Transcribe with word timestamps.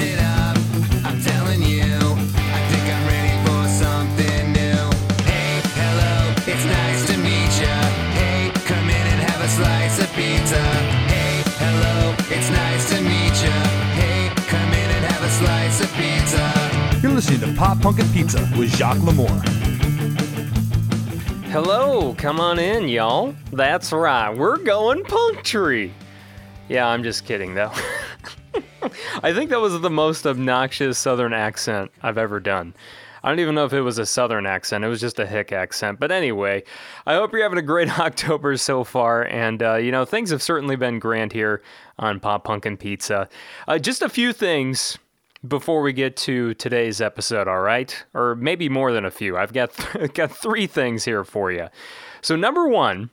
listening 17.30 17.54
to 17.54 17.60
Pop 17.60 17.80
Punk 17.80 18.00
and 18.00 18.12
Pizza 18.12 18.40
with 18.58 18.74
Jacques 18.76 18.98
Lamour. 18.98 19.28
Hello, 21.50 22.12
come 22.14 22.40
on 22.40 22.58
in, 22.58 22.88
y'all. 22.88 23.34
That's 23.52 23.92
right, 23.92 24.30
we're 24.30 24.56
going 24.56 25.04
punctury. 25.04 25.94
Yeah, 26.68 26.88
I'm 26.88 27.04
just 27.04 27.24
kidding, 27.24 27.54
though. 27.54 27.72
I 29.22 29.32
think 29.32 29.50
that 29.50 29.60
was 29.60 29.80
the 29.80 29.90
most 29.90 30.26
obnoxious 30.26 30.98
Southern 30.98 31.32
accent 31.32 31.92
I've 32.02 32.18
ever 32.18 32.40
done. 32.40 32.74
I 33.22 33.28
don't 33.28 33.38
even 33.38 33.54
know 33.54 33.66
if 33.66 33.74
it 33.74 33.82
was 33.82 33.98
a 33.98 34.06
Southern 34.06 34.46
accent. 34.46 34.82
It 34.82 34.88
was 34.88 35.00
just 35.00 35.20
a 35.20 35.26
hick 35.26 35.52
accent. 35.52 36.00
But 36.00 36.10
anyway, 36.10 36.64
I 37.06 37.14
hope 37.14 37.32
you're 37.32 37.42
having 37.42 37.58
a 37.58 37.62
great 37.62 37.96
October 38.00 38.56
so 38.56 38.82
far. 38.82 39.24
And, 39.24 39.62
uh, 39.62 39.76
you 39.76 39.92
know, 39.92 40.04
things 40.04 40.30
have 40.30 40.42
certainly 40.42 40.74
been 40.74 40.98
grand 40.98 41.32
here 41.32 41.62
on 41.98 42.18
Pop 42.18 42.44
Punk 42.44 42.66
and 42.66 42.80
Pizza. 42.80 43.28
Uh, 43.68 43.78
just 43.78 44.02
a 44.02 44.08
few 44.08 44.32
things 44.32 44.98
before 45.46 45.82
we 45.82 45.92
get 45.92 46.16
to 46.16 46.54
today's 46.54 47.00
episode, 47.00 47.48
all 47.48 47.60
right? 47.60 48.04
Or 48.14 48.34
maybe 48.34 48.68
more 48.68 48.92
than 48.92 49.04
a 49.04 49.10
few. 49.10 49.36
I've 49.36 49.52
got 49.52 49.72
got 50.14 50.30
three 50.30 50.66
things 50.66 51.04
here 51.04 51.24
for 51.24 51.50
you. 51.50 51.68
So 52.20 52.36
number 52.36 52.68
1, 52.68 53.10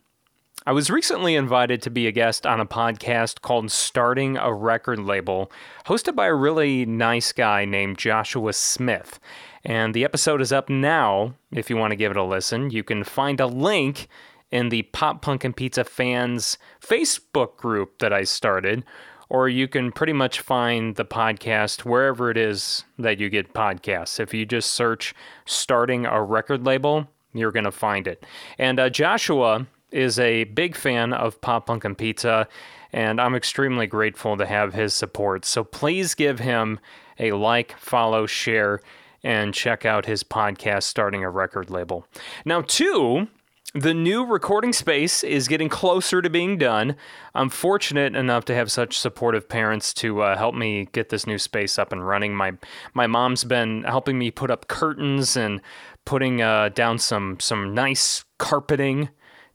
I 0.65 0.73
was 0.73 0.89
recently 0.89 1.35
invited 1.35 1.81
to 1.83 1.89
be 1.89 2.07
a 2.07 2.11
guest 2.11 2.45
on 2.45 2.59
a 2.59 2.65
podcast 2.65 3.41
called 3.41 3.71
Starting 3.71 4.35
a 4.35 4.53
Record 4.53 4.99
Label, 4.99 5.49
hosted 5.85 6.13
by 6.13 6.25
a 6.25 6.33
really 6.33 6.85
nice 6.85 7.31
guy 7.31 7.63
named 7.63 7.97
Joshua 7.97 8.51
Smith. 8.51 9.19
And 9.63 9.93
the 9.93 10.03
episode 10.03 10.41
is 10.41 10.51
up 10.51 10.69
now 10.69 11.35
if 11.51 11.69
you 11.69 11.77
want 11.77 11.91
to 11.91 11.97
give 11.97 12.11
it 12.11 12.17
a 12.17 12.23
listen. 12.23 12.69
You 12.69 12.83
can 12.83 13.05
find 13.05 13.39
a 13.39 13.47
link 13.47 14.09
in 14.51 14.69
the 14.69 14.83
Pop 14.83 15.21
Punk 15.21 15.43
and 15.43 15.55
Pizza 15.55 15.83
fans 15.83 16.57
Facebook 16.81 17.55
group 17.57 17.99
that 17.99 18.11
I 18.11 18.23
started, 18.23 18.83
or 19.29 19.49
you 19.49 19.67
can 19.67 19.91
pretty 19.91 20.13
much 20.13 20.39
find 20.39 20.95
the 20.95 21.05
podcast 21.05 21.81
wherever 21.81 22.31
it 22.31 22.37
is 22.37 22.85
that 22.97 23.19
you 23.19 23.29
get 23.29 23.53
podcasts. 23.53 24.19
If 24.19 24.33
you 24.33 24.45
just 24.45 24.71
search 24.71 25.13
Starting 25.45 26.05
a 26.05 26.21
Record 26.21 26.65
Label, 26.65 27.07
you're 27.33 27.51
going 27.51 27.65
to 27.65 27.71
find 27.71 28.07
it. 28.07 28.25
And 28.57 28.79
uh, 28.79 28.89
Joshua 28.89 29.67
is 29.91 30.19
a 30.19 30.45
big 30.45 30.75
fan 30.75 31.13
of 31.13 31.39
Pop 31.41 31.67
Punk 31.67 31.85
and 31.85 31.97
Pizza, 31.97 32.47
and 32.91 33.19
I'm 33.19 33.35
extremely 33.35 33.87
grateful 33.87 34.37
to 34.37 34.45
have 34.45 34.73
his 34.73 34.93
support. 34.93 35.45
So 35.45 35.63
please 35.63 36.15
give 36.15 36.39
him 36.39 36.79
a 37.19 37.31
like, 37.33 37.75
follow, 37.77 38.25
share, 38.25 38.81
and 39.23 39.53
check 39.53 39.85
out 39.85 40.05
his 40.05 40.23
podcast, 40.23 40.83
Starting 40.83 41.23
a 41.23 41.29
Record 41.29 41.69
Label. 41.69 42.05
Now, 42.45 42.61
two, 42.61 43.27
the 43.73 43.93
new 43.93 44.25
recording 44.25 44.71
space 44.71 45.23
is 45.23 45.47
getting 45.47 45.69
closer 45.69 46.21
to 46.21 46.29
being 46.29 46.57
done. 46.57 46.95
I'm 47.35 47.49
fortunate 47.49 48.15
enough 48.15 48.45
to 48.45 48.55
have 48.55 48.71
such 48.71 48.97
supportive 48.97 49.49
parents 49.49 49.93
to 49.95 50.21
uh, 50.21 50.37
help 50.37 50.55
me 50.55 50.87
get 50.93 51.09
this 51.09 51.27
new 51.27 51.37
space 51.37 51.77
up 51.77 51.91
and 51.91 52.07
running. 52.07 52.35
My 52.35 52.53
my 52.93 53.07
mom's 53.07 53.43
been 53.43 53.83
helping 53.83 54.17
me 54.17 54.31
put 54.31 54.49
up 54.49 54.67
curtains 54.67 55.35
and 55.35 55.61
putting 56.05 56.41
uh, 56.41 56.69
down 56.69 56.97
some 56.97 57.39
some 57.39 57.73
nice 57.73 58.23
carpeting 58.37 59.09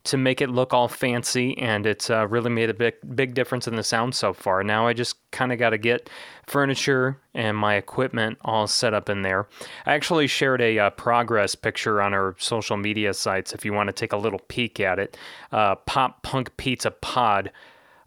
to 0.05 0.17
make 0.17 0.41
it 0.41 0.49
look 0.49 0.73
all 0.73 0.89
fancy, 0.89 1.57
and 1.57 1.85
it's 1.85 2.09
uh, 2.09 2.27
really 2.27 2.49
made 2.49 2.69
a 2.69 2.73
big 2.73 2.95
big 3.15 3.33
difference 3.33 3.67
in 3.67 3.75
the 3.75 3.83
sound 3.83 4.13
so 4.15 4.33
far. 4.33 4.63
Now 4.63 4.85
I 4.87 4.93
just 4.93 5.15
kind 5.31 5.51
of 5.53 5.59
got 5.59 5.69
to 5.69 5.77
get 5.77 6.09
furniture 6.45 7.19
and 7.33 7.55
my 7.55 7.75
equipment 7.75 8.37
all 8.41 8.67
set 8.67 8.93
up 8.93 9.09
in 9.09 9.21
there. 9.21 9.47
I 9.85 9.93
actually 9.93 10.27
shared 10.27 10.61
a 10.61 10.77
uh, 10.77 10.89
progress 10.91 11.55
picture 11.55 12.01
on 12.01 12.13
our 12.13 12.35
social 12.37 12.75
media 12.75 13.13
sites 13.13 13.53
if 13.53 13.63
you 13.63 13.71
want 13.71 13.87
to 13.87 13.93
take 13.93 14.11
a 14.11 14.17
little 14.17 14.39
peek 14.39 14.79
at 14.79 14.99
it. 14.99 15.17
Uh, 15.51 15.75
Pop 15.75 16.23
Punk 16.23 16.55
Pizza 16.57 16.91
Pod. 16.91 17.51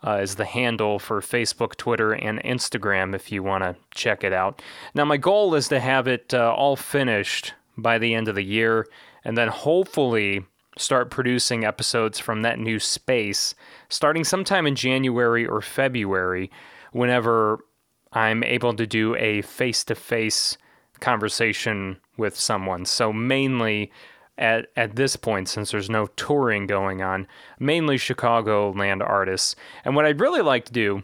Uh, 0.06 0.18
is 0.18 0.36
the 0.36 0.44
handle 0.44 1.00
for 1.00 1.20
Facebook, 1.20 1.74
Twitter, 1.74 2.12
and 2.12 2.38
Instagram 2.44 3.12
if 3.12 3.32
you 3.32 3.42
want 3.42 3.64
to 3.64 3.74
check 3.92 4.22
it 4.22 4.32
out. 4.32 4.62
Now, 4.94 5.04
my 5.04 5.16
goal 5.16 5.54
is 5.54 5.66
to 5.68 5.80
have 5.80 6.06
it 6.06 6.32
uh, 6.32 6.52
all 6.52 6.76
finished 6.76 7.54
by 7.76 7.98
the 7.98 8.14
end 8.14 8.28
of 8.28 8.36
the 8.36 8.44
year, 8.44 8.86
and 9.24 9.36
then 9.36 9.48
hopefully 9.48 10.44
start 10.76 11.10
producing 11.10 11.64
episodes 11.64 12.18
from 12.18 12.42
that 12.42 12.58
new 12.58 12.78
space 12.78 13.54
starting 13.88 14.24
sometime 14.24 14.66
in 14.66 14.74
January 14.74 15.46
or 15.46 15.60
February 15.62 16.50
whenever 16.92 17.64
I'm 18.12 18.42
able 18.44 18.74
to 18.74 18.86
do 18.86 19.14
a 19.16 19.42
face 19.42 19.84
to 19.84 19.94
face 19.94 20.56
conversation 21.00 21.98
with 22.16 22.36
someone. 22.36 22.84
So, 22.84 23.12
mainly 23.12 23.90
at, 24.38 24.66
at 24.76 24.96
this 24.96 25.16
point, 25.16 25.48
since 25.48 25.70
there's 25.70 25.90
no 25.90 26.06
touring 26.16 26.66
going 26.66 27.02
on, 27.02 27.26
mainly 27.58 27.96
Chicagoland 27.96 29.06
artists. 29.06 29.56
And 29.84 29.94
what 29.94 30.04
I'd 30.04 30.20
really 30.20 30.42
like 30.42 30.64
to 30.66 30.72
do 30.72 31.02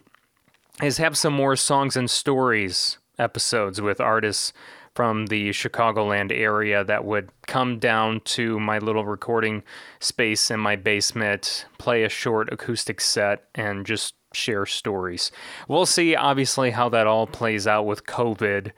is 0.83 0.99
have 0.99 1.17
some 1.17 1.33
more 1.33 1.57
songs 1.57 1.97
and 1.97 2.11
stories 2.11 2.99
episodes 3.19 3.81
with 3.81 4.01
artists 4.01 4.53
from 4.95 5.27
the 5.27 5.51
Chicagoland 5.51 6.33
area 6.33 6.85
that 6.85 7.05
would 7.05 7.31
come 7.47 7.79
down 7.79 8.21
to 8.21 8.61
my 8.61 8.79
little 8.79 9.05
recording 9.05 9.63
space 10.01 10.51
in 10.51 10.61
my 10.61 10.77
basement, 10.77 11.67
play 11.79 12.05
a 12.05 12.09
short 12.09 12.53
acoustic 12.53 13.01
set, 13.01 13.45
and 13.55 13.87
just 13.87 14.15
share 14.35 14.67
stories. 14.67 15.31
We'll 15.69 15.87
see, 15.87 16.15
obviously, 16.15 16.71
how 16.71 16.89
that 16.91 17.07
all 17.07 17.27
plays 17.27 17.67
out 17.67 17.87
with 17.87 18.07
COVID 18.07 18.73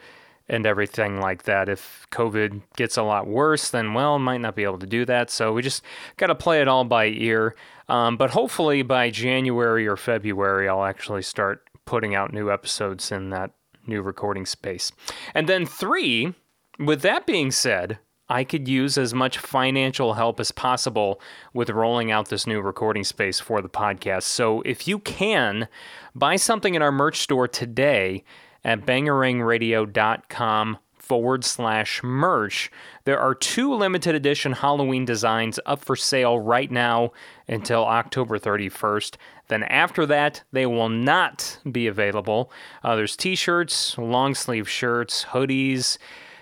and 0.49 0.67
everything 0.67 1.21
like 1.21 1.45
that. 1.45 1.69
If 1.69 2.07
COVID 2.13 2.63
gets 2.77 2.97
a 2.97 3.03
lot 3.03 3.27
worse, 3.27 3.71
then, 3.71 3.95
well, 3.95 4.19
might 4.19 4.41
not 4.41 4.55
be 4.55 4.65
able 4.65 4.79
to 4.79 4.87
do 4.87 5.05
that. 5.07 5.31
So 5.31 5.53
we 5.53 5.63
just 5.63 5.83
got 6.17 6.27
to 6.27 6.35
play 6.35 6.61
it 6.61 6.69
all 6.69 6.85
by 6.85 7.07
ear. 7.07 7.55
Um, 7.89 8.17
but 8.17 8.31
hopefully 8.31 8.83
by 8.83 9.11
January 9.11 9.87
or 9.87 9.97
February, 9.97 10.69
I'll 10.69 10.85
actually 10.85 11.23
start 11.23 11.69
putting 11.87 12.15
out 12.15 12.33
new 12.33 12.51
episodes 12.51 13.11
in 13.11 13.31
that 13.31 13.53
new 13.87 14.03
recording 14.03 14.47
space. 14.47 14.93
And 15.35 15.49
then, 15.49 15.67
three, 15.67 16.35
with 16.79 17.03
that 17.03 17.27
being 17.27 17.51
said, 17.51 17.99
I 18.29 18.45
could 18.45 18.69
use 18.69 18.97
as 18.97 19.13
much 19.13 19.39
financial 19.39 20.15
help 20.15 20.41
as 20.41 20.51
possible 20.51 21.21
with 21.53 21.69
rolling 21.69 22.11
out 22.11 22.29
this 22.29 22.47
new 22.47 22.61
recording 22.61 23.05
space 23.05 23.39
for 23.39 23.61
the 23.61 23.69
podcast. 23.69 24.23
So 24.23 24.63
if 24.63 24.89
you 24.89 24.99
can, 24.99 25.69
buy 26.15 26.37
something 26.37 26.75
in 26.75 26.81
our 26.81 26.93
merch 26.93 27.21
store 27.21 27.47
today 27.47 28.25
at 28.65 28.87
bangarangradio.com 28.87 30.79
forward 31.05 31.45
slash 31.45 32.03
merch. 32.03 32.71
There 33.05 33.19
are 33.19 33.35
two 33.35 33.75
limited 33.75 34.15
edition 34.15 34.53
Halloween 34.53 35.05
designs 35.05 35.61
up 35.67 35.85
for 35.85 35.95
sale 35.95 36.39
right 36.39 36.71
now 36.71 37.13
until 37.47 37.85
October 37.85 38.39
31st. 38.39 39.17
Then 39.55 39.63
after 39.63 40.05
that, 40.07 40.43
they 40.51 40.67
will 40.67 40.89
not 40.89 41.59
be 41.71 41.87
available. 41.87 42.51
Uh, 42.83 42.97
there's 42.97 43.15
t 43.15 43.37
shirts, 43.37 43.97
long 43.97 44.35
sleeve 44.35 44.69
shirts, 44.69 45.27
hoodies, 45.27 45.97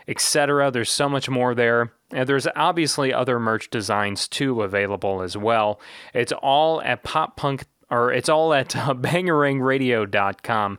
etc. 0.08 0.70
There's 0.70 0.90
so 0.90 1.10
much 1.10 1.28
more 1.28 1.54
there. 1.54 1.92
And 2.10 2.26
there's 2.26 2.48
obviously 2.56 3.12
other 3.12 3.38
merch 3.38 3.68
designs 3.68 4.26
too 4.26 4.62
available 4.62 5.20
as 5.20 5.36
well. 5.36 5.78
It's 6.14 6.32
all 6.32 6.80
at 6.80 7.02
pop 7.02 7.36
punk 7.36 7.66
or 7.90 8.10
it's 8.14 8.30
all 8.30 8.54
at 8.54 8.74
uh, 8.74 8.94
bangarangradio.com 8.94 10.78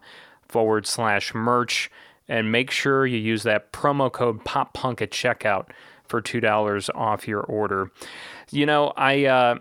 forward 0.50 0.88
slash 0.88 1.36
merch 1.36 1.92
and 2.28 2.52
make 2.52 2.72
sure 2.72 3.06
you 3.06 3.20
use 3.20 3.44
that 3.44 3.72
promo 3.72 4.12
code 4.12 4.44
pop 4.44 4.74
punk 4.74 5.04
at 5.04 5.12
checkout 5.12 5.68
for 6.08 6.20
$2 6.20 6.90
off 6.96 7.28
your 7.28 7.42
order. 7.42 7.92
You 8.50 8.66
know, 8.66 8.92
I 8.98 9.26
uh, 9.26 9.60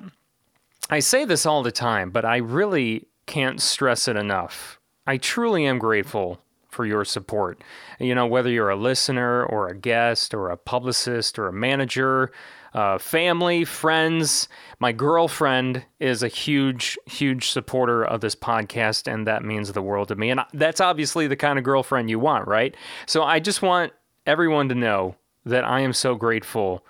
I 0.91 0.99
say 0.99 1.25
this 1.25 1.47
all 1.47 1.63
the 1.63 1.73
time, 1.73 2.11
but 2.11 2.25
I 2.25 2.39
really 2.39 3.07
can't 3.27 3.61
stress 3.61 4.09
it 4.09 4.17
enough. 4.17 4.79
I 5.07 5.17
truly 5.17 5.67
am 5.67 5.79
grateful 5.79 6.41
for 6.69 6.87
your 6.87 7.05
support. 7.05 7.63
You 7.99 8.15
know, 8.15 8.27
whether 8.27 8.51
you're 8.51 8.71
a 8.71 8.77
listener 8.77 9.45
or 9.45 9.69
a 9.69 9.77
guest 9.77 10.35
or 10.35 10.49
a 10.51 10.57
publicist 10.57 11.39
or 11.39 11.49
a 11.49 11.53
manager, 11.53 12.33
uh, 12.75 12.99
family, 12.99 13.65
friends. 13.65 14.49
My 14.79 14.93
girlfriend 14.93 15.85
is 16.01 16.23
a 16.23 16.29
huge, 16.29 16.99
huge 17.07 17.51
supporter 17.51 18.03
of 18.03 18.23
this 18.23 18.35
podcast, 18.35 19.13
and 19.13 19.27
that 19.27 19.45
means 19.45 19.73
the 19.73 19.83
world 19.83 20.09
to 20.09 20.17
me. 20.17 20.31
And 20.31 20.41
that's 20.55 20.81
obviously 20.81 21.27
the 21.27 21.37
kind 21.37 21.59
of 21.59 21.65
girlfriend 21.65 22.09
you 22.09 22.19
want, 22.19 22.49
right? 22.49 22.75
So 23.07 23.23
I 23.23 23.41
just 23.41 23.61
want 23.61 23.93
everyone 24.27 24.69
to 24.71 24.75
know 24.75 25.17
that 25.45 25.65
I 25.65 25.81
am 25.81 25.93
so 25.93 26.15
grateful 26.15 26.85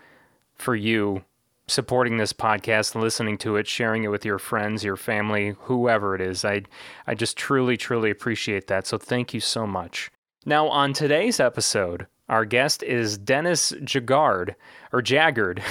for 0.55 0.77
you 0.77 1.25
supporting 1.73 2.17
this 2.17 2.33
podcast, 2.33 2.95
listening 2.95 3.39
to 3.39 3.57
it, 3.57 3.67
sharing 3.67 4.05
it 4.05 4.09
with 4.09 4.25
your 4.25 4.39
friends, 4.39 4.85
your 4.85 4.97
family, 4.97 5.55
whoever 5.61 6.15
it 6.15 6.21
is. 6.21 6.45
I 6.45 6.63
I 7.07 7.15
just 7.15 7.37
truly 7.37 7.77
truly 7.77 8.11
appreciate 8.11 8.67
that. 8.69 8.87
So 8.87 8.99
thank 8.99 9.35
you 9.35 9.41
so 9.41 9.67
much. 9.67 10.11
Now, 10.45 10.69
on 10.69 10.93
today's 10.93 11.39
episode, 11.39 12.07
our 12.29 12.45
guest 12.45 12.83
is 12.83 13.17
Dennis 13.17 13.73
Jagard, 13.83 14.55
or 14.93 15.03
Jaggard. 15.03 15.63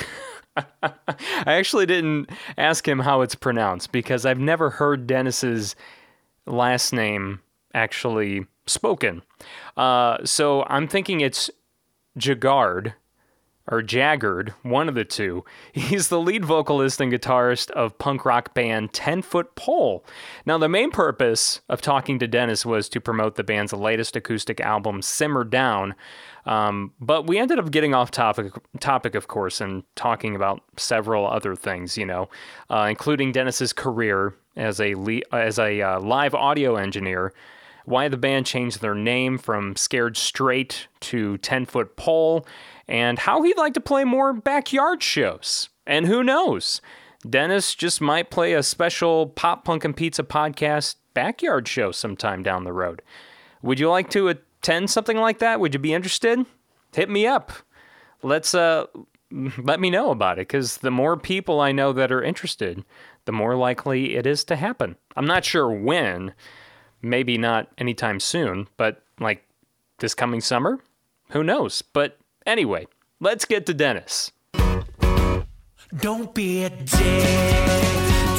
I 0.84 0.94
actually 1.46 1.86
didn't 1.86 2.30
ask 2.58 2.88
him 2.88 3.00
how 3.00 3.22
it's 3.22 3.36
pronounced 3.36 3.92
because 3.92 4.26
I've 4.26 4.40
never 4.40 4.70
heard 4.70 5.08
Dennis's 5.08 5.76
last 6.46 6.94
name 6.94 7.42
actually 7.74 8.46
spoken. 8.66 9.22
Uh, 9.78 10.18
so 10.24 10.64
I'm 10.68 10.88
thinking 10.88 11.22
it's 11.22 11.50
Jagard 12.18 12.94
or 13.68 13.82
Jaggard, 13.82 14.54
one 14.64 14.90
of 14.90 14.96
the 14.96 15.06
two. 15.06 15.46
He's 15.74 16.10
the 16.10 16.20
lead 16.20 16.46
vocalist 16.46 17.00
and 17.02 17.12
guitarist 17.12 17.70
of 17.72 17.98
punk 17.98 18.26
rock 18.26 18.54
band 18.54 18.94
10 18.94 19.22
Foot 19.22 19.56
Pole. 19.56 20.06
Now, 20.46 20.58
the 20.58 20.70
main 20.70 20.92
purpose 20.92 21.62
of 21.70 21.82
talking 21.82 22.20
to 22.20 22.28
Dennis 22.28 22.66
was 22.66 22.90
to 22.90 23.02
promote 23.02 23.36
the 23.36 23.44
band's 23.44 23.74
latest 23.74 24.16
acoustic 24.16 24.60
album, 24.60 25.02
Simmer 25.02 25.44
Down. 25.44 25.96
Um, 26.46 26.94
but 27.00 27.28
we 27.28 27.38
ended 27.38 27.60
up 27.60 27.72
getting 27.72 27.94
off 27.94 28.12
topic, 28.12 28.54
topic, 28.80 29.16
of 29.16 29.28
course, 29.28 29.62
and 29.62 29.84
talking 29.96 30.36
about 30.36 30.64
several 30.78 31.28
other 31.28 31.56
things, 31.56 31.98
you 31.98 32.06
know, 32.06 32.30
uh, 32.70 32.88
including 32.90 33.32
Dennis's 33.32 33.74
career 33.74 34.34
as 34.56 34.80
a 34.80 34.96
le- 34.96 35.22
as 35.32 35.60
a 35.60 35.82
uh, 35.82 36.00
live 36.00 36.34
audio 36.34 36.76
engineer, 36.76 37.34
why 37.86 38.08
the 38.08 38.18
band 38.18 38.46
changed 38.46 38.82
their 38.82 38.96
name 38.96 39.38
from 39.38 39.76
Scared 39.76 40.18
Straight 40.18 40.88
to 41.02 41.38
10 41.38 41.66
Foot 41.66 41.96
Pole, 41.96 42.46
and 42.92 43.20
how 43.20 43.42
he'd 43.42 43.58
like 43.58 43.74
to 43.74 43.80
play 43.80 44.04
more 44.04 44.34
backyard 44.34 45.02
shows. 45.02 45.70
And 45.88 46.08
who 46.08 46.26
knows? 46.26 46.82
Dennis 47.28 47.74
just 47.74 48.02
might 48.02 48.30
play 48.30 48.52
a 48.52 48.62
special 48.62 49.28
Pop 49.28 49.64
Punk 49.64 49.86
and 49.86 49.96
Pizza 49.96 50.24
podcast 50.24 50.96
backyard 51.14 51.70
show 51.70 51.94
sometime 51.94 52.44
down 52.44 52.66
the 52.66 52.74
road. 52.74 53.02
Would 53.62 53.80
you 53.80 53.90
like 53.90 54.10
to 54.10 54.28
attend 54.28 54.90
something 54.90 55.16
like 55.16 55.40
that? 55.40 55.62
Would 55.62 55.74
you 55.74 55.80
be 55.80 55.94
interested? 55.94 56.46
Hit 56.94 57.10
me 57.10 57.26
up. 57.26 57.54
Let's 58.24 58.54
uh 58.54 58.88
let 59.58 59.80
me 59.80 59.90
know 59.90 60.12
about 60.12 60.38
it 60.38 60.50
cuz 60.50 60.78
the 60.78 60.92
more 60.92 61.16
people 61.16 61.62
I 61.62 61.72
know 61.72 61.94
that 61.94 62.12
are 62.12 62.22
interested, 62.22 62.84
the 63.24 63.32
more 63.32 63.56
likely 63.56 64.18
it 64.18 64.28
is 64.28 64.44
to 64.46 64.58
happen. 64.58 64.98
I'm 65.16 65.28
not 65.28 65.46
sure 65.46 65.72
when, 65.72 66.34
maybe 67.02 67.38
not 67.38 67.70
anytime 67.78 68.20
soon, 68.20 68.68
but 68.76 69.02
like 69.18 69.46
this 70.00 70.14
coming 70.14 70.42
summer, 70.42 70.80
who 71.30 71.42
knows? 71.42 71.82
But 71.82 72.18
anyway, 72.46 72.88
let's 73.20 73.46
get 73.46 73.66
to 73.68 73.74
Dennis. 73.74 74.32
Don't 75.98 76.34
be 76.34 76.64
a 76.64 76.70
dick. 76.70 76.88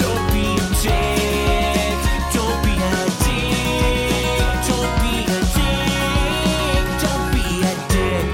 Don't 0.01 0.33
be 0.33 0.57
a 0.57 0.69
dick. 0.81 1.99
Don't 2.33 2.63
be 2.65 2.73
a 2.73 3.05
dick. 3.21 4.27
Don't 4.69 4.95
be 5.03 5.15
a 5.29 5.41
dick. 5.59 6.85
Don't 7.03 7.29
be 7.35 7.47
a 7.63 7.75
dick. 7.89 8.27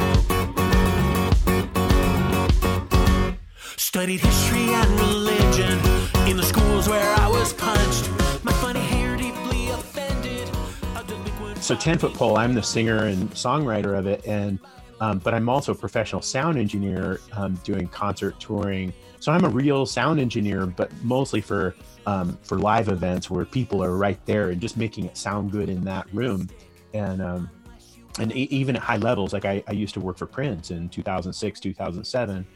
Studied 3.76 4.20
history 4.20 4.68
and 4.68 4.90
religion 5.00 5.78
in 6.28 6.36
the 6.36 6.44
schools 6.44 6.88
where 6.88 7.14
I 7.16 7.28
was 7.28 7.52
punched. 7.52 8.10
My 8.44 8.52
funny 8.52 8.80
hair 8.80 9.16
deeply 9.16 9.70
offended 9.70 10.48
so 11.60 11.74
10 11.74 11.98
foot 11.98 12.14
pole 12.14 12.38
i'm 12.38 12.54
the 12.54 12.62
singer 12.62 13.04
and 13.04 13.30
songwriter 13.32 13.98
of 13.98 14.06
it 14.06 14.24
and 14.26 14.58
um, 15.00 15.18
but 15.18 15.34
i'm 15.34 15.48
also 15.48 15.72
a 15.72 15.74
professional 15.74 16.22
sound 16.22 16.58
engineer 16.58 17.20
um, 17.32 17.54
doing 17.64 17.86
concert 17.88 18.38
touring 18.40 18.92
so 19.20 19.32
i'm 19.32 19.44
a 19.44 19.48
real 19.48 19.86
sound 19.86 20.20
engineer 20.20 20.66
but 20.66 20.90
mostly 21.02 21.40
for 21.40 21.74
um, 22.06 22.38
for 22.42 22.58
live 22.58 22.88
events 22.88 23.28
where 23.30 23.44
people 23.44 23.82
are 23.82 23.96
right 23.96 24.24
there 24.24 24.50
and 24.50 24.60
just 24.60 24.76
making 24.76 25.04
it 25.04 25.16
sound 25.16 25.50
good 25.50 25.68
in 25.68 25.84
that 25.84 26.06
room 26.12 26.48
and 26.94 27.20
um, 27.20 27.50
and 28.18 28.34
e- 28.34 28.48
even 28.50 28.76
at 28.76 28.82
high 28.82 28.96
levels 28.96 29.32
like 29.32 29.44
I, 29.44 29.62
I 29.68 29.72
used 29.72 29.94
to 29.94 30.00
work 30.00 30.16
for 30.18 30.26
prince 30.26 30.70
in 30.70 30.88
2006 30.88 31.60
2007 31.60 32.46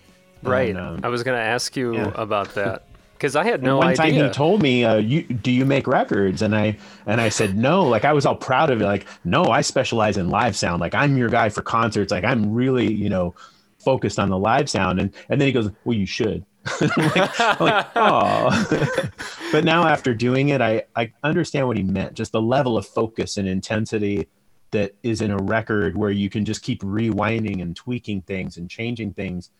Right. 0.42 0.70
And, 0.70 0.78
um, 0.78 1.00
I 1.02 1.08
was 1.08 1.22
going 1.22 1.38
to 1.38 1.44
ask 1.44 1.76
you 1.76 1.94
yeah. 1.94 2.12
about 2.14 2.54
that 2.54 2.86
because 3.22 3.36
I 3.36 3.44
had 3.44 3.62
no 3.62 3.76
one 3.76 3.86
idea. 3.86 3.96
time 3.96 4.14
he 4.14 4.28
told 4.30 4.60
me, 4.60 4.84
uh, 4.84 4.96
"You 4.96 5.22
do 5.22 5.52
you 5.52 5.64
make 5.64 5.86
records?" 5.86 6.42
And 6.42 6.56
I 6.56 6.76
and 7.06 7.20
I 7.20 7.28
said 7.28 7.56
no. 7.56 7.84
Like 7.84 8.04
I 8.04 8.12
was 8.12 8.26
all 8.26 8.34
proud 8.34 8.68
of 8.68 8.82
it. 8.82 8.84
Like 8.84 9.06
no, 9.24 9.44
I 9.44 9.60
specialize 9.60 10.16
in 10.16 10.28
live 10.28 10.56
sound. 10.56 10.80
Like 10.80 10.92
I'm 10.92 11.16
your 11.16 11.28
guy 11.28 11.48
for 11.48 11.62
concerts. 11.62 12.10
Like 12.10 12.24
I'm 12.24 12.52
really 12.52 12.92
you 12.92 13.08
know 13.08 13.36
focused 13.78 14.18
on 14.18 14.28
the 14.28 14.36
live 14.36 14.68
sound. 14.68 14.98
And 14.98 15.14
and 15.28 15.40
then 15.40 15.46
he 15.46 15.52
goes, 15.52 15.70
"Well, 15.84 15.96
you 15.96 16.06
should." 16.06 16.44
Like, 16.80 17.60
like, 17.60 17.86
oh. 17.94 19.08
but 19.52 19.64
now 19.64 19.86
after 19.86 20.14
doing 20.14 20.48
it, 20.48 20.60
I 20.60 20.82
I 20.96 21.12
understand 21.22 21.68
what 21.68 21.76
he 21.76 21.84
meant. 21.84 22.14
Just 22.14 22.32
the 22.32 22.42
level 22.42 22.76
of 22.76 22.84
focus 22.86 23.36
and 23.36 23.46
intensity 23.46 24.26
that 24.72 24.96
is 25.04 25.20
in 25.20 25.30
a 25.30 25.36
record 25.36 25.96
where 25.96 26.10
you 26.10 26.28
can 26.28 26.44
just 26.44 26.62
keep 26.62 26.82
rewinding 26.82 27.62
and 27.62 27.76
tweaking 27.76 28.22
things 28.22 28.56
and 28.56 28.68
changing 28.68 29.12
things. 29.12 29.50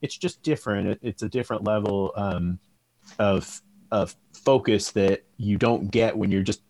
It's 0.00 0.16
just 0.16 0.42
different. 0.42 0.88
It, 0.88 0.98
it's 1.02 1.22
a 1.22 1.28
different 1.28 1.62
level. 1.62 2.12
Um, 2.16 2.58
of 3.18 3.60
of 3.90 4.16
focus 4.32 4.92
that 4.92 5.24
you 5.36 5.58
don't 5.58 5.90
get 5.90 6.16
when 6.16 6.30
you're 6.30 6.42
just 6.42 6.62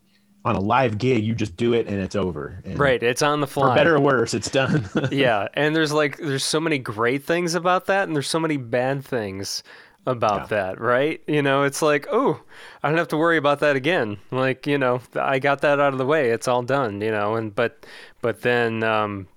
on 0.45 0.57
a 0.57 0.61
live 0.61 0.99
gig. 0.99 1.25
You 1.25 1.35
just 1.35 1.57
do 1.57 1.73
it 1.73 1.87
and 1.87 2.01
it's 2.01 2.17
over. 2.17 2.61
And 2.65 2.79
right. 2.79 3.03
It's 3.03 3.23
on 3.23 3.41
the 3.41 3.47
fly 3.47 3.71
For 3.71 3.77
better 3.77 3.97
or 3.97 4.01
worse, 4.01 4.35
it's 4.35 4.51
done. 4.51 4.89
yeah. 5.13 5.49
And 5.55 5.75
there's 5.75 5.93
like, 5.93 6.19
there's 6.19 6.45
so 6.45 6.61
many 6.61 6.79
great 6.79 7.25
things 7.25 7.55
about 7.55 7.87
that, 7.87 8.09
and 8.09 8.17
there's 8.17 8.29
so 8.29 8.41
many 8.41 8.57
bad 8.57 9.05
things 9.05 9.63
about 10.05 10.49
that, 10.49 10.81
right? 10.81 11.23
You 11.29 11.43
know, 11.43 11.63
it's 11.63 11.81
like, 11.81 12.09
oh, 12.11 12.41
I 12.83 12.89
don't 12.89 12.99
have 12.99 13.09
to 13.09 13.17
worry 13.17 13.37
about 13.37 13.61
that 13.61 13.77
again. 13.77 14.19
Like, 14.33 14.67
you 14.67 14.77
know, 14.77 15.01
I 15.15 15.39
got 15.39 15.61
that 15.61 15.79
out 15.79 15.93
of 15.93 15.99
the 15.99 16.07
way. 16.07 16.31
It's 16.31 16.49
all 16.49 16.63
done, 16.63 17.01
you 17.01 17.13
know, 17.13 17.37
and, 17.37 17.55
but, 17.55 17.87
but 18.21 18.43
then, 18.43 18.83
um, 18.83 19.29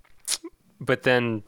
but 0.79 1.03
then 1.03 1.43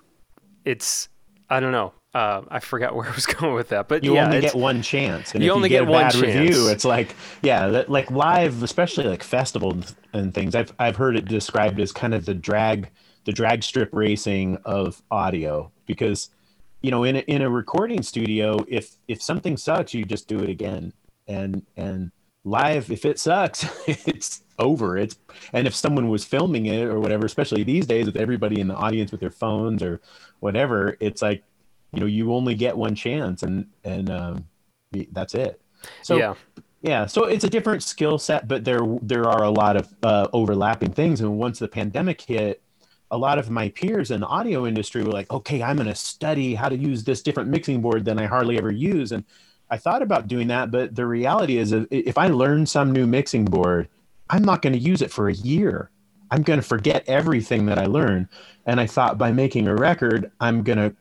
it's, 0.65 1.09
I 1.49 1.59
don't 1.59 1.71
know. 1.71 1.93
Uh, 2.13 2.41
I 2.49 2.59
forgot 2.59 2.95
where 2.95 3.07
I 3.07 3.13
was 3.13 3.25
going 3.25 3.53
with 3.53 3.69
that, 3.69 3.87
but 3.87 4.03
you 4.03 4.15
yeah, 4.15 4.25
only 4.25 4.41
get 4.41 4.55
one 4.55 4.81
chance. 4.81 5.33
And 5.33 5.43
you 5.43 5.51
if 5.51 5.55
only 5.55 5.69
you 5.69 5.77
get, 5.77 5.85
get 5.85 5.89
a 5.89 5.91
one 5.91 6.19
review, 6.19 6.69
it's 6.69 6.85
like 6.85 7.15
yeah, 7.41 7.67
that, 7.67 7.89
like 7.89 8.09
live, 8.11 8.63
especially 8.63 9.05
like 9.05 9.23
festivals 9.23 9.95
and 10.13 10.33
things. 10.33 10.55
I've 10.55 10.73
I've 10.79 10.95
heard 10.95 11.15
it 11.15 11.25
described 11.25 11.79
as 11.79 11.91
kind 11.91 12.13
of 12.13 12.25
the 12.25 12.33
drag 12.33 12.89
the 13.27 13.33
drag 13.33 13.61
strip 13.61 13.89
racing 13.91 14.57
of 14.63 15.03
audio 15.11 15.69
because 15.85 16.29
you 16.81 16.91
know 16.91 17.03
in 17.03 17.17
a, 17.17 17.19
in 17.19 17.41
a 17.41 17.49
recording 17.49 18.01
studio 18.01 18.57
if 18.69 18.95
if 19.09 19.21
something 19.21 19.57
sucks 19.57 19.93
you 19.93 20.05
just 20.05 20.29
do 20.29 20.39
it 20.39 20.49
again 20.49 20.93
and 21.27 21.65
and 21.75 22.09
live 22.45 22.89
if 22.89 23.03
it 23.03 23.19
sucks 23.19 23.65
it's 24.07 24.43
over 24.59 24.97
it's 24.97 25.17
and 25.51 25.67
if 25.67 25.75
someone 25.75 26.07
was 26.07 26.23
filming 26.23 26.67
it 26.67 26.83
or 26.83 27.01
whatever 27.01 27.25
especially 27.25 27.63
these 27.63 27.85
days 27.85 28.05
with 28.05 28.15
everybody 28.15 28.61
in 28.61 28.69
the 28.69 28.75
audience 28.75 29.11
with 29.11 29.19
their 29.19 29.29
phones 29.29 29.83
or 29.83 29.99
whatever 30.39 30.95
it's 31.01 31.21
like 31.21 31.43
you 31.93 31.99
know 31.99 32.05
you 32.05 32.33
only 32.33 32.55
get 32.55 32.77
one 32.77 32.95
chance 32.95 33.43
and 33.43 33.67
and 33.83 34.09
um 34.09 34.45
that's 35.11 35.35
it. 35.35 35.61
So 36.01 36.17
yeah. 36.17 36.33
yeah 36.81 37.05
so 37.05 37.25
it's 37.25 37.43
a 37.43 37.49
different 37.49 37.83
skill 37.83 38.17
set 38.17 38.47
but 38.47 38.63
there 38.65 38.81
there 39.01 39.25
are 39.25 39.43
a 39.43 39.49
lot 39.51 39.75
of 39.75 39.93
uh, 40.03 40.27
overlapping 40.33 40.91
things. 40.91 41.21
And 41.21 41.37
once 41.37 41.59
the 41.59 41.67
pandemic 41.67 42.21
hit 42.21 42.61
a 43.11 43.17
lot 43.17 43.39
of 43.39 43.49
my 43.49 43.69
peers 43.69 44.11
in 44.11 44.19
the 44.19 44.27
audio 44.27 44.65
industry 44.67 45.03
were 45.03 45.11
like 45.11 45.31
okay 45.31 45.63
i'm 45.63 45.77
going 45.77 45.87
to 45.87 45.95
study 45.95 46.55
how 46.55 46.67
to 46.69 46.77
use 46.77 47.03
this 47.03 47.21
different 47.21 47.49
mixing 47.49 47.81
board 47.81 48.03
than 48.05 48.19
i 48.19 48.25
hardly 48.25 48.57
ever 48.57 48.71
use. 48.71 49.11
And 49.11 49.23
i 49.69 49.77
thought 49.77 50.01
about 50.01 50.27
doing 50.27 50.47
that 50.49 50.71
but 50.71 50.95
the 50.95 51.05
reality 51.05 51.57
is 51.57 51.71
if- 51.71 51.87
if 51.89 52.17
i 52.17 52.27
learn 52.27 52.65
some 52.65 52.91
new 52.91 53.07
mixing 53.07 53.45
board 53.45 53.87
i'm 54.29 54.43
not 54.43 54.61
going 54.61 54.73
to 54.73 54.79
use 54.79 55.01
it 55.01 55.11
for 55.11 55.29
a 55.29 55.33
year. 55.33 55.89
I'm 56.29 56.43
going 56.43 56.59
to 56.59 56.65
forget 56.65 57.05
everything 57.07 57.67
that 57.67 57.79
i 57.79 57.85
learned. 57.85 58.27
And 58.65 58.79
i 58.79 58.87
thought 58.87 59.17
by 59.17 59.31
making 59.31 59.67
a 59.67 59.75
record 59.75 60.31
i'm 60.41 60.63
going 60.63 60.77
to 60.79 60.95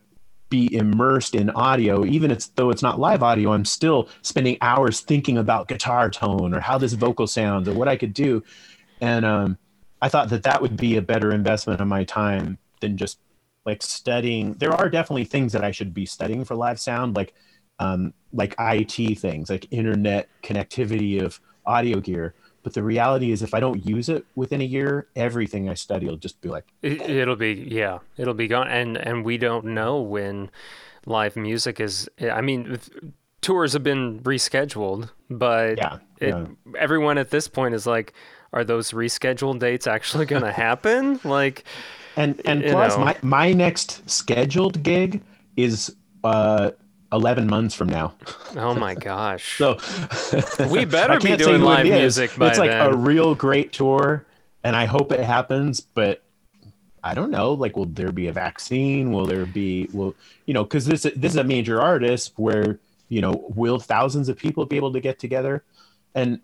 be 0.49 0.73
immersed 0.73 1.35
in 1.35 1.49
audio 1.51 2.05
even 2.05 2.31
it's 2.31 2.47
though 2.49 2.69
it's 2.69 2.81
not 2.81 2.99
live 2.99 3.21
audio 3.21 3.51
i'm 3.51 3.65
still 3.65 4.07
spending 4.21 4.57
hours 4.61 5.01
thinking 5.01 5.37
about 5.37 5.67
guitar 5.67 6.09
tone 6.09 6.53
or 6.53 6.59
how 6.59 6.77
this 6.77 6.93
vocal 6.93 7.27
sounds 7.27 7.67
or 7.67 7.73
what 7.73 7.87
i 7.87 7.95
could 7.95 8.13
do. 8.13 8.43
And 9.01 9.25
um, 9.25 9.57
i 10.01 10.09
thought 10.09 10.29
that 10.29 10.43
that 10.43 10.61
would 10.61 10.77
be 10.77 10.97
a 10.97 11.01
better 11.01 11.31
investment 11.31 11.81
of 11.81 11.87
my 11.87 12.03
time 12.03 12.57
than 12.79 12.97
just 12.97 13.19
like 13.65 13.83
studying. 13.83 14.53
There 14.53 14.71
are 14.71 14.89
definitely 14.89 15.25
things 15.25 15.51
that 15.53 15.63
i 15.63 15.71
should 15.71 15.93
be 15.93 16.05
studying 16.05 16.45
for 16.45 16.55
live 16.55 16.79
sound 16.79 17.15
like 17.15 17.33
um, 17.79 18.13
like 18.33 18.55
it 18.57 19.19
things 19.19 19.49
like 19.49 19.67
internet 19.71 20.29
connectivity 20.41 21.21
of 21.21 21.39
audio 21.65 21.99
gear 21.99 22.33
but 22.67 22.73
the 22.73 22.83
reality 22.83 23.31
is 23.31 23.41
if 23.41 23.53
i 23.53 23.61
don't 23.61 23.85
use 23.85 24.09
it 24.09 24.25
within 24.35 24.59
a 24.59 24.65
year 24.65 25.07
everything 25.15 25.69
i 25.69 25.73
study 25.73 26.05
will 26.05 26.17
just 26.17 26.41
be 26.41 26.49
like 26.49 26.65
It, 26.81 26.99
it'll 27.21 27.37
be 27.37 27.53
yeah, 27.79 27.99
it'll 28.17 28.33
be 28.33 28.49
gone, 28.49 28.67
and 28.67 28.97
and 28.97 29.23
we 29.23 29.37
don't 29.37 29.63
know 29.63 30.01
when 30.01 30.51
live 31.05 31.37
music 31.37 31.79
is. 31.79 32.09
I 32.19 32.41
mean, 32.41 32.77
tours 33.39 33.71
have 33.71 33.83
been 33.83 34.19
rescheduled, 34.19 35.09
but 35.29 35.77
Yeah, 35.77 35.99
it, 36.19 36.35
yeah. 36.35 36.45
everyone 36.77 37.17
at 37.17 37.29
this 37.29 37.47
point 37.47 37.73
is 37.73 37.87
like, 37.87 38.11
are 38.51 38.65
those 38.65 38.91
rescheduled 38.91 39.59
dates 39.59 39.87
actually 39.87 40.25
going 40.25 40.43
to 40.51 40.51
happen? 40.51 41.21
like, 41.23 41.63
And 42.17 42.41
and 42.45 42.63
plus, 42.65 42.97
know. 42.97 43.05
my 43.05 43.15
my 43.21 43.53
next 43.53 44.09
scheduled 44.09 44.83
gig 44.83 45.21
is 45.55 45.95
uh 46.25 46.71
eleven 47.11 47.47
months 47.47 47.75
from 47.75 47.89
now. 47.89 48.13
oh 48.55 48.73
my 48.73 48.95
gosh, 48.95 49.57
So 49.57 49.77
We 50.69 50.85
better 50.85 51.19
be 51.19 51.35
doing 51.35 51.61
who 51.61 51.65
it 51.65 51.69
live 51.69 51.85
music 51.85 52.31
It's 52.39 52.59
like 52.59 52.71
a 52.71 52.95
real 52.95 53.35
great 53.35 53.73
tour, 53.73 54.25
and 54.63 54.75
I 54.75 54.85
hope 54.85 55.11
it 55.11 55.21
happens. 55.21 55.81
But 55.81 56.23
I 57.07 57.13
don't 57.13 57.31
know, 57.31 57.53
like, 57.53 57.77
will 57.77 57.85
there 57.85 58.11
be 58.11 58.27
a 58.27 58.33
vaccine? 58.33 59.13
Will 59.13 59.25
there 59.25 59.45
be, 59.45 59.87
will, 59.93 60.13
you 60.45 60.53
know, 60.53 60.63
because 60.63 60.85
this, 60.85 61.03
this 61.03 61.31
is 61.31 61.37
a 61.37 61.43
major 61.43 61.79
artist 61.79 62.33
where, 62.35 62.79
you 63.07 63.21
know, 63.21 63.45
will 63.55 63.79
thousands 63.79 64.27
of 64.27 64.37
people 64.37 64.65
be 64.65 64.75
able 64.75 64.91
to 64.91 64.99
get 64.99 65.17
together? 65.17 65.63
And, 66.15 66.41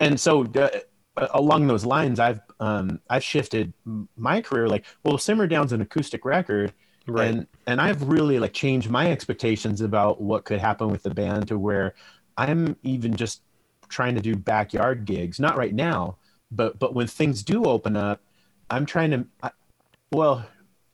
and 0.00 0.18
so 0.18 0.46
uh, 0.56 1.26
along 1.34 1.66
those 1.66 1.84
lines, 1.84 2.18
I've, 2.18 2.40
um, 2.60 3.00
I've 3.10 3.24
shifted 3.24 3.74
my 4.16 4.40
career, 4.40 4.68
like, 4.68 4.86
well, 5.02 5.18
Simmer 5.18 5.46
Down's 5.46 5.72
an 5.72 5.82
acoustic 5.82 6.24
record. 6.24 6.72
Right. 7.06 7.28
And, 7.28 7.46
and 7.66 7.80
I've 7.80 8.02
really 8.08 8.38
like 8.38 8.52
changed 8.52 8.90
my 8.90 9.10
expectations 9.10 9.80
about 9.80 10.20
what 10.20 10.44
could 10.44 10.58
happen 10.58 10.88
with 10.88 11.02
the 11.02 11.10
band 11.10 11.48
to 11.48 11.58
where 11.58 11.94
I'm 12.36 12.76
even 12.82 13.14
just 13.14 13.42
trying 13.88 14.14
to 14.14 14.20
do 14.20 14.34
backyard 14.34 15.04
gigs, 15.04 15.38
not 15.38 15.56
right 15.56 15.74
now, 15.74 16.16
but, 16.50 16.78
but 16.78 16.94
when 16.94 17.06
things 17.06 17.42
do 17.42 17.64
open 17.64 17.96
up, 17.96 18.20
I'm 18.70 18.86
trying 18.86 19.10
to, 19.10 19.26
I, 19.42 19.50
well, 20.10 20.46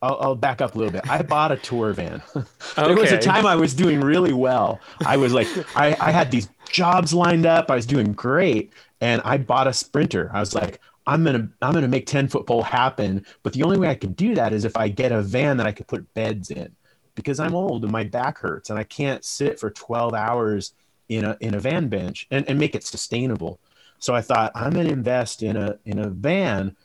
I'll, 0.02 0.18
I'll 0.20 0.34
back 0.34 0.60
up 0.60 0.74
a 0.74 0.78
little 0.78 0.92
bit. 0.92 1.08
I 1.08 1.22
bought 1.22 1.52
a 1.52 1.56
tour 1.56 1.92
van. 1.92 2.22
there 2.76 2.96
was 2.96 3.12
a 3.12 3.18
time 3.18 3.46
I 3.46 3.54
was 3.54 3.74
doing 3.74 4.00
really 4.00 4.32
well. 4.32 4.80
I 5.04 5.16
was 5.16 5.32
like, 5.32 5.46
I, 5.76 5.96
I 6.00 6.10
had 6.10 6.30
these 6.30 6.48
jobs 6.70 7.12
lined 7.12 7.44
up. 7.44 7.70
I 7.70 7.74
was 7.74 7.86
doing 7.86 8.12
great, 8.12 8.72
and 9.00 9.20
I 9.24 9.36
bought 9.36 9.66
a 9.66 9.72
Sprinter. 9.72 10.30
I 10.32 10.40
was 10.40 10.54
like, 10.54 10.80
I'm 11.10 11.24
gonna, 11.24 11.48
I'm 11.60 11.72
gonna 11.72 11.88
make 11.88 12.06
ten 12.06 12.28
foot 12.28 12.46
pole 12.46 12.62
happen. 12.62 13.26
But 13.42 13.52
the 13.52 13.64
only 13.64 13.78
way 13.78 13.88
I 13.88 13.96
can 13.96 14.12
do 14.12 14.36
that 14.36 14.52
is 14.52 14.64
if 14.64 14.76
I 14.76 14.88
get 14.88 15.10
a 15.10 15.20
van 15.20 15.56
that 15.56 15.66
I 15.66 15.72
could 15.72 15.88
put 15.88 16.14
beds 16.14 16.52
in, 16.52 16.70
because 17.16 17.40
I'm 17.40 17.54
old 17.54 17.82
and 17.82 17.92
my 17.92 18.04
back 18.04 18.38
hurts, 18.38 18.70
and 18.70 18.78
I 18.78 18.84
can't 18.84 19.24
sit 19.24 19.58
for 19.58 19.70
12 19.70 20.14
hours 20.14 20.72
in 21.08 21.24
a 21.24 21.36
in 21.40 21.54
a 21.54 21.60
van 21.60 21.88
bench 21.88 22.28
and, 22.30 22.48
and 22.48 22.60
make 22.60 22.76
it 22.76 22.84
sustainable. 22.84 23.58
So 23.98 24.14
I 24.14 24.20
thought 24.22 24.52
I'm 24.54 24.72
gonna 24.72 24.90
invest 24.90 25.42
in 25.42 25.56
a 25.56 25.78
in 25.84 25.98
a 25.98 26.08
van 26.08 26.76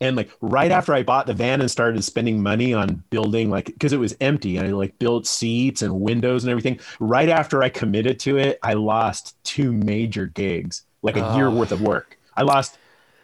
and 0.00 0.16
like 0.16 0.30
right 0.40 0.72
after 0.72 0.92
I 0.92 1.04
bought 1.04 1.26
the 1.26 1.34
van 1.34 1.60
and 1.60 1.70
started 1.70 2.02
spending 2.02 2.42
money 2.42 2.74
on 2.74 3.04
building 3.10 3.48
like 3.48 3.66
because 3.66 3.92
it 3.92 4.00
was 4.00 4.16
empty 4.20 4.56
and 4.56 4.66
I 4.66 4.72
like 4.72 4.98
built 4.98 5.24
seats 5.24 5.82
and 5.82 6.00
windows 6.00 6.42
and 6.42 6.50
everything. 6.50 6.80
Right 6.98 7.28
after 7.28 7.62
I 7.62 7.68
committed 7.68 8.18
to 8.20 8.38
it, 8.38 8.58
I 8.64 8.72
lost 8.74 9.36
two 9.44 9.72
major 9.72 10.26
gigs, 10.26 10.84
like 11.02 11.16
a 11.16 11.34
year 11.36 11.46
ah. 11.46 11.54
worth 11.54 11.70
of 11.70 11.80
work. 11.80 12.18
I 12.36 12.42
lost 12.42 12.76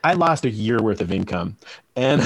I 0.04 0.12
lost 0.12 0.44
a 0.44 0.50
year 0.50 0.80
worth 0.82 1.00
of 1.00 1.10
income. 1.10 1.56
And 1.96 2.22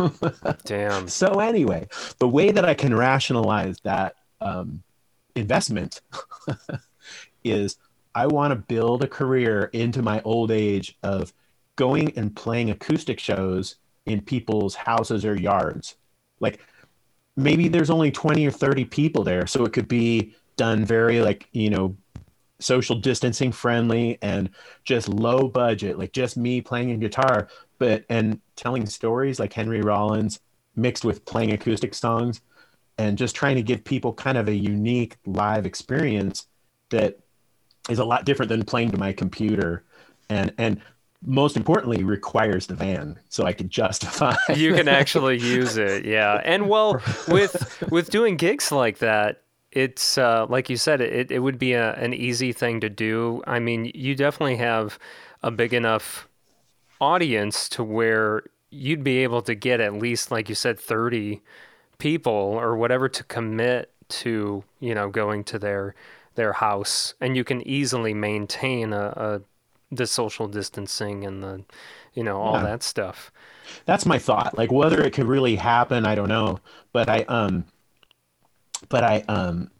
Damn. 0.64 1.06
so 1.08 1.38
anyway, 1.38 1.88
the 2.18 2.28
way 2.28 2.50
that 2.50 2.64
I 2.64 2.74
can 2.74 2.94
rationalize 2.94 3.78
that 3.84 4.16
um, 4.40 4.82
investment 5.36 6.00
is 7.44 7.76
I 8.16 8.26
want 8.26 8.50
to 8.50 8.56
build 8.56 9.04
a 9.04 9.08
career 9.08 9.70
into 9.72 10.02
my 10.02 10.20
old 10.22 10.50
age 10.50 10.98
of 11.04 11.32
going 11.76 12.12
and 12.16 12.34
playing 12.34 12.70
acoustic 12.70 13.20
shows 13.20 13.76
in 14.06 14.20
people's 14.20 14.74
houses 14.74 15.24
or 15.24 15.36
yards. 15.36 15.94
Like 16.40 16.60
maybe 17.36 17.68
there's 17.68 17.90
only 17.90 18.10
20 18.10 18.44
or 18.44 18.50
30 18.50 18.86
people 18.86 19.22
there. 19.22 19.46
So 19.46 19.64
it 19.64 19.72
could 19.72 19.88
be 19.88 20.34
done 20.56 20.84
very 20.84 21.20
like, 21.20 21.48
you 21.52 21.70
know, 21.70 21.96
social 22.64 22.96
distancing 22.96 23.52
friendly 23.52 24.18
and 24.22 24.50
just 24.84 25.08
low 25.08 25.48
budget, 25.48 25.98
like 25.98 26.12
just 26.12 26.36
me 26.36 26.60
playing 26.60 26.90
a 26.90 26.96
guitar, 26.96 27.48
but 27.78 28.04
and 28.08 28.40
telling 28.56 28.86
stories 28.86 29.38
like 29.38 29.52
Henry 29.52 29.80
Rollins 29.80 30.40
mixed 30.76 31.04
with 31.04 31.24
playing 31.24 31.52
acoustic 31.52 31.94
songs 31.94 32.40
and 32.98 33.18
just 33.18 33.34
trying 33.34 33.56
to 33.56 33.62
give 33.62 33.84
people 33.84 34.12
kind 34.12 34.38
of 34.38 34.48
a 34.48 34.54
unique 34.54 35.16
live 35.26 35.66
experience 35.66 36.46
that 36.90 37.18
is 37.88 37.98
a 37.98 38.04
lot 38.04 38.24
different 38.24 38.48
than 38.48 38.64
playing 38.64 38.90
to 38.90 38.98
my 38.98 39.12
computer 39.12 39.84
and 40.28 40.52
and 40.58 40.80
most 41.26 41.56
importantly 41.56 42.04
requires 42.04 42.66
the 42.66 42.74
van 42.74 43.18
so 43.28 43.44
I 43.44 43.52
can 43.52 43.68
justify 43.80 44.34
you 44.54 44.74
can 44.74 44.88
actually 45.00 45.38
use 45.38 45.76
it 45.76 46.04
yeah. 46.04 46.40
And 46.44 46.68
well 46.68 47.00
with 47.28 47.82
with 47.90 48.10
doing 48.10 48.36
gigs 48.36 48.70
like 48.72 48.98
that 48.98 49.42
it's 49.74 50.18
uh, 50.18 50.46
like 50.48 50.70
you 50.70 50.76
said 50.76 51.00
it, 51.00 51.30
it 51.30 51.40
would 51.40 51.58
be 51.58 51.74
a, 51.74 51.94
an 51.94 52.14
easy 52.14 52.52
thing 52.52 52.80
to 52.80 52.90
do. 52.90 53.42
I 53.46 53.58
mean 53.60 53.90
you 53.94 54.14
definitely 54.14 54.56
have 54.56 54.98
a 55.42 55.50
big 55.50 55.74
enough 55.74 56.28
audience 57.00 57.68
to 57.70 57.84
where 57.84 58.42
you'd 58.70 59.04
be 59.04 59.18
able 59.18 59.42
to 59.42 59.54
get 59.54 59.80
at 59.80 59.94
least 59.94 60.30
like 60.30 60.48
you 60.48 60.54
said 60.54 60.78
30 60.78 61.42
people 61.98 62.32
or 62.32 62.76
whatever 62.76 63.08
to 63.08 63.24
commit 63.24 63.92
to 64.08 64.64
you 64.80 64.94
know 64.94 65.08
going 65.10 65.44
to 65.44 65.58
their 65.58 65.94
their 66.36 66.52
house. 66.54 67.14
And 67.20 67.36
you 67.36 67.44
can 67.44 67.66
easily 67.66 68.14
maintain 68.14 68.92
a, 68.92 69.06
a 69.16 69.42
the 69.92 70.06
social 70.06 70.48
distancing 70.48 71.24
and 71.24 71.42
the 71.42 71.64
you 72.14 72.24
know 72.24 72.40
all 72.40 72.60
Yeah. 72.60 72.62
that 72.62 72.82
stuff. 72.82 73.32
That's 73.86 74.06
my 74.06 74.18
thought. 74.18 74.56
Like 74.56 74.72
whether 74.72 75.02
it 75.02 75.12
could 75.12 75.26
really 75.26 75.56
happen 75.56 76.06
i 76.06 76.14
don't 76.14 76.28
know. 76.28 76.60
But 76.92 77.08
i 77.08 77.22
um 77.28 77.64
but 78.88 79.04
i 79.04 79.24
um 79.28 79.70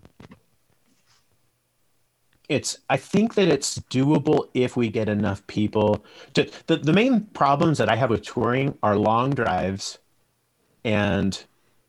it's 2.49 2.79
i 2.91 2.97
think 2.97 3.35
that 3.35 3.49
it's 3.49 3.79
doable 3.91 4.49
if 4.55 4.77
we 4.77 4.89
get 4.89 5.09
enough 5.09 5.47
people 5.47 6.05
to 6.35 6.51
the, 6.67 6.77
the 6.77 6.93
main 6.93 7.21
problems 7.27 7.79
that 7.79 7.89
i 7.89 7.97
have 7.97 8.11
with 8.11 8.23
touring 8.23 8.77
are 8.83 8.97
long 8.97 9.31
drives 9.31 9.99
and 10.85 11.45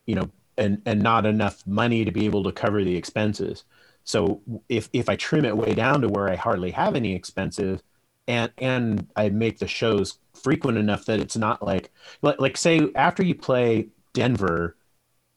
you 0.06 0.16
know 0.16 0.30
and 0.58 0.82
and 0.86 1.02
not 1.02 1.26
enough 1.26 1.66
money 1.68 2.06
to 2.06 2.12
be 2.12 2.26
able 2.26 2.44
to 2.44 2.52
cover 2.52 2.84
the 2.84 2.96
expenses. 2.96 3.64
So 4.04 4.42
if 4.70 4.90
if 4.94 5.10
i 5.10 5.16
trim 5.16 5.46
it 5.46 5.58
way 5.58 5.74
down 5.74 6.02
to 6.02 6.08
where 6.08 6.30
i 6.30 6.36
hardly 6.36 6.72
have 6.72 6.96
any 6.96 7.16
expenses 7.16 7.82
and 8.28 8.52
and 8.58 9.08
i 9.16 9.30
make 9.30 9.60
the 9.60 9.68
shows 9.68 10.20
frequent 10.34 10.78
enough 10.78 11.06
that 11.06 11.20
it's 11.20 11.36
not 11.36 11.64
like 11.64 11.92
like, 12.22 12.40
like 12.40 12.58
say 12.58 12.90
after 12.96 13.24
you 13.24 13.36
play 13.36 13.88
denver 14.14 14.76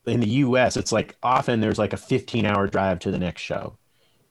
in 0.09 0.21
the 0.21 0.29
us 0.29 0.77
it's 0.77 0.93
like 0.93 1.17
often 1.23 1.61
there's 1.61 1.79
like 1.79 1.93
a 1.93 1.97
15 1.97 2.47
hour 2.47 2.67
drive 2.67 2.99
to 3.01 3.11
the 3.11 3.19
next 3.19 3.43
show 3.43 3.77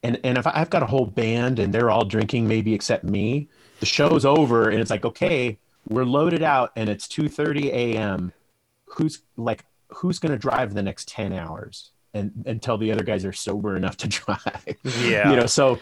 and 0.03 0.19
and 0.23 0.37
if 0.37 0.45
I've 0.47 0.69
got 0.69 0.83
a 0.83 0.85
whole 0.85 1.05
band 1.05 1.59
and 1.59 1.73
they're 1.73 1.89
all 1.89 2.05
drinking, 2.05 2.47
maybe 2.47 2.73
except 2.73 3.03
me, 3.03 3.49
the 3.79 3.85
show's 3.85 4.25
over 4.25 4.69
and 4.69 4.79
it's 4.79 4.89
like, 4.89 5.05
okay, 5.05 5.57
we're 5.89 6.05
loaded 6.05 6.43
out 6.43 6.71
and 6.75 6.89
it's 6.89 7.07
2:30 7.07 7.65
a.m. 7.67 8.33
Who's 8.85 9.21
like, 9.35 9.65
who's 9.89 10.19
going 10.19 10.31
to 10.31 10.37
drive 10.37 10.73
the 10.73 10.83
next 10.83 11.07
10 11.09 11.33
hours 11.33 11.91
and 12.13 12.31
until 12.45 12.77
the 12.77 12.91
other 12.91 13.03
guys 13.03 13.25
are 13.25 13.33
sober 13.33 13.75
enough 13.75 13.97
to 13.97 14.07
drive? 14.07 14.75
Yeah. 15.01 15.29
you 15.29 15.35
know, 15.35 15.45
so 15.45 15.79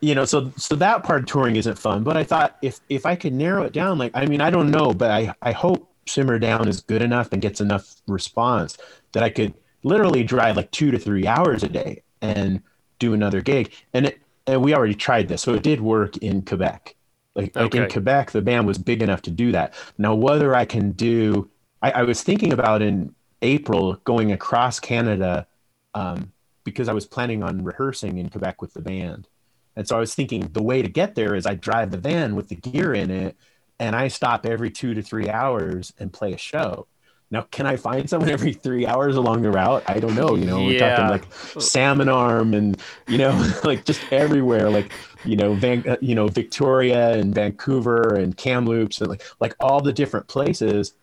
you 0.00 0.14
know, 0.14 0.24
so 0.24 0.52
so 0.56 0.76
that 0.76 1.02
part 1.02 1.20
of 1.20 1.26
touring 1.26 1.56
isn't 1.56 1.78
fun. 1.78 2.04
But 2.04 2.16
I 2.16 2.24
thought 2.24 2.58
if 2.62 2.80
if 2.88 3.06
I 3.06 3.16
could 3.16 3.32
narrow 3.32 3.64
it 3.64 3.72
down, 3.72 3.98
like 3.98 4.12
I 4.14 4.26
mean, 4.26 4.40
I 4.40 4.50
don't 4.50 4.70
know, 4.70 4.92
but 4.92 5.10
I 5.10 5.34
I 5.40 5.52
hope 5.52 5.90
Simmer 6.06 6.38
Down 6.38 6.68
is 6.68 6.82
good 6.82 7.02
enough 7.02 7.32
and 7.32 7.42
gets 7.42 7.60
enough 7.60 7.96
response 8.06 8.76
that 9.16 9.22
I 9.22 9.30
could 9.30 9.54
literally 9.82 10.22
drive 10.22 10.56
like 10.56 10.70
two 10.72 10.90
to 10.90 10.98
three 10.98 11.26
hours 11.26 11.62
a 11.62 11.70
day 11.70 12.02
and 12.20 12.60
do 12.98 13.14
another 13.14 13.40
gig. 13.40 13.72
And 13.94 14.04
it 14.08 14.20
and 14.46 14.62
we 14.62 14.74
already 14.74 14.94
tried 14.94 15.26
this, 15.26 15.40
so 15.40 15.54
it 15.54 15.62
did 15.62 15.80
work 15.80 16.18
in 16.18 16.42
Quebec. 16.42 16.94
Like, 17.34 17.56
like 17.56 17.74
in 17.74 17.88
Quebec, 17.88 18.32
the 18.32 18.42
band 18.42 18.66
was 18.66 18.76
big 18.76 19.02
enough 19.02 19.22
to 19.22 19.30
do 19.30 19.52
that. 19.52 19.72
Now, 19.96 20.14
whether 20.14 20.54
I 20.54 20.66
can 20.66 20.92
do, 20.92 21.50
I, 21.80 21.92
I 21.92 22.02
was 22.02 22.22
thinking 22.22 22.52
about 22.52 22.82
in 22.82 23.14
April 23.40 23.94
going 24.04 24.32
across 24.32 24.78
Canada 24.80 25.46
um, 25.94 26.30
because 26.62 26.86
I 26.90 26.92
was 26.92 27.06
planning 27.06 27.42
on 27.42 27.64
rehearsing 27.64 28.18
in 28.18 28.28
Quebec 28.28 28.60
with 28.60 28.74
the 28.74 28.82
band. 28.82 29.28
And 29.76 29.88
so 29.88 29.96
I 29.96 30.00
was 30.00 30.14
thinking 30.14 30.50
the 30.52 30.62
way 30.62 30.82
to 30.82 30.88
get 30.88 31.14
there 31.14 31.34
is 31.34 31.46
I 31.46 31.54
drive 31.54 31.90
the 31.90 31.98
van 31.98 32.36
with 32.36 32.50
the 32.50 32.56
gear 32.56 32.92
in 32.92 33.10
it 33.10 33.34
and 33.78 33.96
I 33.96 34.08
stop 34.08 34.44
every 34.44 34.70
two 34.70 34.92
to 34.92 35.00
three 35.00 35.30
hours 35.30 35.94
and 35.98 36.12
play 36.12 36.34
a 36.34 36.38
show. 36.38 36.86
Now, 37.30 37.42
can 37.50 37.66
I 37.66 37.76
find 37.76 38.08
someone 38.08 38.30
every 38.30 38.52
three 38.52 38.86
hours 38.86 39.16
along 39.16 39.42
the 39.42 39.50
route? 39.50 39.82
I 39.88 39.98
don't 39.98 40.14
know. 40.14 40.36
You 40.36 40.44
know, 40.44 40.62
we're 40.64 40.74
Yeah. 40.74 40.96
talking 40.96 41.10
like 41.10 41.24
Salmon 41.60 42.08
Arm 42.08 42.54
and, 42.54 42.80
you 43.08 43.18
know, 43.18 43.52
like 43.64 43.84
just 43.84 44.00
everywhere, 44.12 44.70
like, 44.70 44.92
you 45.24 45.36
know, 45.36 45.54
Van, 45.54 45.82
uh, 45.88 45.96
you 46.00 46.14
know, 46.14 46.28
Victoria 46.28 47.12
and 47.18 47.34
Vancouver 47.34 48.14
and 48.14 48.36
Kamloops 48.36 49.00
and 49.00 49.10
like, 49.10 49.22
like 49.40 49.56
all 49.58 49.80
the 49.80 49.92
different 49.92 50.28
places. 50.28 50.94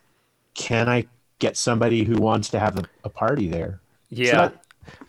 Can 0.56 0.88
I 0.88 1.08
get 1.40 1.58
somebody 1.58 2.04
who 2.06 2.16
wants 2.16 2.48
to 2.50 2.60
have 2.60 2.78
a, 2.80 2.84
a 3.04 3.10
party 3.10 3.48
there? 3.50 3.82
So 4.10 4.22
Yeah. 4.22 4.38
that- 4.38 4.60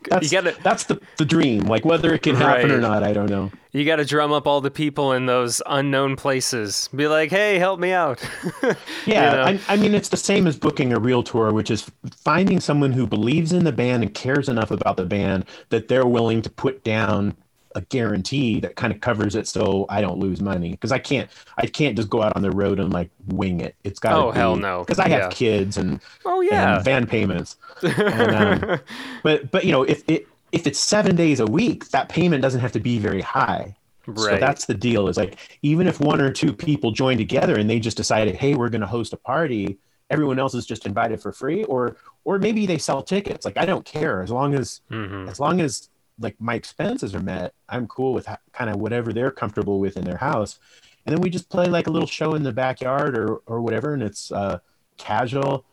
that's, 0.09 0.31
gotta- 0.31 0.57
that's 0.63 0.85
the, 0.85 1.01
the 1.19 1.25
dream. 1.25 1.61
Like 1.65 1.85
whether 1.85 2.13
it 2.15 2.23
can 2.23 2.35
happen 2.37 2.71
or 2.71 2.81
not, 2.81 3.03
I 3.03 3.13
don't 3.13 3.29
know. 3.31 3.51
You 3.75 3.85
got 3.85 3.97
to 3.97 4.05
drum 4.05 4.31
up 4.33 4.47
all 4.47 4.61
the 4.61 4.71
people 4.71 5.13
in 5.13 5.27
those 5.27 5.61
unknown 5.67 6.15
places. 6.15 6.89
Be 6.95 7.09
like, 7.09 7.31
hey, 7.31 7.59
help 7.59 7.81
me 7.81 7.93
out. 7.93 8.23
Yeah, 9.07 9.31
You 9.49 9.57
know? 9.57 9.61
I, 9.69 9.75
I 9.75 9.77
mean, 9.77 9.95
it's 9.95 10.09
the 10.09 10.17
same 10.17 10.47
as 10.47 10.57
booking 10.57 10.93
a 10.95 10.99
real 11.01 11.23
tour, 11.25 11.53
which 11.53 11.71
is 11.71 11.91
finding 12.23 12.61
someone 12.61 12.93
who 12.93 13.07
believes 13.07 13.53
in 13.53 13.65
the 13.65 13.73
band 13.73 14.03
and 14.05 14.15
cares 14.15 14.49
enough 14.49 14.71
about 14.71 14.97
the 14.97 15.05
band 15.05 15.45
that 15.71 15.89
they're 15.89 16.07
willing 16.07 16.41
to 16.43 16.49
put 16.51 16.83
down 16.85 17.37
a 17.75 17.81
guarantee 17.83 18.61
that 18.61 18.77
kind 18.77 18.93
of 18.93 19.01
covers 19.01 19.35
it, 19.35 19.49
so 19.49 19.85
I 19.89 20.01
don't 20.01 20.19
lose 20.19 20.41
money. 20.41 20.71
Because 20.71 20.93
I 20.93 20.99
can't, 21.01 21.29
I 21.59 21.67
can't 21.67 21.97
just 21.97 22.09
go 22.09 22.23
out 22.23 22.35
on 22.37 22.43
the 22.43 22.53
road 22.53 22.79
and 22.79 22.93
like 22.93 23.11
wing 23.27 23.61
it. 23.61 23.75
It's 23.83 23.99
got. 23.99 24.11
To 24.11 24.17
be. 24.17 24.23
Oh, 24.23 24.31
hell 24.31 24.55
no. 24.57 24.81
Because 24.85 25.01
I 25.01 25.09
have 25.09 25.23
Yeah. 25.23 25.29
kids 25.31 25.77
and 25.77 26.01
oh, 26.25 26.41
yeah. 26.41 26.77
and 26.77 26.85
van 26.85 27.07
payments. 27.07 27.57
And, 27.83 28.63
um, 28.63 28.81
but 29.25 29.51
but 29.51 29.65
you 29.65 29.73
know, 29.73 29.83
if 29.83 30.05
it 30.09 30.29
if 30.55 30.67
it's 30.67 30.79
seven 30.79 31.17
days 31.17 31.41
a 31.41 31.47
week, 31.47 31.89
that 31.91 32.09
payment 32.09 32.43
doesn't 32.43 32.61
have 32.61 32.73
to 32.73 32.81
be 32.81 32.99
very 32.99 33.21
high. 33.21 33.77
Right. 34.07 34.19
So 34.35 34.37
that's 34.39 34.67
the 34.67 34.75
deal. 34.75 35.09
Is 35.09 35.17
like 35.17 35.39
even 35.63 35.87
if 35.87 36.01
one 36.01 36.21
or 36.21 36.31
two 36.31 36.53
people 36.53 36.91
join 36.93 37.17
together 37.19 37.57
and 37.59 37.69
they 37.69 37.81
just 37.81 37.97
decided, 37.97 38.37
hey, 38.37 38.55
we're 38.55 38.69
going 38.69 38.81
to 38.83 38.87
host 38.87 39.13
a 39.13 39.17
party, 39.17 39.79
everyone 40.11 40.39
else 40.39 40.55
is 40.55 40.67
just 40.67 40.87
invited 40.87 41.21
for 41.21 41.33
free 41.33 41.65
or 41.65 41.97
or 42.25 42.39
maybe 42.39 42.67
they 42.67 42.77
sell 42.77 43.03
tickets 43.03 43.47
like 43.47 43.57
i 43.57 43.65
don't 43.65 43.87
care 43.87 44.23
as 44.23 44.31
long 44.31 44.55
as 44.55 44.83
Mhm. 44.91 45.27
as 45.31 45.41
long 45.41 45.63
as 45.63 45.89
like 46.21 46.37
my 46.39 46.55
expenses 46.55 47.15
are 47.15 47.21
met 47.23 47.55
i'm 47.71 47.87
cool 47.89 48.13
with 48.13 48.29
kind 48.53 48.69
of 48.71 48.77
whatever 48.77 49.15
they're 49.15 49.31
comfortable 49.31 49.81
with 49.81 49.97
in 49.97 50.05
their 50.05 50.19
house 50.19 50.59
and 51.07 51.11
then 51.17 51.23
we 51.23 51.31
just 51.31 51.49
play 51.49 51.67
like 51.69 51.87
a 51.87 51.91
little 51.91 52.07
show 52.07 52.35
in 52.35 52.43
the 52.43 52.53
backyard 52.53 53.17
or 53.17 53.41
or 53.47 53.63
whatever 53.63 53.95
and 53.95 54.03
it's 54.03 54.31
uh 54.31 54.59
casual 54.99 55.65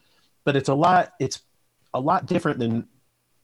but 0.45 0.55
it's 0.55 0.69
a 0.69 0.73
lot 0.73 1.11
it's 1.19 1.41
a 1.93 1.99
lot 1.99 2.25
different 2.25 2.57
than 2.57 2.87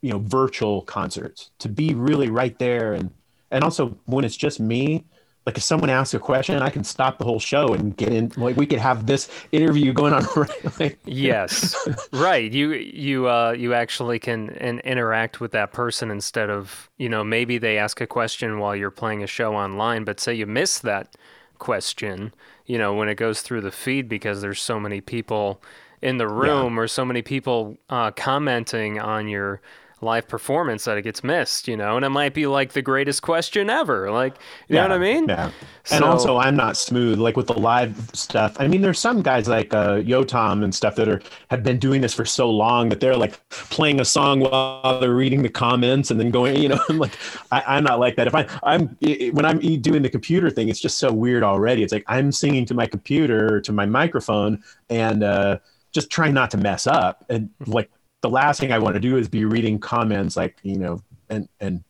you 0.02 0.12
know 0.12 0.20
virtual 0.20 0.82
concerts 0.84 1.52
to 1.60 1.70
be 1.70 1.94
really 1.94 2.30
right 2.30 2.58
there. 2.60 2.94
And 2.94 3.12
and 3.52 3.64
also 3.64 3.98
when 4.06 4.26
it's 4.26 4.38
just 4.38 4.60
me 4.60 5.06
like 5.48 5.56
if 5.56 5.64
someone 5.64 5.90
asks 5.90 6.14
a 6.14 6.20
question 6.20 6.62
i 6.62 6.70
can 6.70 6.84
stop 6.84 7.18
the 7.18 7.24
whole 7.24 7.40
show 7.40 7.74
and 7.74 7.96
get 7.96 8.12
in 8.12 8.30
like 8.36 8.58
we 8.58 8.66
could 8.66 8.80
have 8.80 9.06
this 9.06 9.30
interview 9.54 9.94
going 9.94 10.14
on 10.14 10.26
right 10.36 10.80
like, 10.80 11.00
Yes, 11.06 11.76
right. 12.12 12.52
You 12.52 12.74
you 12.74 13.30
uh 13.30 13.52
you 13.58 13.74
actually 13.74 14.20
can 14.20 14.52
and 14.52 14.80
interact 14.82 15.40
with 15.40 15.52
that 15.54 15.72
person 15.72 16.12
instead 16.12 16.50
of 16.50 16.90
you 16.98 17.10
know 17.10 17.24
maybe 17.24 17.58
they 17.58 17.78
ask 17.78 18.02
a 18.02 18.08
question 18.08 18.60
while 18.60 18.76
you're 18.76 18.92
playing 18.92 19.24
a 19.24 19.28
show 19.28 19.56
online, 19.56 20.04
but 20.04 20.20
say 20.20 20.34
you 20.34 20.46
miss 20.46 20.80
that 20.80 21.16
question, 21.58 22.34
you 22.66 22.78
know 22.78 22.94
when 22.94 23.08
it 23.10 23.16
goes 23.16 23.42
through 23.42 23.62
the 23.62 23.72
feed 23.72 24.10
because 24.10 24.42
there's 24.42 24.62
so 24.62 24.80
many 24.80 25.02
people 25.02 25.62
in 26.02 26.18
the 26.18 26.28
room 26.28 26.80
or 26.80 26.88
so 26.88 27.04
many 27.04 27.22
people 27.22 27.78
uh, 27.90 28.12
commenting 28.12 29.00
on 29.00 29.28
your 29.28 29.62
live 30.02 30.28
performance 30.28 30.84
that 30.86 30.98
it 30.98 31.02
gets 31.02 31.24
missed, 31.24 31.68
you 31.68 31.76
know, 31.76 31.96
and 31.96 32.06
it 32.06 32.10
might 32.10 32.34
be 32.34 32.46
like 32.46 32.74
the 32.74 32.82
greatest 32.82 33.22
question 33.24 33.70
ever, 33.70 34.12
like 34.12 34.36
you 34.70 34.76
know 34.76 34.84
what 34.84 34.92
I 34.92 34.98
mean? 35.00 35.28
Yeah. 35.28 35.52
And 35.90 36.04
also, 36.04 36.38
I'm 36.38 36.56
not 36.56 36.78
smooth 36.78 37.18
like 37.18 37.38
with 37.38 37.48
the 37.48 37.58
live 37.58 37.96
stuff. 38.14 38.58
I 38.60 38.68
mean, 38.68 38.82
there's 38.82 39.00
some 39.00 39.22
guys 39.22 39.48
like 39.48 39.74
uh, 39.74 39.96
Yotam 40.02 40.64
and 40.64 40.76
stuff 40.76 40.96
that 40.96 41.08
are 41.08 41.22
have 41.50 41.64
been 41.64 41.80
doing 41.80 42.02
this 42.02 42.14
for 42.14 42.26
so 42.26 42.50
long 42.50 42.90
that 42.90 43.00
they're 43.00 43.16
like 43.16 43.40
playing 43.50 44.00
a 44.02 44.06
song 44.06 44.42
while 44.42 45.00
they're 45.00 45.16
reading 45.16 45.42
the 45.44 45.50
comments 45.50 46.12
and 46.12 46.20
then 46.20 46.30
going, 46.30 46.58
you 46.62 46.70
know, 46.70 46.80
I'm 46.90 46.98
like 47.00 47.14
I, 47.52 47.64
I'm 47.68 47.84
not 47.84 48.00
like 48.00 48.18
that. 48.18 48.28
If 48.28 48.36
I 48.36 48.46
I'm 48.64 48.96
i- 49.04 49.32
when 49.34 49.46
I'm 49.46 49.60
doing 49.82 50.02
the 50.02 50.10
computer 50.10 50.50
thing, 50.50 50.70
it's 50.70 50.80
just 50.80 51.00
so 51.00 51.12
weird 51.12 51.42
already. 51.44 51.84
It's 51.84 51.94
like 51.94 52.04
I'm 52.08 52.32
singing 52.32 52.66
to 52.66 52.74
my 52.74 52.86
computer 52.86 53.62
to 53.62 53.72
my 53.72 53.86
microphone 53.86 54.62
and 54.90 55.24
uh, 55.24 55.60
just 55.92 56.10
trying 56.10 56.34
not 56.34 56.52
to 56.52 56.58
mess 56.58 56.86
up. 56.86 57.26
And 57.30 57.50
like 57.66 57.90
the 58.28 58.34
last 58.34 58.60
thing 58.60 58.74
I 58.74 58.80
want 58.80 58.96
to 58.96 59.00
do 59.00 59.16
is 59.16 59.30
be 59.30 59.46
reading 59.46 59.80
comments 59.80 60.36
like 60.36 60.58
you 60.62 60.78
know 60.78 61.02
and 61.30 61.48
and 61.62 61.84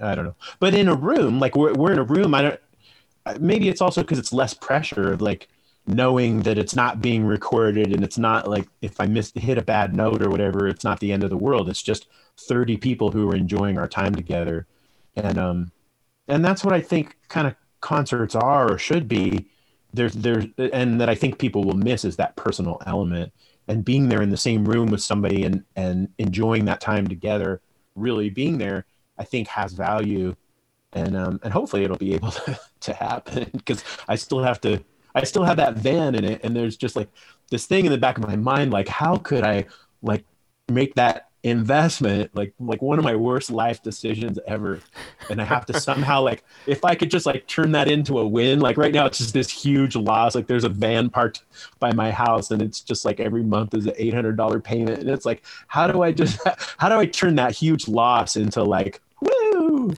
I 0.00 0.14
don't 0.14 0.24
know. 0.24 0.36
But 0.60 0.74
in 0.74 0.88
a 0.88 0.94
room, 0.94 1.40
like 1.40 1.56
we're 1.56 1.74
we're 1.74 1.92
in 1.92 1.98
a 1.98 2.04
room, 2.04 2.32
I 2.34 2.42
don't. 2.42 2.60
Maybe 3.40 3.68
it's 3.68 3.80
also 3.80 4.02
because 4.02 4.18
it's 4.18 4.32
less 4.32 4.54
pressure 4.54 5.12
of 5.12 5.20
like 5.20 5.48
knowing 5.86 6.42
that 6.42 6.58
it's 6.58 6.76
not 6.76 7.00
being 7.00 7.24
recorded 7.24 7.92
and 7.92 8.04
it's 8.04 8.18
not 8.18 8.48
like 8.48 8.68
if 8.82 9.00
I 9.00 9.06
miss 9.06 9.32
hit 9.34 9.58
a 9.58 9.62
bad 9.62 9.96
note 9.96 10.22
or 10.22 10.30
whatever, 10.30 10.68
it's 10.68 10.84
not 10.84 11.00
the 11.00 11.12
end 11.12 11.24
of 11.24 11.30
the 11.30 11.36
world. 11.36 11.68
It's 11.68 11.82
just 11.82 12.06
thirty 12.36 12.76
people 12.76 13.10
who 13.10 13.28
are 13.28 13.36
enjoying 13.36 13.76
our 13.76 13.88
time 13.88 14.14
together, 14.14 14.66
and 15.16 15.38
um, 15.38 15.72
and 16.28 16.44
that's 16.44 16.64
what 16.64 16.74
I 16.74 16.80
think 16.80 17.16
kind 17.28 17.48
of 17.48 17.56
concerts 17.80 18.36
are 18.36 18.72
or 18.72 18.78
should 18.78 19.08
be. 19.08 19.48
There's 19.92 20.14
there's 20.14 20.46
and 20.56 21.00
that 21.00 21.08
I 21.08 21.16
think 21.16 21.40
people 21.40 21.64
will 21.64 21.76
miss 21.76 22.04
is 22.04 22.16
that 22.16 22.36
personal 22.36 22.80
element 22.86 23.32
and 23.70 23.84
being 23.84 24.08
there 24.08 24.20
in 24.20 24.30
the 24.30 24.36
same 24.36 24.64
room 24.64 24.90
with 24.90 25.00
somebody 25.00 25.44
and 25.44 25.64
and 25.76 26.08
enjoying 26.18 26.64
that 26.66 26.80
time 26.80 27.06
together. 27.06 27.60
Really 27.94 28.28
being 28.28 28.58
there, 28.58 28.84
I 29.16 29.24
think 29.24 29.48
has 29.48 29.72
value, 29.72 30.34
and 30.92 31.16
um 31.16 31.40
and 31.44 31.52
hopefully 31.52 31.84
it'll 31.84 31.96
be 31.96 32.14
able 32.14 32.30
to, 32.42 32.58
to 32.80 32.92
happen 32.92 33.48
because 33.52 33.84
I 34.08 34.16
still 34.16 34.42
have 34.42 34.60
to. 34.62 34.82
I 35.14 35.24
still 35.24 35.44
have 35.44 35.56
that 35.56 35.76
van 35.76 36.14
in 36.14 36.24
it, 36.24 36.40
and 36.44 36.54
there's 36.54 36.76
just 36.76 36.96
like 36.96 37.08
this 37.50 37.66
thing 37.66 37.84
in 37.86 37.92
the 37.92 37.98
back 37.98 38.18
of 38.18 38.26
my 38.26 38.36
mind, 38.36 38.72
like 38.72 38.88
how 38.88 39.16
could 39.16 39.44
I 39.44 39.66
like 40.02 40.24
make 40.68 40.94
that 40.94 41.29
investment 41.42 42.30
like 42.34 42.52
like 42.60 42.82
one 42.82 42.98
of 42.98 43.04
my 43.04 43.16
worst 43.16 43.50
life 43.50 43.82
decisions 43.82 44.38
ever. 44.46 44.80
And 45.30 45.40
i 45.40 45.44
have 45.44 45.64
to 45.66 45.80
somehow 45.80 46.20
like 46.30 46.44
if 46.66 46.84
i 46.84 46.94
could 46.94 47.10
just 47.10 47.26
like 47.26 47.46
turn 47.46 47.72
that 47.72 47.90
into 47.90 48.18
a 48.18 48.26
win 48.26 48.60
like 48.60 48.76
right 48.76 48.92
now 48.92 49.06
it's 49.06 49.18
just 49.18 49.32
this 49.32 49.50
huge 49.50 49.96
loss. 49.96 50.34
Like 50.34 50.46
there's 50.46 50.64
a 50.64 50.68
van 50.68 51.08
parked 51.10 51.42
by 51.78 51.92
my 51.92 52.10
house 52.10 52.50
and 52.50 52.60
it's 52.60 52.80
just 52.80 53.04
like 53.04 53.20
every 53.20 53.42
month 53.42 53.74
is 53.74 53.86
an 53.86 53.94
$800 53.94 54.62
payment. 54.62 55.00
And 55.00 55.10
it's 55.10 55.24
like 55.24 55.44
how 55.66 55.86
do 55.86 56.02
i 56.02 56.12
just 56.12 56.40
how 56.78 56.88
do 56.88 56.96
i 56.96 57.06
turn 57.06 57.36
that 57.36 57.52
huge 57.52 57.88
loss 57.88 58.36
into 58.36 58.62
like 58.62 59.00
woo! 59.20 59.94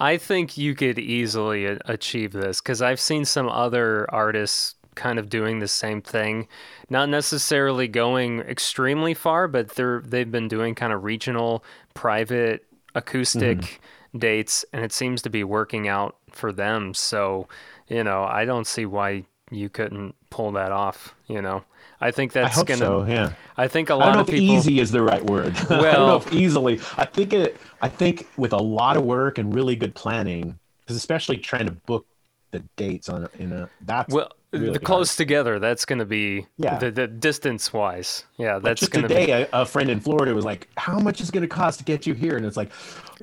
I 0.00 0.16
think 0.16 0.56
you 0.56 0.74
could 0.74 0.98
easily 0.98 1.66
achieve 1.66 2.32
this 2.32 2.62
because 2.62 2.80
I've 2.80 3.00
seen 3.00 3.26
some 3.26 3.50
other 3.50 4.06
artists 4.12 4.74
kind 5.00 5.18
of 5.18 5.30
doing 5.30 5.60
the 5.60 5.66
same 5.68 6.02
thing, 6.02 6.46
not 6.90 7.08
necessarily 7.08 7.88
going 7.88 8.40
extremely 8.40 9.14
far, 9.14 9.48
but 9.48 9.70
they're 9.70 10.02
they've 10.04 10.30
been 10.30 10.46
doing 10.46 10.74
kind 10.74 10.92
of 10.92 11.02
regional, 11.04 11.64
private, 11.94 12.66
acoustic 12.94 13.58
mm-hmm. 13.58 14.18
dates, 14.18 14.64
and 14.74 14.84
it 14.84 14.92
seems 14.92 15.22
to 15.22 15.30
be 15.30 15.42
working 15.42 15.88
out 15.88 16.16
for 16.30 16.52
them. 16.52 16.92
So, 16.92 17.48
you 17.88 18.04
know, 18.04 18.24
I 18.24 18.44
don't 18.44 18.66
see 18.66 18.84
why 18.84 19.24
you 19.50 19.70
couldn't 19.70 20.14
pull 20.28 20.52
that 20.52 20.70
off. 20.70 21.14
You 21.28 21.40
know, 21.40 21.64
I 21.98 22.10
think 22.10 22.36
i 22.36 22.42
that's 22.42 22.56
hope 22.56 22.66
gonna. 22.66 22.78
so 22.78 23.04
yeah 23.06 23.32
I 23.56 23.68
think 23.68 23.88
a 23.88 23.94
I 23.94 23.96
lot 23.96 24.04
don't 24.06 24.14
know 24.16 24.20
of 24.20 24.28
if 24.28 24.34
people. 24.34 24.54
easy 24.54 24.80
is 24.80 24.90
the 24.90 25.02
right 25.02 25.24
word. 25.24 25.56
I 25.56 25.64
don't 25.64 25.80
Well- 25.80 26.06
know 26.08 26.16
if 26.16 26.30
easily. 26.32 26.78
I 26.98 27.06
think 27.06 27.32
it. 27.32 27.56
I 27.80 27.88
think 27.88 28.28
with 28.36 28.52
a 28.52 28.62
lot 28.62 28.98
of 28.98 29.04
work 29.04 29.38
and 29.38 29.54
really 29.54 29.76
good 29.76 29.94
planning, 29.94 30.58
because 30.80 30.96
especially 30.96 31.38
trying 31.38 31.66
to 31.66 31.72
book 31.72 32.06
the 32.50 32.60
dates 32.76 33.08
on 33.08 33.24
a- 33.24 33.42
in 33.42 33.52
a 33.52 33.70
that's 33.80 34.12
Well, 34.12 34.30
really 34.52 34.72
the 34.72 34.78
close 34.78 35.14
together, 35.16 35.58
that's 35.58 35.84
going 35.84 35.98
to 36.00 36.04
be 36.04 36.46
Yeah. 36.58 36.78
the, 36.78 36.90
the 36.90 37.06
distance 37.06 37.72
wise. 37.72 38.24
Yeah, 38.38 38.58
that's 38.58 38.80
Just 38.80 38.92
going 38.92 39.02
to 39.04 39.08
be. 39.08 39.14
today, 39.20 39.48
a, 39.52 39.60
a 39.62 39.66
friend 39.66 39.88
in 39.90 40.00
Florida 40.00 40.34
was 40.34 40.44
like, 40.44 40.68
"How 40.76 40.98
much 40.98 41.20
is 41.20 41.28
it 41.28 41.32
going 41.32 41.42
to 41.42 41.48
cost 41.48 41.78
to 41.78 41.84
get 41.84 42.06
you 42.06 42.14
here?" 42.14 42.36
And 42.36 42.44
it's 42.44 42.56
like, 42.56 42.70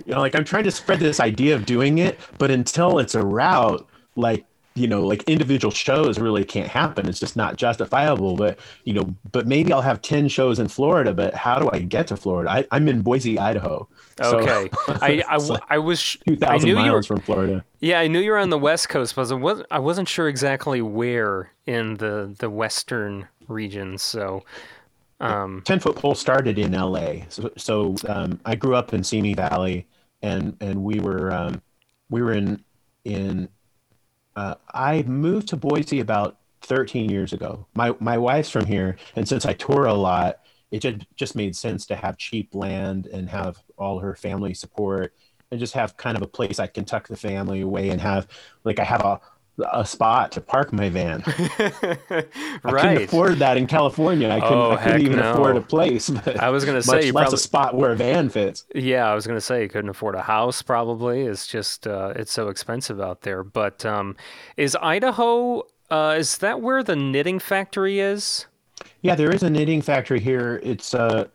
you 0.05 0.13
know, 0.13 0.19
like 0.19 0.35
I'm 0.35 0.45
trying 0.45 0.63
to 0.65 0.71
spread 0.71 0.99
this 0.99 1.19
idea 1.19 1.55
of 1.55 1.65
doing 1.65 1.97
it, 1.97 2.19
but 2.37 2.49
until 2.51 2.99
it's 2.99 3.15
a 3.15 3.25
route, 3.25 3.87
like 4.15 4.45
you 4.77 4.87
know, 4.87 5.05
like 5.05 5.23
individual 5.23 5.71
shows 5.71 6.19
really 6.19 6.43
can't 6.45 6.67
happen. 6.69 7.07
It's 7.09 7.19
just 7.19 7.35
not 7.35 7.55
justifiable. 7.57 8.35
But 8.35 8.59
you 8.85 8.93
know, 8.93 9.15
but 9.31 9.47
maybe 9.47 9.73
I'll 9.73 9.81
have 9.81 10.01
ten 10.01 10.27
shows 10.27 10.59
in 10.59 10.67
Florida. 10.67 11.13
But 11.13 11.33
how 11.33 11.59
do 11.59 11.69
I 11.73 11.79
get 11.79 12.07
to 12.07 12.17
Florida? 12.17 12.49
I, 12.51 12.65
I'm 12.71 12.87
in 12.87 13.01
Boise, 13.01 13.39
Idaho. 13.39 13.87
So- 14.21 14.39
Okay, 14.39 14.69
I 14.87 15.23
I, 15.27 15.37
like 15.37 15.63
I 15.69 15.77
was 15.79 15.99
sh- 15.99 16.17
two 16.27 16.37
I 16.45 16.57
knew 16.57 16.79
you 16.79 16.91
were 16.91 17.03
from 17.03 17.19
Florida. 17.21 17.63
yeah 17.81 17.99
I 17.99 18.07
knew 18.07 18.19
you 18.19 18.31
were 18.31 18.37
on 18.37 18.49
the 18.49 18.57
west 18.57 18.89
coast, 18.89 19.15
but 19.15 19.29
I 19.31 19.35
wasn't 19.35 19.67
I 19.71 19.79
wasn't 19.79 20.07
sure 20.09 20.27
exactly 20.27 20.81
where 20.81 21.51
in 21.65 21.95
the 21.97 22.33
the 22.39 22.49
western 22.49 23.27
region. 23.47 23.97
So, 23.97 24.43
um, 25.19 25.61
Ten 25.65 25.79
foot 25.79 25.95
pole 25.95 26.15
started 26.15 26.59
in 26.59 26.73
L.A. 26.75 27.25
So, 27.29 27.51
so 27.57 27.95
um, 28.07 28.39
I 28.45 28.55
grew 28.55 28.75
up 28.75 28.93
in 28.93 29.03
Simi 29.03 29.33
Valley, 29.33 29.85
and 30.21 30.55
and 30.61 30.83
we 30.83 30.99
were 30.99 31.31
um, 31.31 31.61
we 32.09 32.21
were 32.21 32.33
in 32.33 32.63
in. 33.05 33.49
Uh, 34.37 34.53
I 34.71 35.01
moved 35.01 35.47
to 35.47 35.57
Boise 35.57 35.99
about 35.99 36.37
13 36.61 37.09
years 37.09 37.33
ago. 37.33 37.65
My 37.73 37.95
my 37.99 38.19
wife's 38.19 38.51
from 38.51 38.67
here, 38.67 38.97
and 39.15 39.27
since 39.27 39.47
I 39.47 39.53
tour 39.53 39.85
a 39.85 39.93
lot, 39.95 40.41
it 40.69 40.79
just 40.79 41.07
just 41.15 41.35
made 41.35 41.55
sense 41.55 41.87
to 41.87 41.95
have 41.95 42.19
cheap 42.19 42.53
land 42.53 43.07
and 43.07 43.27
have 43.29 43.57
all 43.79 43.97
her 43.97 44.15
family 44.15 44.53
support, 44.53 45.15
and 45.49 45.59
just 45.59 45.73
have 45.73 45.97
kind 45.97 46.15
of 46.15 46.21
a 46.21 46.27
place 46.27 46.59
I 46.59 46.67
can 46.67 46.85
tuck 46.85 47.07
the 47.07 47.17
family 47.17 47.61
away 47.61 47.89
and 47.89 47.99
have 47.99 48.27
like 48.63 48.77
I 48.77 48.83
have 48.83 49.01
a 49.01 49.19
a 49.73 49.85
spot 49.85 50.31
to 50.33 50.41
park 50.41 50.71
my 50.71 50.89
van. 50.89 51.23
Right. 51.27 52.27
I 52.63 52.71
couldn't 52.71 53.03
afford 53.03 53.39
that 53.39 53.57
in 53.57 53.65
California. 53.67 54.29
I 54.29 54.39
couldn't, 54.39 54.57
Oh, 54.57 54.71
I 54.71 54.77
couldn't 54.83 55.01
even 55.01 55.17
no. 55.19 55.31
afford 55.33 55.55
a 55.57 55.61
place. 55.61 56.09
But 56.09 56.39
I 56.39 56.49
was 56.49 56.63
gonna 56.65 56.81
say, 56.83 56.95
much 56.95 57.05
you 57.05 57.11
less 57.13 57.23
probably- 57.25 57.35
a 57.35 57.39
spot 57.39 57.75
where 57.75 57.91
a 57.91 57.95
van 57.95 58.29
fits. 58.29 58.65
Yeah, 58.75 59.09
I 59.09 59.15
was 59.15 59.25
gonna 59.25 59.41
say 59.41 59.63
you 59.63 59.69
couldn't 59.69 59.89
afford 59.89 60.15
a 60.15 60.21
house. 60.21 60.61
Probably 60.61 61.21
it's 61.21 61.47
just 61.47 61.87
uh, 61.87 62.13
it's 62.15 62.31
so 62.31 62.49
expensive 62.49 63.01
out 63.01 63.21
there. 63.21 63.43
But 63.43 63.85
um, 63.85 64.15
is 64.57 64.75
Idaho? 64.81 65.63
Uh, 65.89 66.15
is 66.19 66.37
that 66.39 66.61
where 66.61 66.83
the 66.83 66.95
knitting 66.95 67.39
factory 67.39 67.99
is? 67.99 68.45
Yeah, 69.01 69.15
there 69.15 69.31
is 69.33 69.41
a 69.41 69.49
knitting 69.49 69.81
factory 69.81 70.19
here. 70.19 70.59
It's 70.63 70.93
uh, 70.93 71.27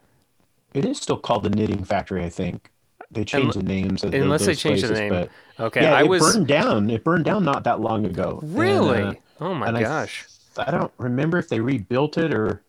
it 0.75 0.85
is 0.85 0.99
still 0.99 1.17
called 1.19 1.43
the 1.43 1.51
knitting 1.51 1.85
factory. 1.85 2.23
I 2.25 2.29
think 2.29 2.71
they 3.11 3.25
changed 3.25 3.59
the 3.59 3.63
names. 3.63 4.05
Of 4.05 4.15
Unless 4.15 4.43
they 4.43 4.47
those 4.49 4.61
changed 4.61 4.85
the 4.85 4.89
places, 4.89 5.01
name. 5.01 5.11
But 5.11 5.31
Okay, 5.63 5.83
yeah, 5.83 5.95
I 5.95 6.01
it 6.03 6.09
was 6.09 6.35
burned 6.35 6.49
down. 6.49 6.91
It 6.91 7.05
burned 7.05 7.25
down 7.25 7.45
not 7.45 7.65
that 7.65 7.81
long 7.81 8.05
ago. 8.05 8.41
And, 8.43 8.55
really. 8.59 9.03
uh, 9.03 9.15
oh 9.41 9.55
my 9.55 9.69
and 9.69 9.79
I- 9.79 9.83
gosh. 9.83 10.27
I 10.59 10.71
don't 10.71 10.93
remember 10.99 11.39
if 11.39 11.49
they 11.49 11.61
rebuilt 11.61 12.19
it 12.19 12.35
or 12.35 12.63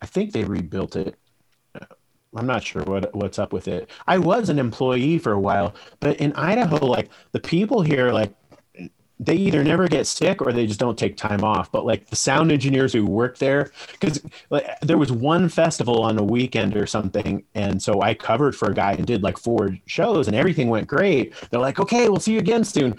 I 0.00 0.06
think 0.06 0.32
they 0.32 0.44
rebuilt 0.44 0.94
it. 0.94 1.16
I'm 2.36 2.46
not 2.46 2.62
sure 2.62 2.82
what 2.82 3.12
what's 3.12 3.40
up 3.40 3.52
with 3.52 3.66
it. 3.66 3.90
I 4.06 4.18
was 4.18 4.50
an 4.50 4.60
employee 4.60 5.18
for 5.18 5.32
a 5.32 5.40
while, 5.40 5.74
but 5.98 6.16
in 6.18 6.32
Idaho, 6.34 6.86
like 6.86 7.10
the 7.32 7.40
people 7.40 7.82
here, 7.82 8.12
like 8.12 8.32
they 9.20 9.34
either 9.34 9.62
never 9.62 9.86
get 9.86 10.06
sick 10.06 10.40
or 10.40 10.50
they 10.50 10.66
just 10.66 10.80
don't 10.80 10.98
take 10.98 11.16
time 11.16 11.44
off. 11.44 11.70
But 11.70 11.84
like 11.84 12.06
the 12.08 12.16
sound 12.16 12.50
engineers 12.50 12.92
who 12.92 13.04
work 13.04 13.36
there, 13.38 13.70
because 13.92 14.22
like, 14.48 14.66
there 14.80 14.98
was 14.98 15.12
one 15.12 15.48
festival 15.50 16.02
on 16.02 16.18
a 16.18 16.24
weekend 16.24 16.74
or 16.74 16.86
something, 16.86 17.44
and 17.54 17.80
so 17.82 18.00
I 18.00 18.14
covered 18.14 18.56
for 18.56 18.70
a 18.70 18.74
guy 18.74 18.92
and 18.92 19.06
did 19.06 19.22
like 19.22 19.38
four 19.38 19.76
shows, 19.86 20.26
and 20.26 20.34
everything 20.34 20.70
went 20.70 20.88
great. 20.88 21.34
They're 21.50 21.60
like, 21.60 21.78
"Okay, 21.78 22.08
we'll 22.08 22.18
see 22.18 22.32
you 22.32 22.38
again 22.38 22.64
soon." 22.64 22.98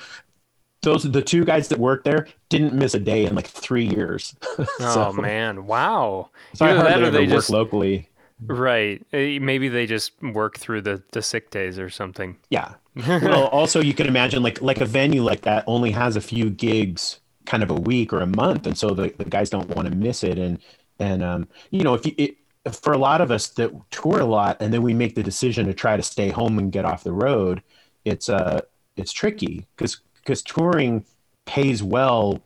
those 0.84 1.04
the 1.04 1.22
two 1.22 1.46
guys 1.46 1.68
that 1.68 1.78
worked 1.78 2.06
there 2.06 2.28
didn't 2.50 2.74
miss 2.74 2.96
a 2.96 3.00
day 3.00 3.26
in 3.26 3.36
like 3.36 3.48
three 3.48 3.86
years. 3.86 4.36
Oh 4.80 5.14
man, 5.14 5.66
wow. 5.66 6.30
So 6.56 6.66
I 6.66 6.70
Either 6.72 6.84
that 6.84 6.90
hardly 6.90 7.08
or 7.08 7.12
they 7.12 7.20
work 7.20 7.30
just 7.30 7.50
locally. 7.50 8.10
Right. 8.48 9.06
Eh, 9.14 9.40
Maybe 9.40 9.70
they 9.70 9.86
just 9.86 10.12
work 10.22 10.58
through 10.58 10.82
the 10.82 11.02
the 11.12 11.22
sick 11.22 11.50
days 11.52 11.80
or 11.80 11.90
something. 11.90 12.38
Yeah. 12.50 12.76
well, 13.08 13.48
also 13.48 13.82
you 13.82 13.94
can 13.94 14.08
imagine 14.08 14.44
like 14.44 14.62
like 14.62 14.82
a 14.82 14.86
venue 14.86 15.24
like 15.24 15.42
that 15.42 15.64
only 15.68 15.92
has 15.92 16.16
a 16.16 16.22
few 16.22 16.50
gigs 16.50 17.20
kind 17.46 17.64
of 17.64 17.72
a 17.72 17.76
week 17.76 18.14
or 18.14 18.22
a 18.22 18.28
month, 18.28 18.68
and 18.68 18.78
so 18.78 18.92
the, 18.92 19.14
the 19.18 19.26
guys 19.26 19.50
don't 19.50 19.70
want 19.70 19.88
to 19.88 19.96
miss 19.96 20.24
it. 20.24 20.38
And 20.38 20.60
and 21.00 21.24
um, 21.24 21.48
you 21.70 21.84
know 21.84 21.94
if 21.94 22.06
you 22.06 22.14
it, 22.18 22.38
for 22.74 22.94
a 22.94 22.98
lot 22.98 23.22
of 23.22 23.32
us 23.32 23.48
that 23.50 23.72
tour 23.92 24.20
a 24.20 24.26
lot 24.26 24.58
and 24.60 24.72
then 24.74 24.84
we 24.84 24.94
make 24.94 25.16
the 25.16 25.24
decision 25.24 25.66
to 25.66 25.74
try 25.74 25.98
to 25.98 26.04
stay 26.04 26.30
home 26.30 26.60
and 26.60 26.72
get 26.72 26.86
off 26.86 27.04
the 27.04 27.14
road, 27.14 27.64
it's 28.06 28.30
uh 28.30 28.62
it's 28.98 29.12
tricky 29.12 29.66
because 29.76 30.02
because 30.16 30.42
touring 30.42 31.06
pays 31.46 31.82
well. 31.84 32.40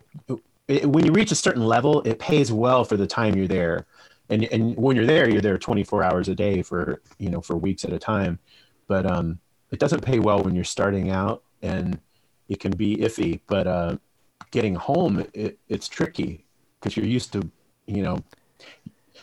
It, 0.67 0.85
when 0.87 1.05
you 1.05 1.11
reach 1.11 1.31
a 1.31 1.35
certain 1.35 1.63
level, 1.65 2.01
it 2.01 2.17
pays 2.17 2.51
well 2.51 2.83
for 2.85 2.97
the 2.97 3.05
time 3.05 3.35
you're 3.35 3.47
there. 3.47 3.85
And, 4.29 4.45
and 4.45 4.75
when 4.75 4.95
you're 4.95 5.05
there, 5.05 5.29
you're 5.29 5.41
there 5.41 5.57
24 5.57 6.03
hours 6.03 6.29
a 6.29 6.35
day 6.35 6.61
for 6.61 7.01
you 7.19 7.29
know 7.29 7.41
for 7.41 7.55
weeks 7.55 7.85
at 7.85 7.93
a 7.93 7.99
time. 7.99 8.39
But 8.87 9.09
um, 9.09 9.39
it 9.71 9.79
doesn't 9.79 10.03
pay 10.03 10.19
well 10.19 10.41
when 10.41 10.55
you're 10.55 10.63
starting 10.63 11.11
out 11.11 11.43
and 11.61 11.99
it 12.47 12.59
can 12.59 12.71
be 12.71 12.97
iffy 12.97 13.39
but 13.47 13.67
uh, 13.67 13.97
getting 14.51 14.75
home 14.75 15.25
it, 15.33 15.59
it's 15.67 15.87
tricky 15.87 16.45
because 16.79 16.95
you're 16.95 17.05
used 17.05 17.33
to 17.33 17.49
you 17.87 18.01
know 18.01 18.17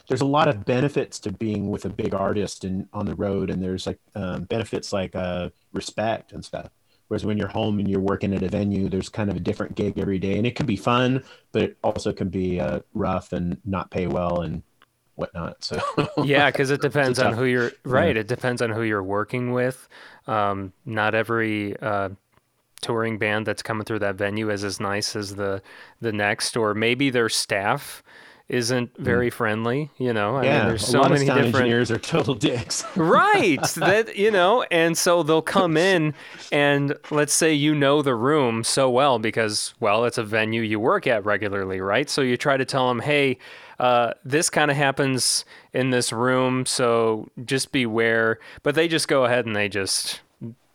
there's 0.09 0.21
a 0.21 0.27
lot 0.27 0.49
of 0.49 0.65
benefits 0.65 1.19
to 1.21 1.33
being 1.33 1.71
with 1.71 1.85
a 1.85 1.89
big 1.89 2.13
artist 2.13 2.65
and 2.65 2.87
on 2.93 3.07
the 3.07 3.15
road 3.15 3.51
and 3.51 3.63
there's 3.63 3.87
like 3.87 3.99
um, 4.15 4.45
benefits 4.45 4.93
like 4.93 5.15
uh, 5.15 5.49
respect 5.73 6.33
and 6.33 6.45
stuff 6.45 6.69
whereas 7.09 7.25
when 7.25 7.39
you're 7.39 7.49
home 7.49 7.79
and 7.79 7.89
you're 7.89 8.01
working 8.01 8.35
at 8.35 8.43
a 8.43 8.49
venue 8.49 8.89
there's 8.89 9.09
kind 9.09 9.31
of 9.31 9.37
a 9.37 9.41
different 9.41 9.75
gig 9.75 9.99
every 9.99 10.19
day 10.19 10.37
and 10.37 10.47
it 10.47 10.55
can 10.55 10.67
be 10.67 10.77
fun 10.77 11.23
but 11.53 11.63
it 11.63 11.79
also 11.85 12.13
can 12.13 12.29
be 12.29 12.61
uh, 12.61 12.81
rough 12.95 13.33
and 13.33 13.59
not 13.65 13.91
pay 13.91 14.07
well 14.07 14.41
and 14.41 14.63
whatnot 15.15 15.63
so 15.63 15.79
Yeah, 16.25 16.51
because 16.51 16.71
it 16.71 16.81
depends 16.81 17.19
on 17.19 17.35
who 17.35 17.45
you're 17.45 17.73
right. 17.85 18.17
It 18.17 18.29
depends 18.29 18.63
on 18.63 18.71
who 18.71 18.83
you're 18.83 19.03
working 19.03 19.53
with. 19.53 19.89
Um, 20.27 20.73
not 20.87 21.15
every 21.15 21.77
uh, 21.81 22.11
touring 22.81 23.19
band 23.19 23.47
that's 23.47 23.63
coming 23.63 23.85
through 23.85 24.01
that 24.01 24.17
venue 24.17 24.51
is 24.51 24.65
as 24.65 24.81
nice 24.81 25.15
as 25.15 25.37
the 25.37 25.63
the 26.01 26.13
next, 26.13 26.57
or 26.57 26.75
maybe 26.75 27.11
their 27.11 27.29
staff 27.29 28.03
isn't 28.49 28.91
very 28.99 29.31
friendly. 29.31 29.91
You 29.99 30.13
know, 30.13 30.37
I 30.37 30.43
Mm. 30.43 30.45
yeah 30.45 30.59
mean, 30.61 30.69
there's 30.69 30.83
a 30.83 30.91
so 30.91 31.01
lot 31.01 31.11
many 31.11 31.25
different 31.27 31.47
engineers 31.55 31.91
are 31.91 31.99
total 31.99 32.35
dicks 32.35 32.85
right 32.97 33.63
that 33.77 34.17
you 34.17 34.31
know 34.31 34.63
and 34.71 34.99
so 34.99 35.23
they'll 35.23 35.41
come 35.41 35.77
in 35.77 36.13
and 36.51 36.95
let's 37.11 37.33
say 37.33 37.53
you 37.53 37.75
know 37.75 38.03
the 38.03 38.15
room 38.15 38.63
so 38.65 38.91
well 38.91 39.19
because 39.19 39.75
well 39.81 40.05
it's 40.05 40.19
a 40.19 40.25
venue 40.25 40.61
you 40.61 40.79
work 40.81 41.07
at 41.07 41.25
regularly 41.25 41.81
right 41.81 42.11
so 42.11 42.21
you 42.21 42.37
try 42.37 42.57
to 42.57 42.65
tell 42.65 42.89
them 42.89 42.99
hey 43.01 43.39
uh, 43.79 44.13
this 44.25 44.51
kind 44.51 44.71
of 44.71 44.77
happens 44.77 45.45
in 45.73 45.91
this 45.91 46.13
room 46.13 46.67
so 46.67 47.29
just 47.45 47.73
beware. 47.73 48.39
But 48.63 48.75
they 48.75 48.89
just 48.89 49.09
go 49.09 49.25
ahead 49.25 49.47
and 49.47 49.57
they 49.57 49.69
just 49.69 50.21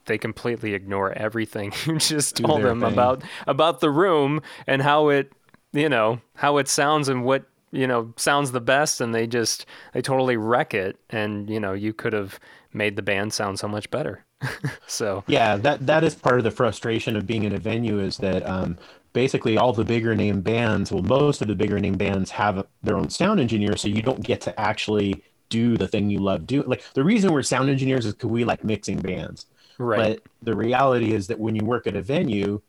they 0.06 0.18
completely 0.18 0.74
ignore 0.74 1.12
everything 1.14 1.74
you 1.86 1.98
just 1.98 2.38
told 2.38 2.64
them 2.64 2.80
thing. 2.82 2.94
about 2.94 3.24
about 3.46 3.82
the 3.82 3.90
room 3.92 4.42
and 4.66 4.82
how 4.82 5.10
it 5.10 5.32
you 5.74 5.90
know 5.90 6.22
how 6.36 6.58
it 6.58 6.68
sounds 6.68 7.10
and 7.10 7.26
what 7.26 7.46
you 7.72 7.86
know 7.86 8.14
sounds 8.16 8.52
the 8.52 8.62
best 8.62 9.02
and 9.02 9.14
they 9.14 9.28
just 9.28 9.66
they 9.94 10.02
totally 10.02 10.38
wreck 10.38 10.74
it. 10.74 10.98
And 11.10 11.50
you 11.50 11.60
know 11.60 11.74
you 11.74 11.94
could 11.94 12.14
have 12.14 12.40
made 12.74 12.96
the 12.96 13.02
band 13.02 13.34
sound 13.34 13.60
so 13.60 13.68
much 13.68 13.90
better. 13.92 14.24
So 14.90 15.26
Yeah, 15.28 15.58
that 15.58 15.86
that 15.86 16.04
is 16.06 16.16
part 16.16 16.38
of 16.38 16.46
the 16.46 16.52
frustration 16.52 17.18
of 17.18 17.28
being 17.28 17.44
in 17.44 17.54
a 17.54 17.58
venue 17.58 18.00
is 18.00 18.18
that 18.18 18.48
um, 18.48 18.78
basically 19.18 19.58
all 19.58 19.74
the 19.74 19.84
bigger 19.84 20.16
name 20.16 20.42
bands, 20.42 20.92
well, 20.92 21.02
most 21.02 21.42
of 21.42 21.48
the 21.48 21.56
bigger 21.56 21.80
name 21.80 21.96
bands 21.98 22.30
have 22.30 22.64
their 22.84 22.96
own 22.96 23.10
sound 23.10 23.40
engineer, 23.40 23.76
so 23.76 23.88
you 23.88 24.04
don't 24.04 24.24
get 24.24 24.40
to 24.42 24.60
actually 24.60 25.24
do 25.50 25.76
the 25.76 25.88
thing 25.88 26.12
you 26.12 26.20
love 26.20 26.46
doing. 26.46 26.68
Like 26.68 26.84
the 26.94 27.04
reason 27.04 27.34
we're 27.34 27.42
sound 27.42 27.68
engineers 27.68 28.06
is 28.06 28.14
because 28.14 28.30
we 28.30 28.46
like 28.46 28.64
mixing 28.64 29.00
bands. 29.00 29.48
right 29.80 30.22
But 30.22 30.32
the 30.44 30.56
reality 30.56 31.14
is 31.14 31.26
that 31.28 31.40
when 31.40 31.56
you 31.56 31.66
work 31.66 31.88
at 31.88 31.96
a 31.96 32.02
venue, 32.04 32.62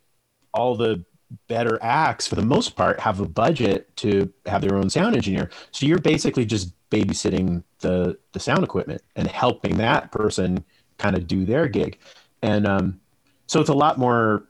all 0.54 0.74
the 0.74 1.04
better 1.48 1.78
acts, 1.82 2.26
for 2.26 2.36
the 2.36 2.46
most 2.46 2.76
part, 2.76 2.98
have 2.98 3.20
a 3.20 3.28
budget 3.28 3.94
to 3.96 4.32
have 4.46 4.62
their 4.62 4.76
own 4.76 4.88
sound 4.88 5.16
engineer. 5.16 5.50
So 5.72 5.84
you're 5.84 5.98
basically 5.98 6.46
just 6.46 6.72
babysitting 6.88 7.62
the 7.80 8.16
the 8.32 8.40
sound 8.40 8.64
equipment 8.64 9.02
and 9.16 9.28
helping 9.28 9.76
that 9.76 10.12
person 10.12 10.64
kind 10.96 11.14
of 11.14 11.26
do 11.26 11.44
their 11.44 11.68
gig. 11.68 11.98
And 12.40 12.66
um, 12.66 13.00
so 13.48 13.60
it's 13.60 13.68
a 13.68 13.74
lot 13.74 13.98
more 13.98 14.47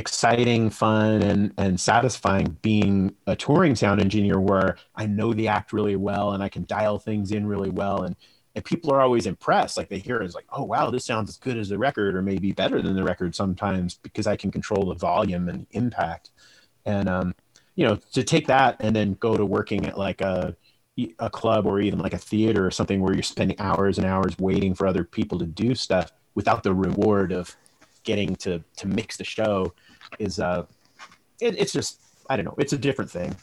exciting, 0.00 0.70
fun, 0.70 1.22
and 1.22 1.52
and 1.56 1.78
satisfying 1.78 2.56
being 2.62 3.14
a 3.26 3.36
touring 3.36 3.76
sound 3.76 4.00
engineer 4.00 4.40
where 4.40 4.76
I 4.96 5.06
know 5.06 5.32
the 5.32 5.48
act 5.48 5.72
really 5.72 5.96
well 5.96 6.32
and 6.32 6.42
I 6.42 6.48
can 6.48 6.64
dial 6.64 6.98
things 6.98 7.30
in 7.30 7.46
really 7.46 7.70
well 7.70 8.02
and 8.02 8.16
and 8.56 8.64
people 8.64 8.92
are 8.92 9.00
always 9.00 9.26
impressed. 9.26 9.76
Like 9.76 9.88
they 9.88 9.98
hear 9.98 10.20
it 10.20 10.24
as 10.24 10.34
like, 10.34 10.46
oh 10.50 10.64
wow, 10.64 10.90
this 10.90 11.04
sounds 11.04 11.30
as 11.30 11.36
good 11.36 11.56
as 11.56 11.68
the 11.68 11.78
record, 11.78 12.16
or 12.16 12.22
maybe 12.22 12.50
better 12.52 12.82
than 12.82 12.96
the 12.96 13.04
record 13.04 13.34
sometimes 13.36 13.94
because 13.94 14.26
I 14.26 14.36
can 14.36 14.50
control 14.50 14.86
the 14.86 14.94
volume 14.94 15.48
and 15.48 15.66
impact. 15.70 16.30
And 16.84 17.08
um, 17.08 17.34
you 17.76 17.86
know, 17.86 17.96
to 18.12 18.24
take 18.24 18.48
that 18.48 18.76
and 18.80 18.96
then 18.96 19.14
go 19.20 19.36
to 19.36 19.44
working 19.44 19.86
at 19.86 19.96
like 19.98 20.20
a 20.20 20.56
a 21.18 21.30
club 21.30 21.66
or 21.66 21.80
even 21.80 21.98
like 21.98 22.12
a 22.12 22.18
theater 22.18 22.66
or 22.66 22.70
something 22.70 23.00
where 23.00 23.14
you're 23.14 23.22
spending 23.22 23.58
hours 23.60 23.96
and 23.96 24.06
hours 24.06 24.36
waiting 24.38 24.74
for 24.74 24.86
other 24.86 25.04
people 25.04 25.38
to 25.38 25.46
do 25.46 25.74
stuff 25.74 26.12
without 26.34 26.62
the 26.62 26.74
reward 26.74 27.32
of 27.32 27.56
getting 28.02 28.34
to 28.36 28.62
to 28.76 28.86
mix 28.86 29.16
the 29.16 29.24
show 29.24 29.72
is 30.18 30.38
uh 30.40 30.64
it, 31.40 31.58
it's 31.58 31.72
just 31.72 32.00
I 32.28 32.36
don't 32.36 32.44
know, 32.44 32.54
it's 32.58 32.72
a 32.72 32.78
different 32.78 33.10
thing. 33.10 33.34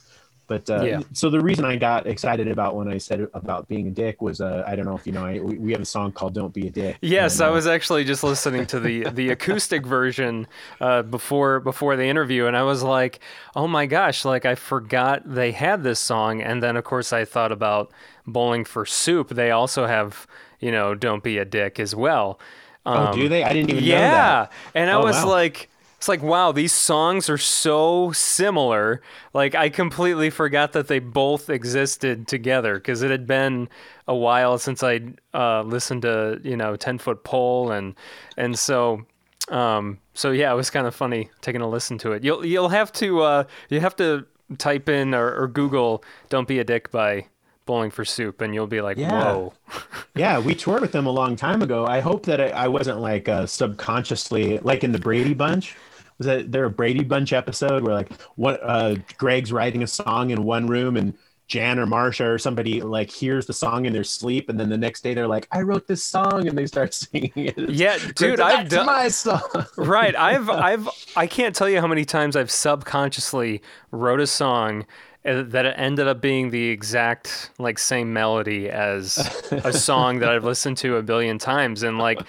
But 0.47 0.69
uh, 0.69 0.85
Yeah. 0.85 1.01
so 1.11 1.29
the 1.29 1.41
reason 1.41 1.65
I 1.65 1.75
got 1.75 2.07
excited 2.07 2.47
about 2.47 2.75
when 2.77 2.87
I 2.87 2.97
said 2.97 3.27
about 3.33 3.67
being 3.67 3.87
a 3.87 3.91
dick 3.91 4.21
was 4.21 4.39
uh, 4.39 4.63
I 4.65 4.77
don't 4.77 4.85
know 4.85 4.95
if 4.95 5.05
you 5.05 5.11
know 5.11 5.25
I, 5.25 5.39
we, 5.39 5.57
we 5.57 5.71
have 5.73 5.81
a 5.81 5.85
song 5.85 6.13
called 6.13 6.33
"Don't 6.33 6.53
Be 6.53 6.67
a 6.67 6.71
Dick." 6.71 6.99
yes 7.01 7.39
And, 7.39 7.41
i 7.41 7.49
uh, 7.49 7.51
was 7.51 7.67
actually 7.67 8.03
just 8.03 8.23
listening 8.23 8.65
to 8.65 8.79
the 8.79 9.07
the 9.11 9.29
acoustic 9.29 9.85
version 9.85 10.47
uh, 10.81 11.03
before 11.03 11.59
before 11.59 11.95
the 11.95 12.05
interview 12.05 12.45
and 12.47 12.57
i 12.57 12.63
was 12.63 12.81
like 12.81 13.19
oh 13.55 13.67
my 13.67 13.85
gosh 13.85 14.25
like 14.25 14.45
i 14.45 14.55
forgot 14.55 15.21
they 15.25 15.51
had 15.51 15.83
this 15.83 15.99
song 15.99 16.41
and 16.41 16.61
then 16.63 16.75
of 16.75 16.83
course 16.83 17.13
i 17.13 17.23
thought 17.23 17.51
about 17.51 17.91
bowling 18.25 18.65
for 18.65 18.85
soup 18.85 19.29
they 19.29 19.51
also 19.51 19.85
have 19.85 20.25
you 20.59 20.71
know 20.71 20.95
don't 20.95 21.23
be 21.23 21.37
a 21.37 21.45
dick 21.45 21.79
as 21.79 21.95
well 21.95 22.39
Oh, 22.85 23.05
do 23.05 23.27
they? 23.29 23.43
I 23.43 23.53
didn't 23.53 23.69
even 23.69 23.87
know 23.87 23.99
yeah 23.99 24.47
and 24.73 24.89
i 24.89 24.97
Oh, 24.97 25.03
was 25.03 25.23
wow. 25.23 25.29
like 25.29 25.69
it's 25.97 26.07
like 26.07 26.21
wow 26.21 26.51
these 26.51 26.73
songs 26.73 27.29
are 27.29 27.37
so 27.37 28.11
similar. 28.11 29.01
Like 29.33 29.55
i 29.55 29.69
completely 29.69 30.29
forgot 30.29 30.73
that 30.73 30.87
they 30.87 30.99
both 30.99 31.49
existed 31.49 32.27
together 32.27 32.75
because 32.75 33.01
it 33.01 33.11
had 33.11 33.27
been 33.27 33.67
a 34.07 34.15
while 34.15 34.57
since 34.57 34.83
i 34.83 35.01
uh, 35.33 35.63
listened 35.63 36.03
to 36.03 36.39
you 36.43 36.55
know 36.55 36.75
10 36.75 36.99
foot 36.99 37.23
pole 37.23 37.71
and 37.71 37.95
and 38.37 38.57
so 38.57 39.05
um 39.49 39.97
so 40.13 40.31
yeah 40.31 40.51
it 40.51 40.55
was 40.55 40.69
kind 40.69 40.87
of 40.87 40.95
funny 40.95 41.29
taking 41.41 41.61
a 41.61 41.67
listen 41.67 41.97
to 41.99 42.11
it. 42.11 42.23
You'll 42.23 42.45
you'll 42.45 42.69
have 42.69 42.91
to 42.93 43.21
uh 43.21 43.43
you 43.69 43.79
have 43.79 43.95
to 43.97 44.25
type 44.57 44.87
in 44.87 45.13
or, 45.13 45.35
or 45.35 45.47
google 45.47 46.03
don't 46.29 46.47
be 46.47 46.59
a 46.59 46.63
dick 46.63 46.89
by 46.91 47.25
bowling 47.67 47.91
for 47.91 48.03
soup 48.03 48.41
and 48.41 48.55
you'll 48.55 48.65
be 48.65 48.81
like 48.81 48.97
Yeah. 48.97 49.11
whoa 49.33 49.53
Yeah, 50.15 50.39
we 50.39 50.55
toured 50.55 50.81
with 50.81 50.91
them 50.93 51.05
a 51.05 51.11
long 51.11 51.35
time 51.35 51.61
ago. 51.61 51.85
I 51.85 51.99
hope 51.99 52.25
that 52.25 52.41
I, 52.41 52.47
I 52.47 52.67
wasn't 52.67 52.99
like 52.99 53.29
uh, 53.29 53.45
subconsciously 53.45 54.57
like 54.59 54.83
in 54.83 54.91
the 54.91 54.97
Brady 54.99 55.35
Bunch. 55.35 55.75
Was 56.17 56.25
that 56.25 56.51
there 56.51 56.65
a 56.65 56.69
Brady 56.71 57.03
Bunch 57.03 57.31
episode 57.33 57.83
where 57.83 57.93
like 57.93 58.11
what 58.35 58.59
uh, 58.63 58.95
Greg's 59.19 59.51
writing 59.51 59.83
a 59.83 59.87
song 59.87 60.31
in 60.31 60.43
one 60.43 60.65
room 60.65 60.97
and 60.97 61.13
Jan 61.47 61.77
or 61.79 61.85
Marsha 61.85 62.25
or 62.33 62.37
somebody 62.37 62.81
like 62.81 63.09
hears 63.09 63.45
the 63.45 63.53
song 63.53 63.85
in 63.85 63.93
their 63.93 64.03
sleep 64.03 64.49
and 64.49 64.59
then 64.59 64.67
the 64.69 64.77
next 64.77 65.01
day 65.03 65.13
they're 65.13 65.27
like, 65.27 65.47
I 65.51 65.61
wrote 65.61 65.87
this 65.87 66.03
song 66.03 66.47
and 66.47 66.57
they 66.57 66.65
start 66.65 66.93
singing 66.95 67.31
it. 67.35 67.69
Yeah, 67.69 67.97
dude, 68.15 68.39
I've 68.41 68.67
done- 68.69 68.87
my 68.87 69.07
song. 69.09 69.41
right 69.77 70.15
i've 70.15 70.49
i've 70.49 70.89
i 71.15 71.25
can't 71.27 71.55
tell 71.55 71.69
you 71.69 71.79
how 71.79 71.87
many 71.87 72.03
times 72.03 72.35
i've 72.35 72.51
subconsciously 72.51 73.61
wrote 73.91 74.19
a 74.19 74.27
song 74.27 74.85
that 75.27 75.65
it 75.65 75.75
ended 75.77 76.07
up 76.07 76.21
being 76.21 76.49
the 76.51 76.69
exact 76.69 77.51
like 77.59 77.77
same 77.77 78.13
melody 78.13 78.69
as 78.69 79.17
a 79.51 79.73
song 79.89 80.19
that 80.19 80.29
i've 80.29 80.45
listened 80.45 80.77
to 80.77 80.95
a 80.95 81.03
billion 81.03 81.37
times. 81.37 81.83
And 81.83 81.97
like 81.97 82.19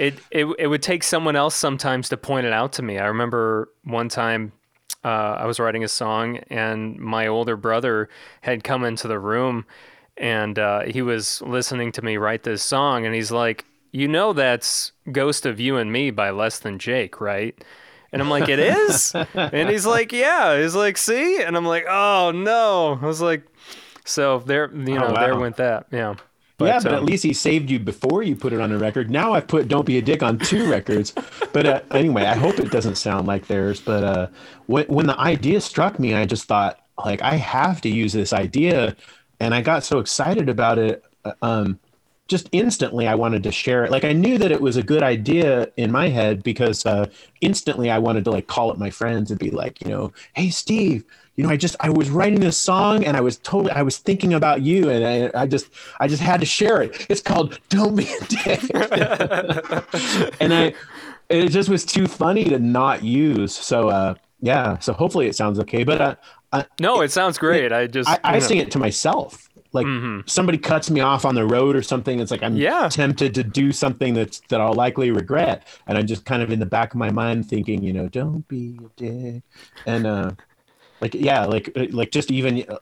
it, 0.00 0.18
it 0.30 0.46
it 0.58 0.66
would 0.66 0.82
take 0.82 1.02
someone 1.02 1.36
else 1.36 1.54
sometimes 1.54 2.08
to 2.08 2.16
point 2.16 2.46
it 2.46 2.52
out 2.52 2.72
to 2.74 2.82
me. 2.82 2.98
I 2.98 3.06
remember 3.06 3.68
one 3.84 4.08
time 4.08 4.52
uh, 5.04 5.08
I 5.38 5.46
was 5.46 5.60
writing 5.60 5.84
a 5.84 5.88
song, 5.88 6.38
and 6.48 6.98
my 6.98 7.26
older 7.26 7.56
brother 7.56 8.08
had 8.40 8.64
come 8.64 8.82
into 8.82 9.08
the 9.08 9.18
room, 9.18 9.66
and 10.16 10.58
uh, 10.58 10.80
he 10.82 11.02
was 11.02 11.42
listening 11.42 11.92
to 11.92 12.02
me 12.02 12.16
write 12.16 12.44
this 12.44 12.62
song, 12.62 13.04
and 13.04 13.14
he's 13.14 13.30
like, 13.30 13.66
"You 13.92 14.08
know, 14.08 14.32
that's 14.32 14.92
Ghost 15.12 15.44
of 15.44 15.60
You 15.60 15.76
and 15.76 15.92
Me 15.92 16.10
by 16.10 16.30
Less 16.30 16.58
Than 16.58 16.78
Jake, 16.78 17.20
right?" 17.20 17.62
And 18.12 18.20
I'm 18.20 18.28
like, 18.30 18.48
"It 18.48 18.58
is," 18.58 19.14
and 19.34 19.68
he's 19.70 19.86
like, 19.86 20.12
"Yeah." 20.12 20.60
He's 20.60 20.74
like, 20.74 20.96
"See," 20.98 21.42
and 21.42 21.56
I'm 21.56 21.64
like, 21.66 21.84
"Oh 21.88 22.32
no!" 22.32 22.98
I 23.00 23.06
was 23.06 23.20
like, 23.20 23.44
"So 24.04 24.40
there, 24.40 24.70
you 24.72 24.98
know, 24.98 25.08
Oh, 25.16 25.20
there 25.20 25.36
went 25.36 25.56
that." 25.56 25.86
Yeah, 25.92 26.14
yeah, 26.58 26.80
but 26.82 26.92
um, 26.92 26.94
at 26.94 27.04
least 27.04 27.22
he 27.22 27.32
saved 27.32 27.70
you 27.70 27.78
before 27.78 28.22
you 28.22 28.34
put 28.36 28.52
it 28.52 28.60
on 28.60 28.72
a 28.72 28.78
record. 28.78 29.10
Now 29.10 29.32
I've 29.34 29.46
put 29.46 29.68
"Don't 29.68 29.86
Be 29.86 29.98
a 29.98 30.02
Dick" 30.02 30.22
on 30.22 30.38
two 30.38 30.68
records. 30.70 31.12
But 31.52 31.66
uh, 31.66 31.80
anyway, 31.92 32.24
I 32.24 32.34
hope 32.34 32.58
it 32.58 32.70
doesn't 32.70 32.96
sound 32.96 33.26
like 33.28 33.46
theirs. 33.46 33.80
But 33.80 34.02
uh, 34.04 34.26
when 34.66 34.86
when 34.86 35.06
the 35.06 35.18
idea 35.18 35.60
struck 35.60 35.98
me, 35.98 36.14
I 36.14 36.26
just 36.26 36.44
thought 36.44 36.80
like 37.04 37.22
I 37.22 37.36
have 37.36 37.80
to 37.82 37.88
use 37.88 38.12
this 38.12 38.32
idea, 38.32 38.96
and 39.38 39.54
I 39.54 39.62
got 39.62 39.84
so 39.84 40.00
excited 40.00 40.48
about 40.48 40.78
it. 40.78 41.04
uh, 41.24 41.32
Um, 41.42 41.78
just 42.30 42.48
instantly, 42.52 43.08
I 43.08 43.16
wanted 43.16 43.42
to 43.42 43.50
share 43.50 43.84
it. 43.84 43.90
Like 43.90 44.04
I 44.04 44.12
knew 44.12 44.38
that 44.38 44.52
it 44.52 44.60
was 44.60 44.76
a 44.76 44.82
good 44.84 45.02
idea 45.02 45.68
in 45.76 45.90
my 45.90 46.08
head 46.08 46.44
because 46.44 46.86
uh, 46.86 47.06
instantly 47.40 47.90
I 47.90 47.98
wanted 47.98 48.24
to 48.24 48.30
like 48.30 48.46
call 48.46 48.70
up 48.70 48.78
my 48.78 48.88
friends 48.88 49.30
and 49.30 49.38
be 49.38 49.50
like, 49.50 49.82
you 49.82 49.88
know, 49.88 50.12
hey 50.34 50.48
Steve, 50.50 51.04
you 51.34 51.42
know, 51.44 51.50
I 51.50 51.56
just 51.56 51.74
I 51.80 51.90
was 51.90 52.08
writing 52.08 52.38
this 52.38 52.56
song 52.56 53.04
and 53.04 53.16
I 53.16 53.20
was 53.20 53.36
totally 53.38 53.72
I 53.72 53.82
was 53.82 53.98
thinking 53.98 54.32
about 54.32 54.62
you 54.62 54.88
and 54.88 55.04
I, 55.34 55.42
I 55.42 55.46
just 55.46 55.70
I 55.98 56.06
just 56.06 56.22
had 56.22 56.38
to 56.38 56.46
share 56.46 56.80
it. 56.82 57.06
It's 57.10 57.20
called 57.20 57.58
"Don't 57.68 57.96
Be 57.96 58.04
a 58.04 58.24
Dick," 58.26 58.60
and 60.40 60.54
I 60.54 60.74
it 61.28 61.48
just 61.48 61.68
was 61.68 61.84
too 61.84 62.06
funny 62.06 62.44
to 62.44 62.60
not 62.60 63.02
use. 63.02 63.54
So 63.54 63.88
uh, 63.88 64.14
yeah, 64.40 64.78
so 64.78 64.92
hopefully 64.92 65.26
it 65.26 65.34
sounds 65.34 65.58
okay. 65.58 65.82
But 65.82 66.00
uh, 66.00 66.14
I, 66.52 66.66
no, 66.80 67.00
it 67.00 67.10
sounds 67.10 67.38
great. 67.38 67.72
I 67.72 67.88
just 67.88 68.08
I, 68.08 68.20
I 68.22 68.38
sing 68.38 68.58
it 68.58 68.70
to 68.72 68.78
myself. 68.78 69.49
Like 69.72 69.86
somebody 70.26 70.58
cuts 70.58 70.90
me 70.90 71.00
off 71.00 71.24
on 71.24 71.34
the 71.34 71.46
road 71.46 71.76
or 71.76 71.82
something. 71.82 72.20
It's 72.20 72.30
like 72.30 72.42
I'm 72.42 72.56
Yeah. 72.56 72.88
tempted 72.88 73.34
to 73.34 73.44
do 73.44 73.72
something 73.72 74.14
that's 74.14 74.40
that 74.48 74.60
I'll 74.60 74.74
likely 74.74 75.10
regret, 75.10 75.66
and 75.86 75.96
I'm 75.98 76.06
just 76.06 76.24
kind 76.24 76.42
of 76.42 76.50
in 76.50 76.58
the 76.60 76.66
back 76.66 76.92
of 76.94 76.98
my 76.98 77.10
mind 77.10 77.48
thinking, 77.48 77.82
you 77.82 77.92
know, 77.92 78.08
don't 78.08 78.46
be 78.48 78.78
a 78.84 79.00
dick, 79.00 79.42
and 79.86 80.06
uh, 80.06 80.32
like 81.00 81.14
yeah, 81.14 81.44
like 81.46 81.70
like 81.92 82.10
just 82.10 82.30
even 82.30 82.64
uh, 82.68 82.78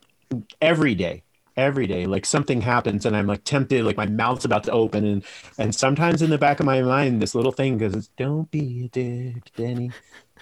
every 0.61 0.95
day, 0.95 1.25
every 1.57 1.87
day, 1.87 2.07
like 2.07 2.27
something 2.27 2.61
happens, 2.63 3.07
and 3.07 3.17
I'm 3.17 3.27
like 3.27 3.45
tempted, 3.45 3.85
like 3.85 3.97
my 3.97 4.07
mouth's 4.07 4.45
about 4.45 4.65
to 4.65 4.73
open, 4.73 5.05
and 5.05 5.25
and 5.59 5.75
sometimes 5.75 6.23
in 6.23 6.31
the 6.31 6.39
back 6.39 6.61
of 6.61 6.67
my 6.67 6.83
mind, 6.83 7.21
this 7.23 7.35
little 7.35 7.53
thing 7.53 7.79
goes, 7.79 8.09
"Don't 8.17 8.51
be 8.51 8.85
a 8.87 8.89
dick, 8.89 9.51
Denny," 9.57 9.95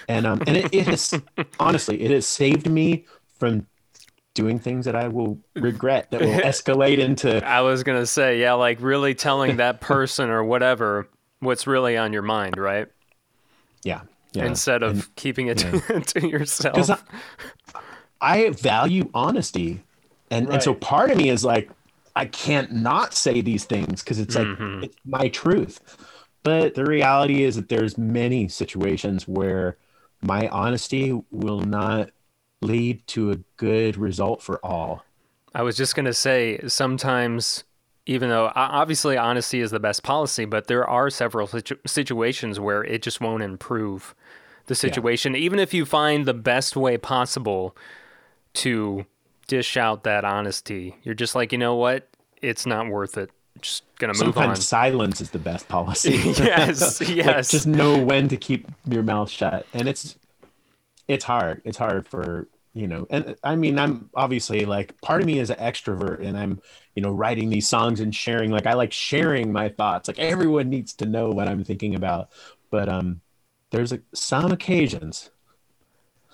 and 0.08 0.26
um, 0.26 0.42
and 0.46 0.56
it, 0.56 0.68
it 0.72 0.86
has 0.86 1.12
honestly, 1.60 2.02
it 2.02 2.10
has 2.10 2.26
saved 2.26 2.70
me 2.70 3.06
from 3.38 3.66
doing 4.36 4.60
things 4.60 4.84
that 4.84 4.94
I 4.94 5.08
will 5.08 5.40
regret 5.56 6.12
that 6.12 6.20
will 6.20 6.28
escalate 6.52 6.98
into 6.98 7.44
I 7.44 7.62
was 7.62 7.82
gonna 7.82 8.06
say, 8.06 8.38
yeah, 8.38 8.52
like 8.52 8.78
really 8.80 9.14
telling 9.14 9.56
that 9.56 9.80
person 9.92 10.30
or 10.30 10.44
whatever 10.44 11.08
what's 11.40 11.66
really 11.66 11.96
on 11.96 12.12
your 12.12 12.22
mind, 12.22 12.56
right? 12.56 12.86
yeah, 13.82 14.02
yeah. 14.32 14.46
Instead 14.46 14.82
of 14.84 14.90
And- 14.92 15.16
keeping 15.16 15.48
it 15.48 15.58
to, 15.58 16.00
to 16.00 16.28
yourself. 16.28 16.74
because 16.74 16.90
I, 16.90 16.98
I 18.20 18.50
value 18.50 19.10
honesty, 19.12 19.82
and 20.30 20.48
and 20.48 20.62
so 20.62 20.74
part 20.74 21.10
of 21.10 21.16
me 21.18 21.28
is 21.28 21.44
like, 21.44 21.70
I 22.14 22.26
can't 22.26 22.72
not 22.72 23.14
say 23.14 23.40
these 23.40 23.64
things 23.64 24.02
because 24.02 24.18
it's 24.18 24.34
like 24.34 24.46
mm-hmm. 24.46 24.84
it's 24.84 24.96
my 25.04 25.28
truth. 25.28 25.80
But 26.42 26.74
the 26.74 26.84
reality 26.84 27.42
is 27.42 27.56
that 27.56 27.68
there's 27.68 27.98
many 27.98 28.48
situations 28.48 29.26
where 29.26 29.76
my 30.22 30.48
honesty 30.48 31.20
will 31.30 31.60
not 31.60 32.10
lead 32.66 33.06
to 33.08 33.30
a 33.30 33.36
good 33.56 33.96
result 33.96 34.42
for 34.42 34.58
all. 34.64 35.04
I 35.54 35.62
was 35.62 35.76
just 35.76 35.94
gonna 35.94 36.12
say 36.12 36.60
sometimes, 36.66 37.64
even 38.06 38.28
though 38.28 38.52
obviously 38.54 39.16
honesty 39.16 39.60
is 39.60 39.70
the 39.70 39.80
best 39.80 40.02
policy, 40.02 40.44
but 40.44 40.66
there 40.66 40.86
are 40.86 41.08
several 41.10 41.46
situ- 41.46 41.78
situations 41.86 42.60
where 42.60 42.84
it 42.84 43.02
just 43.02 43.20
won't 43.20 43.42
improve 43.42 44.14
the 44.66 44.74
situation, 44.74 45.34
even 45.36 45.58
if 45.58 45.72
you 45.72 45.84
find 45.86 46.26
the 46.26 46.34
best 46.34 46.76
way 46.76 46.98
possible 46.98 47.76
to 48.54 49.06
dish 49.46 49.76
out 49.76 50.02
that 50.04 50.24
honesty. 50.24 50.96
You're 51.04 51.14
just 51.14 51.34
like, 51.34 51.52
you 51.52 51.58
know 51.58 51.76
what? 51.76 52.08
It's 52.42 52.66
not 52.66 52.88
worth 52.88 53.16
it. 53.16 53.30
Just 53.62 53.84
gonna 53.98 54.12
move 54.12 54.18
Sometimes 54.34 54.58
on. 54.58 54.62
silence 54.62 55.20
is 55.22 55.30
the 55.30 55.38
best 55.38 55.68
policy. 55.68 56.10
yes, 56.36 57.00
Like, 57.06 57.08
yes. 57.10 57.50
just 57.50 57.66
know 57.66 57.96
when 57.98 58.28
to 58.28 58.36
keep 58.36 58.68
your 58.86 59.02
mouth 59.02 59.30
shut 59.30 59.66
and 59.72 59.88
it's 59.88 60.18
it's 61.08 61.24
hard 61.24 61.62
it's 61.64 61.78
hard 61.78 62.06
for 62.06 62.48
you 62.76 62.86
know 62.88 63.06
and 63.10 63.36
i 63.44 63.56
mean 63.56 63.78
i'm 63.78 64.10
obviously 64.14 64.66
like 64.66 65.00
part 65.00 65.22
of 65.22 65.26
me 65.26 65.38
is 65.38 65.50
an 65.50 65.56
extrovert 65.58 66.20
and 66.26 66.36
i'm 66.38 66.60
you 66.94 67.02
know 67.02 67.10
writing 67.10 67.50
these 67.50 67.68
songs 67.68 68.00
and 68.00 68.14
sharing 68.14 68.50
like 68.50 68.66
i 68.66 68.74
like 68.74 68.92
sharing 68.92 69.52
my 69.52 69.68
thoughts 69.70 70.08
like 70.08 70.18
everyone 70.18 70.68
needs 70.70 70.94
to 70.94 71.06
know 71.06 71.30
what 71.30 71.48
i'm 71.48 71.64
thinking 71.64 71.94
about 71.94 72.30
but 72.70 72.88
um 72.88 73.20
there's 73.72 73.92
a, 73.92 74.00
some 74.14 74.52
occasions 74.52 75.30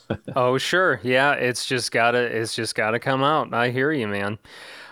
oh, 0.36 0.58
sure. 0.58 1.00
Yeah, 1.02 1.32
it's 1.32 1.66
just 1.66 1.92
gotta. 1.92 2.18
It's 2.18 2.54
just 2.54 2.74
gotta 2.74 2.98
come 2.98 3.22
out. 3.22 3.52
I 3.54 3.70
hear 3.70 3.92
you, 3.92 4.08
man. 4.08 4.38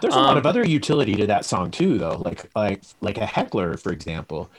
There's 0.00 0.16
a 0.16 0.20
lot 0.20 0.36
Um, 0.36 0.38
of 0.38 0.46
other 0.46 0.64
utility 0.64 1.14
to 1.16 1.26
that 1.26 1.44
song 1.44 1.70
too, 1.70 1.98
though. 1.98 2.16
Like 2.24 2.50
like 2.54 2.82
like 3.00 3.18
a 3.18 3.26
heckler, 3.26 3.76
for 3.76 3.92
example. 3.92 4.50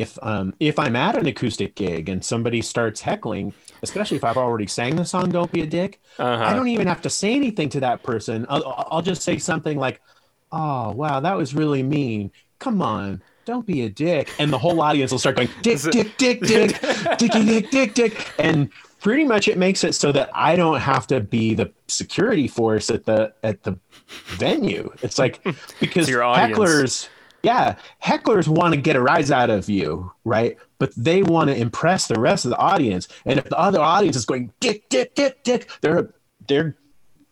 If 0.00 0.18
um 0.22 0.54
if 0.60 0.78
I'm 0.78 0.96
at 0.96 1.16
an 1.16 1.26
acoustic 1.26 1.74
gig 1.74 2.08
and 2.08 2.24
somebody 2.24 2.62
starts 2.62 3.00
heckling, 3.00 3.52
especially 3.82 4.16
if 4.16 4.24
I've 4.24 4.36
already 4.36 4.66
sang 4.66 4.96
the 4.96 5.04
song 5.04 5.30
"Don't 5.30 5.50
Be 5.52 5.60
a 5.62 5.66
Dick," 5.66 6.00
Uh-huh. 6.18 6.42
I 6.44 6.54
don't 6.54 6.68
even 6.68 6.86
have 6.86 7.02
to 7.02 7.10
say 7.10 7.34
anything 7.34 7.68
to 7.70 7.80
that 7.80 8.02
person. 8.02 8.46
I'll, 8.48 8.86
I'll 8.90 9.02
just 9.02 9.22
say 9.22 9.38
something 9.38 9.78
like, 9.78 10.00
"Oh 10.52 10.92
wow, 10.92 11.20
that 11.20 11.36
was 11.36 11.54
really 11.54 11.82
mean. 11.82 12.30
Come 12.58 12.82
on." 12.82 13.22
Don't 13.46 13.66
be 13.66 13.82
a 13.82 13.88
dick, 13.88 14.30
and 14.38 14.52
the 14.52 14.58
whole 14.58 14.80
audience 14.80 15.10
will 15.10 15.18
start 15.18 15.34
going 15.36 15.48
dick, 15.62 15.80
dick, 15.90 16.16
dick, 16.18 16.40
dick, 16.40 16.78
dicky, 17.18 17.44
dick, 17.44 17.70
dick, 17.70 17.94
dick, 17.94 18.32
and 18.38 18.68
pretty 19.00 19.24
much 19.24 19.48
it 19.48 19.56
makes 19.58 19.82
it 19.82 19.94
so 19.94 20.12
that 20.12 20.30
I 20.34 20.54
don't 20.56 20.78
have 20.78 21.06
to 21.08 21.20
be 21.20 21.54
the 21.54 21.72
security 21.88 22.46
force 22.46 22.90
at 22.90 23.06
the 23.06 23.32
at 23.42 23.62
the 23.64 23.76
venue. 24.26 24.92
It's 25.02 25.18
like 25.18 25.42
because 25.80 26.08
your 26.08 26.22
audience. 26.22 26.58
hecklers, 26.58 27.08
yeah, 27.42 27.76
hecklers 28.02 28.48
want 28.48 28.74
to 28.74 28.80
get 28.80 28.96
a 28.96 29.00
rise 29.00 29.30
out 29.30 29.50
of 29.50 29.68
you, 29.68 30.12
right? 30.24 30.56
But 30.78 30.92
they 30.96 31.22
want 31.22 31.50
to 31.50 31.56
impress 31.56 32.06
the 32.08 32.18
rest 32.20 32.44
of 32.44 32.50
the 32.50 32.58
audience, 32.58 33.08
and 33.24 33.38
if 33.38 33.44
the 33.48 33.58
other 33.58 33.80
audience 33.80 34.16
is 34.16 34.24
going 34.26 34.52
dick, 34.60 34.88
dick, 34.88 35.14
dick, 35.14 35.42
dick, 35.44 35.70
they're 35.80 36.10
they're 36.48 36.76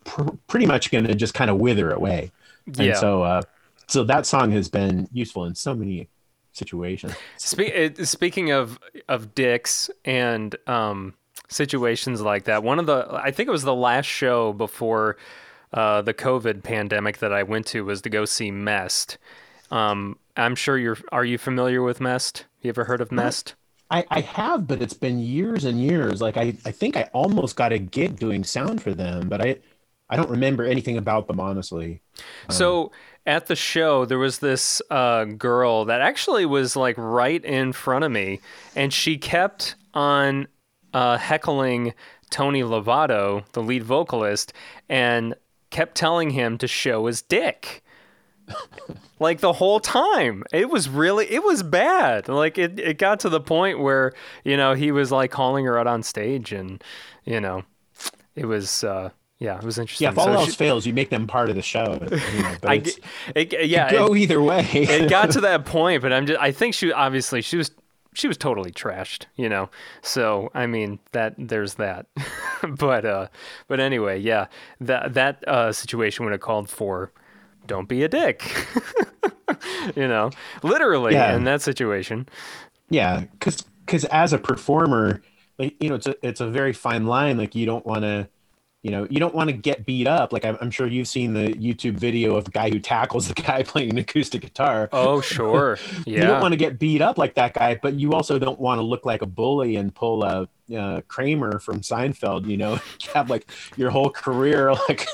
pr- 0.05 0.29
pretty 0.47 0.65
much 0.65 0.91
going 0.91 1.05
to 1.05 1.15
just 1.15 1.33
kind 1.33 1.49
of 1.49 1.57
wither 1.57 1.91
away. 1.91 2.31
And 2.65 2.77
Yeah. 2.77 2.93
so, 2.95 3.23
uh, 3.23 3.41
so 3.87 4.03
that 4.03 4.25
song 4.25 4.51
has 4.51 4.69
been 4.69 5.07
useful 5.11 5.45
in 5.45 5.55
so 5.55 5.73
many 5.73 6.07
situations. 6.53 7.13
Spe- 7.37 8.01
speaking 8.03 8.51
of 8.51 8.79
of 9.07 9.33
dicks 9.35 9.89
and 10.05 10.55
um, 10.67 11.13
situations 11.47 12.21
like 12.21 12.45
that, 12.45 12.63
one 12.63 12.79
of 12.79 12.85
the 12.85 13.07
I 13.11 13.31
think 13.31 13.47
it 13.47 13.51
was 13.51 13.63
the 13.63 13.75
last 13.75 14.05
show 14.05 14.53
before 14.53 15.17
uh, 15.73 16.01
the 16.01 16.13
COVID 16.13 16.63
pandemic 16.63 17.19
that 17.19 17.33
I 17.33 17.43
went 17.43 17.65
to 17.67 17.85
was 17.85 18.01
to 18.01 18.09
go 18.09 18.25
see 18.25 18.51
Mest. 18.51 19.17
Um, 19.71 20.17
I'm 20.35 20.55
sure 20.55 20.77
you're. 20.77 20.97
Are 21.11 21.25
you 21.25 21.37
familiar 21.37 21.81
with 21.81 22.01
Mest? 22.01 22.45
You 22.61 22.69
ever 22.69 22.85
heard 22.85 23.01
of 23.01 23.11
Mest? 23.11 23.55
I, 23.91 24.05
I 24.11 24.21
have, 24.21 24.67
but 24.67 24.81
it's 24.81 24.93
been 24.93 25.19
years 25.19 25.65
and 25.65 25.81
years. 25.81 26.21
Like 26.21 26.37
I, 26.37 26.53
I 26.65 26.71
think 26.71 26.95
I 26.95 27.09
almost 27.13 27.55
got 27.55 27.71
a 27.71 27.79
gig 27.79 28.19
doing 28.19 28.43
sound 28.43 28.81
for 28.81 28.93
them, 28.93 29.27
but 29.27 29.41
I, 29.41 29.57
I 30.09 30.15
don't 30.15 30.29
remember 30.29 30.63
anything 30.63 30.97
about 30.97 31.27
them 31.27 31.39
honestly. 31.39 32.01
So 32.49 32.91
at 33.25 33.47
the 33.47 33.55
show, 33.55 34.05
there 34.05 34.19
was 34.19 34.39
this 34.39 34.81
uh, 34.91 35.25
girl 35.25 35.85
that 35.85 36.01
actually 36.01 36.45
was 36.45 36.75
like 36.75 36.95
right 36.97 37.43
in 37.43 37.73
front 37.73 38.05
of 38.05 38.11
me, 38.11 38.41
and 38.75 38.93
she 38.93 39.17
kept 39.17 39.75
on 39.93 40.47
uh, 40.93 41.17
heckling 41.17 41.93
Tony 42.29 42.61
Lovato, 42.61 43.43
the 43.53 43.63
lead 43.63 43.83
vocalist, 43.83 44.53
and 44.87 45.35
kept 45.71 45.95
telling 45.95 46.31
him 46.31 46.57
to 46.59 46.67
show 46.67 47.07
his 47.07 47.21
dick. 47.21 47.83
like 49.19 49.39
the 49.39 49.53
whole 49.53 49.79
time. 49.79 50.43
It 50.53 50.69
was 50.69 50.89
really 50.89 51.25
it 51.31 51.43
was 51.43 51.63
bad. 51.63 52.27
Like 52.29 52.57
it, 52.57 52.79
it 52.79 52.97
got 52.97 53.19
to 53.21 53.29
the 53.29 53.41
point 53.41 53.79
where, 53.79 54.13
you 54.43 54.57
know, 54.57 54.73
he 54.73 54.91
was 54.91 55.11
like 55.11 55.31
calling 55.31 55.65
her 55.65 55.77
out 55.77 55.87
on 55.87 56.03
stage 56.03 56.51
and, 56.51 56.83
you 57.25 57.39
know, 57.41 57.63
it 58.35 58.45
was 58.45 58.83
uh 58.83 59.09
yeah, 59.39 59.57
it 59.57 59.63
was 59.63 59.77
interesting. 59.79 60.03
Yeah, 60.05 60.11
if 60.11 60.17
all 60.17 60.25
So 60.25 60.33
else 60.33 60.49
she- 60.49 60.55
fails, 60.55 60.85
you 60.85 60.93
make 60.93 61.09
them 61.09 61.25
part 61.25 61.49
of 61.49 61.55
the 61.55 61.61
show. 61.61 61.97
You 62.01 62.41
know, 62.43 62.55
I, 62.63 62.83
it, 63.35 63.67
yeah, 63.69 63.89
go 63.89 64.13
it, 64.13 64.17
either 64.19 64.41
way. 64.41 64.67
it 64.73 65.09
got 65.09 65.31
to 65.31 65.41
that 65.41 65.65
point, 65.65 66.01
but 66.01 66.11
I'm 66.11 66.25
just, 66.25 66.39
I 66.41 66.51
think 66.51 66.73
she 66.73 66.91
obviously 66.91 67.41
she 67.41 67.55
was 67.55 67.71
she 68.13 68.27
was 68.27 68.37
totally 68.37 68.71
trashed, 68.71 69.25
you 69.37 69.47
know. 69.47 69.69
So 70.01 70.51
I 70.53 70.65
mean 70.67 70.99
that 71.13 71.35
there's 71.37 71.75
that, 71.75 72.07
but 72.67 73.05
uh, 73.05 73.27
but 73.69 73.79
anyway, 73.79 74.19
yeah, 74.19 74.47
that 74.81 75.13
that 75.13 75.47
uh, 75.47 75.71
situation 75.71 76.25
would 76.25 76.31
have 76.33 76.41
called 76.41 76.69
for, 76.69 77.13
don't 77.69 77.87
be 77.87 78.03
a 78.03 78.09
dick, 78.09 78.43
you 79.95 80.07
know, 80.07 80.29
literally 80.63 81.13
Yeah. 81.13 81.35
in 81.35 81.45
that 81.45 81.61
situation. 81.61 82.27
yeah, 82.89 83.21
because 83.31 83.63
because 83.85 84.03
as 84.05 84.33
a 84.33 84.37
performer, 84.37 85.21
like 85.57 85.75
you 85.81 85.89
know, 85.89 85.95
it's 85.95 86.07
a 86.07 86.15
it's 86.27 86.41
a 86.41 86.47
very 86.47 86.73
fine 86.73 87.05
line. 87.07 87.37
Like 87.37 87.55
you 87.55 87.65
don't 87.65 87.85
want 87.85 88.01
to. 88.01 88.27
You 88.81 88.91
know, 88.91 89.05
you 89.09 89.19
don't 89.19 89.35
want 89.35 89.49
to 89.49 89.53
get 89.53 89.85
beat 89.85 90.07
up. 90.07 90.31
Like 90.31 90.45
I'm, 90.45 90.57
I'm 90.61 90.71
sure 90.71 90.87
you've 90.87 91.09
seen 91.09 91.33
the 91.33 91.49
YouTube 91.49 91.95
video 91.95 92.37
of 92.37 92.45
the 92.45 92.51
guy 92.51 92.69
who 92.69 92.79
tackles 92.79 93.27
the 93.27 93.33
guy 93.47 93.61
playing 93.61 93.89
an 93.89 93.97
acoustic 93.97 94.39
guitar. 94.41 94.87
Oh 94.93 95.19
sure, 95.19 95.77
you 96.05 96.21
don't 96.21 96.39
want 96.41 96.53
to 96.53 96.57
get 96.57 96.79
beat 96.79 97.01
up 97.01 97.17
like 97.17 97.33
that 97.33 97.53
guy, 97.55 97.77
but 97.81 97.95
you 97.95 98.13
also 98.13 98.39
don't 98.39 98.57
want 98.57 98.79
to 98.79 98.83
look 98.83 99.05
like 99.05 99.21
a 99.21 99.25
bully 99.25 99.75
and 99.75 99.93
pull 99.93 100.23
a 100.23 100.47
uh, 100.75 101.01
Kramer 101.07 101.59
from 101.59 101.81
Seinfeld, 101.81 102.47
you 102.47 102.57
know, 102.57 102.79
have 103.13 103.29
like 103.29 103.49
your 103.77 103.89
whole 103.89 104.09
career, 104.09 104.73
like 104.89 105.07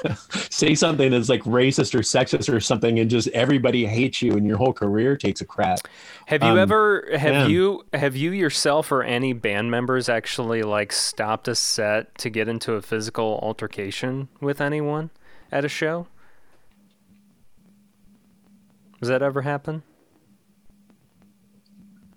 say 0.49 0.75
something 0.75 1.11
that's 1.11 1.29
like 1.29 1.43
racist 1.43 1.95
or 1.95 1.99
sexist 1.99 2.53
or 2.53 2.59
something, 2.59 2.99
and 2.99 3.09
just 3.09 3.27
everybody 3.29 3.85
hates 3.85 4.21
you, 4.21 4.33
and 4.33 4.45
your 4.47 4.57
whole 4.57 4.73
career 4.73 5.15
takes 5.17 5.41
a 5.41 5.45
crap. 5.45 5.79
Have 6.27 6.43
you 6.43 6.49
Um, 6.49 6.57
ever 6.59 7.07
have 7.17 7.33
yeah. 7.33 7.47
you 7.47 7.83
have 7.93 8.15
you 8.15 8.31
yourself 8.31 8.91
or 8.91 9.03
any 9.03 9.33
band 9.33 9.71
members 9.71 10.09
actually 10.09 10.61
like 10.61 10.91
stopped 10.91 11.47
a 11.47 11.55
set 11.55 12.17
to 12.19 12.29
get 12.29 12.47
into 12.47 12.73
a 12.73 12.81
physical 12.81 13.39
altercation 13.41 14.27
with 14.41 14.59
anyone 14.61 15.09
at 15.51 15.63
a 15.65 15.69
show? 15.69 16.07
Does 18.99 19.09
that 19.09 19.21
ever 19.21 19.41
happen? 19.43 19.83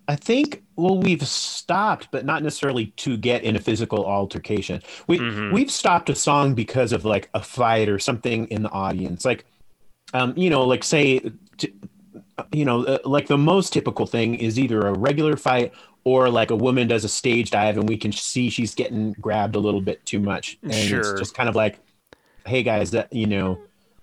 I 0.08 0.16
think 0.16 0.62
well 0.76 0.98
we've 0.98 1.26
stopped, 1.26 2.08
but 2.10 2.24
not 2.24 2.42
necessarily 2.42 2.86
to 2.96 3.16
get 3.18 3.44
in 3.44 3.56
a 3.56 3.60
physical 3.60 4.06
altercation. 4.06 4.82
We 5.06 5.50
we've 5.52 5.70
stopped 5.70 6.08
a 6.08 6.14
song 6.14 6.54
because 6.54 6.92
of 6.92 7.04
like 7.04 7.28
a 7.34 7.42
fight 7.42 7.88
or 7.90 7.98
something 7.98 8.46
in 8.48 8.62
the 8.62 8.70
audience, 8.70 9.24
like 9.24 9.44
um, 10.14 10.32
you 10.36 10.48
know, 10.48 10.62
like 10.62 10.82
say, 10.82 11.20
t- 11.58 11.74
you 12.52 12.64
know, 12.64 12.84
uh, 12.86 12.98
like 13.04 13.26
the 13.26 13.36
most 13.36 13.74
typical 13.74 14.06
thing 14.06 14.34
is 14.36 14.58
either 14.58 14.80
a 14.80 14.98
regular 14.98 15.36
fight 15.36 15.72
or 16.04 16.30
like 16.30 16.50
a 16.50 16.56
woman 16.56 16.88
does 16.88 17.04
a 17.04 17.08
stage 17.08 17.50
dive 17.50 17.76
and 17.76 17.86
we 17.86 17.98
can 17.98 18.10
see 18.10 18.48
she's 18.48 18.74
getting 18.74 19.12
grabbed 19.20 19.54
a 19.56 19.58
little 19.58 19.82
bit 19.82 20.02
too 20.06 20.20
much, 20.20 20.58
and 20.62 20.72
Sure. 20.72 21.00
it's 21.00 21.12
just 21.20 21.34
kind 21.34 21.50
of 21.50 21.54
like, 21.54 21.78
hey 22.46 22.62
guys, 22.62 22.92
that 22.92 23.12
you 23.12 23.26
know, 23.26 23.58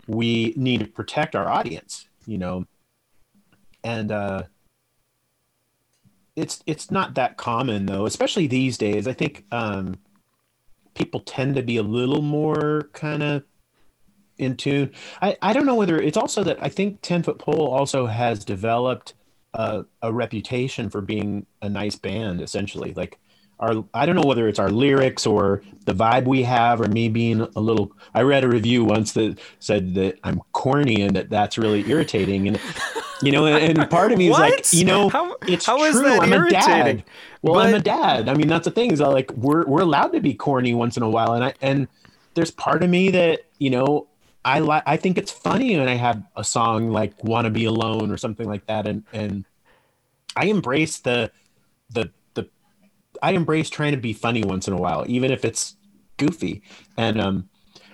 we 0.07 0.53
need 0.55 0.81
to 0.81 0.85
protect 0.85 1.35
our 1.35 1.49
audience, 1.49 2.05
you 2.27 2.37
know, 2.37 2.65
and 3.83 4.11
uh 4.11 4.43
it's 6.35 6.63
it's 6.65 6.91
not 6.91 7.15
that 7.15 7.37
common 7.37 7.85
though 7.85 8.05
especially 8.05 8.47
these 8.47 8.77
days. 8.77 9.07
I 9.07 9.13
think 9.13 9.45
um 9.51 9.95
people 10.93 11.19
tend 11.21 11.55
to 11.55 11.63
be 11.63 11.77
a 11.77 11.83
little 11.83 12.21
more 12.21 12.89
kind 12.93 13.23
of 13.23 13.43
in 14.37 14.55
tune. 14.57 14.91
I 15.21 15.37
i 15.41 15.53
don't 15.53 15.65
know 15.65 15.75
whether 15.75 15.99
it's 15.99 16.17
also 16.17 16.43
that 16.43 16.61
i 16.61 16.69
think 16.69 17.01
10 17.01 17.23
foot 17.23 17.39
pole 17.39 17.67
also 17.67 18.05
has 18.05 18.43
developed 18.45 19.13
a, 19.55 19.85
a 20.01 20.13
reputation 20.13 20.89
for 20.89 21.01
being 21.01 21.45
a 21.61 21.69
nice 21.69 21.95
band 21.95 22.41
essentially. 22.41 22.93
Like 22.93 23.19
our 23.59 23.83
i 23.93 24.05
don't 24.05 24.15
know 24.15 24.23
whether 24.27 24.47
it's 24.47 24.59
our 24.59 24.69
lyrics 24.69 25.25
or 25.25 25.61
the 25.85 25.93
vibe 25.93 26.25
we 26.25 26.43
have 26.43 26.81
or 26.81 26.87
me 26.87 27.07
being 27.09 27.41
a 27.55 27.59
little 27.59 27.91
i 28.13 28.21
read 28.21 28.43
a 28.43 28.47
review 28.47 28.83
once 28.83 29.13
that 29.13 29.39
said 29.59 29.93
that 29.95 30.17
i'm 30.23 30.41
corny 30.51 31.01
and 31.01 31.15
that 31.15 31.29
that's 31.29 31.57
really 31.57 31.89
irritating. 31.89 32.47
And 32.47 32.59
you 33.21 33.31
know 33.31 33.45
and, 33.45 33.79
and 33.79 33.89
part 33.89 34.11
of 34.11 34.17
me 34.17 34.27
is 34.29 34.37
like 34.37 34.73
you 34.73 34.83
know 34.83 35.09
How- 35.09 35.37
it's 35.47 35.65
how 35.65 35.81
is 35.83 35.93
true 35.95 36.03
that 36.03 36.21
i'm 36.21 36.33
a 36.33 36.49
dad. 36.49 37.03
well 37.41 37.59
i'm 37.59 37.73
a 37.75 37.79
dad. 37.79 38.27
I 38.27 38.33
mean 38.33 38.47
that's 38.47 38.65
the 38.65 38.71
thing 38.71 38.91
is 38.91 38.99
like 38.99 39.31
we're 39.33 39.65
we're 39.65 39.81
allowed 39.81 40.11
to 40.13 40.19
be 40.19 40.33
corny 40.33 40.73
once 40.73 40.97
in 40.97 41.03
a 41.03 41.09
while. 41.09 41.33
And 41.33 41.43
i 41.43 41.53
and 41.61 41.87
there's 42.33 42.51
part 42.51 42.83
of 42.83 42.89
me 42.89 43.09
that 43.11 43.41
you 43.59 43.69
know 43.69 44.07
i 44.43 44.59
like 44.59 44.83
i 44.85 44.97
think 44.97 45.17
it's 45.17 45.31
funny 45.31 45.77
when 45.77 45.87
i 45.87 45.95
have 45.95 46.21
a 46.35 46.43
song 46.43 46.89
like 46.91 47.23
wanna 47.23 47.49
be 47.49 47.63
alone 47.65 48.11
or 48.11 48.17
something 48.17 48.47
like 48.47 48.65
that. 48.67 48.85
And 48.85 49.03
and 49.13 49.45
i 50.35 50.45
embrace 50.47 50.99
the 50.99 51.31
the 51.89 52.11
i 53.21 53.31
embrace 53.31 53.69
trying 53.69 53.91
to 53.91 53.97
be 53.97 54.13
funny 54.13 54.43
once 54.43 54.67
in 54.67 54.73
a 54.73 54.77
while 54.77 55.03
even 55.07 55.31
if 55.31 55.43
it's 55.45 55.75
goofy 56.17 56.61
and 56.97 57.19
um 57.19 57.49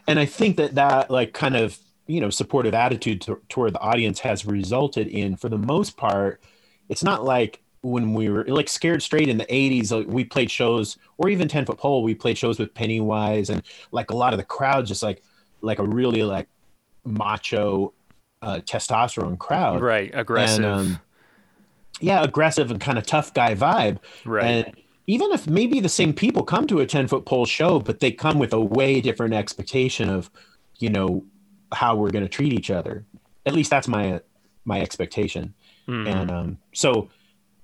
and 0.07 0.19
i 0.19 0.25
think 0.25 0.57
that 0.57 0.75
that 0.75 1.09
like 1.09 1.33
kind 1.33 1.55
of 1.55 1.77
you 2.07 2.19
know 2.19 2.29
supportive 2.29 2.73
attitude 2.73 3.21
to, 3.21 3.39
toward 3.49 3.73
the 3.73 3.79
audience 3.79 4.19
has 4.19 4.45
resulted 4.45 5.07
in 5.07 5.35
for 5.35 5.49
the 5.49 5.57
most 5.57 5.97
part 5.97 6.41
it's 6.89 7.03
not 7.03 7.23
like 7.23 7.61
when 7.83 8.13
we 8.13 8.29
were 8.29 8.45
like 8.45 8.69
scared 8.69 9.01
straight 9.01 9.27
in 9.27 9.37
the 9.37 9.45
80s 9.45 9.91
like 9.91 10.07
we 10.07 10.23
played 10.23 10.51
shows 10.51 10.97
or 11.17 11.29
even 11.29 11.47
10 11.47 11.65
foot 11.65 11.77
pole 11.77 12.03
we 12.03 12.13
played 12.13 12.37
shows 12.37 12.59
with 12.59 12.73
pennywise 12.73 13.49
and 13.49 13.63
like 13.91 14.11
a 14.11 14.15
lot 14.15 14.33
of 14.33 14.37
the 14.37 14.45
crowd 14.45 14.85
just 14.85 15.01
like 15.01 15.23
like 15.61 15.79
a 15.79 15.83
really 15.83 16.23
like 16.23 16.47
macho 17.05 17.93
uh 18.43 18.59
testosterone 18.59 19.37
crowd 19.37 19.81
Right, 19.81 20.11
aggressive. 20.13 20.63
and 20.65 20.73
um, 20.73 20.99
yeah 21.99 22.23
aggressive 22.23 22.71
and 22.71 22.79
kind 22.79 22.97
of 22.97 23.05
tough 23.05 23.33
guy 23.33 23.55
vibe 23.55 23.97
Right. 24.25 24.65
and 24.65 24.75
even 25.07 25.31
if 25.31 25.47
maybe 25.47 25.79
the 25.79 25.89
same 25.89 26.13
people 26.13 26.43
come 26.43 26.67
to 26.67 26.79
a 26.79 26.85
10 26.85 27.07
foot 27.07 27.25
pole 27.25 27.45
show 27.45 27.79
but 27.79 27.99
they 27.99 28.11
come 28.11 28.39
with 28.39 28.53
a 28.53 28.59
way 28.59 29.01
different 29.01 29.33
expectation 29.33 30.09
of 30.09 30.29
you 30.79 30.89
know 30.89 31.23
how 31.73 31.95
we're 31.95 32.11
going 32.11 32.23
to 32.23 32.29
treat 32.29 32.53
each 32.53 32.69
other. 32.69 33.05
At 33.45 33.53
least 33.53 33.69
that's 33.69 33.87
my 33.87 34.21
my 34.65 34.81
expectation. 34.81 35.53
Mm-hmm. 35.87 36.07
and 36.07 36.31
um 36.31 36.57
so 36.73 37.09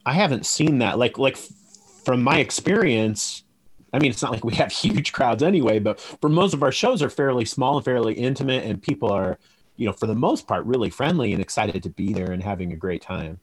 i 0.05 0.11
haven't 0.11 0.45
seen 0.45 0.79
that. 0.79 0.97
Like 0.97 1.17
like 1.17 1.37
from 2.03 2.23
my 2.23 2.39
experience 2.39 3.43
i 3.93 3.99
mean 3.99 4.09
it's 4.09 4.21
not 4.21 4.31
like 4.31 4.45
we 4.45 4.55
have 4.55 4.71
huge 4.83 5.11
crowds 5.11 5.43
anyway 5.43 5.77
but 5.77 5.99
for 5.99 6.29
most 6.29 6.53
of 6.53 6.63
our 6.63 6.71
shows 6.71 7.01
are 7.01 7.09
fairly 7.09 7.43
small 7.43 7.75
and 7.75 7.83
fairly 7.83 8.13
intimate 8.13 8.63
and 8.63 8.81
people 8.81 9.11
are 9.11 9.37
you 9.75 9.85
know 9.85 9.91
for 9.91 10.07
the 10.07 10.15
most 10.15 10.47
part 10.47 10.65
really 10.65 10.89
friendly 10.89 11.33
and 11.33 11.41
excited 11.41 11.83
to 11.83 11.89
be 11.89 12.13
there 12.13 12.31
and 12.31 12.41
having 12.41 12.71
a 12.71 12.77
great 12.77 13.01
time 13.01 13.41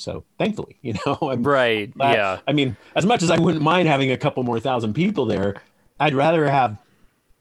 so 0.00 0.24
thankfully 0.38 0.76
you 0.82 0.94
know 1.06 1.16
i'm 1.22 1.42
right. 1.42 1.92
glad- 1.94 2.14
yeah. 2.14 2.38
i 2.48 2.52
mean 2.52 2.76
as 2.94 3.04
much 3.06 3.22
as 3.22 3.30
i 3.30 3.38
wouldn't 3.38 3.62
mind 3.62 3.86
having 3.88 4.10
a 4.10 4.16
couple 4.16 4.42
more 4.42 4.58
thousand 4.60 4.94
people 4.94 5.26
there 5.26 5.54
i'd 6.00 6.14
rather 6.14 6.48
have 6.48 6.76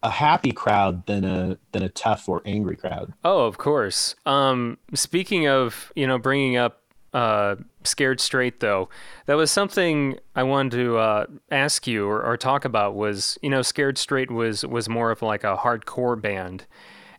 a 0.01 0.09
happy 0.09 0.51
crowd 0.51 1.05
than 1.07 1.25
a 1.25 1.57
than 1.73 1.83
a 1.83 1.89
tough 1.89 2.29
or 2.29 2.41
angry 2.45 2.75
crowd 2.77 3.13
Oh, 3.25 3.45
of 3.45 3.57
course. 3.57 4.15
Um, 4.25 4.77
speaking 4.93 5.45
of, 5.49 5.91
you 5.93 6.07
know, 6.07 6.17
bringing 6.17 6.55
up 6.55 6.81
uh, 7.13 7.55
Scared 7.83 8.21
Straight, 8.21 8.61
though, 8.61 8.87
that 9.25 9.33
was 9.33 9.51
something 9.51 10.17
I 10.37 10.43
wanted 10.43 10.71
to 10.77 10.97
uh, 10.97 11.25
ask 11.51 11.85
you 11.85 12.07
or, 12.07 12.23
or 12.23 12.37
talk 12.37 12.63
about. 12.63 12.95
Was 12.95 13.37
you 13.41 13.49
know, 13.49 13.61
Scared 13.61 13.97
Straight 13.97 14.31
was 14.31 14.63
was 14.65 14.87
more 14.87 15.11
of 15.11 15.21
like 15.21 15.43
a 15.43 15.57
hardcore 15.57 16.19
band, 16.21 16.65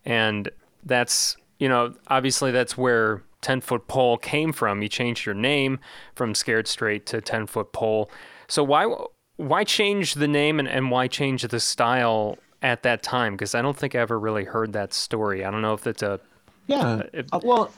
and 0.07 0.49
that's 0.83 1.37
you 1.59 1.69
know, 1.69 1.93
obviously 2.07 2.51
that's 2.51 2.79
where 2.79 3.23
Ten 3.41 3.61
Foot 3.61 3.87
Pole 3.89 4.19
came 4.19 4.53
from. 4.53 4.83
You 4.83 4.89
changed 4.89 5.27
your 5.27 5.35
name 5.35 5.79
from 6.15 6.35
Scared 6.35 6.69
Straight 6.69 7.07
to 7.07 7.21
Ten 7.21 7.47
Foot 7.47 7.73
Pole. 7.73 8.11
So 8.49 8.63
why 8.63 8.93
why 9.37 9.65
change 9.65 10.15
the 10.15 10.29
name 10.29 10.59
and, 10.59 10.69
and 10.69 10.91
why 10.91 11.09
change 11.09 11.43
the 11.43 11.61
style 11.61 12.37
at 12.63 12.83
that 12.83 13.03
time? 13.03 13.35
Because 13.35 13.55
I 13.55 13.63
don't 13.63 13.77
think 13.77 13.95
I 13.95 13.99
ever 14.01 14.19
really 14.19 14.45
heard 14.45 14.73
that 14.75 14.93
story. 14.93 15.45
I 15.45 15.51
don't 15.51 15.63
know 15.63 15.73
if 15.73 15.87
it's 15.87 16.03
a 16.03 16.21
Yeah. 16.67 17.03
it- 17.13 17.29
Uh, 17.33 17.41
well, 17.43 17.73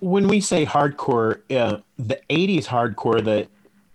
when 0.00 0.26
we 0.26 0.40
say 0.40 0.66
hardcore, 0.66 1.40
uh, 1.56 1.78
the 1.98 2.20
80s 2.28 2.66
hardcore 2.66 3.22
that 3.24 3.46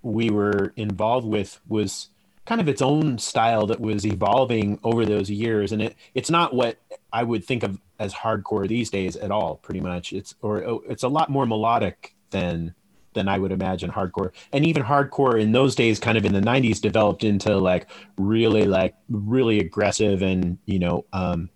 we 0.01 0.29
were 0.29 0.71
involved 0.77 1.27
with 1.27 1.59
was 1.67 2.07
kind 2.45 2.61
of 2.61 2.69
its 2.69 2.81
own 2.81 3.17
style 3.17 3.65
that 3.67 3.81
was 3.81 4.05
evolving 4.05 4.79
over 4.83 5.05
those 5.05 5.29
years. 5.29 5.71
And 5.73 5.81
it, 5.81 5.95
it's 6.13 6.29
not 6.29 6.53
what 6.53 6.77
I 7.11 7.23
would 7.23 7.43
think 7.43 7.63
of 7.63 7.79
as 8.03 8.13
hardcore 8.13 8.67
these 8.67 8.89
days 8.89 9.15
at 9.15 9.31
all, 9.31 9.55
pretty 9.55 9.79
much. 9.79 10.13
It's, 10.13 10.35
or 10.41 10.63
oh, 10.63 10.83
it's 10.87 11.03
a 11.03 11.07
lot 11.07 11.29
more 11.29 11.45
melodic 11.45 12.15
than, 12.29 12.73
than 13.13 13.27
I 13.27 13.37
would 13.37 13.51
imagine 13.51 13.91
hardcore. 13.91 14.31
And 14.51 14.65
even 14.65 14.83
hardcore 14.83 15.39
in 15.39 15.51
those 15.51 15.75
days, 15.75 15.99
kind 15.99 16.17
of 16.17 16.25
in 16.25 16.33
the 16.33 16.41
90s, 16.41 16.81
developed 16.81 17.23
into 17.23 17.57
like 17.57 17.89
really, 18.17 18.65
like, 18.65 18.95
really 19.09 19.59
aggressive 19.59 20.21
and, 20.21 20.57
you 20.65 20.79
know, 20.79 21.05
um, 21.13 21.49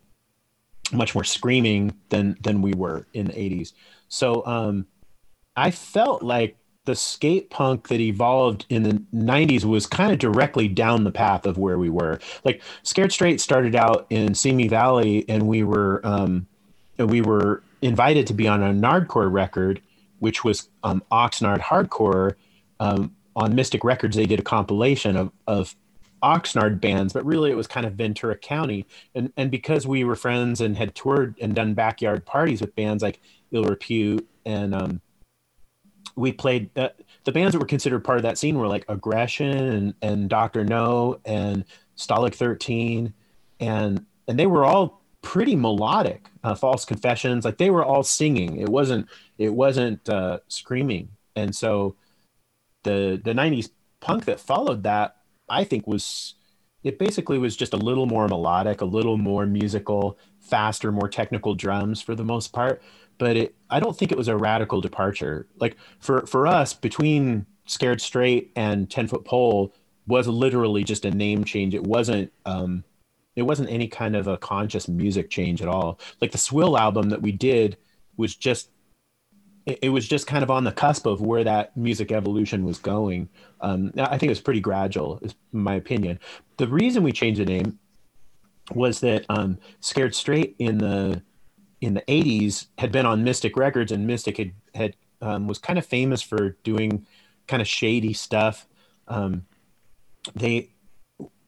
much 0.91 1.13
more 1.15 1.23
screaming 1.23 1.93
than 2.09 2.37
than 2.41 2.61
we 2.61 2.73
were 2.73 3.07
in 3.13 3.25
the 3.25 3.33
80s 3.33 3.73
so 4.07 4.45
um 4.45 4.85
i 5.55 5.71
felt 5.71 6.23
like 6.23 6.57
the 6.87 6.95
skate 6.95 7.49
punk 7.49 7.89
that 7.89 7.99
evolved 7.99 8.65
in 8.69 8.83
the 8.83 8.93
90s 9.13 9.65
was 9.65 9.85
kind 9.85 10.09
of 10.09 10.17
directly 10.17 10.69
down 10.69 11.03
the 11.03 11.11
path 11.11 11.45
of 11.45 11.57
where 11.57 11.77
we 11.77 11.89
were 11.89 12.17
like 12.45 12.61
scared 12.81 13.11
straight 13.11 13.41
started 13.41 13.75
out 13.75 14.07
in 14.09 14.33
simi 14.33 14.69
valley 14.69 15.25
and 15.27 15.45
we 15.47 15.63
were 15.63 15.99
um 16.05 16.47
we 16.97 17.19
were 17.19 17.61
invited 17.81 18.25
to 18.25 18.33
be 18.33 18.47
on 18.47 18.63
a 18.63 18.73
nardcore 18.73 19.29
record 19.29 19.81
which 20.19 20.45
was 20.45 20.69
um 20.83 21.03
oxnard 21.11 21.59
hardcore 21.59 22.35
um 22.79 23.13
on 23.35 23.53
mystic 23.53 23.83
records 23.83 24.15
they 24.15 24.25
did 24.25 24.39
a 24.39 24.43
compilation 24.43 25.17
of 25.17 25.31
of 25.45 25.75
Oxnard 26.23 26.81
bands, 26.81 27.13
but 27.13 27.23
really 27.23 27.51
it 27.51 27.55
was 27.55 27.67
kind 27.67 27.85
of 27.85 27.93
Ventura 27.93 28.35
County. 28.35 28.87
And 29.13 29.31
and 29.37 29.51
because 29.51 29.85
we 29.85 30.03
were 30.03 30.15
friends 30.15 30.61
and 30.61 30.75
had 30.75 30.95
toured 30.95 31.35
and 31.39 31.53
done 31.53 31.75
backyard 31.75 32.25
parties 32.25 32.59
with 32.59 32.75
bands 32.75 33.03
like 33.03 33.19
Ill 33.51 33.65
Repute 33.65 34.27
and 34.43 34.73
um, 34.73 35.01
we 36.17 36.31
played 36.33 36.69
uh, 36.77 36.89
the 37.23 37.31
bands 37.31 37.53
that 37.53 37.59
were 37.59 37.65
considered 37.65 38.03
part 38.03 38.17
of 38.17 38.23
that 38.23 38.37
scene 38.37 38.57
were 38.57 38.67
like 38.67 38.85
Aggression 38.89 39.57
and 39.57 39.93
and 40.01 40.29
Doctor 40.29 40.65
Know 40.65 41.19
and 41.23 41.63
Stalag 41.95 42.33
Thirteen, 42.33 43.13
and 43.59 44.05
and 44.27 44.37
they 44.37 44.47
were 44.47 44.65
all 44.65 45.01
pretty 45.21 45.55
melodic. 45.55 46.29
Uh, 46.43 46.55
False 46.55 46.85
Confessions, 46.85 47.45
like 47.45 47.57
they 47.57 47.69
were 47.69 47.85
all 47.85 48.03
singing. 48.03 48.57
It 48.57 48.69
wasn't 48.69 49.07
it 49.37 49.53
wasn't 49.53 50.07
uh, 50.09 50.39
screaming, 50.47 51.09
and 51.35 51.55
so 51.55 51.95
the 52.83 53.21
the 53.23 53.33
'90s 53.33 53.69
punk 53.99 54.25
that 54.25 54.39
followed 54.39 54.83
that 54.83 55.17
I 55.47 55.63
think 55.63 55.87
was 55.87 56.35
it 56.83 56.99
basically 56.99 57.37
was 57.37 57.55
just 57.55 57.73
a 57.73 57.77
little 57.77 58.05
more 58.05 58.27
melodic, 58.27 58.81
a 58.81 58.85
little 58.85 59.17
more 59.17 59.45
musical, 59.45 60.17
faster, 60.39 60.91
more 60.91 61.09
technical 61.09 61.53
drums 61.53 62.01
for 62.01 62.15
the 62.15 62.23
most 62.23 62.53
part. 62.53 62.81
But 63.17 63.37
it, 63.37 63.55
I 63.69 63.79
don't 63.79 63.97
think 63.97 64.11
it 64.11 64.17
was 64.17 64.27
a 64.27 64.37
radical 64.37 64.81
departure. 64.81 65.47
Like 65.59 65.77
for 65.99 66.25
for 66.25 66.47
us, 66.47 66.73
between 66.73 67.45
Scared 67.65 68.01
Straight 68.01 68.51
and 68.55 68.89
Ten 68.89 69.07
Foot 69.07 69.25
Pole, 69.25 69.73
was 70.07 70.27
literally 70.27 70.83
just 70.83 71.05
a 71.05 71.11
name 71.11 71.43
change. 71.43 71.75
It 71.75 71.83
wasn't 71.83 72.31
um, 72.45 72.83
it 73.35 73.43
wasn't 73.43 73.69
any 73.69 73.87
kind 73.87 74.15
of 74.15 74.27
a 74.27 74.37
conscious 74.37 74.87
music 74.87 75.29
change 75.29 75.61
at 75.61 75.67
all. 75.67 75.99
Like 76.21 76.31
the 76.31 76.37
Swill 76.37 76.77
album 76.77 77.09
that 77.09 77.21
we 77.21 77.31
did 77.31 77.77
was 78.17 78.35
just 78.35 78.69
it, 79.67 79.89
was 79.89 80.07
just 80.07 80.27
kind 80.27 80.43
of 80.43 80.49
on 80.49 80.63
the 80.63 80.71
cusp 80.71 81.05
of 81.05 81.19
where 81.19 81.43
that 81.43 81.75
music 81.75 82.11
evolution 82.11 82.63
was 82.63 82.79
going. 82.79 83.27
Um, 83.59 83.91
I 83.97 84.17
think 84.17 84.23
it 84.23 84.29
was 84.29 84.39
pretty 84.39 84.61
gradual, 84.61 85.19
is 85.21 85.35
my 85.51 85.75
opinion. 85.75 86.19
The 86.55 86.67
reason 86.67 87.03
we 87.03 87.11
changed 87.11 87.41
the 87.41 87.45
name 87.45 87.77
was 88.73 89.01
that 89.01 89.25
um, 89.27 89.57
Scared 89.81 90.15
Straight 90.15 90.55
in 90.57 90.77
the 90.77 91.21
in 91.81 91.93
the 91.93 92.01
80s 92.01 92.67
had 92.77 92.91
been 92.91 93.05
on 93.05 93.23
Mystic 93.23 93.55
Records, 93.55 93.91
and 93.91 94.07
Mystic 94.07 94.37
had 94.37 94.51
had 94.73 94.95
um, 95.21 95.47
was 95.47 95.59
kind 95.59 95.79
of 95.79 95.85
famous 95.85 96.21
for 96.21 96.57
doing 96.63 97.05
kind 97.47 97.61
of 97.61 97.67
shady 97.67 98.13
stuff. 98.13 98.67
Um, 99.07 99.45
they 100.35 100.69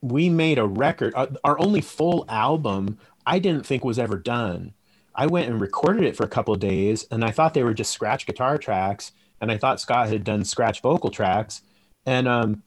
we 0.02 0.30
made 0.30 0.58
a 0.58 0.66
record, 0.66 1.14
our, 1.16 1.28
our 1.44 1.60
only 1.60 1.82
full 1.82 2.26
album. 2.30 2.98
I 3.26 3.40
didn't 3.40 3.66
think 3.66 3.84
was 3.84 4.00
ever 4.00 4.18
done. 4.18 4.74
I 5.14 5.26
went 5.26 5.50
and 5.50 5.60
recorded 5.60 6.06
it 6.06 6.16
for 6.16 6.24
a 6.24 6.30
couple 6.30 6.54
of 6.54 6.60
days, 6.60 7.06
and 7.12 7.26
I 7.26 7.32
thought 7.32 7.54
they 7.54 7.64
were 7.64 7.74
just 7.74 7.92
scratch 7.92 8.26
guitar 8.26 8.58
tracks, 8.58 9.12
and 9.42 9.52
I 9.52 9.58
thought 9.58 9.82
Scott 9.82 10.08
had 10.08 10.24
done 10.24 10.46
scratch 10.46 10.82
vocal 10.82 11.10
tracks, 11.10 11.62
and 12.06 12.28
um, 12.28 12.64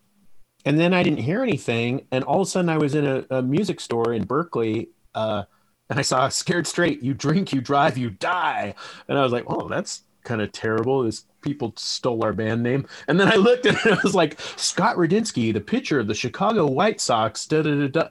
and 0.65 0.79
then 0.79 0.93
I 0.93 1.03
didn't 1.03 1.21
hear 1.21 1.43
anything, 1.43 2.07
and 2.11 2.25
all 2.25 2.43
of 2.43 2.49
a 2.49 2.51
sudden 2.51 2.69
I 2.69 2.79
was 2.79 2.95
in 2.95 3.07
a, 3.07 3.25
a 3.31 3.43
music 3.43 3.81
store 3.81 4.13
in 4.13 4.25
Berkeley, 4.25 4.91
uh, 5.15 5.45
and 5.93 5.99
I 5.99 6.03
saw 6.03 6.29
"Scared 6.29 6.67
Straight." 6.67 7.03
You 7.03 7.13
drink, 7.15 7.53
you 7.53 7.61
drive, 7.61 7.99
you 7.99 8.11
die, 8.11 8.75
and 9.09 9.19
I 9.19 9.23
was 9.23 9.31
like, 9.33 9.45
"Oh, 9.47 9.69
that's 9.69 10.03
kind 10.25 10.41
of 10.41 10.51
terrible." 10.53 11.03
This 11.03 11.25
people 11.43 11.73
stole 11.77 12.25
our 12.25 12.33
band 12.33 12.63
name, 12.63 12.87
and 13.09 13.21
then 13.21 13.29
I 13.31 13.35
looked 13.37 13.67
and 13.67 13.77
it 13.85 14.03
was 14.03 14.15
like 14.15 14.41
Scott 14.57 14.97
Radinsky, 14.97 15.53
the 15.53 15.61
pitcher 15.61 16.01
of 16.01 16.07
the 16.07 16.15
Chicago 16.15 16.67
White 16.67 17.01
Sox. 17.01 17.47
Da 17.47 17.63
da 17.63 17.75
da 17.75 17.89
da. 17.89 18.09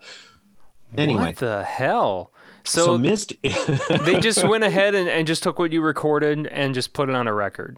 Anyway, 0.98 1.22
What 1.28 1.38
the 1.38 1.64
hell? 1.64 2.32
so, 2.66 2.86
So, 2.86 2.98
missed. 2.98 3.34
they 3.42 4.20
just 4.20 4.46
went 4.48 4.64
ahead 4.66 4.94
and, 4.94 5.08
and 5.10 5.26
just 5.26 5.42
took 5.42 5.58
what 5.58 5.72
you 5.72 5.82
recorded 5.82 6.48
and 6.48 6.74
just 6.76 6.94
put 6.94 7.08
it 7.10 7.16
on 7.16 7.28
a 7.28 7.34
record 7.34 7.78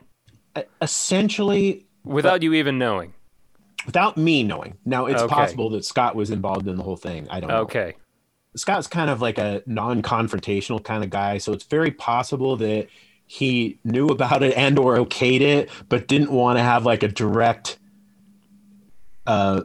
essentially 0.81 1.85
without 2.03 2.43
you 2.43 2.53
even 2.53 2.77
knowing. 2.77 3.13
without 3.85 4.17
me 4.17 4.43
knowing. 4.43 4.77
Now 4.85 5.05
it's 5.07 5.21
Okay. 5.21 5.33
possible 5.33 5.69
that 5.71 5.83
Scott 5.85 6.15
was 6.15 6.29
involved 6.31 6.67
in 6.67 6.75
the 6.75 6.83
whole 6.83 6.95
thing. 6.97 7.27
I 7.29 7.39
don't 7.39 7.49
know. 7.49 7.61
Okay. 7.61 7.95
Scott's 8.55 8.87
kind 8.87 9.09
of 9.09 9.21
like 9.21 9.37
a 9.37 9.63
non-confrontational 9.65 10.83
kind 10.83 11.03
of 11.03 11.09
guy, 11.09 11.37
so 11.37 11.53
it's 11.53 11.65
very 11.65 11.91
possible 11.91 12.55
that 12.57 12.87
he 13.25 13.79
knew 13.83 14.07
about 14.07 14.43
it 14.43 14.55
and 14.55 14.77
or 14.77 14.97
okayed 14.97 15.41
it, 15.41 15.69
but 15.89 16.07
didn't 16.07 16.31
want 16.31 16.57
to 16.57 16.63
have 16.63 16.85
like 16.85 17.03
a 17.03 17.07
direct 17.07 17.79
uh, 19.25 19.61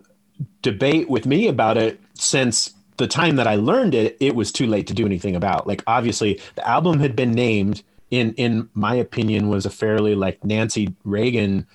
debate 0.62 1.10
with 1.10 1.26
me 1.26 1.48
about 1.48 1.76
it 1.76 2.00
since 2.14 2.74
the 2.96 3.06
time 3.06 3.36
that 3.36 3.46
I 3.46 3.56
learned 3.56 3.94
it, 3.94 4.16
it 4.20 4.34
was 4.34 4.52
too 4.52 4.66
late 4.66 4.86
to 4.88 4.94
do 4.94 5.06
anything 5.06 5.36
about. 5.36 5.66
Like 5.66 5.82
obviously 5.86 6.40
the 6.56 6.68
album 6.68 7.00
had 7.00 7.16
been 7.16 7.32
named 7.32 7.82
in 8.10 8.34
in 8.34 8.68
my 8.74 8.94
opinion 8.94 9.48
was 9.48 9.66
a 9.66 9.70
fairly 9.70 10.14
like 10.14 10.42
Nancy 10.44 10.94
Reagan 11.04 11.66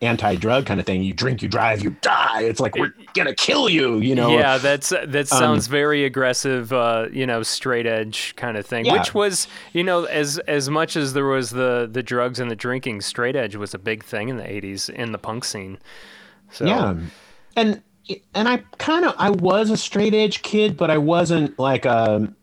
anti-drug 0.00 0.64
kind 0.64 0.78
of 0.78 0.86
thing. 0.86 1.02
You 1.02 1.12
drink, 1.12 1.42
you 1.42 1.48
drive, 1.48 1.82
you 1.82 1.90
die. 2.00 2.42
It's 2.42 2.60
like 2.60 2.76
we're 2.76 2.94
gonna 3.14 3.34
kill 3.34 3.68
you, 3.68 3.98
you 3.98 4.14
know. 4.14 4.30
Yeah, 4.30 4.58
that's 4.58 4.90
that 4.90 5.26
sounds 5.26 5.66
very 5.66 6.04
aggressive, 6.04 6.72
uh, 6.72 7.08
you 7.12 7.26
know, 7.26 7.42
straight 7.42 7.86
edge 7.86 8.34
kind 8.36 8.56
of 8.56 8.64
thing. 8.64 8.84
Yeah. 8.84 8.92
Which 8.98 9.12
was, 9.14 9.48
you 9.72 9.82
know, 9.82 10.04
as 10.04 10.38
as 10.40 10.70
much 10.70 10.96
as 10.96 11.14
there 11.14 11.24
was 11.24 11.50
the 11.50 11.88
the 11.90 12.02
drugs 12.02 12.38
and 12.38 12.50
the 12.50 12.56
drinking, 12.56 13.00
straight 13.00 13.34
edge 13.34 13.56
was 13.56 13.74
a 13.74 13.78
big 13.78 14.04
thing 14.04 14.28
in 14.28 14.36
the 14.36 14.44
'80s 14.44 14.88
in 14.88 15.12
the 15.12 15.18
punk 15.18 15.44
scene. 15.44 15.78
So, 16.50 16.64
Yeah, 16.64 16.94
and 17.56 17.82
and 18.34 18.48
I 18.48 18.58
kind 18.78 19.04
of 19.04 19.14
I 19.18 19.30
was 19.30 19.70
a 19.70 19.76
straight 19.76 20.14
edge 20.14 20.42
kid, 20.42 20.76
but 20.76 20.90
I 20.90 20.98
wasn't 20.98 21.58
like 21.58 21.86
um 21.86 22.36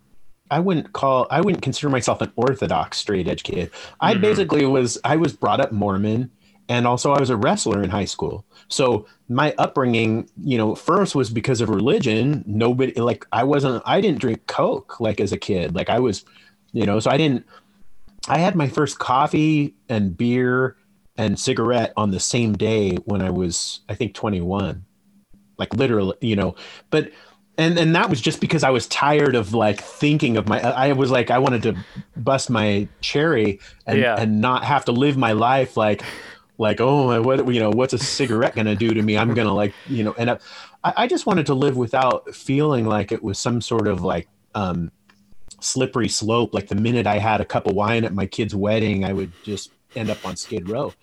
I 0.52 0.60
wouldn't 0.60 0.92
call 0.92 1.26
I 1.32 1.40
wouldn't 1.40 1.64
consider 1.64 1.90
myself 1.90 2.22
an 2.22 2.32
orthodox 2.36 2.98
straight 2.98 3.28
edge 3.30 3.44
kid. 3.44 3.72
I 4.02 4.16
basically 4.16 4.66
was 4.66 4.98
I 5.06 5.16
was 5.16 5.34
brought 5.34 5.62
up 5.62 5.72
Mormon, 5.72 6.32
and 6.70 6.88
also 6.88 7.12
I 7.14 7.20
was 7.20 7.30
a 7.30 7.38
wrestler 7.38 7.84
in 7.84 7.90
high 7.90 8.06
school. 8.06 8.46
So 8.68 9.06
my 9.30 9.54
upbringing, 9.58 10.30
you 10.42 10.58
know, 10.58 10.76
first 10.76 11.16
was 11.16 11.30
because 11.30 11.62
of 11.62 11.70
religion. 11.70 12.44
Nobody 12.48 12.94
like 13.00 13.26
I 13.32 13.44
wasn't 13.44 13.84
I 13.86 14.02
didn't 14.02 14.20
drink 14.20 14.48
Coke 14.48 15.00
like 15.00 15.20
as 15.20 15.32
a 15.32 15.38
kid. 15.38 15.76
Like 15.76 15.90
I 15.90 16.00
was, 16.00 16.26
you 16.74 16.86
know, 16.86 17.00
so 17.00 17.12
I 17.12 17.18
didn't 17.18 17.46
I 18.28 18.40
had 18.40 18.56
my 18.56 18.68
first 18.68 18.98
coffee 18.98 19.76
and 19.90 20.18
beer 20.18 20.76
and 21.18 21.40
cigarette 21.40 21.94
on 21.96 22.12
the 22.12 22.20
same 22.20 22.54
day 22.54 22.96
when 23.06 23.22
I 23.22 23.30
was, 23.30 23.82
I 23.88 23.96
think, 23.96 24.14
21. 24.16 24.84
Like 25.58 25.74
literally, 25.76 26.18
you 26.22 26.36
know, 26.36 26.56
but 26.90 27.12
and 27.58 27.78
and 27.80 27.96
that 27.96 28.10
was 28.10 28.20
just 28.20 28.42
because 28.42 28.64
I 28.64 28.70
was 28.72 28.88
tired 28.88 29.36
of 29.36 29.54
like 29.54 29.82
thinking 29.82 30.36
of 30.36 30.50
my 30.50 30.60
I 30.60 30.92
was 30.92 31.12
like 31.12 31.32
I 31.32 31.38
wanted 31.40 31.64
to 31.64 31.78
bust 32.18 32.50
my 32.50 32.88
cherry 33.00 33.60
and 33.88 34.00
Yeah. 34.00 34.16
and 34.20 34.42
not 34.42 34.66
have 34.66 34.84
to 34.86 34.92
live 34.92 35.16
my 35.16 35.32
life 35.32 35.78
like 35.78 36.04
like 36.58 36.80
oh 36.80 37.22
what 37.22 37.48
you 37.54 37.60
know 37.60 37.70
what's 37.70 37.94
a 37.94 37.98
cigarette 37.98 38.56
gonna 38.56 38.76
do 38.76 38.94
to 38.94 39.02
me 39.02 39.18
I'm 39.18 39.34
gonna 39.34 39.54
like 39.54 39.74
you 39.88 40.04
know 40.04 40.16
and 40.18 40.32
I, 40.32 40.38
I 40.84 41.08
just 41.08 41.26
wanted 41.26 41.46
to 41.48 41.54
live 41.54 41.78
without 41.78 42.34
feeling 42.34 42.86
like 42.86 43.12
it 43.12 43.24
was 43.24 43.38
some 43.40 43.62
sort 43.62 43.88
of 43.88 44.04
like 44.04 44.28
um 44.54 44.92
slippery 45.66 46.08
slope. 46.08 46.54
Like 46.54 46.68
the 46.68 46.76
minute 46.76 47.08
I 47.08 47.18
had 47.18 47.42
a 47.42 47.46
cup 47.46 47.68
of 47.68 47.76
wine 47.76 48.06
at 48.06 48.14
my 48.14 48.26
kid's 48.26 48.56
wedding, 48.56 49.04
I 49.04 49.14
would 49.14 49.32
just 49.44 49.72
end 49.96 50.10
up 50.10 50.26
on 50.26 50.36
Skid 50.36 50.70
Row. 50.70 50.94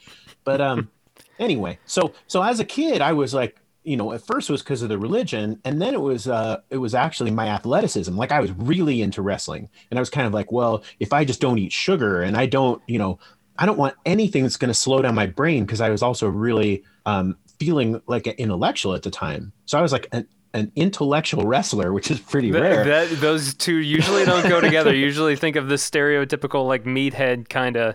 But 0.44 0.61
um, 0.61 0.90
anyway, 1.38 1.78
so 1.84 2.12
so 2.26 2.42
as 2.42 2.61
a 2.61 2.64
kid, 2.64 3.03
I 3.03 3.12
was 3.12 3.34
like, 3.34 3.57
you 3.84 3.96
know, 3.96 4.12
at 4.12 4.22
first 4.22 4.48
it 4.48 4.53
was 4.53 4.62
because 4.62 4.82
of 4.82 4.88
the 4.88 4.98
religion, 4.98 5.61
and 5.64 5.82
then 5.82 5.92
it 5.94 6.00
was 6.00 6.28
uh, 6.28 6.61
it 6.70 6.78
was 6.78 6.94
actually 6.94 7.32
my 7.32 7.48
athleticism. 7.48 8.16
Like 8.16 8.32
I 8.32 8.40
was 8.40 8.53
really 8.53 9.03
into 9.03 9.22
wrestling, 9.22 9.68
and 9.90 9.98
I 9.98 10.00
was 10.00 10.11
kind 10.11 10.26
of 10.26 10.32
like, 10.32 10.53
well, 10.53 10.84
if 11.00 11.12
I 11.12 11.24
just 11.24 11.40
don't 11.40 11.59
eat 11.59 11.72
sugar 11.72 12.22
and 12.22 12.36
I 12.36 12.46
don't, 12.46 12.80
you 12.86 12.98
know, 12.98 13.18
I 13.59 13.66
don't 13.66 13.78
want 13.78 13.94
anything 14.07 14.42
that's 14.42 14.57
going 14.57 14.68
to 14.70 14.74
slow 14.74 15.03
down 15.03 15.14
my 15.14 15.26
brain 15.26 15.64
because 15.64 15.80
I 15.80 15.90
was 15.90 16.03
also 16.03 16.28
really 16.28 16.84
um, 17.07 17.36
feeling 17.59 18.00
like 18.07 18.26
an 18.26 18.34
intellectual 18.38 18.94
at 18.94 19.03
the 19.03 19.11
time. 19.11 19.53
So 19.66 19.78
I 19.78 19.82
was 19.82 19.92
like 19.92 20.09
an, 20.12 20.26
an 20.55 20.72
intellectual 20.76 21.44
wrestler, 21.46 21.92
which 21.92 22.11
is 22.11 22.18
pretty 22.20 22.50
Th- 22.50 22.61
rare. 22.62 22.84
that 22.84 23.09
those 23.20 23.55
two 23.55 23.76
usually 23.76 24.24
don't 24.24 24.48
go 24.48 24.61
together. 24.61 24.94
usually 24.94 25.36
think 25.36 25.57
of 25.57 25.68
this 25.68 25.88
stereotypical 25.88 26.66
like 26.66 26.84
meathead 26.84 27.48
kind 27.48 27.76
of, 27.76 27.94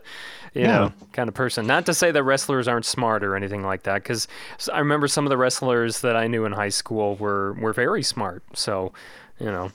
you 0.53 0.61
Yeah. 0.61 0.77
know, 0.77 0.93
kind 1.13 1.27
of 1.29 1.35
person. 1.35 1.67
Not 1.67 1.85
to 1.87 1.93
say 1.93 2.11
that 2.11 2.23
wrestlers 2.23 2.67
aren't 2.67 2.85
smart 2.85 3.23
or 3.23 3.35
anything 3.35 3.63
like 3.63 3.83
that, 3.83 4.03
because 4.03 4.27
I 4.73 4.79
remember 4.79 5.07
some 5.07 5.25
of 5.25 5.29
the 5.29 5.37
wrestlers 5.37 6.01
that 6.01 6.15
I 6.15 6.27
knew 6.27 6.45
in 6.45 6.51
high 6.51 6.69
school 6.69 7.15
were 7.15 7.53
were 7.53 7.73
very 7.73 8.03
smart. 8.03 8.43
So, 8.53 8.93
you 9.39 9.47
know, 9.47 9.69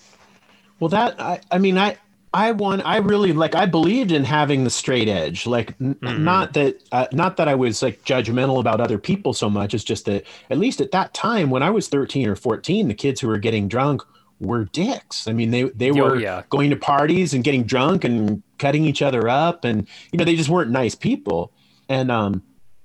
Well, 0.81 0.89
that 0.89 1.21
I, 1.21 1.41
I 1.53 1.59
mean, 1.59 1.79
I 1.79 1.99
I 2.35 2.53
want 2.53 2.83
I 2.87 2.97
really 2.99 3.33
like 3.33 3.55
I 3.55 3.67
believed 3.67 4.11
in 4.11 4.25
having 4.25 4.65
the 4.65 4.71
straight 4.71 5.09
edge. 5.09 5.47
Like, 5.47 5.75
n- 5.81 5.97
not 6.03 6.55
that 6.55 6.83
uh, 6.91 7.07
not 7.13 7.37
that 7.37 7.49
I 7.49 7.55
was 7.55 7.83
like 7.83 8.03
judgmental 8.05 8.59
about 8.59 8.81
other 8.81 8.99
people 8.99 9.35
so 9.35 9.51
much. 9.51 9.75
It's 9.75 9.85
just 9.85 10.07
that 10.07 10.25
at 10.51 10.59
least 10.59 10.81
at 10.81 10.93
that 10.93 11.13
time 11.15 11.51
when 11.51 11.63
I 11.63 11.71
was 11.71 11.89
thirteen 11.89 12.29
or 12.29 12.37
fourteen, 12.37 12.89
the 12.89 12.95
kids 12.95 13.21
who 13.21 13.29
were 13.29 13.39
getting 13.39 13.69
drunk 13.69 14.03
were 14.41 14.65
dicks. 14.65 15.29
I 15.29 15.33
mean, 15.33 15.51
they 15.51 15.65
they 15.65 15.91
Oh, 15.91 15.95
were 15.95 16.19
yeah. 16.21 16.43
going 16.49 16.71
to 16.71 16.77
parties 16.77 17.35
and 17.35 17.45
getting 17.45 17.65
drunk 17.65 18.03
and 18.05 18.43
cutting 18.59 18.85
each 18.87 19.03
other 19.03 19.29
up, 19.29 19.65
and 19.65 19.87
you 20.11 20.19
know 20.19 20.25
they 20.25 20.37
just 20.37 20.49
weren't 20.49 20.71
nice 20.71 20.95
people. 20.95 21.53
And 21.89 22.11
um, 22.11 22.43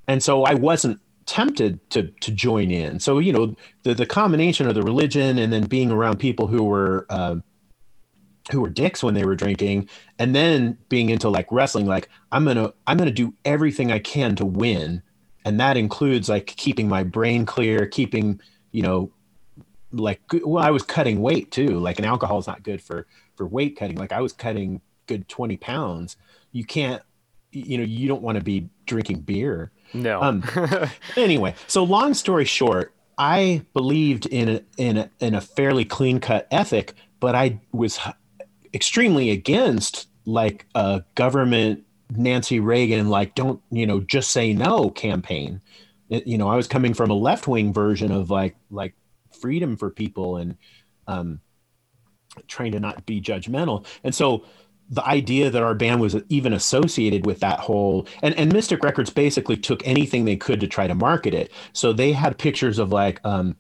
and 0.08 0.22
so 0.22 0.44
I 0.44 0.56
wasn't 0.56 1.00
tempted 1.26 1.90
to 1.92 2.04
to 2.22 2.32
join 2.32 2.70
in. 2.70 3.00
So 3.00 3.20
you 3.20 3.32
know 3.32 3.56
the 3.84 3.94
the 3.94 4.06
combination 4.06 4.68
of 4.68 4.76
the 4.76 4.84
religion 4.84 5.38
and 5.38 5.54
then 5.54 5.64
being 5.68 5.90
around 5.90 6.18
people 6.20 6.48
who 6.48 6.64
were 6.64 7.06
uh, 7.10 7.38
who 8.52 8.62
were 8.62 8.70
dicks 8.70 9.04
when 9.04 9.14
they 9.14 9.26
were 9.26 9.36
drinking, 9.36 9.90
and 10.20 10.36
then 10.36 10.78
being 10.90 11.10
into 11.10 11.30
like 11.30 11.52
wrestling, 11.52 11.86
like 11.86 12.10
I'm 12.32 12.46
gonna 12.46 12.74
I'm 12.86 12.98
gonna 12.98 13.12
do 13.12 13.34
everything 13.46 13.92
I 13.92 14.00
can 14.00 14.36
to 14.38 14.46
win, 14.46 15.02
and 15.46 15.60
that 15.60 15.78
includes 15.78 16.30
like 16.30 16.48
keeping 16.48 16.88
my 16.88 17.04
brain 17.04 17.46
clear, 17.46 17.86
keeping 17.86 18.42
you 18.72 18.82
know 18.82 19.12
like 19.92 20.22
well 20.44 20.64
I 20.64 20.72
was 20.72 20.84
cutting 20.84 21.22
weight 21.22 21.52
too. 21.52 21.80
Like 21.80 21.98
and 21.98 22.06
alcohol 22.06 22.40
is 22.40 22.48
not 22.48 22.64
good 22.64 22.82
for 22.82 23.08
for 23.36 23.48
weight 23.48 23.78
cutting. 23.78 23.98
Like 23.98 24.12
I 24.12 24.22
was 24.22 24.34
cutting 24.34 24.82
good 25.06 25.28
20 25.28 25.58
pounds. 25.58 26.18
You 26.52 26.66
can't 26.66 27.02
you 27.52 27.78
know 27.78 27.84
you 27.84 28.08
don't 28.08 28.22
want 28.22 28.38
to 28.38 28.44
be 28.44 28.70
drinking 28.86 29.22
beer 29.22 29.72
no. 29.94 30.22
um 30.22 30.44
anyway 31.16 31.54
so 31.68 31.84
long 31.84 32.14
story 32.14 32.46
short 32.46 32.94
i 33.18 33.64
believed 33.74 34.26
in 34.26 34.50
a 34.50 34.62
in 34.78 34.98
a, 34.98 35.10
in 35.20 35.34
a 35.34 35.42
fairly 35.42 35.86
clean 35.86 36.20
cut 36.20 36.48
ethic 36.52 36.94
but 37.20 37.36
i 37.36 37.60
was 37.72 38.00
extremely 38.74 39.30
against 39.32 40.08
like 40.26 40.66
a 40.76 41.04
government 41.16 41.84
nancy 42.12 42.60
reagan 42.60 43.10
like 43.10 43.36
don't 43.36 43.62
you 43.70 43.86
know 43.86 44.00
just 44.00 44.32
say 44.32 44.54
no 44.54 44.90
campaign. 44.90 45.62
It- 46.10 46.26
you 46.28 46.38
know 46.38 46.48
i 46.50 46.56
was 46.56 46.68
coming 46.68 46.94
from 46.94 47.10
a 47.10 47.14
left-wing 47.14 47.74
version 47.74 48.12
of 48.12 48.30
like 48.30 48.56
like 48.72 48.96
freedom 49.42 49.76
for 49.78 49.90
people 49.90 50.38
and 50.38 50.56
um 51.08 51.42
trying 52.48 52.72
to 52.72 52.80
not 52.80 53.06
be 53.06 53.22
judgmental. 53.22 53.86
And 54.04 54.14
so 54.14 54.46
the 54.90 55.06
idea 55.06 55.50
that 55.50 55.64
our 55.64 55.76
band 55.76 56.00
was 56.00 56.16
even 56.30 56.54
associated 56.54 57.26
with 57.26 57.40
that 57.42 57.60
whole 57.60 58.08
and, 58.22 58.34
and 58.36 58.54
mystic 58.54 58.84
records 58.84 59.10
basically 59.10 59.58
took 59.58 59.86
anything 59.86 60.24
they 60.24 60.38
could 60.38 60.60
to 60.62 60.68
try 60.68 60.88
to 60.88 60.96
market 60.96 61.34
it. 61.34 61.52
So 61.74 61.92
they 61.92 62.14
had 62.14 62.38
pictures 62.38 62.80
of 62.80 62.92
like 62.92 63.20
um 63.26 63.56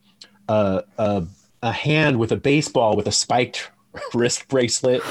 a 0.48 0.84
a, 0.98 1.26
a 1.62 1.72
hand 1.72 2.18
with 2.20 2.32
a 2.32 2.38
baseball 2.38 2.96
with 2.96 3.08
a 3.08 3.12
spiked 3.12 3.72
wrist 4.14 4.48
bracelet. 4.48 5.02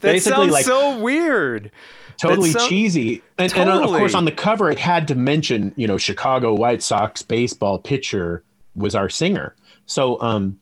That 0.00 0.20
sounds 0.22 0.64
so 0.64 0.98
weird. 1.00 1.70
totally 2.18 2.50
sound- 2.50 2.68
cheesy. 2.68 3.22
And, 3.38 3.52
and 3.54 3.70
uh, 3.70 3.80
of 3.82 3.88
course, 3.88 4.14
on 4.14 4.24
the 4.24 4.32
cover, 4.32 4.70
it 4.70 4.78
had 4.78 5.08
to 5.08 5.14
mention, 5.14 5.72
you 5.76 5.86
know, 5.86 5.98
Chicago 5.98 6.54
White 6.54 6.82
Sox 6.82 7.22
baseball 7.22 7.78
pitcher 7.78 8.42
was 8.74 8.94
our 8.94 9.08
singer. 9.08 9.54
So, 9.86 10.20
um, 10.20 10.58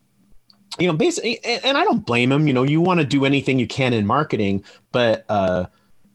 you 0.79 0.87
know, 0.89 0.93
basically, 0.93 1.43
and, 1.45 1.65
and 1.65 1.77
I 1.79 1.85
don't 1.85 2.05
blame 2.05 2.33
him. 2.33 2.47
You 2.47 2.53
know, 2.53 2.63
you 2.65 2.81
want 2.81 3.01
to 3.01 3.07
do 3.07 3.25
anything 3.25 3.59
you 3.59 3.67
can 3.67 3.93
in 3.93 4.07
marketing, 4.07 4.65
but 4.93 5.25
uh, 5.29 5.67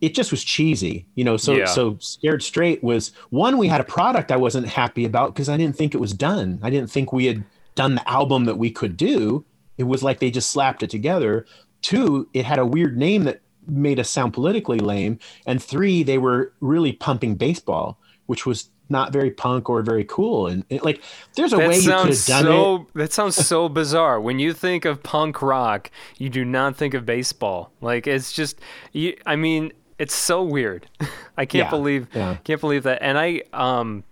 it 0.01 0.13
just 0.13 0.31
was 0.31 0.43
cheesy. 0.43 1.05
You 1.15 1.23
know, 1.23 1.37
so 1.37 1.53
Yeah. 1.55 1.65
so 1.65 1.97
scared 1.99 2.43
straight 2.43 2.83
was 2.83 3.13
one. 3.29 3.57
We 3.57 3.67
had 3.67 3.79
a 3.81 3.85
product 3.85 4.31
I 4.31 4.37
wasn't 4.37 4.67
happy 4.67 5.05
about 5.05 5.33
because 5.33 5.47
I 5.49 5.55
didn't 5.57 5.77
think 5.77 5.93
it 5.95 5.99
was 5.99 6.13
done. 6.13 6.59
I 6.61 6.69
didn't 6.69 6.91
think 6.91 7.13
we 7.13 7.25
had 7.27 7.43
done 7.75 7.95
the 7.95 8.09
album 8.09 8.43
that 8.45 8.57
we 8.57 8.69
could 8.69 8.97
do. 8.97 9.45
It 9.79 9.85
was 9.85 10.03
like 10.03 10.19
they 10.19 10.29
just 10.29 10.51
slapped 10.51 10.83
it 10.83 10.91
together. 10.91 11.47
Two, 11.81 12.29
it 12.33 12.45
had 12.45 12.59
a 12.59 12.65
weird 12.65 12.97
name 12.97 13.23
that 13.23 13.41
made 13.65 13.99
us 13.99 14.09
sound 14.09 14.33
politically 14.33 14.79
lame. 14.79 15.17
And 15.47 15.63
three, 15.63 16.03
they 16.03 16.17
were 16.19 16.53
really 16.59 16.91
pumping 16.91 17.35
baseball, 17.35 17.97
which 18.27 18.45
was 18.45 18.69
not 18.89 19.13
very 19.13 19.31
punk 19.31 19.69
or 19.69 19.81
very 19.81 20.03
cool. 20.03 20.47
And 20.47 20.65
it, 20.69 20.83
like, 20.83 21.01
there's 21.35 21.53
a 21.53 21.57
That 21.57 21.69
way 21.69 21.77
you 21.77 21.83
could 21.83 22.09
have 22.09 22.25
done 22.25 22.47
it. 22.47 22.87
That 22.95 23.13
sounds 23.13 23.35
so 23.35 23.69
bizarre. 23.81 24.19
When 24.19 24.37
you 24.39 24.51
think 24.53 24.83
of 24.85 25.01
punk 25.01 25.41
rock, 25.41 25.89
you 26.17 26.29
do 26.29 26.43
not 26.43 26.75
think 26.75 26.93
of 26.93 27.05
baseball. 27.05 27.71
Like 27.81 28.05
it's 28.07 28.33
just. 28.33 28.59
You, 28.91 29.15
I 29.25 29.35
mean, 29.35 29.71
it's 29.99 30.15
so 30.15 30.43
weird. 30.43 30.87
I 31.37 31.45
can't 31.45 31.67
Yeah, 31.67 31.69
believe. 31.69 32.07
yeah. 32.13 32.37
Can't 32.43 32.59
believe 32.59 32.83
that. 32.83 33.01
And 33.01 33.17
I 33.17 33.43
um, 33.53 34.03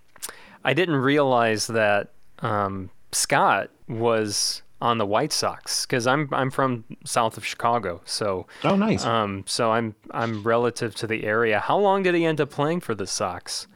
I 0.64 0.74
didn't 0.74 0.96
realize 0.98 1.68
that 1.68 2.12
um 2.40 2.90
Scott 3.12 3.72
was 3.90 4.62
on 4.82 4.98
the 4.98 5.06
White 5.06 5.34
Sox 5.34 5.86
because 5.86 6.06
I'm 6.08 6.30
I'm 6.32 6.52
from 6.52 6.84
south 7.04 7.38
of 7.38 7.46
Chicago, 7.46 8.02
so 8.06 8.46
Oh, 8.64 8.76
nice. 8.76 9.04
um 9.06 9.44
so 9.48 9.72
I'm 9.72 9.96
I'm 10.12 10.44
relative 10.44 10.94
to 10.96 11.08
the 11.08 11.24
area. 11.26 11.60
How 11.60 11.78
long 11.78 12.04
did 12.04 12.16
he 12.16 12.26
end 12.26 12.40
up 12.42 12.50
playing 12.50 12.82
for 12.82 12.94
the 12.96 13.08
Sox? 13.08 13.68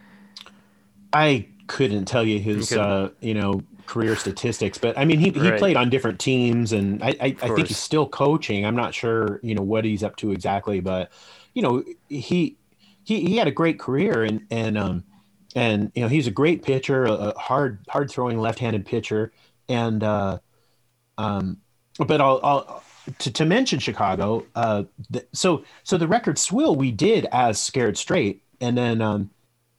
I 1.13 1.47
couldn't 1.67 2.05
tell 2.05 2.23
you 2.25 2.39
his, 2.39 2.69
couldn't. 2.69 2.83
uh, 2.85 3.09
you 3.19 3.33
know, 3.33 3.61
career 3.85 4.15
statistics, 4.15 4.77
but 4.77 4.97
I 4.97 5.05
mean, 5.05 5.19
he, 5.19 5.29
he 5.31 5.49
Right. 5.49 5.59
played 5.59 5.75
on 5.75 5.89
different 5.89 6.19
teams, 6.19 6.71
and 6.71 7.03
I, 7.03 7.09
I, 7.19 7.25
I 7.41 7.47
think 7.49 7.67
he's 7.67 7.77
still 7.77 8.07
coaching. 8.07 8.65
I'm 8.65 8.75
not 8.75 8.93
sure, 8.93 9.39
you 9.43 9.53
know, 9.55 9.61
what 9.61 9.83
he's 9.85 10.03
up 10.03 10.15
to 10.17 10.31
exactly, 10.31 10.79
but 10.79 11.11
you 11.53 11.61
know, 11.61 11.83
he 12.07 12.57
he 13.03 13.21
he 13.25 13.37
had 13.37 13.47
a 13.47 13.51
great 13.51 13.79
career, 13.79 14.23
and 14.23 14.45
and 14.49 14.77
um 14.77 15.03
and 15.55 15.91
you 15.95 16.01
know, 16.01 16.07
he's 16.07 16.27
a 16.27 16.31
great 16.31 16.63
pitcher, 16.63 17.03
a, 17.03 17.37
hard 17.37 17.79
hard 17.89 18.09
throwing 18.09 18.37
left-handed 18.39 18.85
pitcher, 18.85 19.33
and 19.67 20.01
uh, 20.03 20.39
um, 21.21 21.57
but 21.97 22.21
I'll. 22.21 22.39
I'll 22.43 22.83
to, 23.17 23.31
to 23.33 23.45
mention 23.45 23.79
Chicago, 23.79 24.45
uh, 24.53 24.83
the, 25.09 25.25
so 25.33 25.63
so 25.83 25.97
the 25.97 26.07
record 26.07 26.37
Swill 26.37 26.75
we 26.75 26.91
did 26.91 27.25
as 27.31 27.59
Scared 27.59 27.97
Straight, 27.97 28.43
and 28.61 28.77
then 28.77 29.01
um, 29.01 29.31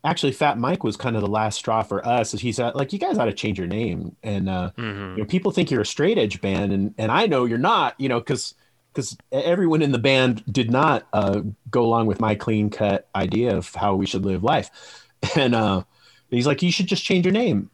actually 0.05 0.33
fat 0.33 0.59
mike 0.59 0.83
was 0.83 0.97
kind 0.97 1.17
of 1.17 1.23
the 1.23 1.29
last 1.29 1.57
straw 1.57 1.83
for 1.83 2.05
us 2.07 2.33
he 2.33 2.53
said 2.53 2.75
like 2.75 2.93
you 2.93 2.99
guys 2.99 3.19
ought 3.19 3.27
to 3.27 3.33
change 3.33 3.59
your 3.59 3.69
name 3.69 4.15
and 4.23 4.49
uh 4.49 4.71
Mm-hmm. 4.77 5.17
you 5.17 5.23
know 5.23 5.25
people 5.25 5.53
think 5.53 5.71
you're 5.71 5.83
a 5.83 5.87
straight 5.87 6.19
edge 6.19 6.41
band 6.41 6.73
and 6.73 6.95
and 6.99 7.13
i 7.13 7.27
know 7.27 7.45
you're 7.45 7.59
not 7.59 7.95
you 8.01 8.09
know 8.09 8.19
because 8.19 8.55
because 8.93 9.17
everyone 9.31 9.81
in 9.83 9.93
the 9.93 9.99
band 9.99 10.43
did 10.51 10.71
not 10.71 11.07
uh 11.13 11.41
go 11.71 11.85
along 11.85 12.07
with 12.07 12.21
my 12.21 12.35
clean 12.35 12.71
cut 12.71 13.09
idea 13.15 13.57
of 13.57 13.73
how 13.75 13.95
we 13.95 14.07
should 14.07 14.25
live 14.25 14.43
life 14.43 14.71
and 15.37 15.55
uh 15.55 15.83
he's 16.31 16.47
like 16.47 16.63
you 16.63 16.73
should 16.73 16.87
just 16.87 17.05
change 17.05 17.25
your 17.25 17.33
name 17.33 17.71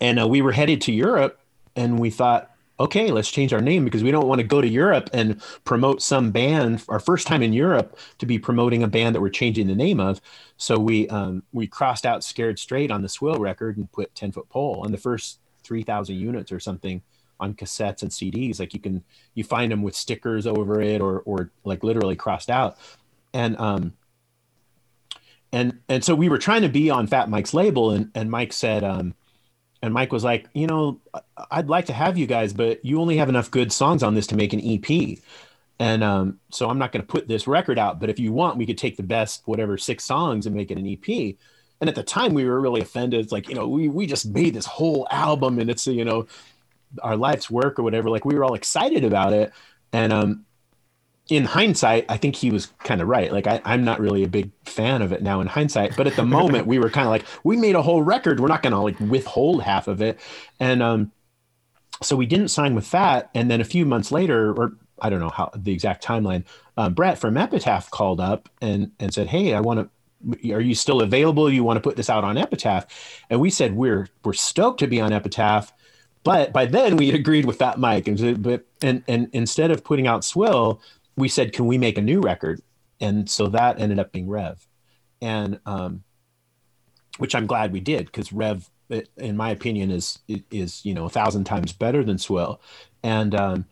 and 0.00 0.20
uh, 0.20 0.26
we 0.26 0.42
were 0.42 0.52
headed 0.52 0.80
to 0.80 0.92
europe 0.92 1.38
and 1.76 1.98
we 1.98 2.10
thought 2.10 2.50
okay 2.78 3.10
let's 3.10 3.30
change 3.30 3.52
our 3.52 3.60
name 3.60 3.84
because 3.84 4.02
we 4.02 4.10
don't 4.10 4.28
want 4.28 4.40
to 4.40 4.46
go 4.46 4.60
to 4.60 4.68
europe 4.68 5.08
and 5.12 5.40
promote 5.64 6.02
some 6.02 6.30
band 6.30 6.82
our 6.88 7.00
first 7.00 7.26
time 7.26 7.42
in 7.42 7.52
europe 7.52 7.98
to 8.18 8.26
be 8.26 8.38
promoting 8.38 8.82
a 8.82 8.88
band 8.88 9.14
that 9.14 9.20
we're 9.20 9.28
changing 9.28 9.66
the 9.66 9.74
name 9.74 10.00
of. 10.00 10.20
So 10.56 10.78
we 10.78 11.08
um, 11.08 11.42
we 11.52 11.66
crossed 11.66 12.06
out 12.06 12.24
scared 12.24 12.58
straight 12.58 12.90
on 12.90 13.02
the 13.02 13.08
swill 13.08 13.38
record 13.38 13.76
and 13.76 13.90
put 13.90 14.14
10 14.14 14.32
foot 14.32 14.48
pole 14.48 14.82
on 14.84 14.92
the 14.92 14.98
first 14.98 15.40
3000 15.64 16.14
units 16.16 16.52
or 16.52 16.60
something 16.60 17.02
on 17.38 17.52
cassettes 17.52 18.00
and 18.00 18.10
cds 18.10 18.58
like 18.58 18.72
you 18.72 18.80
can 18.80 19.04
you 19.34 19.44
find 19.44 19.70
them 19.70 19.82
with 19.82 19.94
stickers 19.94 20.46
over 20.46 20.80
it 20.80 21.02
or 21.02 21.20
or 21.20 21.50
like 21.64 21.82
literally 21.82 22.16
crossed 22.16 22.50
out. 22.50 22.78
And 23.34 23.58
um 23.58 23.94
and 25.52 25.80
and 25.88 26.04
so 26.04 26.14
we 26.14 26.28
were 26.28 26.38
trying 26.38 26.62
to 26.62 26.68
be 26.68 26.90
on 26.90 27.06
fat 27.06 27.28
mike's 27.28 27.54
label 27.54 27.90
and 27.90 28.10
and 28.14 28.30
mike 28.30 28.52
said 28.52 28.84
um 28.84 29.14
and 29.86 29.94
Mike 29.94 30.12
was 30.12 30.24
like, 30.24 30.48
you 30.52 30.66
know, 30.66 31.00
I'd 31.50 31.68
like 31.68 31.86
to 31.86 31.92
have 31.92 32.18
you 32.18 32.26
guys, 32.26 32.52
but 32.52 32.84
you 32.84 33.00
only 33.00 33.16
have 33.16 33.28
enough 33.28 33.50
good 33.50 33.72
songs 33.72 34.02
on 34.02 34.14
this 34.14 34.26
to 34.28 34.36
make 34.36 34.52
an 34.52 34.60
EP. 34.60 35.18
And 35.78 36.02
um, 36.02 36.40
so 36.50 36.68
I'm 36.68 36.78
not 36.78 36.92
going 36.92 37.02
to 37.02 37.06
put 37.06 37.28
this 37.28 37.46
record 37.46 37.78
out, 37.78 38.00
but 38.00 38.10
if 38.10 38.18
you 38.18 38.32
want, 38.32 38.56
we 38.56 38.66
could 38.66 38.78
take 38.78 38.96
the 38.96 39.02
best, 39.02 39.42
whatever, 39.46 39.78
six 39.78 40.04
songs 40.04 40.46
and 40.46 40.54
make 40.54 40.70
it 40.70 40.78
an 40.78 40.86
EP. 40.86 41.36
And 41.80 41.88
at 41.88 41.94
the 41.94 42.02
time, 42.02 42.34
we 42.34 42.44
were 42.44 42.60
really 42.60 42.80
offended. 42.80 43.20
It's 43.20 43.32
like, 43.32 43.48
you 43.48 43.54
know, 43.54 43.68
we, 43.68 43.88
we 43.88 44.06
just 44.06 44.26
made 44.26 44.54
this 44.54 44.66
whole 44.66 45.06
album 45.10 45.58
and 45.58 45.70
it's, 45.70 45.86
you 45.86 46.04
know, 46.04 46.26
our 47.02 47.16
life's 47.16 47.50
work 47.50 47.78
or 47.78 47.82
whatever. 47.82 48.08
Like 48.10 48.24
we 48.24 48.34
were 48.34 48.44
all 48.44 48.54
excited 48.54 49.04
about 49.04 49.32
it. 49.32 49.52
And 49.92 50.12
um, 50.12 50.46
in 51.28 51.44
hindsight, 51.44 52.06
I 52.08 52.16
think 52.16 52.36
he 52.36 52.50
was 52.50 52.66
kind 52.84 53.00
of 53.00 53.08
right. 53.08 53.32
Like 53.32 53.46
I, 53.46 53.60
I'm 53.64 53.84
not 53.84 54.00
really 54.00 54.22
a 54.22 54.28
big 54.28 54.50
fan 54.64 55.02
of 55.02 55.12
it 55.12 55.22
now 55.22 55.40
in 55.40 55.48
hindsight, 55.48 55.96
but 55.96 56.06
at 56.06 56.14
the 56.14 56.24
moment 56.24 56.66
we 56.66 56.78
were 56.78 56.90
kind 56.90 57.06
of 57.06 57.10
like, 57.10 57.24
we 57.42 57.56
made 57.56 57.74
a 57.74 57.82
whole 57.82 58.02
record. 58.02 58.38
We're 58.38 58.48
not 58.48 58.62
going 58.62 58.72
to 58.72 58.78
like 58.78 58.98
withhold 59.00 59.62
half 59.62 59.88
of 59.88 60.00
it. 60.00 60.20
And 60.60 60.82
um, 60.82 61.12
so 62.02 62.14
we 62.16 62.26
didn't 62.26 62.48
sign 62.48 62.74
with 62.74 62.86
Fat. 62.86 63.30
And 63.34 63.50
then 63.50 63.60
a 63.60 63.64
few 63.64 63.84
months 63.84 64.12
later, 64.12 64.52
or 64.52 64.76
I 65.00 65.10
don't 65.10 65.20
know 65.20 65.30
how 65.30 65.50
the 65.54 65.72
exact 65.72 66.04
timeline, 66.04 66.44
um, 66.76 66.94
Brett 66.94 67.18
from 67.18 67.36
Epitaph 67.36 67.90
called 67.90 68.20
up 68.20 68.48
and 68.60 68.92
and 68.98 69.12
said, 69.12 69.26
"Hey, 69.26 69.54
I 69.54 69.60
want 69.60 69.80
to. 69.80 70.52
Are 70.54 70.60
you 70.60 70.74
still 70.74 71.02
available? 71.02 71.52
You 71.52 71.64
want 71.64 71.76
to 71.76 71.82
put 71.82 71.96
this 71.96 72.10
out 72.10 72.24
on 72.24 72.38
Epitaph?" 72.38 72.86
And 73.28 73.40
we 73.40 73.50
said, 73.50 73.74
"We're 73.76 74.08
we're 74.24 74.32
stoked 74.32 74.80
to 74.80 74.86
be 74.86 75.00
on 75.00 75.12
Epitaph." 75.12 75.72
But 76.24 76.52
by 76.52 76.66
then 76.66 76.96
we 76.96 77.06
had 77.06 77.14
agreed 77.14 77.44
with 77.44 77.58
Fat 77.58 77.78
Mike, 77.78 78.08
and 78.08 78.42
but 78.42 78.64
and 78.82 79.04
and 79.06 79.28
instead 79.32 79.70
of 79.70 79.84
putting 79.84 80.06
out 80.06 80.24
Swill, 80.24 80.80
we 81.16 81.28
said, 81.28 81.52
"Can 81.52 81.66
we 81.66 81.78
make 81.78 81.98
a 81.98 82.02
new 82.02 82.20
record?" 82.20 82.60
And 83.00 83.28
so 83.28 83.48
that 83.48 83.80
ended 83.80 83.98
up 83.98 84.12
being 84.12 84.28
Rev, 84.28 84.66
and 85.20 85.60
um, 85.66 86.04
which 87.18 87.34
I'm 87.34 87.46
glad 87.46 87.72
we 87.72 87.80
did 87.80 88.06
because 88.06 88.32
Rev, 88.32 88.68
in 89.16 89.36
my 89.36 89.50
opinion, 89.50 89.90
is 89.90 90.18
is 90.50 90.84
you 90.84 90.94
know 90.94 91.06
a 91.06 91.10
thousand 91.10 91.44
times 91.44 91.72
better 91.72 92.04
than 92.04 92.18
Swill, 92.18 92.60
and 93.02 93.34
um, 93.34 93.66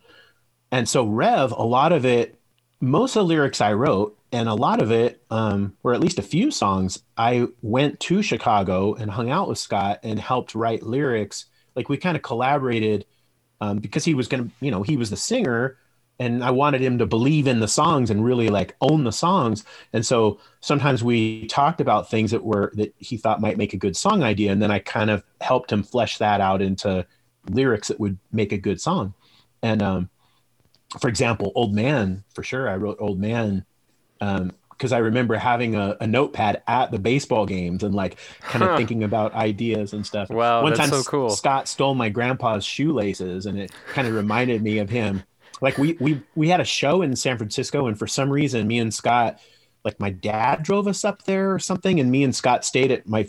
and 0.71 0.87
so 0.87 1.05
Rev, 1.05 1.51
a 1.51 1.63
lot 1.63 1.91
of 1.91 2.05
it, 2.05 2.39
most 2.81 3.15
of 3.15 3.21
the 3.21 3.25
lyrics 3.25 3.61
I 3.61 3.73
wrote, 3.73 4.17
and 4.31 4.49
a 4.49 4.53
lot 4.53 4.81
of 4.81 4.91
it, 4.91 5.23
um, 5.29 5.77
or 5.83 5.93
at 5.93 6.01
least 6.01 6.19
a 6.19 6.23
few 6.23 6.51
songs, 6.51 7.03
I 7.17 7.47
went 7.61 7.99
to 8.01 8.21
Chicago 8.21 8.93
and 8.93 9.09
hung 9.09 9.29
out 9.29 9.47
with 9.47 9.57
Scott 9.57 9.99
and 10.03 10.19
helped 10.19 10.55
write 10.55 10.83
lyrics. 10.83 11.45
Like 11.75 11.89
we 11.89 11.97
kind 11.97 12.17
of 12.17 12.23
collaborated 12.23 13.05
um, 13.61 13.77
because 13.77 14.03
he 14.03 14.13
was 14.13 14.27
gonna, 14.27 14.49
you 14.59 14.71
know, 14.71 14.83
he 14.83 14.97
was 14.97 15.09
the 15.09 15.17
singer, 15.17 15.77
and 16.19 16.43
I 16.43 16.51
wanted 16.51 16.81
him 16.81 16.97
to 16.99 17.05
believe 17.05 17.47
in 17.47 17.59
the 17.59 17.67
songs 17.67 18.09
and 18.09 18.23
really 18.23 18.49
like 18.49 18.75
own 18.81 19.03
the 19.03 19.11
songs. 19.11 19.65
And 19.93 20.05
so 20.05 20.39
sometimes 20.61 21.03
we 21.03 21.47
talked 21.47 21.81
about 21.81 22.09
things 22.09 22.31
that 22.31 22.43
were 22.43 22.71
that 22.75 22.93
he 22.99 23.17
thought 23.17 23.41
might 23.41 23.57
make 23.57 23.73
a 23.73 23.77
good 23.77 23.97
song 23.97 24.23
idea, 24.23 24.51
and 24.51 24.61
then 24.61 24.71
I 24.71 24.79
kind 24.79 25.09
of 25.09 25.23
helped 25.41 25.71
him 25.71 25.83
flesh 25.83 26.17
that 26.19 26.41
out 26.41 26.61
into 26.61 27.05
lyrics 27.49 27.89
that 27.89 27.99
would 27.99 28.17
make 28.31 28.51
a 28.51 28.57
good 28.57 28.79
song. 28.81 29.13
And 29.61 29.81
um, 29.81 30.09
for 30.99 31.07
example, 31.09 31.51
Old 31.55 31.73
Man, 31.73 32.23
for 32.33 32.43
sure, 32.43 32.69
I 32.69 32.75
wrote 32.77 32.97
Old 32.99 33.19
Man 33.19 33.65
because 34.19 34.91
I 34.91 34.99
remember 34.99 35.35
having 35.35 35.75
a, 35.75 35.97
a 36.01 36.07
notepad 36.07 36.61
at 36.67 36.91
the 36.91 36.99
baseball 36.99 37.45
games 37.45 37.83
and 37.83 37.95
like 37.95 38.17
kind 38.47 38.63
of 38.63 38.69
Huh. 38.69 38.75
thinking 38.75 39.03
about 39.03 39.33
ideas 39.33 39.93
and 39.93 40.05
stuff. 40.05 40.29
Wow, 40.29 40.61
One 40.61 40.71
that's 40.71 40.79
time 40.79 40.89
so 40.89 41.03
cool. 41.03 41.29
Scott 41.29 41.67
stole 41.67 41.95
my 41.95 42.09
grandpa's 42.09 42.65
shoelaces 42.65 43.45
and 43.45 43.59
it 43.59 43.71
kind 43.93 44.07
of 44.07 44.13
reminded 44.13 44.61
me 44.63 44.79
of 44.79 44.89
him. 44.89 45.23
Like 45.61 45.77
we 45.77 45.93
we 45.99 46.21
we 46.35 46.49
had 46.49 46.59
a 46.59 46.65
show 46.65 47.01
in 47.01 47.15
San 47.15 47.37
Francisco 47.37 47.87
and 47.87 47.97
for 47.97 48.07
some 48.07 48.29
reason 48.29 48.67
me 48.67 48.79
and 48.79 48.93
Scott 48.93 49.39
like 49.83 49.99
my 49.99 50.09
dad 50.09 50.63
drove 50.63 50.87
us 50.87 51.05
up 51.05 51.23
there 51.23 51.53
or 51.53 51.59
something 51.59 51.99
and 51.99 52.11
me 52.11 52.23
and 52.23 52.35
Scott 52.35 52.65
stayed 52.65 52.91
at 52.91 53.07
my 53.07 53.27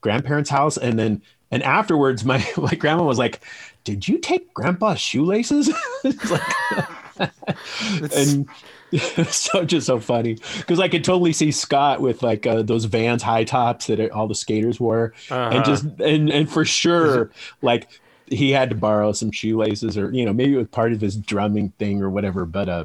grandparents' 0.00 0.50
house 0.50 0.76
and 0.76 0.98
then 0.98 1.22
and 1.50 1.62
afterwards 1.62 2.24
my 2.24 2.44
my 2.56 2.74
grandma 2.74 3.04
was 3.04 3.18
like, 3.18 3.40
"Did 3.84 4.08
you 4.08 4.18
take 4.18 4.52
grandpa's 4.54 5.00
shoelaces?" 5.00 5.70
Like 6.04 7.30
and 8.14 8.46
it's 8.92 9.36
so 9.36 9.64
just 9.64 9.86
so 9.86 9.98
funny 9.98 10.38
because 10.58 10.78
I 10.80 10.88
could 10.88 11.04
totally 11.04 11.32
see 11.32 11.50
Scott 11.50 12.00
with 12.00 12.22
like 12.22 12.46
uh, 12.46 12.62
those 12.62 12.84
Vans 12.84 13.22
high 13.22 13.44
tops 13.44 13.88
that 13.88 14.10
all 14.12 14.28
the 14.28 14.34
skaters 14.34 14.78
wore, 14.80 15.14
Uh-huh. 15.30 15.50
and 15.56 15.64
just 15.64 15.84
and 16.00 16.30
and 16.30 16.50
for 16.50 16.64
sure 16.64 17.30
like 17.60 17.88
he 18.30 18.50
had 18.50 18.70
to 18.70 18.76
borrow 18.76 19.12
some 19.12 19.30
shoelaces 19.30 19.96
or 19.96 20.12
you 20.12 20.24
know 20.24 20.32
maybe 20.32 20.54
it 20.54 20.58
was 20.58 20.68
part 20.68 20.92
of 20.92 21.00
his 21.00 21.16
drumming 21.16 21.70
thing 21.78 22.02
or 22.02 22.10
whatever. 22.10 22.44
But 22.44 22.68
uh, 22.68 22.84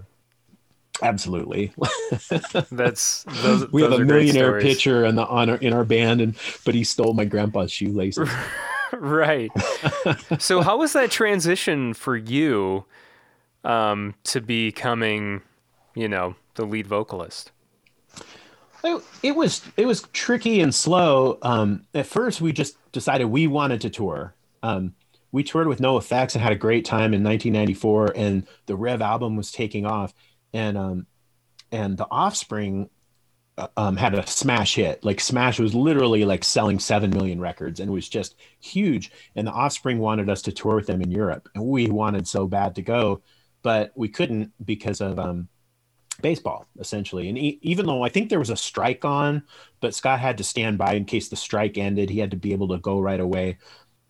absolutely, 1.02 1.74
That's 2.72 3.24
those. 3.24 3.72
we 3.72 3.82
those 3.82 3.92
have 3.92 4.02
a 4.02 4.06
millionaire 4.06 4.60
pitcher 4.62 5.06
on 5.06 5.16
the 5.16 5.26
on 5.26 5.50
our, 5.50 5.58
in 5.58 5.74
our 5.74 5.84
band, 5.84 6.22
and 6.22 6.36
but 6.66 6.76
he 6.76 6.84
stole 6.84 7.14
my 7.14 7.26
grandpa's 7.26 7.72
shoelaces. 7.72 8.30
right. 8.94 9.52
so 10.40 10.62
how 10.62 10.78
was 10.78 10.94
that 10.94 11.12
transition 11.12 11.94
for 11.94 12.16
you 12.16 12.86
um, 13.64 14.14
to 14.26 14.42
becoming, 14.42 15.42
you 15.96 16.08
know, 16.08 16.36
the 16.56 16.66
lead 16.66 16.88
vocalist? 16.88 17.52
It, 18.84 19.04
it 19.24 19.36
was 19.36 19.62
it 19.78 19.86
was 19.86 20.02
tricky 20.14 20.60
and 20.60 20.76
slow. 20.76 21.38
Um, 21.42 21.86
at 21.94 22.06
first, 22.06 22.42
we 22.42 22.52
just 22.52 22.78
decided 22.92 23.26
we 23.26 23.48
wanted 23.48 23.82
to 23.82 23.90
tour. 23.90 24.34
Um, 24.62 24.94
we 25.34 25.44
toured 25.44 25.68
with 25.68 25.82
NOFX 25.82 26.36
and 26.36 26.44
had 26.44 26.54
a 26.54 26.56
great 26.56 26.86
time 26.86 27.14
in 27.14 27.24
1994, 27.24 28.14
and 28.16 28.48
the 28.68 28.76
Rev 28.78 29.02
album 29.02 29.36
was 29.36 29.52
taking 29.52 29.86
off, 29.86 30.14
and 30.54 30.78
um, 30.78 31.08
and 31.72 31.98
the 31.98 32.08
Offspring 32.10 32.90
uh, 33.58 33.68
um, 33.76 33.98
had 33.98 34.14
a 34.14 34.26
smash 34.28 34.76
hit. 34.76 35.04
Like 35.04 35.20
Smash 35.20 35.60
was 35.60 35.74
literally 35.74 36.24
like 36.24 36.44
selling 36.44 36.78
seven 36.78 37.10
million 37.10 37.42
records, 37.42 37.80
and 37.80 37.92
was 37.92 38.08
just 38.08 38.36
huge. 38.60 39.12
And 39.36 39.48
the 39.48 39.52
Offspring 39.52 39.98
wanted 39.98 40.30
us 40.30 40.44
to 40.44 40.52
tour 40.52 40.76
with 40.76 40.86
them 40.86 41.02
in 41.02 41.10
Europe, 41.10 41.50
and 41.56 41.66
we 41.66 41.88
wanted 41.88 42.28
so 42.28 42.48
bad 42.48 42.76
to 42.76 42.84
go, 42.84 43.24
but 43.64 43.92
we 43.96 44.10
couldn't 44.10 44.54
because 44.64 45.02
of 45.02 45.18
um, 45.18 45.50
baseball 46.22 46.68
essentially. 46.80 47.28
And 47.28 47.38
e- 47.38 47.60
even 47.62 47.86
though 47.86 48.04
I 48.04 48.10
think 48.10 48.30
there 48.30 48.40
was 48.40 48.50
a 48.50 48.56
strike 48.56 49.04
on, 49.04 49.44
but 49.82 49.96
Scott 49.96 50.20
had 50.20 50.38
to 50.38 50.44
stand 50.44 50.78
by 50.78 50.94
in 50.94 51.06
case 51.06 51.30
the 51.30 51.36
strike 51.36 51.78
ended. 51.78 52.10
He 52.10 52.20
had 52.20 52.32
to 52.32 52.38
be 52.38 52.54
able 52.54 52.68
to 52.70 52.78
go 52.78 53.00
right 53.00 53.20
away. 53.20 53.58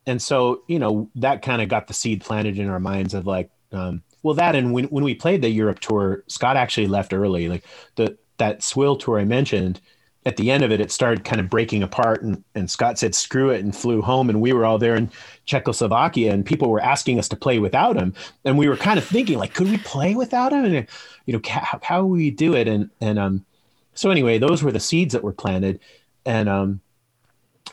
And 0.06 0.22
so, 0.22 0.64
you 0.68 0.80
know, 0.80 1.10
that 1.16 1.42
kind 1.42 1.62
of 1.62 1.70
got 1.70 1.88
the 1.88 1.94
seed 1.94 2.22
planted 2.22 2.60
in 2.60 2.70
our 2.70 2.80
minds 2.80 3.14
of 3.14 3.26
like, 3.26 3.50
um, 3.72 4.04
well, 4.22 4.36
that 4.36 4.56
and 4.56 4.74
when, 4.74 4.86
when 4.86 5.04
we 5.04 5.16
played 5.16 5.42
the 5.42 5.50
Europe 5.50 5.80
tour, 5.80 6.24
Scott 6.28 6.58
actually 6.58 6.88
left 6.88 7.14
early. 7.14 7.50
Like 7.50 7.66
the 7.96 8.18
that 8.38 8.64
Swill 8.64 8.96
tour 8.96 9.20
I 9.20 9.26
mentioned, 9.26 9.80
at 10.26 10.38
the 10.38 10.52
end 10.52 10.64
of 10.64 10.72
it, 10.72 10.80
it 10.80 10.92
started 10.92 11.26
kind 11.26 11.42
of 11.42 11.50
breaking 11.50 11.84
apart, 11.84 12.24
and, 12.24 12.44
and 12.56 12.72
Scott 12.72 12.98
said, 12.98 13.14
"Screw 13.14 13.50
it," 13.50 13.64
and 13.64 13.76
flew 13.76 14.02
home. 14.02 14.30
And 14.30 14.42
we 14.42 14.54
were 14.54 14.66
all 14.66 14.78
there 14.78 14.96
in 14.96 15.12
Czechoslovakia, 15.46 16.32
and 16.32 16.46
people 16.46 16.70
were 16.70 16.82
asking 16.82 17.20
us 17.20 17.28
to 17.30 17.36
play 17.36 17.60
without 17.60 17.98
him, 17.98 18.14
and 18.46 18.58
we 18.58 18.70
were 18.70 18.78
kind 18.78 18.98
of 18.98 19.06
thinking, 19.06 19.38
like, 19.38 19.54
could 19.54 19.70
we 19.70 19.78
play 19.80 20.16
without 20.16 20.54
him? 20.54 20.64
And 20.66 20.88
you 21.26 21.34
know, 21.34 21.42
how, 21.46 21.80
how 21.84 22.06
we 22.06 22.32
do 22.32 22.56
it? 22.56 22.68
And 22.68 22.90
and 23.02 23.20
um, 23.20 23.46
so 23.94 24.12
anyway, 24.12 24.38
those 24.38 24.64
were 24.64 24.72
the 24.72 24.80
seeds 24.80 25.14
that 25.14 25.24
were 25.24 25.34
planted, 25.34 25.82
and 26.26 26.48
um, 26.48 26.80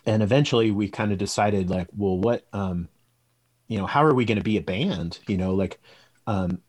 and 0.06 0.22
eventually 0.22 0.70
we 0.70 0.88
kind 0.88 1.12
of 1.12 1.18
decided, 1.18 1.70
like, 1.70 1.88
well, 1.96 2.18
what 2.18 2.46
um, 2.52 2.88
you 3.68 3.78
know, 3.78 3.86
how 3.86 4.04
are 4.04 4.14
we 4.14 4.24
going 4.24 4.38
to 4.38 4.44
be 4.44 4.56
a 4.56 4.62
band? 4.62 5.18
You 5.28 5.36
know, 5.36 5.54
like, 5.54 5.80
um, 6.26 6.60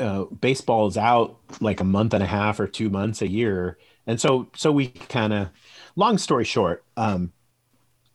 uh, 0.00 0.24
baseball 0.24 0.86
is 0.88 0.96
out 0.96 1.38
like 1.60 1.80
a 1.80 1.84
month 1.84 2.14
and 2.14 2.22
a 2.22 2.26
half 2.26 2.58
or 2.58 2.66
two 2.66 2.90
months 2.90 3.22
a 3.22 3.28
year 3.28 3.78
and 4.06 4.20
so 4.20 4.48
so 4.56 4.72
we 4.72 4.88
kind 4.88 5.32
of 5.32 5.48
long 5.96 6.18
story 6.18 6.44
short 6.44 6.84
um 6.96 7.32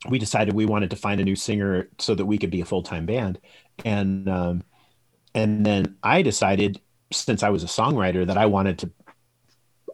we 0.08 0.18
decided 0.18 0.54
we 0.54 0.66
wanted 0.66 0.90
to 0.90 0.96
find 0.96 1.20
a 1.20 1.24
new 1.24 1.36
singer 1.36 1.88
so 1.98 2.14
that 2.14 2.26
we 2.26 2.38
could 2.38 2.50
be 2.50 2.60
a 2.60 2.64
full-time 2.64 3.06
band 3.06 3.38
and 3.84 4.28
um 4.28 4.62
and 5.34 5.64
then 5.64 5.96
i 6.02 6.22
decided 6.22 6.80
since 7.12 7.42
i 7.42 7.48
was 7.48 7.62
a 7.62 7.66
songwriter 7.66 8.26
that 8.26 8.38
i 8.38 8.46
wanted 8.46 8.78
to 8.78 8.90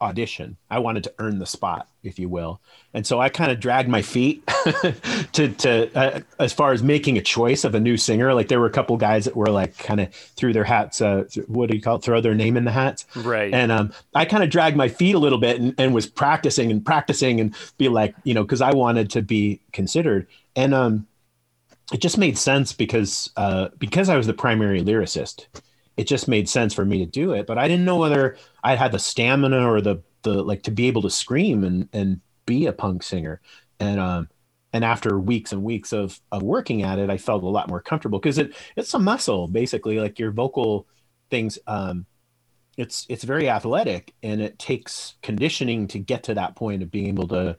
audition 0.01 0.57
i 0.71 0.79
wanted 0.79 1.03
to 1.05 1.13
earn 1.19 1.39
the 1.39 1.47
spot 1.47 1.89
if 2.03 2.19
you 2.19 2.29
will 2.29 2.61
and 2.93 3.07
so 3.07 3.21
i 3.21 3.29
kind 3.29 3.51
of 3.51 3.59
dragged 3.61 3.89
my 3.89 4.03
feet 4.03 4.47
to 5.33 5.49
to 5.49 5.91
uh, 5.97 6.21
as 6.39 6.53
far 6.53 6.73
as 6.73 6.83
making 6.83 7.17
a 7.19 7.23
choice 7.23 7.65
of 7.65 7.75
a 7.75 7.81
new 7.81 7.97
singer 7.97 8.35
like 8.35 8.49
there 8.49 8.61
were 8.61 8.67
a 8.67 8.71
couple 8.71 8.97
guys 8.97 9.25
that 9.25 9.35
were 9.37 9.47
like 9.47 9.77
kind 9.79 10.01
of 10.01 10.13
threw 10.15 10.53
their 10.53 10.65
hats 10.65 11.01
uh 11.01 11.25
what 11.47 11.71
do 11.71 11.77
you 11.77 11.83
call 11.83 11.97
it 11.97 12.03
throw 12.03 12.21
their 12.21 12.35
name 12.35 12.57
in 12.57 12.65
the 12.65 12.71
hats 12.73 13.07
Right. 13.17 13.53
and 13.55 13.71
um, 13.73 13.93
I 14.15 14.25
kind 14.25 14.43
of 14.45 14.51
dragged 14.51 14.77
my 14.77 14.89
feet 14.89 15.15
a 15.15 15.19
little 15.19 15.39
bit 15.39 15.61
and, 15.61 15.75
and 15.79 15.95
was 15.95 16.07
practicing 16.07 16.71
and 16.71 16.85
practicing 16.85 17.41
and 17.41 17.55
be 17.79 17.89
like, 17.89 18.15
you 18.25 18.35
know, 18.35 18.43
because 18.43 18.61
I 18.61 18.73
wanted 18.73 19.11
to 19.11 19.23
be 19.23 19.61
considered. 19.73 20.27
And 20.57 20.75
um, 20.75 21.07
it 21.93 22.01
just 22.01 22.19
made 22.19 22.37
sense 22.39 22.73
because 22.73 23.31
uh, 23.37 23.69
because 23.79 24.09
I 24.09 24.17
was 24.17 24.27
the 24.27 24.35
primary 24.35 24.83
lyricist. 24.83 25.47
It 25.97 26.09
just 26.09 26.29
made 26.29 26.49
sense 26.49 26.75
for 26.75 26.85
me 26.85 26.99
to 26.99 27.07
do 27.07 27.33
it, 27.33 27.47
but 27.47 27.59
I 27.59 27.69
didn't 27.69 27.85
know 27.85 27.97
whether 27.97 28.37
I 28.63 28.75
had 28.75 28.93
the 28.93 28.99
stamina 28.99 29.71
or 29.71 29.81
the 29.81 30.03
the 30.23 30.43
like 30.43 30.63
to 30.65 30.71
be 30.71 30.89
able 30.89 31.03
to 31.03 31.11
scream 31.11 31.65
and 31.65 31.89
and 31.93 32.21
be 32.47 32.67
a 32.67 32.73
punk 32.73 33.03
singer. 33.03 33.41
And 33.79 34.01
um, 34.01 34.29
and 34.73 34.85
after 34.85 35.19
weeks 35.19 35.53
and 35.53 35.63
weeks 35.63 35.93
of 35.93 36.21
of 36.33 36.43
working 36.43 36.83
at 36.83 36.99
it, 36.99 37.11
I 37.11 37.17
felt 37.17 37.45
a 37.45 37.49
lot 37.49 37.69
more 37.69 37.81
comfortable 37.81 38.19
because 38.19 38.39
it 38.39 38.55
it's 38.77 38.93
a 38.95 38.99
muscle 38.99 39.47
basically, 39.47 40.01
like 40.01 40.19
your 40.19 40.33
vocal 40.33 40.87
things. 41.31 41.59
Um, 41.67 42.07
it's 42.77 43.07
it's 43.09 43.25
very 43.25 43.49
athletic 43.49 44.15
and 44.23 44.41
it 44.41 44.59
takes 44.59 45.15
conditioning 45.23 45.87
to 45.89 45.99
get 45.99 46.25
to 46.25 46.35
that 46.35 46.57
point 46.57 46.83
of 46.83 46.91
being 46.91 47.07
able 47.07 47.29
to 47.29 47.57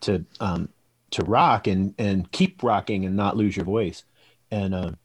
to 0.00 0.24
um 0.40 0.68
to 1.10 1.24
rock 1.24 1.66
and 1.66 1.94
and 1.98 2.30
keep 2.32 2.62
rocking 2.62 3.04
and 3.04 3.16
not 3.16 3.36
lose 3.36 3.56
your 3.56 3.64
voice 3.64 4.04
and 4.50 4.74
um 4.74 4.98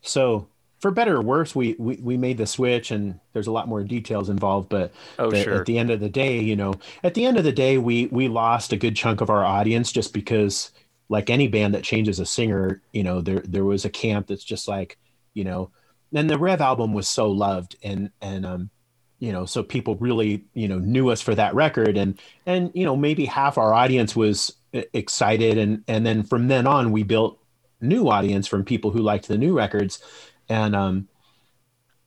so 0.00 0.48
for 0.80 0.90
better 0.90 1.16
or 1.16 1.22
worse 1.22 1.54
we 1.54 1.74
we, 1.78 1.96
we 1.96 2.16
made 2.16 2.38
the 2.38 2.46
switch 2.46 2.90
and 2.90 3.18
there's 3.32 3.46
a 3.46 3.52
lot 3.52 3.68
more 3.68 3.82
details 3.82 4.28
involved 4.28 4.68
but 4.68 4.92
Oh, 5.18 5.30
the- 5.30 5.42
sure. 5.42 5.54
at 5.60 5.66
the 5.66 5.78
end 5.78 5.90
of 5.90 6.00
the 6.00 6.08
day 6.08 6.40
you 6.40 6.56
know 6.56 6.74
at 7.02 7.14
the 7.14 7.24
end 7.26 7.36
of 7.36 7.44
the 7.44 7.52
day 7.52 7.78
we 7.78 8.06
we 8.06 8.28
lost 8.28 8.72
a 8.72 8.76
good 8.76 8.96
chunk 8.96 9.20
of 9.20 9.30
our 9.30 9.44
audience 9.44 9.90
just 9.92 10.12
because 10.12 10.70
like 11.08 11.30
any 11.30 11.48
band 11.48 11.74
that 11.74 11.82
changes 11.84 12.20
a 12.20 12.26
singer 12.26 12.80
you 12.92 13.02
know 13.02 13.20
there 13.20 13.40
there 13.40 13.64
was 13.64 13.84
a 13.84 13.90
camp 13.90 14.26
that's 14.28 14.44
just 14.44 14.68
like 14.68 14.98
you 15.34 15.44
know 15.44 15.70
and 16.14 16.28
the 16.30 16.38
rev 16.38 16.60
album 16.60 16.92
was 16.92 17.08
so 17.08 17.30
loved 17.30 17.76
and 17.82 18.10
and 18.20 18.46
um 18.46 18.70
you 19.18 19.32
know 19.32 19.44
so 19.46 19.62
people 19.64 19.96
really 19.96 20.44
you 20.54 20.68
know 20.68 20.78
knew 20.78 21.08
us 21.08 21.20
for 21.20 21.34
that 21.34 21.54
record 21.54 21.96
and 21.96 22.20
and 22.46 22.70
you 22.74 22.84
know 22.84 22.96
maybe 22.96 23.24
half 23.24 23.58
our 23.58 23.74
audience 23.74 24.14
was 24.14 24.54
excited 24.92 25.58
and 25.58 25.82
and 25.88 26.04
then 26.06 26.22
from 26.22 26.46
then 26.48 26.66
on 26.66 26.92
we 26.92 27.02
built 27.02 27.38
new 27.80 28.08
audience 28.08 28.46
from 28.46 28.64
people 28.64 28.90
who 28.90 28.98
liked 29.00 29.28
the 29.28 29.38
new 29.38 29.56
records 29.56 30.02
and 30.48 30.74
um 30.74 31.08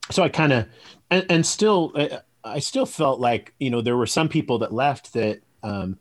so 0.10 0.24
i 0.24 0.30
kind 0.30 0.54
of 0.54 0.68
and, 1.10 1.26
and 1.30 1.46
still 1.46 1.94
i 2.44 2.60
still 2.60 2.86
felt 2.86 3.20
like 3.20 3.54
you 3.60 3.70
know 3.70 3.82
there 3.82 3.98
were 3.98 4.08
some 4.08 4.30
people 4.30 4.60
that 4.60 4.74
left 4.74 5.14
that 5.14 5.42
um 5.64 5.98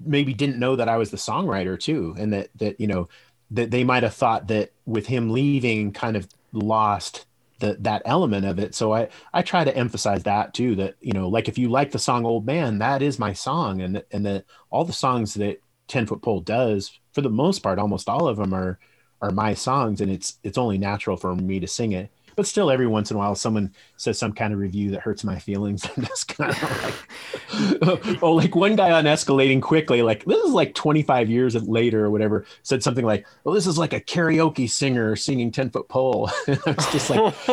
maybe 0.00 0.34
didn't 0.34 0.58
know 0.58 0.76
that 0.76 0.88
i 0.88 0.96
was 0.96 1.10
the 1.10 1.16
songwriter 1.16 1.78
too 1.78 2.14
and 2.18 2.32
that 2.32 2.48
that 2.56 2.80
you 2.80 2.86
know 2.86 3.08
that 3.50 3.70
they 3.70 3.84
might 3.84 4.02
have 4.02 4.14
thought 4.14 4.48
that 4.48 4.72
with 4.84 5.06
him 5.06 5.30
leaving 5.30 5.92
kind 5.92 6.16
of 6.16 6.28
lost 6.52 7.26
the, 7.58 7.76
that 7.80 8.02
element 8.04 8.44
of 8.44 8.58
it. 8.58 8.74
So 8.74 8.92
i 8.92 9.08
i 9.32 9.42
try 9.42 9.64
to 9.64 9.76
emphasize 9.76 10.22
that 10.24 10.54
too 10.54 10.74
that 10.76 10.96
you 11.00 11.12
know 11.12 11.28
like 11.28 11.48
if 11.48 11.58
you 11.58 11.68
like 11.68 11.90
the 11.90 11.98
song 11.98 12.24
old 12.24 12.46
man 12.46 12.78
that 12.78 13.02
is 13.02 13.18
my 13.18 13.32
song 13.32 13.80
and 13.80 14.02
and 14.10 14.26
that 14.26 14.44
all 14.70 14.84
the 14.84 14.92
songs 14.92 15.34
that 15.34 15.60
10 15.88 16.06
foot 16.06 16.22
pole 16.22 16.40
does 16.40 16.98
for 17.12 17.20
the 17.20 17.30
most 17.30 17.60
part 17.60 17.78
almost 17.78 18.08
all 18.08 18.28
of 18.28 18.36
them 18.36 18.52
are 18.52 18.78
are 19.22 19.30
my 19.30 19.54
songs 19.54 20.00
and 20.00 20.10
it's 20.10 20.38
it's 20.42 20.58
only 20.58 20.78
natural 20.78 21.16
for 21.16 21.34
me 21.34 21.60
to 21.60 21.66
sing 21.66 21.92
it. 21.92 22.10
But 22.34 22.46
still 22.46 22.70
every 22.70 22.86
once 22.86 23.10
in 23.10 23.16
a 23.16 23.18
while 23.18 23.34
someone 23.34 23.72
says 23.96 24.18
some 24.18 24.32
kind 24.32 24.52
of 24.52 24.58
review 24.58 24.90
that 24.90 25.00
hurts 25.00 25.24
my 25.24 25.38
feelings. 25.38 25.86
And 25.96 26.06
just 26.06 26.28
kind 26.28 26.50
of 26.50 26.82
like 26.82 28.22
oh 28.22 28.32
like 28.32 28.54
one 28.54 28.76
guy 28.76 28.90
on 28.90 29.04
escalating 29.04 29.62
quickly 29.62 30.02
like 30.02 30.24
this 30.24 30.42
is 30.44 30.52
like 30.52 30.74
25 30.74 31.30
years 31.30 31.54
later 31.66 32.04
or 32.04 32.10
whatever 32.10 32.44
said 32.62 32.82
something 32.82 33.04
like 33.04 33.26
well 33.44 33.54
this 33.54 33.66
is 33.66 33.78
like 33.78 33.92
a 33.92 34.00
karaoke 34.00 34.68
singer 34.68 35.16
singing 35.16 35.50
10 35.50 35.70
foot 35.70 35.88
pole. 35.88 36.30
And 36.46 36.60
i 36.66 36.70
was 36.72 36.92
just 36.92 37.10
like 37.10 37.48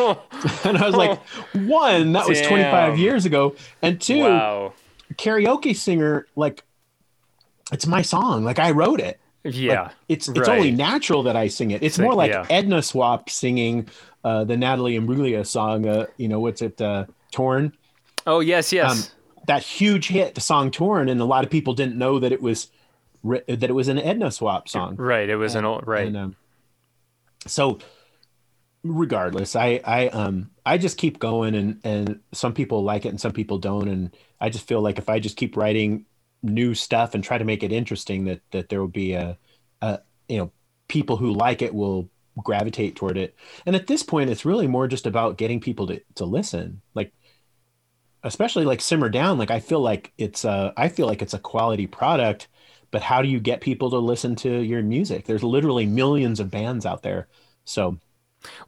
and 0.66 0.78
i 0.78 0.86
was 0.86 0.94
like 0.94 1.18
one 1.52 2.12
that 2.12 2.28
was 2.28 2.40
25 2.42 2.98
years 2.98 3.24
ago. 3.24 3.56
And 3.80 4.00
two 4.00 4.20
wow. 4.20 4.74
karaoke 5.14 5.74
singer 5.74 6.26
like 6.36 6.62
it's 7.72 7.86
my 7.86 8.02
song. 8.02 8.44
Like 8.44 8.58
i 8.58 8.70
wrote 8.70 9.00
it 9.00 9.18
Yeah. 9.44 9.82
like, 9.82 9.92
it's 10.08 10.28
it's 10.28 10.40
right. 10.40 10.48
only 10.48 10.70
natural 10.70 11.22
that 11.24 11.36
I 11.36 11.48
sing 11.48 11.70
it. 11.70 11.82
It's 11.82 11.98
more 11.98 12.14
like 12.14 12.30
yeah. 12.30 12.46
Ednaswap 12.48 13.28
singing 13.28 13.88
uh, 14.24 14.44
the 14.44 14.56
Natalie 14.56 14.98
Imbruglia 14.98 15.46
song. 15.46 15.86
Uh, 15.86 16.06
you 16.16 16.28
know 16.28 16.40
what's 16.40 16.62
it? 16.62 16.80
Uh, 16.80 17.04
Torn. 17.30 17.72
oh 18.26 18.40
yes, 18.40 18.72
yes. 18.72 18.90
Um, 18.90 19.20
that 19.46 19.62
huge 19.62 20.08
hit, 20.08 20.34
the 20.34 20.40
song 20.40 20.70
Torn, 20.70 21.08
and 21.08 21.20
a 21.20 21.24
lot 21.24 21.44
of 21.44 21.50
people 21.50 21.74
didn't 21.74 21.96
know 21.96 22.18
that 22.18 22.32
it 22.32 22.40
was 22.40 22.68
that 23.22 23.64
it 23.64 23.74
was 23.74 23.88
an 23.88 23.98
Ednaswap 23.98 24.68
song. 24.68 24.96
right. 24.96 25.28
It 25.28 25.36
was 25.36 25.54
an 25.54 25.64
old 25.64 25.86
right. 25.86 26.06
And, 26.06 26.16
um, 26.16 26.36
so, 27.46 27.78
regardless, 28.82 29.56
I 29.56 29.80
I 29.84 30.08
um 30.08 30.50
I 30.64 30.78
just 30.78 30.96
keep 30.96 31.18
going, 31.18 31.54
and 31.54 31.80
and 31.84 32.20
some 32.32 32.54
people 32.54 32.82
like 32.82 33.04
it, 33.04 33.10
and 33.10 33.20
some 33.20 33.32
people 33.32 33.58
don't, 33.58 33.88
and 33.88 34.16
I 34.40 34.48
just 34.48 34.66
feel 34.66 34.80
like 34.80 34.98
if 34.98 35.08
I 35.08 35.18
just 35.18 35.36
keep 35.36 35.56
writing 35.56 36.06
new 36.44 36.74
stuff 36.74 37.14
and 37.14 37.24
try 37.24 37.38
to 37.38 37.44
make 37.44 37.62
it 37.62 37.72
interesting, 37.72 38.24
that 38.26 38.42
that 38.52 38.68
there 38.68 38.80
will 38.80 38.88
be 38.88 39.14
a, 39.14 39.38
a 39.82 40.00
you 40.28 40.38
know 40.38 40.52
people 40.88 41.16
who 41.16 41.32
like 41.32 41.62
it 41.62 41.74
will 41.74 42.10
gravitate 42.42 42.96
toward 42.96 43.16
it. 43.18 43.36
And 43.66 43.76
at 43.76 43.86
this 43.86 44.02
point, 44.02 44.30
it's 44.30 44.44
really 44.44 44.66
more 44.68 44.88
just 44.88 45.06
about 45.06 45.38
getting 45.38 45.60
people 45.60 45.86
to 45.88 46.00
to 46.16 46.24
listen, 46.26 46.82
like 46.94 47.12
especially 48.22 48.64
like 48.64 48.80
simmer 48.80 49.08
down. 49.08 49.38
Like 49.38 49.50
I 49.50 49.60
feel 49.60 49.80
like 49.80 50.12
it's 50.18 50.44
a 50.44 50.72
I 50.76 50.88
feel 50.88 51.06
like 51.06 51.22
it's 51.22 51.34
a 51.34 51.38
quality 51.38 51.86
product 51.86 52.48
but 52.90 53.02
how 53.02 53.20
do 53.22 53.28
you 53.28 53.40
get 53.40 53.60
people 53.60 53.90
to 53.90 53.98
listen 53.98 54.36
to 54.36 54.60
your 54.60 54.80
music 54.82 55.24
there's 55.26 55.42
literally 55.42 55.84
millions 55.86 56.38
of 56.40 56.50
bands 56.50 56.86
out 56.86 57.02
there 57.02 57.26
so 57.64 57.98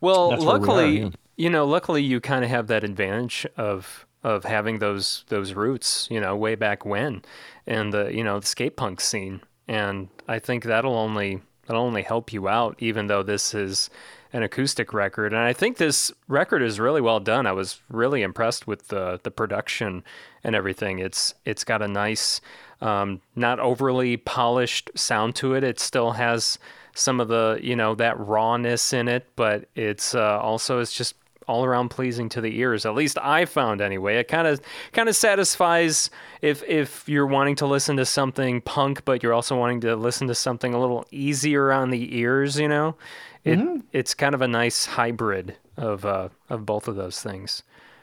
Well, 0.00 0.30
That's 0.30 0.46
where 0.46 0.60
we 0.60 0.70
are, 0.70 0.88
luckily, 0.88 0.98
yeah. 0.98 1.10
you 1.36 1.50
know, 1.50 1.66
luckily 1.66 2.02
you 2.02 2.20
kind 2.20 2.44
of 2.44 2.50
have 2.50 2.66
that 2.68 2.84
advantage 2.84 3.46
of 3.56 4.06
of 4.22 4.44
having 4.44 4.78
those 4.78 5.24
those 5.28 5.52
roots, 5.54 6.08
you 6.10 6.20
know, 6.20 6.36
way 6.36 6.54
back 6.54 6.84
when, 6.84 7.22
and 7.66 7.92
the 7.92 8.14
you 8.14 8.24
know 8.24 8.40
the 8.40 8.46
skate 8.46 8.76
punk 8.76 9.00
scene, 9.00 9.40
and 9.68 10.08
I 10.28 10.38
think 10.38 10.64
that'll 10.64 10.96
only 10.96 11.42
that'll 11.66 11.82
only 11.82 12.02
help 12.02 12.32
you 12.32 12.48
out, 12.48 12.76
even 12.78 13.06
though 13.06 13.22
this 13.22 13.54
is 13.54 13.90
an 14.32 14.42
acoustic 14.42 14.92
record. 14.92 15.32
And 15.32 15.42
I 15.42 15.52
think 15.52 15.76
this 15.76 16.12
record 16.28 16.62
is 16.62 16.78
really 16.78 17.00
well 17.00 17.20
done. 17.20 17.46
I 17.46 17.52
was 17.52 17.80
really 17.88 18.22
impressed 18.22 18.66
with 18.66 18.88
the 18.88 19.20
the 19.22 19.30
production 19.30 20.04
and 20.44 20.54
everything. 20.54 20.98
It's 20.98 21.34
it's 21.44 21.64
got 21.64 21.82
a 21.82 21.88
nice, 21.88 22.40
um, 22.80 23.20
not 23.34 23.58
overly 23.58 24.16
polished 24.16 24.90
sound 24.94 25.34
to 25.36 25.54
it. 25.54 25.64
It 25.64 25.80
still 25.80 26.12
has 26.12 26.58
some 26.94 27.20
of 27.20 27.28
the 27.28 27.58
you 27.62 27.76
know 27.76 27.94
that 27.94 28.18
rawness 28.18 28.92
in 28.92 29.08
it, 29.08 29.26
but 29.36 29.68
it's 29.74 30.14
uh, 30.14 30.40
also 30.40 30.80
it's 30.80 30.92
just 30.92 31.14
all 31.46 31.64
around 31.64 31.88
pleasing 31.90 32.28
to 32.30 32.40
the 32.40 32.58
ears. 32.58 32.84
At 32.86 32.94
least 32.94 33.18
I 33.22 33.44
found 33.44 33.80
anyway. 33.80 34.16
It 34.16 34.28
kind 34.28 34.46
of 34.46 34.60
kind 34.92 35.08
of 35.08 35.16
satisfies 35.16 36.10
if 36.42 36.62
if 36.64 37.08
you're 37.08 37.26
wanting 37.26 37.56
to 37.56 37.66
listen 37.66 37.96
to 37.98 38.04
something 38.06 38.60
punk, 38.60 39.04
but 39.04 39.22
you're 39.22 39.32
also 39.32 39.56
wanting 39.56 39.80
to 39.82 39.96
listen 39.96 40.26
to 40.28 40.34
something 40.34 40.74
a 40.74 40.80
little 40.80 41.04
easier 41.10 41.72
on 41.72 41.90
the 41.90 42.18
ears. 42.18 42.58
You 42.58 42.68
know, 42.68 42.96
it 43.44 43.58
it's 43.92 44.14
kind 44.14 44.34
of 44.34 44.42
a 44.42 44.48
nice 44.48 44.86
hybrid 44.86 45.56
of 45.76 46.04
uh, 46.04 46.28
of 46.50 46.66
both 46.66 46.88
of 46.88 46.96
those 46.96 47.20
things. 47.20 47.62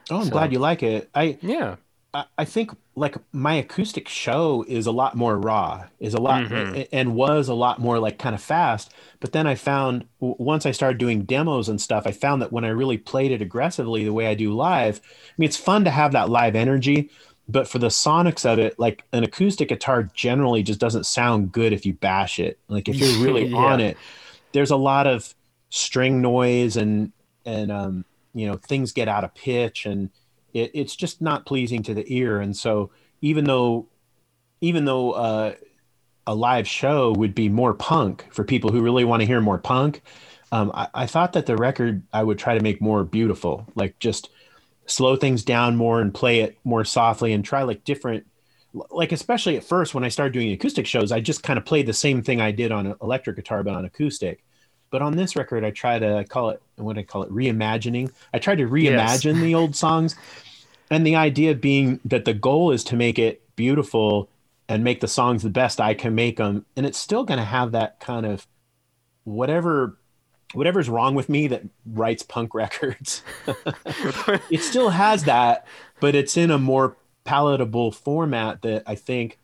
Oh, 0.10 0.18
I'm 0.20 0.26
So- 0.26 0.32
glad 0.32 0.52
you 0.52 0.60
like 0.60 0.84
it. 0.84 1.10
I 1.16 1.38
Yeah. 1.42 1.76
I, 2.14 2.26
I 2.38 2.46
think 2.46 2.70
like 2.96 3.16
my 3.32 3.56
acoustic 3.56 4.08
show 4.08 4.64
is 4.68 4.86
a 4.86 4.92
lot 4.92 5.16
more 5.16 5.38
raw, 5.38 5.86
is 6.00 6.14
a 6.14 6.22
lot 6.22 6.44
Mhm. 6.46 6.88
and 6.92 7.16
was 7.16 7.48
a 7.50 7.54
lot 7.56 7.80
more 7.80 7.98
like 7.98 8.20
kind 8.20 8.36
of 8.36 8.42
fast. 8.42 8.94
But 9.20 9.32
then 9.32 9.48
I 9.48 9.56
found 9.56 10.06
once 10.20 10.66
I 10.68 10.72
started 10.72 11.00
doing 11.00 11.24
demos 11.24 11.70
and 11.70 11.82
stuff, 11.82 12.06
I 12.06 12.12
found 12.12 12.42
that 12.44 12.52
when 12.52 12.64
I 12.66 12.70
really 12.70 12.98
played 13.00 13.32
it 13.32 13.42
aggressively 13.42 14.04
the 14.04 14.14
way 14.14 14.28
I 14.28 14.36
do 14.36 14.54
live, 14.54 15.02
I 15.04 15.34
mean 15.38 15.48
it's 15.48 15.58
fun 15.58 15.84
to 15.86 15.90
have 15.92 16.12
that 16.12 16.30
live 16.30 16.56
energy, 16.56 17.10
but 17.50 17.68
for 17.68 17.80
the 17.80 17.88
sonics 17.88 18.46
of 18.46 18.60
it, 18.60 18.78
like 18.78 19.04
an 19.12 19.24
acoustic 19.24 19.70
guitar 19.70 20.04
generally 20.14 20.62
just 20.62 20.80
doesn't 20.80 21.06
sound 21.08 21.52
good 21.52 21.74
if 21.74 21.86
you 21.88 21.94
bash 21.94 22.38
it. 22.40 22.60
Like 22.68 22.88
if 22.88 22.96
you're 22.96 23.18
really 23.26 23.46
Yeah. 23.48 23.58
on 23.58 23.80
it, 23.82 23.98
there's 24.52 24.72
a 24.72 24.78
lot 24.78 25.08
of 25.08 25.34
string 25.72 26.22
noise 26.22 26.78
and 26.78 27.12
and 27.44 27.72
um 27.72 28.06
you 28.36 28.46
know 28.46 28.56
things 28.58 28.92
get 28.92 29.08
out 29.08 29.24
of 29.24 29.34
pitch 29.34 29.88
and 29.88 30.12
it, 30.54 30.72
it's 30.74 30.96
just 30.96 31.22
not 31.22 31.46
pleasing 31.46 31.84
to 31.84 31.94
the 31.94 32.06
ear. 32.08 32.40
And 32.40 32.56
so 32.56 32.92
even 33.22 33.46
though 33.46 33.88
even 34.62 34.86
though 34.86 35.12
uh, 35.12 35.54
a 36.26 36.36
live 36.36 36.68
show 36.68 37.14
would 37.14 37.36
be 37.36 37.50
more 37.50 37.74
punk 37.74 38.26
for 38.32 38.44
people 38.44 38.72
who 38.72 38.82
really 38.82 39.04
want 39.04 39.22
to 39.22 39.26
hear 39.26 39.42
more 39.42 39.58
punk 39.58 40.02
um, 40.52 40.72
I, 40.74 40.88
I 40.94 41.06
thought 41.06 41.34
that 41.34 41.46
the 41.46 41.58
record 41.58 42.04
i 42.14 42.24
would 42.24 42.40
try 42.40 42.56
to 42.56 42.64
make 42.64 42.82
more 42.82 43.04
beautiful 43.04 43.68
like 43.76 44.00
just 44.00 44.30
slow 44.86 45.16
things 45.16 45.44
down 45.44 45.76
more 45.76 46.02
and 46.02 46.14
play 46.14 46.42
it 46.42 46.58
more 46.64 46.86
softly 46.86 47.34
and 47.34 47.44
try 47.44 47.64
like 47.64 47.84
different 47.84 48.26
like 48.90 49.12
especially 49.12 49.58
at 49.58 49.64
first 49.64 49.94
when 49.94 50.04
i 50.04 50.10
started 50.10 50.34
doing 50.34 50.52
acoustic 50.52 50.86
shows 50.86 51.12
i 51.12 51.20
just 51.20 51.44
kind 51.44 51.58
of 51.58 51.66
played 51.66 51.86
the 51.86 51.94
same 51.94 52.22
thing 52.22 52.40
i 52.40 52.52
did 52.52 52.72
on 52.72 52.96
electric 53.02 53.36
guitar 53.36 53.64
but 53.64 53.76
on 53.76 53.86
acoustic 53.86 54.44
but 54.94 55.02
on 55.02 55.18
this 55.18 55.36
record 55.36 55.66
i 55.66 55.72
try 55.72 55.98
to 55.98 56.18
I 56.18 56.24
call 56.24 56.52
it 56.52 56.62
what 56.76 56.94
do 56.94 57.00
i 57.00 57.04
call 57.04 57.24
it? 57.24 57.32
Reimagining. 57.32 58.12
I 58.32 58.38
try 58.38 58.54
to 58.54 58.68
reimagine 58.68 59.42
the 59.42 59.56
old 59.56 59.76
songs. 59.76 60.16
And 60.92 61.06
the 61.06 61.16
idea 61.16 61.56
being 61.56 62.00
that 62.06 62.26
the 62.26 62.34
goal 62.36 62.72
is 62.72 62.84
to 62.86 62.96
make 62.96 63.18
it 63.18 63.42
beautiful 63.56 64.30
and 64.70 64.84
make 64.84 65.00
the 65.00 65.08
songs 65.08 65.42
the 65.42 65.50
best 65.50 65.82
i 65.82 65.96
can 65.96 66.14
make 66.14 66.38
them 66.38 66.66
and 66.78 66.86
it's 66.86 67.00
still 67.00 67.24
going 67.24 67.40
to 67.40 67.46
have 67.46 67.72
that 67.72 68.00
kind 68.00 68.26
of 68.26 68.48
whatever 69.24 69.98
whatever's 70.54 70.90
wrong 70.90 71.16
with 71.16 71.28
me 71.28 71.48
that 71.48 71.64
writes 71.88 72.22
punk 72.22 72.54
records. 72.64 73.24
It 74.52 74.62
still 74.62 74.90
has 74.90 75.24
that 75.24 75.66
but 76.00 76.14
it's 76.14 76.38
in 76.38 76.52
a 76.52 76.60
more 76.60 76.96
palatable 77.24 77.92
format 77.92 78.62
that 78.62 78.84
i 78.86 78.94
think 78.94 79.40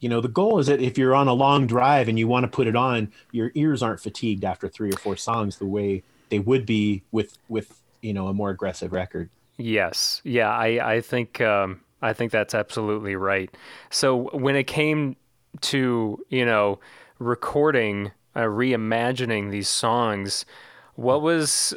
you 0.00 0.08
know 0.08 0.20
the 0.20 0.28
goal 0.28 0.58
is 0.58 0.66
that 0.66 0.80
if 0.80 0.96
you're 0.96 1.14
on 1.14 1.28
a 1.28 1.32
long 1.32 1.66
drive 1.66 2.08
and 2.08 2.18
you 2.18 2.28
want 2.28 2.44
to 2.44 2.48
put 2.48 2.66
it 2.66 2.76
on 2.76 3.12
your 3.32 3.50
ears 3.54 3.82
aren't 3.82 4.00
fatigued 4.00 4.44
after 4.44 4.68
three 4.68 4.90
or 4.90 4.96
four 4.98 5.16
songs 5.16 5.58
the 5.58 5.66
way 5.66 6.02
they 6.28 6.38
would 6.38 6.64
be 6.64 7.02
with 7.10 7.38
with 7.48 7.80
you 8.00 8.12
know 8.12 8.28
a 8.28 8.34
more 8.34 8.50
aggressive 8.50 8.92
record 8.92 9.28
Yes. 9.58 10.22
Yeah, 10.24 10.50
I, 10.50 10.94
I 10.94 11.00
think 11.00 11.40
um, 11.40 11.80
I 12.00 12.12
think 12.12 12.32
that's 12.32 12.54
absolutely 12.54 13.16
right. 13.16 13.54
So 13.90 14.30
when 14.32 14.56
it 14.56 14.64
came 14.64 15.16
to, 15.62 16.24
you 16.28 16.46
know, 16.46 16.78
recording, 17.18 18.12
uh, 18.36 18.42
reimagining 18.42 19.50
these 19.50 19.68
songs, 19.68 20.46
what 20.94 21.22
was 21.22 21.74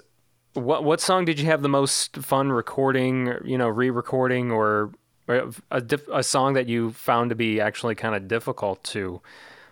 what 0.54 0.84
what 0.84 1.02
song 1.02 1.26
did 1.26 1.40
you 1.40 1.48
have 1.48 1.64
the 1.64 1.70
most 1.70 2.18
fun 2.18 2.52
recording, 2.52 3.34
you 3.44 3.58
know, 3.58 3.68
re-recording 3.68 4.52
or 4.52 4.92
or 5.32 5.52
a, 5.72 5.82
diff- 5.82 6.08
a 6.12 6.24
song 6.24 6.54
that 6.54 6.68
you 6.68 6.92
found 6.94 7.30
to 7.30 7.36
be 7.36 7.60
actually 7.62 7.96
kind 7.96 8.16
of 8.16 8.28
difficult 8.28 8.84
to, 8.86 9.22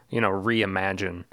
you 0.09 0.21
know, 0.21 0.31
reimagine? 0.31 1.25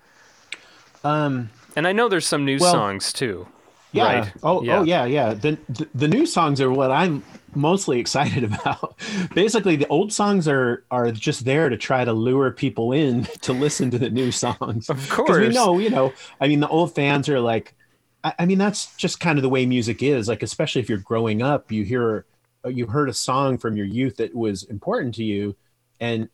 um 1.04 1.50
And 1.76 1.86
I 1.86 1.92
know 1.92 2.08
there's 2.08 2.26
some 2.26 2.44
new 2.44 2.58
Well, 2.58 2.70
songs 2.72 3.12
too. 3.12 3.48
Yeah. 3.92 4.02
Right. 4.02 4.32
Oh, 4.42 4.64
Yeah. 4.64 4.80
oh, 4.80 4.82
yeah, 4.82 5.06
yeah. 5.06 5.32
The, 5.34 5.58
the 5.68 5.88
the 5.94 6.08
new 6.08 6.26
songs 6.26 6.60
are 6.60 6.70
what 6.70 6.90
I'm 6.90 7.24
mostly 7.54 7.98
excited 8.00 8.44
about. 8.44 8.98
Basically, 9.34 9.76
the 9.76 9.86
old 9.88 10.12
songs 10.12 10.46
are 10.48 10.84
are 10.90 11.10
just 11.12 11.44
there 11.46 11.68
to 11.70 11.78
try 11.78 12.04
to 12.04 12.12
lure 12.12 12.50
people 12.50 12.92
in 12.92 13.24
to 13.42 13.52
listen 13.54 13.90
to 13.92 13.98
the 13.98 14.10
new 14.10 14.30
songs. 14.32 14.90
Of 14.90 15.08
course, 15.08 15.38
we 15.38 15.48
know, 15.48 15.78
you 15.78 15.88
know, 15.90 16.14
I 16.40 16.48
mean, 16.48 16.60
the 16.60 16.68
old 16.68 16.94
fans 16.94 17.28
are 17.30 17.40
like, 17.40 17.74
I, 18.22 18.34
I 18.40 18.46
mean, 18.46 18.58
that's 18.58 18.94
just 18.96 19.18
kind 19.20 19.38
of 19.38 19.42
the 19.42 19.48
way 19.48 19.64
music 19.66 20.02
is. 20.02 20.28
Like, 20.28 20.42
especially 20.42 20.82
if 20.82 20.88
you're 20.90 20.98
growing 20.98 21.40
up, 21.42 21.72
you 21.72 21.84
hear, 21.84 22.26
you 22.68 22.86
heard 22.86 23.08
a 23.08 23.14
song 23.14 23.58
from 23.58 23.76
your 23.76 23.86
youth 23.86 24.16
that 24.16 24.34
was 24.34 24.64
important 24.64 25.14
to 25.16 25.24
you, 25.24 25.56
and 26.00 26.28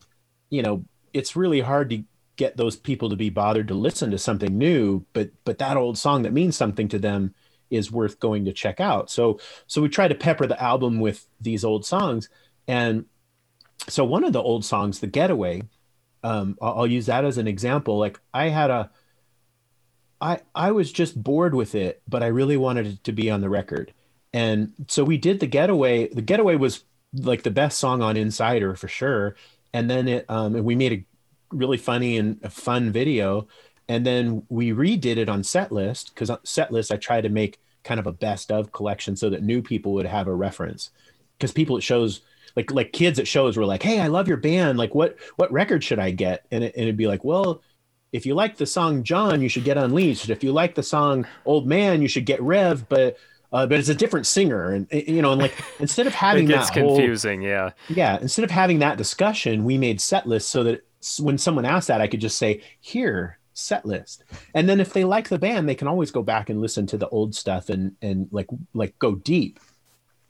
you 0.49 0.61
know, 0.61 0.85
it's 1.13 1.35
really 1.35 1.61
hard 1.61 1.89
to 1.91 2.03
get 2.35 2.57
those 2.57 2.75
people 2.75 3.09
to 3.09 3.15
be 3.15 3.29
bothered 3.29 3.67
to 3.67 3.73
listen 3.73 4.11
to 4.11 4.17
something 4.17 4.57
new. 4.57 5.05
But 5.13 5.31
but 5.45 5.57
that 5.59 5.77
old 5.77 5.97
song 5.97 6.23
that 6.23 6.33
means 6.33 6.55
something 6.55 6.87
to 6.89 6.99
them 6.99 7.33
is 7.69 7.91
worth 7.91 8.19
going 8.19 8.45
to 8.45 8.53
check 8.53 8.79
out. 8.79 9.09
So 9.09 9.39
so 9.67 9.81
we 9.81 9.89
try 9.89 10.07
to 10.07 10.15
pepper 10.15 10.47
the 10.47 10.61
album 10.61 10.99
with 10.99 11.27
these 11.41 11.63
old 11.63 11.85
songs, 11.85 12.29
and 12.67 13.05
so 13.87 14.03
one 14.03 14.23
of 14.23 14.33
the 14.33 14.41
old 14.41 14.65
songs, 14.65 14.99
"The 14.99 15.07
Getaway," 15.07 15.63
um, 16.23 16.57
I'll, 16.61 16.79
I'll 16.79 16.87
use 16.87 17.07
that 17.07 17.25
as 17.25 17.37
an 17.37 17.47
example. 17.47 17.97
Like 17.97 18.19
I 18.33 18.49
had 18.49 18.69
a, 18.69 18.91
I 20.21 20.39
I 20.55 20.71
was 20.71 20.91
just 20.91 21.21
bored 21.21 21.53
with 21.53 21.75
it, 21.75 22.01
but 22.07 22.23
I 22.23 22.27
really 22.27 22.57
wanted 22.57 22.87
it 22.87 23.03
to 23.05 23.11
be 23.11 23.29
on 23.29 23.41
the 23.41 23.49
record, 23.49 23.93
and 24.33 24.73
so 24.87 25.03
we 25.03 25.17
did 25.17 25.39
"The 25.39 25.47
Getaway." 25.47 26.07
The 26.07 26.21
Getaway 26.21 26.55
was 26.55 26.83
like 27.13 27.43
the 27.43 27.51
best 27.51 27.77
song 27.77 28.01
on 28.01 28.17
Insider 28.17 28.75
for 28.75 28.87
sure, 28.87 29.35
and 29.73 29.89
then 29.89 30.07
it 30.07 30.25
um, 30.29 30.63
we 30.63 30.75
made 30.75 30.93
a 30.93 31.05
really 31.53 31.77
funny 31.77 32.17
and 32.17 32.41
fun 32.51 32.91
video. 32.91 33.47
And 33.87 34.05
then 34.05 34.43
we 34.49 34.71
redid 34.71 35.17
it 35.17 35.29
on 35.29 35.41
setlist 35.41 36.13
because 36.13 36.29
on 36.29 36.37
setlist 36.39 36.91
i 36.91 36.95
tried 36.95 37.21
to 37.21 37.29
make 37.29 37.59
kind 37.83 37.99
of 37.99 38.07
a 38.07 38.13
best 38.13 38.49
of 38.49 38.71
collection 38.71 39.15
so 39.15 39.29
that 39.29 39.43
new 39.43 39.61
people 39.61 39.93
would 39.93 40.05
have 40.05 40.27
a 40.27 40.33
reference. 40.33 40.89
Because 41.37 41.51
people 41.51 41.77
at 41.77 41.83
shows 41.83 42.21
like 42.55 42.71
like 42.71 42.93
kids 42.93 43.19
at 43.19 43.27
shows 43.27 43.57
were 43.57 43.65
like 43.65 43.83
hey 43.83 43.99
i 43.99 44.07
love 44.07 44.27
your 44.27 44.37
band. 44.37 44.77
Like 44.77 44.95
what 44.95 45.17
what 45.35 45.51
record 45.51 45.83
should 45.83 45.99
i 45.99 46.11
get? 46.11 46.45
And, 46.51 46.63
it, 46.63 46.73
and 46.75 46.83
it'd 46.83 46.97
be 46.97 47.07
like 47.07 47.23
well 47.23 47.61
if 48.11 48.25
you 48.25 48.35
like 48.35 48.57
the 48.57 48.65
song 48.65 49.03
john 49.03 49.41
you 49.41 49.49
should 49.49 49.63
get 49.63 49.77
unleashed. 49.77 50.29
If 50.29 50.43
you 50.43 50.53
like 50.53 50.75
the 50.75 50.83
song 50.83 51.27
old 51.45 51.67
man 51.67 52.01
you 52.01 52.07
should 52.07 52.25
get 52.25 52.41
rev. 52.41 52.87
But 52.87 53.17
uh, 53.53 53.65
but 53.65 53.79
it's 53.79 53.89
a 53.89 53.95
different 53.95 54.25
singer 54.25 54.71
and 54.71 54.87
you 54.91 55.21
know 55.21 55.31
and 55.31 55.41
like 55.41 55.53
instead 55.79 56.07
of 56.07 56.13
having 56.13 56.45
It 56.45 56.49
gets 56.49 56.69
that 56.71 56.81
whole 56.81 56.97
confusing, 56.97 57.41
yeah. 57.41 57.71
yeah 57.87 58.19
instead 58.19 58.43
of 58.43 58.51
having 58.51 58.79
that 58.79 58.97
discussion 58.97 59.63
we 59.63 59.77
made 59.77 60.01
set 60.01 60.27
lists 60.27 60.49
so 60.49 60.63
that 60.63 60.85
when 61.19 61.37
someone 61.37 61.65
asked 61.65 61.87
that 61.87 62.01
i 62.01 62.07
could 62.07 62.21
just 62.21 62.37
say 62.37 62.61
here 62.79 63.39
set 63.53 63.85
list. 63.85 64.23
And 64.53 64.67
then 64.67 64.79
if 64.79 64.93
they 64.93 65.03
like 65.03 65.29
the 65.29 65.37
band 65.37 65.69
they 65.69 65.75
can 65.75 65.87
always 65.87 66.09
go 66.09 66.23
back 66.23 66.49
and 66.49 66.59
listen 66.59 66.87
to 66.87 66.97
the 66.97 67.09
old 67.09 67.35
stuff 67.35 67.69
and 67.69 67.95
and 68.01 68.27
like 68.31 68.47
like 68.73 68.97
go 68.99 69.15
deep. 69.15 69.59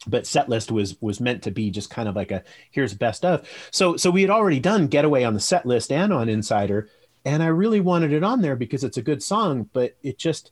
But 0.06 0.28
set 0.28 0.50
list 0.50 0.72
was 0.72 1.02
was 1.02 1.22
meant 1.22 1.44
to 1.44 1.52
be 1.52 1.72
just 1.72 1.90
kind 1.90 2.10
of 2.10 2.16
like 2.18 2.32
a 2.32 2.44
here's 2.72 2.94
best 2.94 3.24
of. 3.24 3.48
So 3.72 3.96
so 3.96 4.12
we 4.12 4.22
had 4.22 4.30
already 4.30 4.60
done 4.60 4.88
getaway 4.88 5.24
on 5.24 5.34
the 5.34 5.40
set 5.40 5.66
list 5.66 5.92
and 5.92 6.12
on 6.12 6.28
insider 6.28 6.90
and 7.26 7.42
i 7.42 7.48
really 7.48 7.80
wanted 7.80 8.12
it 8.12 8.24
on 8.24 8.42
there 8.42 8.56
because 8.56 8.84
it's 8.84 8.98
a 8.98 9.02
good 9.02 9.24
song 9.24 9.70
but 9.74 9.96
it 10.04 10.18
just 10.18 10.52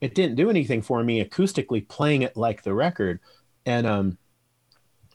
it 0.00 0.14
didn't 0.14 0.36
do 0.36 0.50
anything 0.50 0.82
for 0.82 1.02
me 1.02 1.24
acoustically 1.24 1.86
playing 1.86 2.22
it 2.22 2.36
like 2.36 2.62
the 2.62 2.74
record. 2.74 3.20
And 3.66 3.86
um 3.86 4.18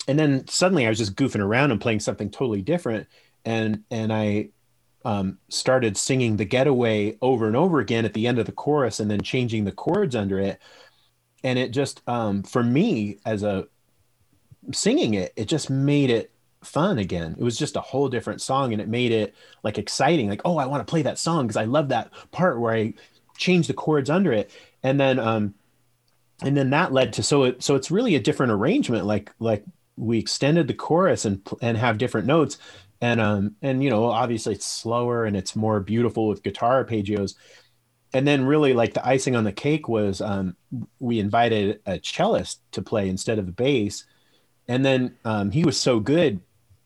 and 0.07 0.19
then 0.19 0.47
suddenly 0.47 0.85
i 0.85 0.89
was 0.89 0.97
just 0.97 1.15
goofing 1.15 1.41
around 1.41 1.71
and 1.71 1.79
playing 1.79 1.99
something 1.99 2.29
totally 2.29 2.61
different. 2.61 3.07
And 3.45 3.83
and 3.91 4.11
i 4.11 4.49
um, 5.05 5.37
started 5.49 5.97
singing 5.97 6.37
the 6.37 6.45
getaway 6.45 7.17
over 7.21 7.45
and 7.45 7.57
over 7.57 7.79
again 7.79 8.05
at 8.05 8.13
the 8.13 8.25
end 8.25 8.39
of 8.39 8.45
the 8.45 8.53
chorus 8.53 9.01
and 9.01 9.11
then 9.11 9.19
changing 9.21 9.65
the 9.65 9.73
chords 9.73 10.15
under 10.15 10.39
it. 10.39 10.61
And 11.43 11.59
it 11.59 11.71
just 11.71 12.01
um, 12.07 12.43
for 12.43 12.63
me 12.63 13.17
as 13.25 13.43
a 13.43 13.67
singing 14.71 15.13
it 15.13 15.33
it 15.35 15.45
just 15.45 15.69
made 15.69 16.09
it 16.09 16.31
fun 16.63 16.99
again. 16.99 17.35
It 17.37 17.43
was 17.43 17.57
just 17.57 17.75
a 17.75 17.81
whole 17.81 18.07
different 18.07 18.41
song 18.41 18.71
and 18.71 18.81
it 18.81 18.87
made 18.87 19.11
it 19.11 19.35
like 19.61 19.77
exciting. 19.77 20.29
Like 20.29 20.41
oh 20.45 20.57
i 20.57 20.65
want 20.65 20.85
to 20.85 20.89
play 20.89 21.01
that 21.01 21.19
song 21.19 21.47
because 21.47 21.57
i 21.57 21.65
love 21.65 21.89
that 21.89 22.11
part 22.31 22.59
where 22.59 22.73
i 22.73 22.93
change 23.37 23.67
the 23.67 23.73
chords 23.73 24.09
under 24.09 24.31
it 24.31 24.51
and 24.83 24.99
then 24.99 25.19
um 25.19 25.53
and 26.43 26.57
then 26.57 26.69
that 26.71 26.91
led 26.91 27.13
to 27.13 27.23
so 27.23 27.43
it 27.43 27.63
so 27.63 27.75
it's 27.75 27.91
really 27.91 28.15
a 28.15 28.19
different 28.19 28.51
arrangement 28.51 29.05
like 29.05 29.31
like 29.39 29.63
we 29.95 30.19
extended 30.19 30.67
the 30.67 30.73
chorus 30.73 31.25
and 31.25 31.47
and 31.61 31.77
have 31.77 31.97
different 31.97 32.27
notes. 32.27 32.57
And 33.01 33.19
um 33.19 33.55
and 33.61 33.83
you 33.83 33.89
know 33.89 34.05
obviously 34.05 34.53
it's 34.53 34.65
slower 34.65 35.25
and 35.25 35.35
it's 35.35 35.55
more 35.55 35.79
beautiful 35.79 36.27
with 36.27 36.43
guitar 36.43 36.83
arpeggios. 36.83 37.35
And 38.13 38.27
then 38.27 38.45
really 38.45 38.73
like 38.73 38.93
the 38.93 39.05
icing 39.05 39.35
on 39.35 39.43
the 39.43 39.51
cake 39.51 39.87
was 39.87 40.21
um, 40.21 40.55
we 40.99 41.19
invited 41.19 41.81
a 41.87 41.97
cellist 41.97 42.57
to 42.73 42.83
play 42.83 43.09
instead 43.09 43.39
of 43.39 43.47
the 43.47 43.51
bass. 43.51 44.05
And 44.67 44.85
then 44.85 45.15
um, 45.25 45.49
he 45.49 45.63
was 45.65 45.79
so 45.79 45.99
good 45.99 46.39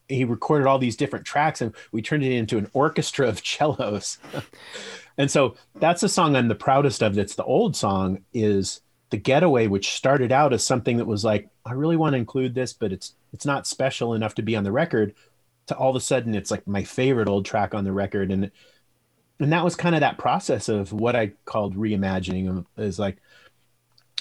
he 0.08 0.24
recorded 0.24 0.68
all 0.68 0.80
these 0.80 0.96
different 0.96 1.26
tracks 1.26 1.62
and 1.62 1.76
we 1.92 2.02
turned 2.02 2.24
it 2.24 2.32
into 2.32 2.58
an 2.58 2.70
orchestra 2.74 3.28
of 3.28 3.46
cellos 3.46 4.20
and 5.18 5.30
so 5.30 5.56
that's 5.76 6.04
a 6.04 6.10
song 6.10 6.36
i'm 6.36 6.48
the 6.48 6.56
proudest 6.56 7.02
of. 7.02 7.16
That's 7.16 7.36
the 7.36 7.44
old 7.44 7.76
song 7.76 8.20
is 8.34 8.82
the 9.10 9.18
getaway 9.18 9.68
which 9.68 9.94
started 9.94 10.32
out 10.32 10.54
as 10.54 10.64
something 10.64 10.98
that 10.98 11.06
was 11.06 11.24
like 11.24 11.50
i 11.66 11.72
really 11.72 11.96
want 11.96 12.14
to 12.14 12.18
include 12.18 12.54
this 12.54 12.74
but 12.74 12.92
it's 12.92 13.16
it's 13.34 13.46
not 13.46 13.66
special 13.66 14.14
enough 14.14 14.36
to 14.36 14.42
be 14.42 14.56
on 14.56 14.64
the 14.64 14.72
record 14.72 15.14
to 15.68 15.76
all 15.76 15.90
of 15.90 15.96
a 15.96 16.02
sudden 16.02 16.34
it's 16.34 16.52
like 16.52 16.66
my 16.68 16.84
favorite 16.84 17.28
old 17.28 17.46
track 17.46 17.74
on 17.74 17.84
the 17.84 17.92
record. 17.92 18.32
And 18.32 18.52
and 19.40 19.54
that 19.54 19.64
was 19.64 19.76
kind 19.76 19.94
of 19.94 20.02
that 20.02 20.18
process 20.18 20.68
of 20.68 20.92
what 20.92 21.16
i 21.16 21.32
called 21.46 21.76
reimagining 21.76 22.66
is 22.78 22.98
like 22.98 23.18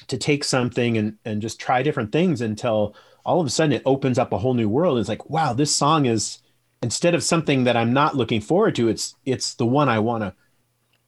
to 0.09 0.19
take 0.19 0.45
something 0.45 0.99
and 0.99 1.17
and 1.25 1.41
just 1.41 1.59
try 1.59 1.83
different 1.83 2.13
things 2.13 2.41
until 2.41 2.95
all 3.25 3.41
of 3.41 3.47
a 3.47 3.51
sudden 3.51 3.73
it 3.73 3.83
opens 3.87 4.19
up 4.19 4.33
a 4.33 4.39
whole 4.39 4.55
new 4.55 4.69
world. 4.69 4.99
It's 4.99 5.09
like 5.09 5.31
wow 5.31 5.53
this 5.53 5.75
song 5.75 6.07
is 6.07 6.39
instead 6.83 7.15
of 7.15 7.23
something 7.23 7.65
that 7.65 7.77
i'm 7.77 7.93
not 7.93 8.17
looking 8.17 8.41
forward 8.41 8.75
to 8.75 8.89
it's 8.89 9.15
it's 9.25 9.55
the 9.55 9.65
one 9.65 9.89
i 9.89 9.99
want 9.99 10.23
to 10.23 10.35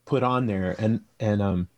put 0.08 0.22
on 0.22 0.46
there. 0.46 0.74
And 0.78 1.02
and 1.20 1.42
um 1.42 1.68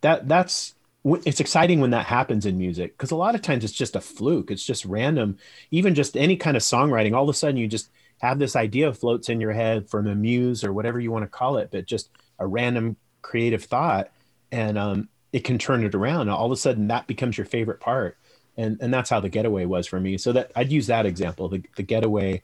that 0.00 0.28
that's 0.28 0.74
it's 1.04 1.40
exciting 1.40 1.80
when 1.80 1.90
that 1.90 2.06
happens 2.06 2.46
in 2.46 2.58
music 2.58 2.96
because 2.96 3.12
a 3.12 3.16
lot 3.16 3.34
of 3.34 3.42
times 3.42 3.64
it's 3.64 3.72
just 3.72 3.96
a 3.96 4.00
fluke. 4.00 4.50
It's 4.50 4.64
just 4.64 4.84
random. 4.84 5.38
Even 5.70 5.94
just 5.94 6.16
any 6.16 6.36
kind 6.36 6.56
of 6.56 6.62
songwriting 6.62 7.14
all 7.14 7.24
of 7.24 7.28
a 7.28 7.34
sudden 7.34 7.56
you 7.56 7.68
just 7.68 7.90
have 8.22 8.38
this 8.38 8.56
idea 8.56 8.92
floats 8.92 9.28
in 9.28 9.40
your 9.40 9.52
head 9.52 9.88
from 9.90 10.06
a 10.06 10.14
muse 10.14 10.64
or 10.64 10.72
whatever 10.72 10.98
you 10.98 11.10
want 11.10 11.22
to 11.22 11.28
call 11.28 11.58
it 11.58 11.68
but 11.70 11.84
just 11.84 12.08
a 12.38 12.46
random 12.46 12.96
creative 13.20 13.64
thought 13.64 14.10
and 14.50 14.78
um, 14.78 15.08
it 15.32 15.44
can 15.44 15.58
turn 15.58 15.84
it 15.84 15.94
around. 15.94 16.28
All 16.28 16.46
of 16.46 16.52
a 16.52 16.56
sudden 16.56 16.88
that 16.88 17.06
becomes 17.06 17.36
your 17.36 17.46
favorite 17.46 17.80
part. 17.80 18.16
And 18.56 18.78
and 18.80 18.94
that's 18.94 19.10
how 19.10 19.20
the 19.20 19.28
getaway 19.28 19.66
was 19.66 19.86
for 19.86 20.00
me. 20.00 20.16
So 20.18 20.32
that 20.32 20.50
i'd 20.56 20.72
use 20.72 20.86
that 20.86 21.06
example 21.06 21.48
the, 21.48 21.62
the 21.76 21.82
getaway 21.82 22.42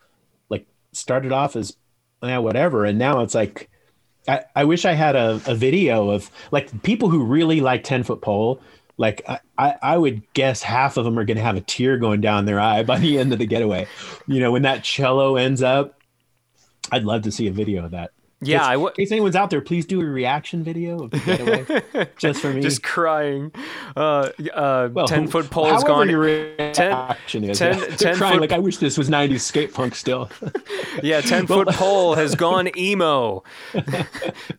like 0.51 0.67
started 0.93 1.33
off 1.33 1.57
as 1.57 1.77
yeah, 2.23 2.39
whatever 2.39 2.85
and 2.85 2.99
now 2.99 3.21
it's 3.23 3.35
like 3.35 3.71
I, 4.29 4.45
I 4.55 4.65
wish 4.65 4.85
I 4.85 4.93
had 4.93 5.17
a, 5.17 5.41
a 5.47 5.55
video 5.55 6.11
of 6.11 6.31
like 6.51 6.83
people 6.83 7.11
who 7.11 7.25
really 7.25 7.61
like 7.61 7.85
10 7.85 8.05
foot 8.05 8.21
pole. 8.21 8.61
Like 8.97 9.23
I, 9.29 9.41
I, 9.59 9.75
I 9.83 9.99
would 9.99 10.23
guess 10.35 10.63
half 10.63 10.97
of 10.97 11.05
them 11.05 11.19
are 11.19 11.25
going 11.25 11.37
to 11.37 11.43
have 11.43 11.57
a 11.57 11.61
tear 11.61 11.99
going 11.99 12.21
down 12.21 12.45
their 12.45 12.61
eye 12.61 12.83
by 12.83 12.99
the 12.99 13.19
end 13.19 13.33
of 13.33 13.39
the 13.39 13.47
getaway. 13.47 13.87
You 14.27 14.41
know, 14.41 14.53
when 14.53 14.63
that 14.63 14.85
cello 14.85 15.37
ends 15.37 15.63
up, 15.63 15.99
I'd 16.91 17.05
love 17.05 17.23
to 17.23 17.33
see 17.33 17.49
a 17.49 17.53
video 17.53 17.85
of 17.85 17.93
that. 17.93 18.13
Yeah, 18.45 18.59
Just- 18.59 18.69
I 18.71 18.73
w- 18.73 18.89
in 18.89 18.95
case 18.95 19.13
anyone's 19.13 19.37
out 19.37 19.51
there, 19.51 19.61
please 19.61 19.87
do 19.87 20.01
a 20.01 20.05
reaction 20.05 20.65
video 20.65 21.05
of 21.05 21.11
the 21.13 22.09
just 22.19 22.41
for 22.41 22.53
me. 22.53 22.61
just 22.61 22.83
crying. 22.83 23.53
Uh, 23.97 24.31
uh, 24.53 24.89
Well, 24.93 25.07
ten 25.07 25.29
foot 25.29 25.49
pole's 25.49 25.69
however 25.71 25.87
gone. 25.87 26.11
Your 26.11 26.19
reaction 26.21 27.45
is. 27.45 27.59
10 27.59 27.79
yeah. 27.79 27.87
10 27.97 28.17
crying 28.17 28.33
foot- 28.35 28.41
like 28.41 28.53
I 28.53 28.59
wish 28.59 28.79
this 28.79 28.99
was 28.99 29.09
'90s 29.09 29.41
skate 29.41 29.73
punk 29.73 29.95
still. 29.95 30.29
Yeah, 31.03 31.21
ten 31.23 31.47
foot 31.47 31.69
pole 31.69 32.15
has 32.17 32.35
gone 32.35 32.69
emo, 32.77 33.43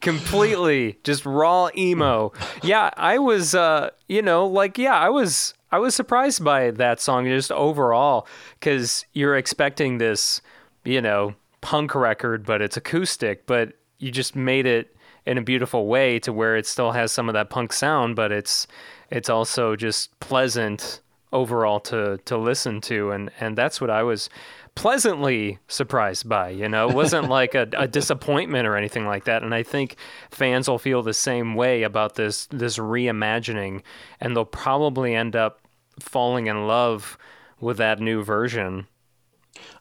completely 0.02 0.98
just 1.04 1.26
raw 1.26 1.70
emo. 1.78 2.32
Yeah, 2.64 2.90
I 2.98 3.20
was, 3.20 3.54
uh, 3.56 3.92
you 4.08 4.22
know, 4.22 4.46
like 4.48 4.78
yeah, 4.78 4.96
I 4.98 5.10
was, 5.10 5.54
I 5.72 5.80
was 5.80 5.96
surprised 5.96 6.44
by 6.44 6.72
that 6.72 7.00
song 7.00 7.26
just 7.26 7.52
overall 7.52 8.28
because 8.60 9.06
you're 9.14 9.36
expecting 9.36 9.98
this, 10.00 10.42
you 10.84 11.02
know, 11.02 11.36
punk 11.64 11.95
record, 11.95 12.45
but 12.45 12.61
it's 12.61 12.78
acoustic, 12.78 13.47
but 13.47 13.74
you 13.97 14.11
just 14.11 14.36
made 14.36 14.66
it 14.66 14.95
in 15.26 15.38
a 15.38 15.41
beautiful 15.41 15.88
way 15.88 16.20
to 16.20 16.34
where 16.34 16.57
it 16.57 16.68
still 16.68 16.91
has 16.91 17.11
some 17.11 17.30
of 17.30 17.34
that 17.34 17.49
punk 17.49 17.72
sound, 17.72 18.16
but 18.16 18.32
it's, 18.32 18.68
it's 19.09 19.30
also 19.30 19.76
just 19.76 20.20
pleasant 20.20 20.99
overall 21.32 21.80
to 21.80 22.20
to 22.26 22.38
listen 22.38 22.80
to. 22.82 23.11
And 23.11 23.32
and 23.39 23.57
that's 23.57 23.82
what 23.82 23.89
I 23.89 24.03
was 24.03 24.30
pleasantly 24.76 25.59
surprised 25.68 26.30
by 26.30 26.49
you 26.49 26.70
know? 26.70 26.89
It 26.89 26.95
wasn't 26.95 27.30
like 27.39 27.55
a, 27.55 27.68
a 27.78 27.88
disappointment 27.88 28.68
or 28.68 28.76
anything 28.76 29.05
like 29.05 29.24
that. 29.24 29.41
And 29.41 29.55
I 29.55 29.64
think 29.64 29.95
fans 30.30 30.70
will 30.70 30.78
feel 30.78 31.01
the 31.01 31.14
same 31.14 31.55
way 31.55 31.84
about 31.84 32.16
this 32.16 32.45
this 32.47 32.78
reimagining 32.78 33.82
and 34.20 34.36
they'll 34.36 34.45
probably 34.45 35.16
end 35.16 35.36
up 35.36 35.61
falling 35.99 36.47
in 36.47 36.68
love 36.68 37.18
with 37.59 37.78
that 37.78 37.99
new 37.99 38.22
version 38.24 38.88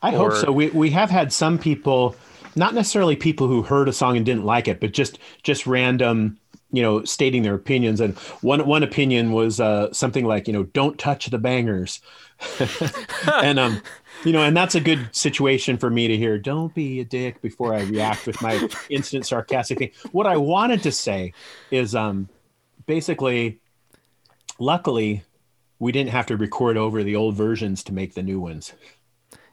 I 0.02 0.10
hope 0.10 0.34
so. 0.34 0.50
We 0.50 0.68
we 0.70 0.90
have 0.90 1.10
had 1.10 1.32
some 1.32 1.58
people, 1.58 2.16
not 2.56 2.74
necessarily 2.74 3.16
people 3.16 3.46
who 3.46 3.62
heard 3.62 3.88
a 3.88 3.92
song 3.92 4.16
and 4.16 4.26
didn't 4.26 4.44
like 4.44 4.66
it, 4.66 4.80
but 4.80 4.92
just 4.92 5.18
just 5.44 5.66
random, 5.66 6.38
you 6.72 6.82
know, 6.82 7.04
stating 7.04 7.42
their 7.42 7.54
opinions. 7.54 8.00
And 8.00 8.18
one 8.40 8.66
one 8.66 8.82
opinion 8.82 9.32
was 9.32 9.60
uh, 9.60 9.92
something 9.92 10.24
like, 10.24 10.48
you 10.48 10.52
know, 10.52 10.64
don't 10.64 10.98
touch 10.98 11.26
the 11.26 11.38
bangers, 11.38 12.00
and 13.32 13.60
um, 13.60 13.80
you 14.24 14.32
know, 14.32 14.42
and 14.42 14.56
that's 14.56 14.74
a 14.74 14.80
good 14.80 15.08
situation 15.14 15.78
for 15.78 15.88
me 15.88 16.08
to 16.08 16.16
hear. 16.16 16.36
Don't 16.36 16.74
be 16.74 16.98
a 16.98 17.04
dick 17.04 17.40
before 17.40 17.72
I 17.72 17.82
react 17.82 18.26
with 18.26 18.42
my 18.42 18.68
instant 18.90 19.24
sarcastic 19.24 19.78
thing. 19.78 19.90
What 20.10 20.26
I 20.26 20.36
wanted 20.36 20.82
to 20.82 20.92
say 20.92 21.32
is, 21.70 21.94
um, 21.94 22.28
basically, 22.86 23.60
luckily, 24.58 25.22
we 25.78 25.92
didn't 25.92 26.10
have 26.10 26.26
to 26.26 26.36
record 26.36 26.76
over 26.76 27.04
the 27.04 27.14
old 27.14 27.36
versions 27.36 27.84
to 27.84 27.92
make 27.92 28.14
the 28.14 28.22
new 28.22 28.40
ones. 28.40 28.72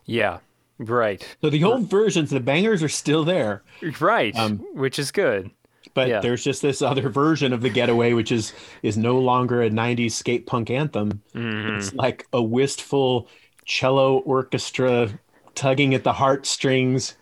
Yeah 0.10 0.40
right 0.78 1.26
So 1.42 1.50
the 1.50 1.64
old 1.64 1.90
versions, 1.90 2.30
the 2.30 2.40
bangers 2.40 2.82
are 2.82 2.90
still 2.90 3.24
there, 3.24 3.64
right 4.00 4.36
Um, 4.36 4.58
which 4.74 4.98
is 5.00 5.12
good 5.12 5.52
but 5.94 6.08
Yeah. 6.08 6.20
there's 6.20 6.44
just 6.44 6.62
this 6.62 6.82
other 6.82 7.10
version 7.10 7.52
of 7.52 7.62
the 7.62 7.70
Getaway, 7.70 8.14
which 8.14 8.32
is 8.32 8.54
is 8.84 8.98
no 8.98 9.18
longer 9.18 9.62
a 9.62 9.70
'90s 9.70 10.12
skate 10.12 10.46
punk 10.46 10.70
anthem. 10.70 11.22
Mm-hmm. 11.34 11.78
It's 11.78 11.94
like 11.94 12.28
a 12.32 12.42
wistful 12.42 13.28
cello 13.66 14.20
orchestra 14.20 15.10
tugging 15.56 15.94
at 15.96 16.04
the 16.04 16.14
heartstrings, 16.14 17.16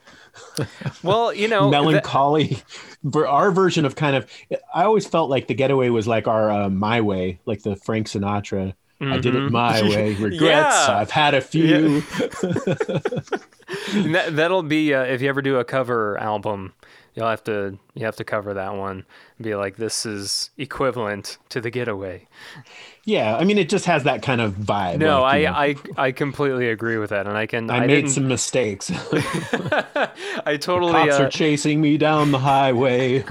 well 1.02 1.34
you 1.34 1.48
know 1.48 1.70
melancholy. 1.78 2.58
For 3.12 3.28
our 3.28 3.52
version 3.52 3.86
of 3.86 3.96
kind 3.96 4.16
of, 4.16 4.30
I 4.74 4.84
always 4.84 5.08
felt 5.08 5.30
like 5.30 5.48
the 5.48 5.54
Getaway 5.54 5.90
was 5.90 6.08
like 6.08 6.28
our 6.28 6.52
uh, 6.52 6.70
My 6.70 7.00
Way, 7.02 7.40
like 7.46 7.62
the 7.64 7.76
Frank 7.76 8.08
Sinatra. 8.08 8.74
I 9.00 9.18
did 9.20 9.36
it 9.36 9.52
my 9.52 9.82
way. 9.84 10.14
Regrets. 10.16 10.36
Mm-hmm. 10.42 10.46
Yeah. 10.46 10.98
I've 11.00 11.12
had 11.12 11.34
a 11.34 11.42
few. 11.42 12.04
And 13.94 14.16
that, 14.16 14.36
that'll 14.38 14.64
be 14.64 14.94
uh, 14.94 15.04
if 15.04 15.22
you 15.22 15.28
ever 15.28 15.42
do 15.42 15.58
a 15.58 15.66
cover 15.66 16.18
album 16.20 16.74
you'll 17.16 17.28
have 17.28 17.44
to 17.44 17.78
you 17.96 18.06
have 18.06 18.16
to 18.16 18.24
cover 18.24 18.54
that 18.54 18.76
one 18.76 19.04
and 19.38 19.44
be 19.44 19.56
like 19.56 19.76
this 19.76 20.06
is 20.06 20.52
equivalent 20.58 21.38
to 21.50 21.60
the 21.60 21.70
getaway 21.70 22.26
Yeah, 23.04 23.36
I 23.38 23.44
mean, 23.44 23.58
it 23.58 23.70
just 23.70 23.86
has 23.86 24.04
that 24.04 24.22
kind 24.22 24.40
of 24.40 24.54
vibe. 24.54 25.00
no 25.00 25.22
like, 25.22 25.46
I, 25.48 25.74
know, 25.74 25.80
I 25.98 26.06
i 26.08 26.12
completely 26.14 26.70
agree 26.70 26.98
with 26.98 27.10
that 27.10 27.28
and 27.28 27.36
i 27.38 27.46
can 27.46 27.70
I, 27.70 27.80
i, 27.80 27.88
made 27.88 28.10
some 28.10 28.28
mistakes. 28.28 28.90
i 30.46 30.58
totally 30.62 30.94
Cops 30.94 31.20
uh, 31.20 31.24
are 31.24 31.30
chasing 31.30 31.82
me 31.82 31.98
down 31.98 32.32
the 32.32 32.40
highway. 32.40 33.26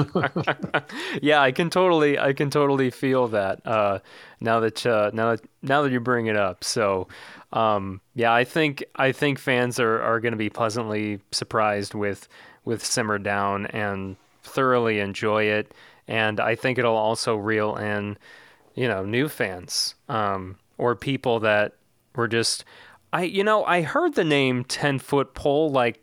yeah 1.23 1.41
i 1.41 1.51
can 1.53 1.71
totally 1.71 2.19
i 2.19 2.33
can 2.35 2.51
totally 2.51 2.91
feel 2.91 3.29
that 3.29 3.65
uh 3.67 4.01
now 4.41 4.61
that 4.61 4.85
uh 4.87 5.11
now 5.13 5.31
that 5.31 5.41
now 5.63 5.83
that 5.83 5.93
you 5.93 6.01
bring 6.01 6.27
it 6.27 6.37
up. 6.37 6.65
So 6.65 7.09
um 7.53 8.01
yeah 8.15 8.33
i 8.33 8.43
think 8.45 8.85
i 8.97 9.13
think 9.13 9.39
fans 9.39 9.79
are 9.79 10.03
are 10.03 10.21
going 10.21 10.33
to 10.33 10.39
be 10.39 10.51
pleasantly 10.51 11.21
surprised 11.31 11.95
with 11.95 12.29
with 12.65 12.85
simmer 12.85 13.19
down 13.19 13.67
and 13.67 14.17
thoroughly 14.43 15.01
enjoy 15.01 15.45
it. 15.45 15.73
And 16.09 16.41
i 16.41 16.55
think 16.55 16.79
it'll 16.79 16.97
also 16.97 17.37
reel 17.37 17.77
in 17.77 18.19
you 18.75 18.87
know 18.87 19.05
new 19.05 19.29
fans 19.29 19.95
um 20.09 20.57
or 20.79 20.95
people 20.95 21.41
that 21.41 21.73
were 22.15 22.29
just 22.29 22.65
i 23.13 23.23
you 23.23 23.43
know 23.43 23.65
i 23.65 23.83
heard 23.83 24.15
the 24.15 24.25
name 24.25 24.63
10 24.65 24.99
foot 24.99 25.35
pole 25.35 25.71
like 25.71 26.01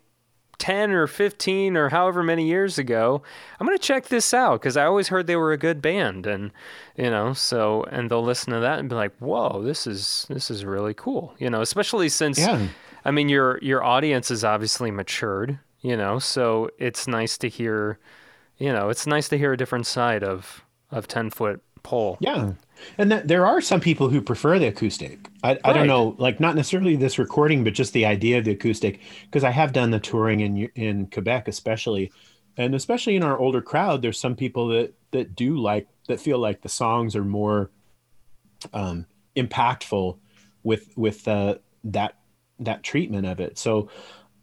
10 0.58 0.90
or 0.92 1.06
15 1.06 1.76
or 1.76 1.88
however 1.88 2.22
many 2.22 2.46
years 2.46 2.78
ago 2.78 3.22
i'm 3.58 3.66
going 3.66 3.76
to 3.76 3.82
check 3.82 4.06
this 4.08 4.32
out 4.32 4.60
because 4.60 4.76
i 4.76 4.84
always 4.84 5.08
heard 5.08 5.26
they 5.26 5.36
were 5.36 5.52
a 5.52 5.56
good 5.58 5.82
band 5.82 6.26
and 6.26 6.50
you 6.96 7.10
know 7.10 7.32
so 7.32 7.82
and 7.90 8.10
they'll 8.10 8.22
listen 8.24 8.52
to 8.52 8.60
that 8.60 8.78
and 8.78 8.88
be 8.88 8.94
like 8.94 9.14
whoa 9.18 9.62
this 9.62 9.86
is 9.86 10.26
this 10.28 10.50
is 10.50 10.64
really 10.64 10.94
cool 10.94 11.34
you 11.38 11.50
know 11.50 11.60
especially 11.60 12.08
since 12.08 12.38
Yeah. 12.38 12.68
i 13.04 13.10
mean 13.10 13.28
your 13.28 13.58
your 13.62 13.82
audience 13.82 14.30
is 14.30 14.44
obviously 14.44 14.90
matured 14.90 15.58
you 15.80 15.96
know 15.96 16.18
so 16.18 16.70
it's 16.78 17.06
nice 17.08 17.36
to 17.38 17.48
hear 17.48 17.98
you 18.58 18.72
know 18.72 18.88
it's 18.90 19.06
nice 19.06 19.28
to 19.30 19.38
hear 19.38 19.52
a 19.52 19.56
different 19.56 19.86
side 19.86 20.22
of 20.22 20.64
of 20.90 21.08
10 21.08 21.30
foot 21.30 21.60
pole 21.82 22.16
yeah. 22.20 22.52
And 22.98 23.10
th- 23.10 23.24
there 23.24 23.46
are 23.46 23.60
some 23.60 23.80
people 23.80 24.08
who 24.08 24.20
prefer 24.20 24.58
the 24.58 24.68
acoustic. 24.68 25.28
I, 25.42 25.58
I 25.64 25.72
don't 25.72 25.86
know, 25.86 26.14
like 26.18 26.40
not 26.40 26.56
necessarily 26.56 26.96
this 26.96 27.18
recording, 27.18 27.64
but 27.64 27.74
just 27.74 27.92
the 27.92 28.06
idea 28.06 28.38
of 28.38 28.44
the 28.44 28.52
acoustic. 28.52 29.00
Because 29.24 29.44
I 29.44 29.50
have 29.50 29.72
done 29.72 29.90
the 29.90 30.00
touring 30.00 30.40
in 30.40 30.68
in 30.74 31.06
Quebec, 31.06 31.48
especially, 31.48 32.12
and 32.56 32.74
especially 32.74 33.16
in 33.16 33.22
our 33.22 33.38
older 33.38 33.60
crowd, 33.62 34.02
there's 34.02 34.18
some 34.18 34.36
people 34.36 34.68
that 34.68 34.94
that 35.10 35.34
do 35.34 35.56
like 35.56 35.88
that 36.08 36.20
feel 36.20 36.38
like 36.38 36.62
the 36.62 36.68
songs 36.68 37.16
are 37.16 37.24
more 37.24 37.70
um, 38.72 39.06
impactful 39.36 40.18
with 40.62 40.96
with 40.96 41.26
uh, 41.28 41.56
that 41.84 42.16
that 42.60 42.82
treatment 42.82 43.26
of 43.26 43.40
it. 43.40 43.58
So 43.58 43.88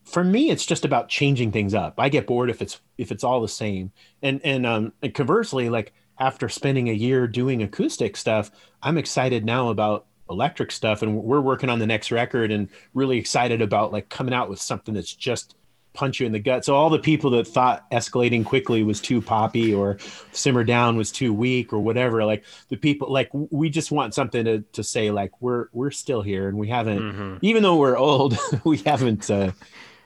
for 0.04 0.24
me, 0.24 0.50
it's 0.50 0.66
just 0.66 0.86
about 0.86 1.10
changing 1.10 1.52
things 1.52 1.74
up. 1.74 1.96
I 1.98 2.10
get 2.10 2.28
bored 2.28 2.50
if 2.50 2.62
it's 2.62 2.80
if 2.98 3.12
it's 3.12 3.24
all 3.24 3.42
the 3.42 3.48
same. 3.48 3.92
And 4.22 4.42
and 4.44 4.66
um 4.66 4.94
and 5.02 5.14
conversely, 5.14 5.70
like 5.70 5.94
after 6.22 6.48
spending 6.48 6.88
a 6.88 6.94
year 6.94 7.28
doing 7.28 7.64
acoustic 7.64 8.16
stuff, 8.16 8.52
I'm 8.84 9.00
excited 9.00 9.44
now 9.44 9.70
about 9.70 10.06
electric 10.30 10.72
stuff 10.72 11.02
and 11.02 11.16
we're 11.16 11.42
working 11.42 11.68
on 11.68 11.80
the 11.80 11.88
next 11.88 12.12
record 12.12 12.52
and 12.52 12.70
really 12.94 13.18
excited 13.18 13.60
about 13.60 13.92
like 13.92 14.08
coming 14.08 14.34
out 14.34 14.48
with 14.48 14.62
something 14.62 14.94
that's 14.94 15.14
just 15.14 15.56
punch 15.94 16.20
you 16.20 16.28
in 16.28 16.32
the 16.32 16.40
gut. 16.40 16.64
So 16.64 16.76
all 16.76 16.92
the 16.92 17.00
people 17.00 17.32
that 17.32 17.48
thought 17.48 17.90
escalating 17.92 18.46
quickly 18.46 18.84
was 18.84 19.02
too 19.02 19.20
poppy 19.20 19.74
or 19.74 19.98
simmer 20.32 20.64
down 20.64 20.96
was 20.96 21.12
too 21.12 21.34
weak 21.34 21.74
or 21.74 21.80
whatever, 21.80 22.24
like 22.24 22.44
the 22.70 22.78
people 22.78 23.12
like 23.12 23.30
we 23.34 23.72
just 23.72 23.92
want 23.92 24.14
something 24.14 24.46
to, 24.46 24.60
to 24.74 24.84
say 24.84 25.10
like 25.10 25.42
we're 25.42 25.70
we're 25.74 25.92
still 25.92 26.22
here 26.22 26.48
and 26.48 26.58
we 26.58 26.70
haven't 26.70 27.00
even 27.42 27.64
though 27.64 27.78
we're 27.78 27.98
old, 27.98 28.38
we 28.64 28.78
haven't 28.78 29.30
uh 29.32 29.52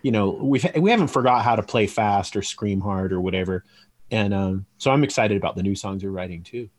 you 0.02 0.12
know, 0.12 0.30
we've 0.30 0.64
we 0.78 0.92
haven't 0.92 1.08
forgot 1.08 1.44
how 1.44 1.56
to 1.56 1.64
play 1.64 1.88
fast 1.88 2.36
or 2.36 2.44
scream 2.44 2.80
hard 2.80 3.12
or 3.12 3.20
whatever. 3.20 3.64
And 4.12 4.34
um 4.34 4.66
so 4.78 4.92
I'm 4.92 5.04
excited 5.04 5.38
about 5.38 5.56
the 5.56 5.64
new 5.64 5.76
songs 5.76 6.04
you're 6.04 6.12
writing 6.12 6.44
too. 6.44 6.70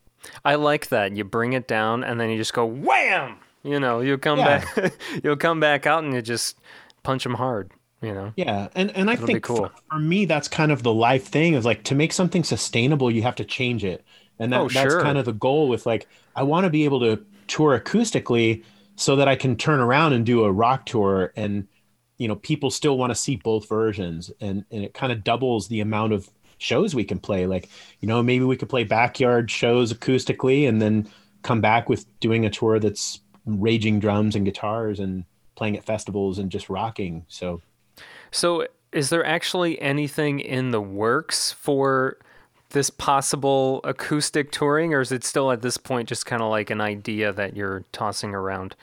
I 0.43 0.55
like 0.55 0.87
that. 0.89 1.15
You 1.15 1.23
bring 1.23 1.53
it 1.53 1.67
down 1.67 2.03
and 2.03 2.19
then 2.19 2.29
you 2.29 2.37
just 2.37 2.53
go 2.53 2.65
wham. 2.65 3.37
You 3.63 3.79
know, 3.79 3.99
you 3.99 4.17
come 4.17 4.39
Yeah. 4.39 4.63
back, 4.75 4.93
you'll 5.23 5.35
come 5.37 5.59
back 5.59 5.85
out 5.85 6.03
and 6.03 6.13
you 6.13 6.21
just 6.21 6.57
punch 7.03 7.23
them 7.23 7.35
hard. 7.35 7.71
You 8.01 8.13
know. 8.13 8.33
Yeah, 8.35 8.67
and 8.75 8.91
and 8.95 9.09
I 9.09 9.15
That'll 9.15 9.25
think 9.27 9.43
cool. 9.43 9.69
for, 9.69 9.71
for 9.89 9.99
me 9.99 10.25
that's 10.25 10.47
kind 10.47 10.71
of 10.71 10.83
the 10.83 10.93
life 10.93 11.25
thing 11.27 11.53
is 11.55 11.65
like 11.65 11.83
to 11.85 11.95
make 11.95 12.13
something 12.13 12.43
sustainable, 12.43 13.09
you 13.09 13.23
have 13.23 13.35
to 13.35 13.45
change 13.45 13.83
it, 13.83 14.05
and 14.39 14.53
that, 14.53 14.59
Oh, 14.61 14.67
that's 14.69 14.93
sure. 14.93 15.01
kind 15.01 15.17
of 15.17 15.25
the 15.25 15.33
goal. 15.33 15.67
With 15.67 15.85
like, 15.87 16.07
I 16.35 16.43
want 16.43 16.65
to 16.65 16.69
be 16.69 16.85
able 16.85 16.99
to 17.01 17.25
tour 17.47 17.79
acoustically 17.79 18.63
so 18.95 19.15
that 19.15 19.27
I 19.27 19.35
can 19.35 19.55
turn 19.55 19.79
around 19.79 20.13
and 20.13 20.25
do 20.25 20.43
a 20.43 20.51
rock 20.51 20.85
tour, 20.85 21.33
and 21.35 21.67
you 22.19 22.27
know, 22.27 22.35
people 22.35 22.69
still 22.69 22.97
want 22.97 23.09
to 23.11 23.15
see 23.15 23.35
both 23.37 23.67
versions, 23.67 24.31
and 24.39 24.63
and 24.71 24.83
it 24.83 24.93
kind 24.93 25.11
of 25.11 25.23
doubles 25.23 25.67
the 25.67 25.79
amount 25.81 26.13
of 26.13 26.29
shows 26.57 26.95
we 26.95 27.03
can 27.03 27.19
play. 27.19 27.45
Like, 27.47 27.69
you 27.99 28.07
know, 28.07 28.21
maybe 28.23 28.45
we 28.45 28.57
could 28.57 28.69
play 28.69 28.83
backyard 28.83 29.49
shows 29.49 29.93
acoustically, 29.93 30.67
and 30.67 30.81
then 30.81 31.07
come 31.43 31.61
back 31.61 31.89
with 31.89 32.05
doing 32.19 32.45
a 32.45 32.49
tour 32.49 32.79
that's 32.79 33.19
raging 33.45 33.99
drums 33.99 34.35
and 34.35 34.45
guitars 34.45 34.99
and 34.99 35.23
playing 35.55 35.77
at 35.77 35.85
festivals 35.85 36.39
and 36.39 36.51
just 36.51 36.69
rocking. 36.69 37.25
So. 37.27 37.61
So, 38.31 38.67
is 38.91 39.09
there 39.09 39.25
actually 39.25 39.79
anything 39.81 40.39
in 40.39 40.71
the 40.71 40.81
works 40.81 41.51
for 41.51 42.17
this 42.69 42.89
possible 42.89 43.81
acoustic 43.83 44.51
touring, 44.51 44.93
or 44.93 45.01
is 45.01 45.11
it 45.11 45.23
still 45.23 45.51
at 45.51 45.61
this 45.61 45.77
point 45.77 46.09
just 46.09 46.25
kind 46.25 46.41
of 46.41 46.49
like 46.49 46.69
an 46.69 46.81
idea 46.81 47.31
that 47.33 47.55
you're 47.55 47.83
tossing 47.91 48.33
around? 48.33 48.75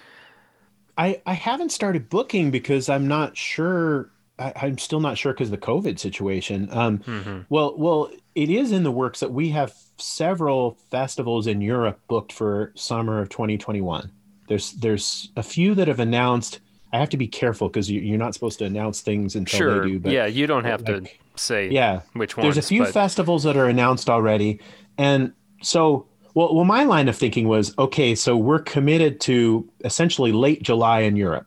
I, 0.96 1.20
I 1.26 1.34
haven't 1.34 1.72
started 1.72 2.08
booking 2.08 2.50
because 2.50 2.88
I'm 2.88 3.08
not 3.08 3.36
sure. 3.36 4.10
I, 4.38 4.52
I'm 4.56 4.78
still 4.78 5.00
not 5.00 5.16
sure 5.18 5.32
because 5.32 5.50
the 5.50 5.58
COVID 5.58 5.98
situation. 5.98 6.68
Um, 6.72 7.46
Well, 7.48 7.74
well, 7.76 8.10
it 8.34 8.50
is 8.50 8.72
in 8.72 8.82
the 8.82 8.90
works 8.90 9.20
that 9.20 9.32
we 9.32 9.50
have 9.50 9.72
several 9.96 10.76
festivals 10.90 11.46
in 11.46 11.60
Europe 11.60 12.00
booked 12.08 12.32
for 12.32 12.72
summer 12.74 13.20
of 13.20 13.28
2021. 13.28 14.10
There's 14.48 14.72
there's 14.72 15.30
a 15.36 15.42
few 15.42 15.74
that 15.76 15.88
have 15.88 16.00
announced. 16.00 16.60
I 16.92 16.98
have 16.98 17.10
to 17.10 17.16
be 17.16 17.26
careful 17.26 17.68
because 17.68 17.90
you, 17.90 18.00
you're 18.00 18.18
not 18.18 18.34
supposed 18.34 18.58
to 18.60 18.64
announce 18.64 19.00
things 19.00 19.34
until 19.34 19.58
Sure. 19.58 19.80
they 19.82 19.88
do. 19.88 19.98
But 20.00 20.12
yeah, 20.12 20.26
you 20.26 20.46
don't 20.46 20.64
have 20.64 20.82
like- 20.88 21.04
to 21.04 21.10
say 21.36 21.68
yeah 21.68 22.02
which 22.12 22.36
ones. 22.36 22.44
there's 22.44 22.64
a 22.64 22.68
few 22.68 22.82
but- 22.84 22.92
festivals 22.92 23.42
that 23.42 23.56
are 23.56 23.66
announced 23.66 24.08
already 24.08 24.60
and 24.98 25.32
so 25.62 26.06
well, 26.34 26.54
well 26.54 26.64
my 26.64 26.84
line 26.84 27.08
of 27.08 27.16
thinking 27.16 27.48
was 27.48 27.76
okay 27.76 28.14
so 28.14 28.36
we're 28.36 28.60
committed 28.60 29.20
to 29.20 29.68
essentially 29.84 30.30
late 30.30 30.62
july 30.62 31.00
in 31.00 31.16
europe 31.16 31.44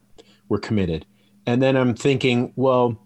we're 0.49 0.57
committed 0.59 1.05
and 1.47 1.61
then 1.61 1.75
i'm 1.75 1.95
thinking 1.95 2.53
well 2.55 2.99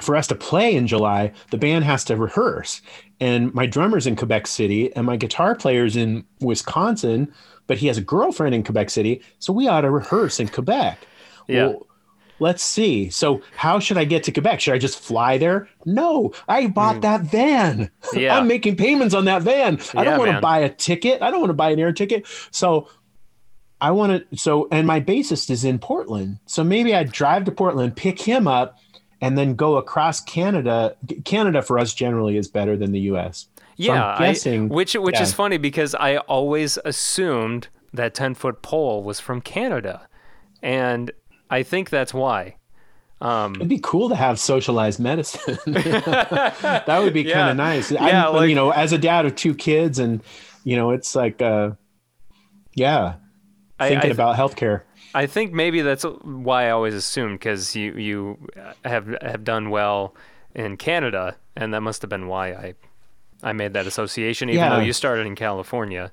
for 0.00 0.14
us 0.14 0.26
to 0.26 0.34
play 0.34 0.74
in 0.74 0.86
july 0.86 1.32
the 1.50 1.56
band 1.56 1.84
has 1.84 2.04
to 2.04 2.16
rehearse 2.16 2.82
and 3.20 3.52
my 3.54 3.64
drummer's 3.64 4.06
in 4.06 4.14
quebec 4.16 4.46
city 4.46 4.94
and 4.94 5.06
my 5.06 5.16
guitar 5.16 5.54
player's 5.54 5.96
in 5.96 6.22
wisconsin 6.40 7.32
but 7.66 7.78
he 7.78 7.86
has 7.86 7.96
a 7.96 8.02
girlfriend 8.02 8.54
in 8.54 8.62
quebec 8.62 8.90
city 8.90 9.22
so 9.38 9.52
we 9.52 9.66
ought 9.68 9.80
to 9.80 9.90
rehearse 9.90 10.38
in 10.38 10.48
quebec 10.48 10.98
Yeah. 11.48 11.68
well, 11.68 11.86
let's 12.38 12.62
see. 12.62 13.08
So, 13.08 13.40
how 13.56 13.78
should 13.78 13.96
I 13.96 14.04
get 14.04 14.22
to 14.24 14.32
Quebec? 14.32 14.60
Should 14.60 14.74
I 14.74 14.78
just 14.78 14.98
fly 14.98 15.38
there? 15.38 15.70
No, 15.86 16.32
I 16.48 16.66
bought 16.66 17.00
that 17.00 17.22
van. 17.22 17.90
Mm. 18.02 18.20
Yeah. 18.20 18.36
I'm 18.36 18.46
making 18.46 18.76
payments 18.76 19.14
on 19.14 19.24
that 19.24 19.40
van. 19.42 19.80
I 19.94 20.02
Yeah, 20.02 20.04
don't 20.10 20.18
want 20.18 20.32
to 20.32 20.40
buy 20.42 20.58
a 20.58 20.68
ticket. 20.68 21.22
I 21.22 21.30
don't 21.30 21.40
want 21.40 21.48
to 21.48 21.54
buy 21.54 21.70
an 21.70 21.78
air 21.80 21.92
ticket. 21.94 22.26
So, 22.50 22.90
I 23.80 23.90
want 23.90 24.30
to. 24.30 24.36
So, 24.36 24.68
and 24.70 24.86
my 24.86 25.00
bassist 25.00 25.50
is 25.50 25.64
in 25.64 25.78
Portland. 25.78 26.38
So 26.46 26.64
maybe 26.64 26.94
I 26.94 27.04
drive 27.04 27.44
to 27.44 27.52
Portland, 27.52 27.96
pick 27.96 28.20
him 28.20 28.48
up, 28.48 28.78
and 29.20 29.36
then 29.36 29.54
go 29.54 29.76
across 29.76 30.20
Canada. 30.20 30.96
Canada 31.24 31.62
for 31.62 31.78
us 31.78 31.92
generally 31.92 32.36
is 32.36 32.48
better 32.48 32.76
than 32.76 32.92
the 32.92 33.00
U.S. 33.00 33.48
Yeah, 33.76 34.04
I'm 34.04 34.18
guessing, 34.18 34.64
I, 34.64 34.74
which 34.74 34.94
which 34.94 35.16
yeah. 35.16 35.22
is 35.22 35.34
funny 35.34 35.58
because 35.58 35.94
I 35.94 36.16
always 36.18 36.78
assumed 36.84 37.68
that 37.92 38.14
ten 38.14 38.34
foot 38.34 38.62
pole 38.62 39.02
was 39.02 39.20
from 39.20 39.40
Canada, 39.42 40.08
and 40.62 41.10
I 41.50 41.62
think 41.62 41.90
that's 41.90 42.14
why. 42.14 42.56
It'd 43.18 43.68
be 43.68 43.80
cool 43.82 44.10
to 44.10 44.14
have 44.14 44.38
socialized 44.38 45.00
medicine. 45.00 45.58
that 45.66 47.00
would 47.02 47.14
be 47.14 47.24
kind 47.32 47.50
of 47.50 47.56
nice. 47.56 47.90
Yeah, 47.90 48.28
like- 48.28 48.48
you 48.50 48.54
know, 48.54 48.70
as 48.70 48.92
a 48.92 48.98
dad 48.98 49.24
of 49.24 49.36
two 49.36 49.54
kids, 49.54 49.98
and 49.98 50.22
you 50.64 50.76
know, 50.76 50.90
it's 50.90 51.14
like, 51.14 51.40
uh, 51.40 51.70
yeah, 52.74 53.14
I- 53.78 53.88
thinking 53.88 54.10
I- 54.10 54.14
about 54.14 54.36
healthcare. 54.36 54.82
I 55.14 55.26
think 55.26 55.52
maybe 55.52 55.80
that's 55.80 56.04
why 56.22 56.66
I 56.66 56.70
always 56.70 56.94
assumed 56.94 57.38
because 57.38 57.74
you 57.74 57.92
you 57.94 58.38
have 58.84 59.16
have 59.22 59.44
done 59.44 59.70
well 59.70 60.14
in 60.54 60.76
Canada, 60.76 61.36
and 61.56 61.72
that 61.72 61.80
must 61.80 62.02
have 62.02 62.10
been 62.10 62.26
why 62.26 62.48
I 62.52 62.74
I 63.42 63.52
made 63.52 63.72
that 63.74 63.86
association, 63.86 64.50
even 64.50 64.68
though 64.70 64.80
you 64.80 64.92
started 64.92 65.26
in 65.26 65.34
California. 65.34 66.10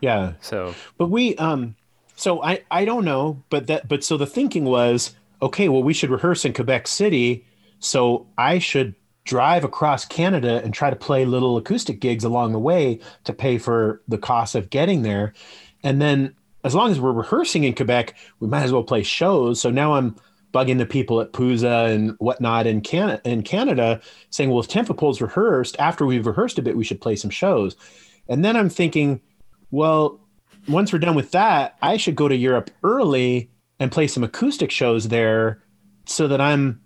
Yeah, 0.00 0.32
So 0.40 0.74
but 0.98 1.08
we, 1.08 1.34
um, 1.36 1.74
so 2.16 2.42
I, 2.42 2.62
I 2.70 2.84
don't 2.84 3.04
know, 3.04 3.42
but 3.50 3.66
that, 3.66 3.88
but 3.88 4.04
so 4.04 4.16
the 4.16 4.26
thinking 4.26 4.64
was, 4.64 5.14
okay, 5.40 5.68
well, 5.68 5.82
we 5.82 5.94
should 5.94 6.10
rehearse 6.10 6.44
in 6.44 6.52
Quebec 6.52 6.86
City, 6.86 7.44
so 7.78 8.26
I 8.38 8.58
should 8.58 8.94
drive 9.24 9.64
across 9.64 10.04
Canada 10.04 10.60
and 10.62 10.72
try 10.72 10.90
to 10.90 10.96
play 10.96 11.24
little 11.24 11.56
acoustic 11.56 11.98
gigs 12.00 12.24
along 12.24 12.52
the 12.52 12.58
way 12.58 13.00
to 13.24 13.32
pay 13.32 13.58
for 13.58 14.02
the 14.06 14.18
cost 14.18 14.54
of 14.54 14.70
getting 14.70 15.02
there, 15.02 15.32
and 15.82 16.00
then 16.00 16.34
as 16.66 16.74
long 16.74 16.90
as 16.90 17.00
we're 17.00 17.12
rehearsing 17.12 17.62
in 17.62 17.74
Quebec, 17.74 18.16
we 18.40 18.48
might 18.48 18.64
as 18.64 18.72
well 18.72 18.82
play 18.82 19.04
shows. 19.04 19.60
So 19.60 19.70
now 19.70 19.94
I'm 19.94 20.16
bugging 20.52 20.78
the 20.78 20.86
people 20.86 21.20
at 21.20 21.32
Puza 21.32 21.94
and 21.94 22.16
whatnot 22.18 22.66
in 22.66 22.80
Canada, 22.80 23.20
in 23.24 23.44
Canada 23.44 24.00
saying, 24.30 24.50
well, 24.50 24.58
if 24.58 24.66
10 24.66 24.86
Foot 24.86 24.96
Pole's 24.96 25.20
rehearsed, 25.20 25.76
after 25.78 26.04
we've 26.04 26.26
rehearsed 26.26 26.58
a 26.58 26.62
bit, 26.62 26.76
we 26.76 26.82
should 26.82 27.00
play 27.00 27.14
some 27.14 27.30
shows. 27.30 27.76
And 28.28 28.44
then 28.44 28.56
I'm 28.56 28.68
thinking, 28.68 29.20
well, 29.70 30.20
once 30.66 30.92
we're 30.92 30.98
done 30.98 31.14
with 31.14 31.30
that, 31.30 31.76
I 31.82 31.98
should 31.98 32.16
go 32.16 32.26
to 32.26 32.34
Europe 32.34 32.72
early 32.82 33.48
and 33.78 33.92
play 33.92 34.08
some 34.08 34.24
acoustic 34.24 34.72
shows 34.72 35.06
there 35.06 35.62
so 36.06 36.26
that 36.26 36.40
I'm 36.40 36.80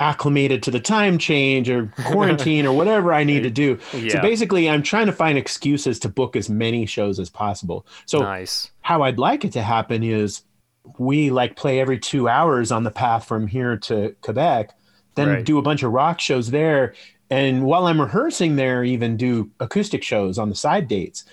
acclimated 0.00 0.62
to 0.64 0.70
the 0.70 0.80
time 0.80 1.18
change 1.18 1.70
or 1.70 1.86
quarantine 2.06 2.66
or 2.66 2.76
whatever 2.76 3.12
I 3.12 3.24
need 3.24 3.44
to 3.44 3.50
do. 3.50 3.78
So 4.10 4.20
basically, 4.20 4.68
I'm 4.68 4.82
trying 4.82 5.06
to 5.06 5.12
find 5.12 5.38
excuses 5.38 5.98
to 6.00 6.08
book 6.08 6.36
as 6.36 6.50
many 6.50 6.84
shows 6.86 7.20
as 7.20 7.30
possible. 7.30 7.86
So 8.06 8.18
nice. 8.20 8.70
how 8.82 9.02
I'd 9.02 9.18
like 9.18 9.44
it 9.44 9.52
to 9.52 9.62
happen 9.62 10.02
is 10.02 10.42
we 10.98 11.30
like 11.30 11.56
play 11.56 11.80
every 11.80 11.98
two 11.98 12.28
hours 12.28 12.70
on 12.72 12.84
the 12.84 12.90
path 12.90 13.24
from 13.26 13.46
here 13.46 13.76
to 13.78 14.14
Quebec, 14.20 14.74
then 15.14 15.28
Right. 15.28 15.44
do 15.44 15.58
a 15.58 15.62
bunch 15.62 15.82
of 15.82 15.92
rock 15.92 16.20
shows 16.20 16.50
there. 16.50 16.94
And 17.30 17.64
while 17.64 17.86
I'm 17.86 18.00
rehearsing 18.00 18.56
there, 18.56 18.84
even 18.84 19.16
do 19.16 19.50
acoustic 19.60 20.02
shows 20.02 20.38
on 20.38 20.50
the 20.50 20.54
side 20.54 20.88
dates. 20.88 21.24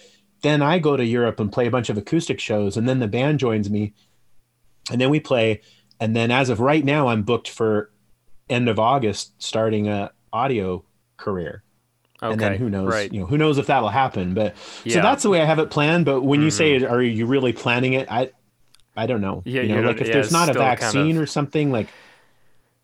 Then 0.42 0.62
I 0.62 0.80
go 0.80 0.96
to 0.96 1.04
Europe 1.06 1.40
and 1.40 1.52
play 1.52 1.68
a 1.68 1.72
bunch 1.72 1.90
of 1.90 1.98
acoustic 1.98 2.40
shows, 2.40 2.78
and 2.78 2.88
then 2.88 3.00
the 3.00 3.08
band 3.08 3.40
joins 3.40 3.70
me, 3.70 3.94
and 4.90 5.00
then 5.02 5.10
we 5.10 5.20
play. 5.20 5.62
And 6.00 6.16
then 6.16 6.32
as 6.32 6.50
of 6.50 6.60
right 6.60 6.84
now, 6.84 7.10
I'm 7.10 7.22
booked 7.24 7.48
for 7.50 7.92
end 8.52 8.70
of 8.70 8.78
August, 8.80 9.32
starting 9.42 9.88
a 9.88 10.12
audio 10.34 10.84
career 11.18 11.64
Okay. 12.24 12.32
and 12.34 12.40
then 12.42 12.56
who 12.56 12.70
knows 12.70 12.92
Right. 12.94 13.12
you 13.12 13.20
know 13.22 13.26
who 13.26 13.38
knows 13.38 13.58
if 13.58 13.66
that'll 13.68 13.90
happen 13.90 14.34
but 14.36 14.56
so 14.56 14.64
Yeah. 14.86 14.94
Mm-hmm. 14.98 15.04
that's 15.04 15.24
the 15.24 15.30
way 15.30 15.42
i 15.42 15.46
have 15.46 15.58
it 15.60 15.70
planned 15.72 16.06
but 16.06 16.22
when 16.22 16.42
you 16.44 16.52
say 16.52 16.84
are 16.84 17.02
you 17.02 17.26
really 17.26 17.52
planning 17.52 17.94
it 17.94 18.12
i 18.12 18.30
i 18.96 19.08
don't 19.08 19.22
know 19.22 19.42
Yeah, 19.44 19.62
you 19.62 19.70
you 19.70 19.76
know 19.76 19.82
don't- 19.82 19.92
like 19.94 20.02
if 20.02 20.08
yeah, 20.08 20.14
there's 20.14 20.32
not 20.32 20.50
a 20.50 20.54
still 20.54 20.62
kind 20.64 20.80
vaccine 20.80 21.16
of- 21.18 21.24
or 21.24 21.26
something 21.26 21.72
like 21.72 21.88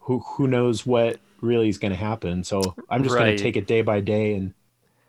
who 0.01 0.19
who 0.19 0.47
knows 0.47 0.85
what 0.85 1.19
really 1.41 1.69
is 1.69 1.77
going 1.77 1.91
to 1.91 1.97
happen 1.97 2.43
so 2.43 2.75
i'm 2.89 3.03
just 3.03 3.15
going 3.15 3.35
to 3.37 3.41
take 3.41 3.55
it 3.55 3.67
day 3.67 3.81
by 3.81 3.99
day 4.01 4.33
and 4.33 4.53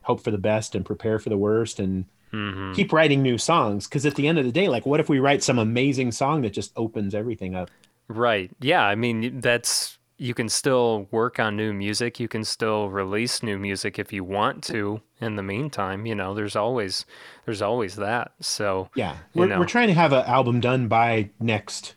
hope 0.03 0.23
for 0.23 0.31
the 0.31 0.39
best 0.39 0.75
and 0.75 0.85
prepare 0.85 1.19
for 1.19 1.29
the 1.31 1.39
worst 1.39 1.79
and 1.81 2.05
Mm-hmm. 2.31 2.75
keep 2.75 2.93
writing 2.93 3.23
new 3.23 3.39
songs 3.39 3.87
because 3.89 4.05
at 4.05 4.15
the 4.15 4.29
end 4.29 4.39
of 4.39 4.45
the 4.45 4.53
day 4.53 4.69
like 4.69 4.85
what 4.85 5.01
if 5.01 5.09
we 5.09 5.19
write 5.19 5.43
some 5.43 5.59
amazing 5.59 6.13
song 6.13 6.43
that 6.43 6.53
just 6.53 6.73
opens 6.77 7.15
everything 7.15 7.55
up 7.55 7.71
Right. 8.11 8.51
Yeah. 8.61 8.83
I 8.83 8.95
mean, 8.95 9.41
that's 9.41 9.98
you 10.19 10.35
can 10.35 10.49
still 10.49 11.07
work 11.11 11.39
on 11.39 11.57
new 11.57 11.73
music. 11.73 12.19
You 12.21 12.29
can 12.29 12.45
still 12.45 12.91
release 12.91 13.43
new 13.43 13.57
music 13.59 13.99
if 13.99 14.13
you 14.13 14.25
want 14.25 14.63
to. 14.65 15.01
In 15.21 15.37
the 15.37 15.43
meantime, 15.43 16.07
you 16.07 16.15
know, 16.15 16.35
there's 16.35 16.57
always 16.57 17.07
there's 17.47 17.63
always 17.63 17.97
that. 17.97 18.33
So 18.41 18.91
Yeah, 18.95 19.17
we're, 19.35 19.47
know. 19.47 19.59
we're 19.61 19.65
trying 19.67 19.89
to 19.89 19.95
have 19.95 20.13
an 20.13 20.25
album 20.27 20.61
done 20.61 20.89
by 20.89 21.31
next. 21.41 21.95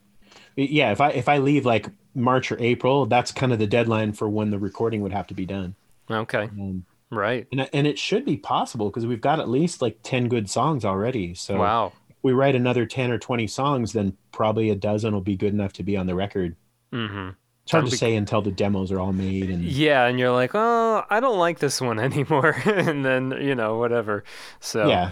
Yeah, 0.55 0.91
if 0.91 1.01
I 1.01 1.09
if 1.11 1.27
I 1.27 1.39
leave 1.39 1.65
like 1.65 1.87
March 2.13 2.51
or 2.51 2.57
April, 2.59 3.05
that's 3.05 3.31
kind 3.31 3.51
of 3.53 3.59
the 3.59 3.67
deadline 3.67 4.13
for 4.13 4.29
when 4.29 4.49
the 4.51 4.59
recording 4.59 5.01
would 5.01 5.13
have 5.13 5.27
to 5.27 5.33
be 5.33 5.45
done. 5.45 5.75
okay. 6.09 6.43
Um, 6.43 6.85
Right. 7.13 7.45
and 7.51 7.67
and 7.73 7.87
it 7.87 7.99
should 7.99 8.23
be 8.23 8.37
possible 8.37 8.89
because 8.89 9.05
we've 9.05 9.19
got 9.19 9.39
at 9.41 9.49
least 9.49 9.81
like 9.81 9.99
10 10.03 10.29
good 10.29 10.49
songs 10.49 10.85
already 10.85 11.33
so 11.33 11.57
Wow. 11.59 11.91
we 12.23 12.31
write 12.31 12.55
another 12.55 12.85
10 12.85 13.11
or 13.11 13.17
20 13.17 13.47
songs 13.47 13.91
then 13.91 14.15
probably 14.31 14.69
a 14.69 14.75
dozen 14.75 15.13
will 15.13 15.19
be 15.19 15.35
good 15.35 15.51
enough 15.53 15.73
to 15.73 15.83
be 15.83 15.97
on 15.97 16.05
the 16.07 16.15
record 16.15 16.55
Mm-hmm. 16.93 17.29
It's 17.63 17.71
hard 17.71 17.85
to 17.85 17.95
say 17.97 18.15
until 18.15 18.41
the 18.41 18.51
demos 18.51 18.91
are 18.91 18.99
all 18.99 19.13
made 19.13 19.49
and 19.49 19.63
Yeah, 19.63 20.05
and 20.05 20.19
you're 20.19 20.31
like, 20.31 20.51
oh, 20.53 21.03
I 21.09 21.19
don't 21.19 21.37
like 21.37 21.59
this 21.59 21.79
one 21.81 21.99
anymore, 22.09 22.55
and 22.65 23.05
then 23.05 23.31
you 23.41 23.55
know 23.55 23.77
whatever. 23.77 24.23
So 24.59 24.87
yeah 24.87 25.11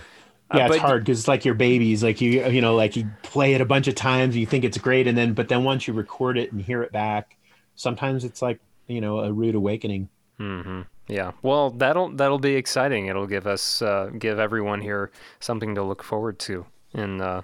Uh, 0.51 0.57
yeah 0.57 0.65
it's 0.65 0.77
but- 0.77 0.81
hard 0.81 1.03
because 1.03 1.19
it's 1.19 1.27
like 1.27 1.45
your 1.45 1.53
babies 1.55 2.03
like 2.03 2.21
you 2.21 2.47
you 2.47 2.61
know 2.61 2.75
like 2.75 2.95
you 2.95 3.07
play 3.21 3.53
it 3.53 3.61
a 3.61 3.65
bunch 3.65 3.87
of 3.87 3.93
times 3.95 4.35
you 4.35 4.45
think 4.47 4.63
it's 4.63 4.77
great 4.79 5.05
and 5.07 5.15
then 5.17 5.33
but 5.33 5.47
then 5.47 5.63
once 5.63 5.87
you 5.87 5.93
record 5.93 6.37
it 6.39 6.51
and 6.51 6.59
hear 6.61 6.81
it 6.81 6.91
back 6.91 7.37
sometimes 7.75 8.23
it's 8.25 8.41
like 8.41 8.59
you 8.87 8.99
know 8.99 9.19
a 9.19 9.31
rude 9.31 9.53
awakening 9.55 10.09
hmm 10.37 10.81
Yeah. 11.07 11.31
Well, 11.43 11.71
that'll 11.71 12.09
that'll 12.15 12.39
be 12.39 12.55
exciting. 12.55 13.07
It'll 13.07 13.27
give 13.27 13.45
us 13.47 13.81
uh, 13.81 14.09
give 14.17 14.39
everyone 14.39 14.81
here 14.81 15.11
something 15.39 15.75
to 15.75 15.83
look 15.83 16.01
forward 16.03 16.37
to 16.47 16.65
in 16.93 17.19
uh, 17.21 17.41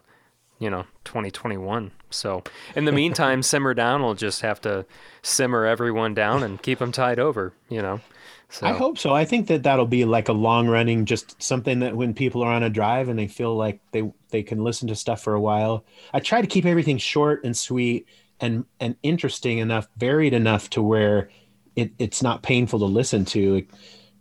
you 0.59 0.69
know 0.69 0.85
2021. 1.05 1.91
So 2.09 2.43
in 2.75 2.85
the 2.85 2.91
meantime, 2.91 3.41
simmer 3.43 3.73
down. 3.73 4.03
We'll 4.03 4.13
just 4.13 4.41
have 4.41 4.61
to 4.61 4.85
simmer 5.21 5.65
everyone 5.65 6.13
down 6.13 6.43
and 6.43 6.61
keep 6.61 6.79
them 6.79 6.91
tied 6.91 7.19
over. 7.19 7.53
You 7.69 7.81
know. 7.81 8.01
So 8.49 8.67
I 8.67 8.73
hope 8.73 8.97
so. 8.97 9.13
I 9.13 9.25
think 9.25 9.47
that 9.47 9.63
that'll 9.63 9.87
be 9.87 10.05
like 10.05 10.29
a 10.29 10.33
long 10.33 10.67
running, 10.67 11.05
just 11.05 11.41
something 11.41 11.79
that 11.79 11.95
when 11.95 12.13
people 12.13 12.43
are 12.43 12.51
on 12.51 12.63
a 12.63 12.69
drive 12.69 13.09
and 13.09 13.17
they 13.17 13.27
feel 13.27 13.55
like 13.55 13.79
they 13.91 14.11
they 14.29 14.43
can 14.43 14.63
listen 14.63 14.87
to 14.87 14.95
stuff 14.95 15.21
for 15.21 15.33
a 15.33 15.41
while. 15.41 15.83
I 16.13 16.19
try 16.19 16.41
to 16.41 16.47
keep 16.47 16.65
everything 16.65 16.97
short 16.97 17.43
and 17.43 17.57
sweet 17.57 18.07
and 18.39 18.65
and 18.79 18.95
interesting 19.03 19.57
enough, 19.57 19.87
varied 19.97 20.33
enough 20.33 20.69
to 20.71 20.81
where 20.81 21.29
it, 21.75 21.91
it's 21.99 22.21
not 22.21 22.43
painful 22.43 22.79
to 22.79 22.85
listen 22.85 23.25
to. 23.25 23.55
Like, 23.55 23.69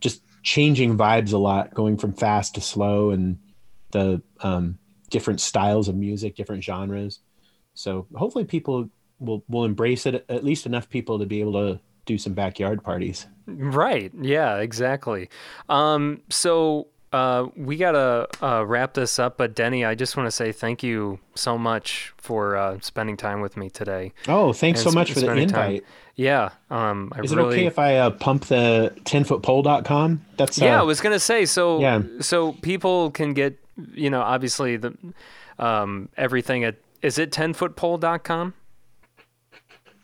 just 0.01 0.23
changing 0.43 0.97
vibes 0.97 1.33
a 1.33 1.39
lot, 1.39 1.75
going 1.75 1.97
from 1.97 2.13
fast 2.13 2.55
to 2.55 2.61
slow, 2.61 3.11
and 3.11 3.39
the 3.93 4.23
um, 4.41 4.79
different 5.15 5.41
styles 5.41 5.87
of 5.87 5.95
music, 5.95 6.35
different 6.35 6.65
genres. 6.65 7.21
So 7.75 8.07
hopefully 8.17 8.45
people 8.45 8.91
will 9.21 9.45
will 9.49 9.65
embrace 9.65 10.07
it. 10.07 10.25
At 10.29 10.45
least 10.45 10.67
enough 10.67 10.91
people 10.91 11.21
to 11.21 11.25
be 11.25 11.41
able 11.41 11.53
to 11.53 11.81
do 12.05 12.19
some 12.19 12.35
backyard 12.35 12.83
parties. 12.83 13.27
Right. 13.47 14.11
Yeah, 14.21 14.59
exactly. 14.59 15.31
Um, 15.69 16.21
so 16.31 16.89
uh, 17.13 17.47
we 17.57 17.77
got 17.77 17.93
to 17.93 18.27
uh, 18.45 18.65
wrap 18.67 18.95
this 18.95 19.21
up. 19.21 19.39
But 19.39 19.55
Denny, 19.55 19.85
I 19.85 19.95
just 19.95 20.17
want 20.17 20.27
to 20.27 20.33
say 20.33 20.51
thank 20.51 20.83
you 20.83 21.21
so 21.37 21.57
much 21.57 22.13
for 22.17 22.57
uh, 22.57 22.79
spending 22.81 23.17
time 23.17 23.41
with 23.41 23.57
me 23.57 23.71
today. 23.71 24.13
Oh, 24.27 24.53
thanks 24.53 24.81
and 24.81 24.85
so 24.85 24.91
sp- 24.91 24.99
much 24.99 25.13
for 25.13 25.21
the 25.21 25.27
spending 25.27 25.49
time. 25.49 25.67
invite. 25.67 25.85
Yeah. 26.17 26.51
Um, 26.71 27.13
I 27.15 27.21
Is 27.21 27.31
it 27.33 27.39
okay 27.39 27.67
if 27.67 27.79
I 27.79 27.97
uh, 27.97 28.11
pump 28.11 28.47
the 28.47 28.93
10footpole.com? 29.05 30.25
That's 30.37 30.61
uh, 30.61 30.65
Yeah, 30.65 30.81
I 30.81 30.83
was 30.83 31.01
gonna 31.01 31.21
say 31.21 31.47
so. 31.47 31.81
Yeah. 31.81 32.03
So 32.21 32.53
people 32.53 33.11
can 33.13 33.33
get, 33.33 33.59
you 33.93 34.11
know, 34.11 34.21
obviously 34.21 34.77
the 34.77 34.97
um, 35.59 36.09
everything 36.17 36.65
at 36.65 36.77
is 37.03 37.19
it 37.19 37.31
tenfootpole.com? 37.31 38.55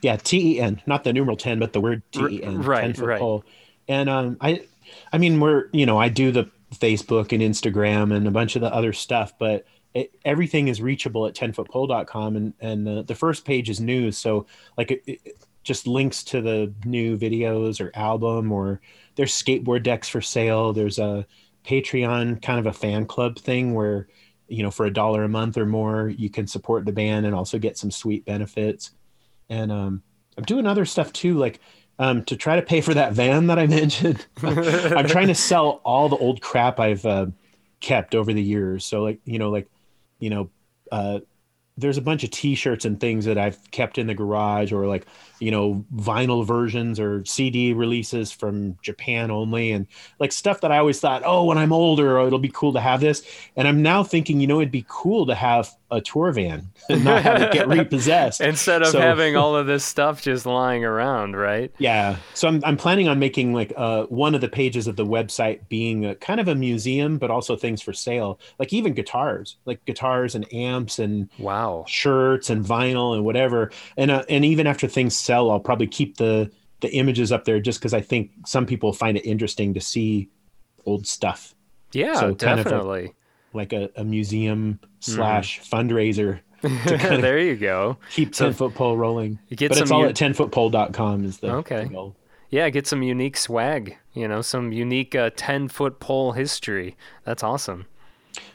yeah, 0.02 0.16
T 0.16 0.56
E 0.56 0.60
N, 0.60 0.80
not 0.86 1.04
the 1.04 1.12
numeral 1.12 1.36
10, 1.36 1.58
but 1.58 1.72
the 1.72 1.80
word 1.80 2.02
T 2.12 2.20
E 2.20 2.42
N, 2.42 2.62
right, 2.62 2.82
10 2.82 2.94
foot 2.94 3.06
right. 3.06 3.20
pole. 3.20 3.44
And 3.88 4.08
um, 4.08 4.36
I, 4.40 4.66
I 5.12 5.18
mean, 5.18 5.40
we're 5.40 5.68
you 5.72 5.86
know, 5.86 5.98
I 5.98 6.08
do 6.08 6.32
the 6.32 6.50
Facebook 6.74 7.32
and 7.32 7.42
Instagram 7.42 8.14
and 8.14 8.26
a 8.26 8.30
bunch 8.30 8.56
of 8.56 8.62
the 8.62 8.72
other 8.72 8.92
stuff, 8.92 9.34
but 9.38 9.66
it, 9.92 10.14
everything 10.24 10.68
is 10.68 10.80
reachable 10.80 11.26
at 11.26 11.34
10footpole.com, 11.34 12.36
and 12.36 12.54
and 12.60 12.86
the, 12.86 13.02
the 13.02 13.14
first 13.14 13.44
page 13.44 13.68
is 13.68 13.80
news, 13.80 14.16
so 14.16 14.46
like 14.78 14.90
it, 14.90 15.02
it 15.06 15.36
just 15.62 15.86
links 15.86 16.24
to 16.24 16.40
the 16.40 16.72
new 16.84 17.18
videos 17.18 17.80
or 17.80 17.90
album, 17.94 18.52
or 18.52 18.80
there's 19.16 19.32
skateboard 19.32 19.82
decks 19.82 20.08
for 20.08 20.20
sale. 20.20 20.72
There's 20.72 20.98
a 20.98 21.26
Patreon 21.64 22.42
kind 22.42 22.58
of 22.58 22.66
a 22.66 22.72
fan 22.72 23.06
club 23.06 23.38
thing 23.38 23.74
where 23.74 24.08
you 24.48 24.62
know 24.62 24.70
for 24.70 24.86
a 24.86 24.92
dollar 24.92 25.24
a 25.24 25.28
month 25.28 25.56
or 25.56 25.66
more 25.66 26.08
you 26.08 26.30
can 26.30 26.46
support 26.46 26.84
the 26.84 26.92
band 26.92 27.26
and 27.26 27.34
also 27.34 27.58
get 27.58 27.78
some 27.78 27.90
sweet 27.90 28.24
benefits 28.24 28.92
and 29.50 29.70
um, 29.70 30.02
I'm 30.38 30.44
doing 30.44 30.66
other 30.66 30.86
stuff 30.86 31.12
too, 31.12 31.36
like 31.36 31.60
um, 31.98 32.24
to 32.24 32.36
try 32.36 32.56
to 32.56 32.62
pay 32.62 32.80
for 32.80 32.94
that 32.94 33.12
van 33.12 33.48
that 33.48 33.58
I 33.58 33.66
mentioned. 33.66 34.24
I'm 34.42 35.06
trying 35.06 35.26
to 35.26 35.34
sell 35.34 35.82
all 35.84 36.08
the 36.08 36.16
old 36.16 36.40
crap 36.40 36.80
I've 36.80 37.04
uh, 37.04 37.26
kept 37.80 38.14
over 38.14 38.32
the 38.32 38.42
years. 38.42 38.86
So 38.86 39.02
like 39.02 39.20
you 39.24 39.38
know, 39.38 39.50
like 39.50 39.68
you 40.18 40.30
know, 40.30 40.50
uh, 40.90 41.20
there's 41.80 41.98
a 41.98 42.02
bunch 42.02 42.24
of 42.24 42.30
T-shirts 42.30 42.84
and 42.84 43.00
things 43.00 43.24
that 43.24 43.38
I've 43.38 43.58
kept 43.70 43.98
in 43.98 44.06
the 44.06 44.14
garage, 44.14 44.72
or 44.72 44.86
like 44.86 45.06
you 45.40 45.50
know, 45.50 45.84
vinyl 45.94 46.44
versions 46.46 47.00
or 47.00 47.24
CD 47.24 47.72
releases 47.72 48.30
from 48.30 48.78
Japan 48.82 49.30
only, 49.30 49.72
and 49.72 49.86
like 50.18 50.32
stuff 50.32 50.60
that 50.60 50.70
I 50.70 50.78
always 50.78 51.00
thought, 51.00 51.22
oh, 51.24 51.44
when 51.44 51.58
I'm 51.58 51.72
older, 51.72 52.18
it'll 52.20 52.38
be 52.38 52.52
cool 52.52 52.74
to 52.74 52.80
have 52.80 53.00
this. 53.00 53.22
And 53.56 53.66
I'm 53.66 53.82
now 53.82 54.04
thinking, 54.04 54.40
you 54.40 54.46
know, 54.46 54.60
it'd 54.60 54.70
be 54.70 54.84
cool 54.88 55.26
to 55.26 55.34
have 55.34 55.74
a 55.90 56.00
tour 56.00 56.30
van 56.32 56.68
and 56.88 57.04
not 57.04 57.22
have 57.22 57.42
it 57.42 57.52
get 57.52 57.66
repossessed 57.68 58.40
Instead 58.52 58.82
of 58.82 58.88
So- 58.88 59.00
having 59.00 59.36
all 59.36 59.56
of 59.56 59.66
this 59.66 59.84
stuff 59.84 60.22
just 60.22 60.46
lying 60.46 60.84
around, 60.84 61.36
right? 61.36 61.72
Yeah. 61.78 62.16
So 62.34 62.48
I'm, 62.48 62.62
I'm 62.64 62.76
planning 62.76 63.08
on 63.08 63.18
making 63.18 63.52
like 63.52 63.72
uh, 63.76 64.04
one 64.06 64.34
of 64.34 64.40
the 64.40 64.48
pages 64.48 64.86
of 64.86 64.96
the 64.96 65.04
website 65.06 65.68
being 65.68 66.04
a, 66.06 66.14
kind 66.14 66.40
of 66.40 66.48
a 66.48 66.54
museum, 66.54 67.18
but 67.18 67.30
also 67.30 67.56
things 67.56 67.82
for 67.82 67.92
sale, 67.92 68.38
like 68.58 68.72
even 68.72 68.92
guitars, 68.94 69.56
like 69.64 69.84
guitars 69.84 70.34
and 70.34 70.52
amps 70.52 70.98
and 70.98 71.28
Wow. 71.38 71.84
shirts 71.88 72.50
and 72.50 72.64
vinyl 72.64 73.14
and 73.14 73.24
whatever. 73.24 73.70
And 73.96 74.10
uh, 74.10 74.24
and 74.28 74.44
even 74.44 74.66
after 74.66 74.86
things 74.86 75.16
sell, 75.16 75.50
I'll 75.50 75.60
probably 75.60 75.86
keep 75.88 76.16
the 76.18 76.50
the 76.80 76.90
images 76.94 77.30
up 77.30 77.44
there 77.44 77.60
just 77.60 77.78
because 77.78 77.92
I 77.92 78.00
think 78.00 78.30
some 78.46 78.64
people 78.64 78.92
find 78.92 79.16
it 79.18 79.26
interesting 79.26 79.74
to 79.74 79.80
see 79.82 80.30
old 80.86 81.06
stuff, 81.06 81.54
Yeah, 81.92 82.14
So 82.14 82.34
kind 82.34 82.58
of 82.58 82.66
a- 82.66 82.70
definitely. 82.70 83.12
Like 83.52 83.72
a, 83.72 83.90
a 83.96 84.04
museum 84.04 84.78
slash 85.00 85.60
fundraiser 85.62 86.40
there 86.62 87.38
you 87.38 87.56
go. 87.56 87.96
keep 88.12 88.34
So- 88.34 88.44
10 88.46 88.52
foot 88.54 88.74
pole 88.74 88.96
rolling. 88.96 89.38
Get 89.50 89.70
but 89.70 89.78
it's 89.78 89.90
all 89.90 90.02
u- 90.02 90.08
at 90.08 90.14
10footpole.com 90.14 91.24
is 91.24 91.38
the, 91.38 91.52
Okay. 91.54 91.84
the 91.84 91.88
goal. 91.88 92.16
Yeah, 92.50 92.68
get 92.68 92.86
some 92.86 93.02
unique 93.02 93.36
swag. 93.38 93.96
You 94.12 94.28
know, 94.28 94.42
some 94.42 94.70
unique 94.72 95.14
uh, 95.14 95.30
ten 95.36 95.68
foot 95.68 96.00
pole 96.00 96.32
history. 96.32 96.96
That's 97.24 97.42
awesome. 97.44 97.86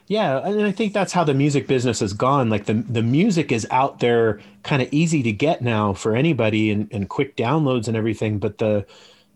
Yeah, 0.06 0.38
and 0.46 0.62
I 0.66 0.70
think 0.70 0.92
that's 0.92 1.12
how 1.14 1.24
the 1.24 1.32
music 1.34 1.66
business 1.66 2.00
has 2.00 2.12
gone. 2.12 2.48
Like 2.50 2.66
the 2.66 2.74
the 2.74 3.02
music 3.02 3.50
is 3.50 3.66
out 3.70 3.98
there, 4.00 4.40
kind 4.64 4.82
of 4.82 4.88
easy 4.92 5.22
to 5.22 5.32
get 5.32 5.62
now 5.62 5.94
for 5.94 6.14
anybody, 6.14 6.70
and, 6.70 6.88
and 6.92 7.08
quick 7.08 7.36
downloads 7.36 7.88
and 7.88 7.96
everything. 7.96 8.38
But 8.38 8.58
the 8.58 8.84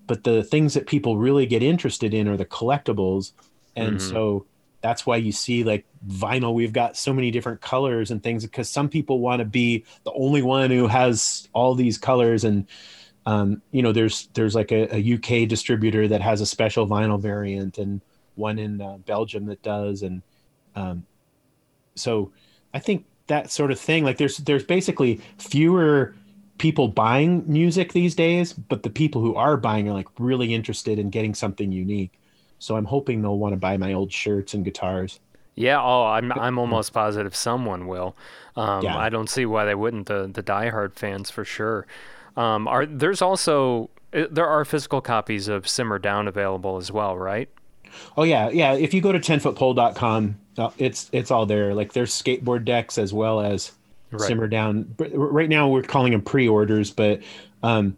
but 0.06 0.24
the 0.24 0.44
things 0.44 0.74
that 0.74 0.86
people 0.86 1.16
really 1.16 1.46
get 1.46 1.62
interested 1.62 2.12
in 2.14 2.28
are 2.28 2.36
the 2.36 2.44
collectibles, 2.46 3.32
and 3.76 4.00
so 4.00 4.44
that's 4.80 5.04
why 5.04 5.16
you 5.16 5.32
see 5.32 5.64
like 5.64 5.84
vinyl. 6.06 6.54
We've 6.54 6.72
got 6.72 6.96
so 6.96 7.12
many 7.12 7.30
different 7.30 7.60
colors 7.60 8.10
and 8.10 8.22
things 8.22 8.44
because 8.44 8.68
some 8.68 8.88
people 8.88 9.20
want 9.20 9.40
to 9.40 9.44
be 9.44 9.84
the 10.04 10.12
only 10.12 10.42
one 10.42 10.70
who 10.70 10.86
has 10.86 11.48
all 11.52 11.74
these 11.74 11.98
colors 11.98 12.44
and 12.44 12.66
um, 13.26 13.62
you 13.70 13.82
know 13.82 13.92
there's 13.92 14.28
there's 14.34 14.54
like 14.54 14.72
a, 14.72 14.88
a 14.94 15.14
uk 15.14 15.48
distributor 15.48 16.08
that 16.08 16.20
has 16.20 16.40
a 16.40 16.46
special 16.46 16.86
vinyl 16.86 17.20
variant 17.20 17.78
and 17.78 18.00
one 18.34 18.58
in 18.58 18.80
uh, 18.80 18.96
belgium 18.98 19.46
that 19.46 19.62
does 19.62 20.02
and 20.02 20.22
um, 20.74 21.04
so 21.94 22.32
i 22.72 22.78
think 22.78 23.04
that 23.26 23.50
sort 23.50 23.70
of 23.70 23.78
thing 23.78 24.04
like 24.04 24.16
there's 24.16 24.38
there's 24.38 24.64
basically 24.64 25.20
fewer 25.38 26.14
people 26.58 26.88
buying 26.88 27.44
music 27.46 27.92
these 27.92 28.14
days 28.14 28.52
but 28.52 28.82
the 28.82 28.90
people 28.90 29.20
who 29.20 29.34
are 29.34 29.56
buying 29.56 29.88
are 29.88 29.94
like 29.94 30.08
really 30.18 30.54
interested 30.54 30.98
in 30.98 31.10
getting 31.10 31.34
something 31.34 31.70
unique 31.70 32.12
so 32.60 32.76
i'm 32.76 32.84
hoping 32.84 33.20
they'll 33.22 33.38
want 33.38 33.52
to 33.52 33.56
buy 33.58 33.76
my 33.76 33.92
old 33.92 34.12
shirts 34.12 34.54
and 34.54 34.64
guitars 34.64 35.18
Yeah. 35.56 35.82
Oh, 35.82 36.04
I'm 36.06 36.30
I'm 36.32 36.58
almost 36.58 36.92
positive 36.94 37.34
someone 37.34 37.86
will. 37.88 38.14
Um, 38.56 38.82
Yeah. 38.84 38.96
I 38.96 39.08
don't 39.10 39.28
see 39.28 39.44
why 39.44 39.64
they 39.66 39.74
wouldn't. 39.74 40.06
The 40.06 40.30
the 40.32 40.42
diehard 40.42 40.94
fans 40.94 41.28
for 41.30 41.44
sure. 41.44 41.86
Um, 42.36 42.66
are 42.68 42.86
there's 42.86 43.20
also 43.20 43.90
uh, 44.14 44.24
there 44.30 44.46
are 44.46 44.64
physical 44.64 45.00
copies 45.02 45.48
of 45.48 45.66
Simmer 45.68 45.98
Down 45.98 46.28
available 46.28 46.76
as 46.78 46.90
well, 46.92 47.18
right? 47.18 47.48
Oh 48.16 48.22
yeah, 48.22 48.48
yeah. 48.50 48.72
If 48.74 48.94
you 48.94 49.00
go 49.02 49.12
to 49.12 49.18
10footpole.com, 49.18 50.36
uh, 50.56 50.70
it's 50.78 51.10
it's 51.12 51.30
all 51.30 51.44
there. 51.46 51.74
Like 51.74 51.92
there's 51.92 52.12
skateboard 52.12 52.64
decks 52.64 52.96
as 52.98 53.12
well 53.12 53.40
as 53.40 53.72
Right. 54.12 54.22
simmer 54.26 54.48
down. 54.48 54.94
Right 54.98 55.48
now 55.48 55.68
we're 55.68 55.82
calling 55.82 56.10
them 56.12 56.22
pre-orders, 56.22 56.90
but 56.90 57.20
um, 57.62 57.96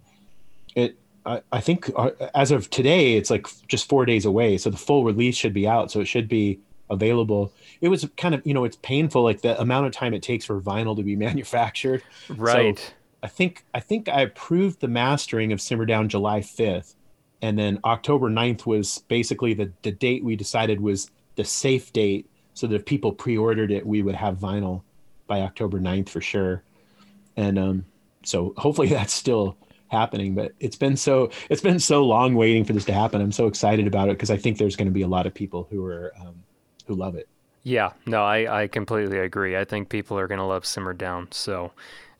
I, 1.24 1.42
I 1.52 1.60
think 1.60 1.90
uh, 1.96 2.10
as 2.34 2.50
of 2.50 2.70
today 2.70 3.14
it's 3.16 3.30
like 3.30 3.46
just 3.68 3.88
four 3.88 4.04
days 4.06 4.24
away. 4.24 4.58
So 4.58 4.70
the 4.70 4.76
full 4.76 5.04
release 5.04 5.36
should 5.36 5.54
be 5.54 5.66
out. 5.66 5.90
So 5.90 6.00
it 6.00 6.06
should 6.06 6.28
be 6.28 6.60
available. 6.90 7.52
It 7.80 7.88
was 7.88 8.08
kind 8.16 8.34
of 8.34 8.46
you 8.46 8.54
know 8.54 8.64
it's 8.64 8.76
painful 8.76 9.22
like 9.22 9.42
the 9.42 9.60
amount 9.60 9.86
of 9.86 9.92
time 9.92 10.14
it 10.14 10.22
takes 10.22 10.44
for 10.44 10.60
vinyl 10.60 10.96
to 10.96 11.02
be 11.02 11.16
manufactured. 11.28 12.02
Right. 12.28 12.78
So 12.78 12.92
I 13.22 13.28
think 13.28 13.64
I 13.72 13.80
think 13.80 14.08
I 14.08 14.22
approved 14.22 14.80
the 14.80 14.88
mastering 14.88 15.52
of 15.52 15.60
Simmer 15.60 15.86
Down 15.86 16.08
July 16.08 16.40
5th. 16.40 16.94
And 17.40 17.58
then 17.58 17.80
October 17.84 18.30
9th 18.30 18.66
was 18.66 18.98
basically 19.08 19.52
the, 19.52 19.72
the 19.82 19.90
date 19.90 20.22
we 20.22 20.36
decided 20.36 20.80
was 20.80 21.10
the 21.34 21.44
safe 21.44 21.92
date 21.92 22.30
so 22.54 22.68
that 22.68 22.76
if 22.76 22.84
people 22.84 23.10
pre-ordered 23.10 23.72
it, 23.72 23.84
we 23.84 24.00
would 24.00 24.14
have 24.14 24.36
vinyl 24.38 24.82
by 25.26 25.40
October 25.40 25.80
9th 25.80 26.08
for 26.08 26.20
sure. 26.20 26.62
And 27.36 27.58
um, 27.58 27.84
so 28.22 28.54
hopefully 28.56 28.88
that's 28.90 29.12
still 29.12 29.56
happening. 29.92 30.34
But 30.34 30.52
it's 30.58 30.76
been 30.76 30.96
so 30.96 31.30
it's 31.50 31.62
been 31.62 31.78
so 31.78 32.04
long 32.04 32.34
waiting 32.34 32.64
for 32.64 32.72
this 32.72 32.84
to 32.86 32.92
happen. 32.92 33.20
I'm 33.20 33.30
so 33.32 33.46
excited 33.46 33.86
about 33.86 34.08
it 34.08 34.12
because 34.16 34.30
I 34.30 34.36
think 34.36 34.58
there's 34.58 34.74
going 34.74 34.88
to 34.88 34.92
be 34.92 35.02
a 35.02 35.08
lot 35.08 35.26
of 35.26 35.34
people 35.34 35.68
who 35.70 35.84
are 35.84 36.12
um, 36.20 36.42
who 36.86 36.94
love 36.96 37.14
it. 37.14 37.28
Yeah, 37.64 37.92
no, 38.06 38.24
I, 38.24 38.62
I 38.62 38.66
completely 38.66 39.18
agree. 39.20 39.56
I 39.56 39.64
think 39.64 39.88
people 39.88 40.18
are 40.18 40.26
gonna 40.26 40.48
love 40.48 40.66
Simmer 40.66 40.92
Down. 40.94 41.28
So 41.30 41.70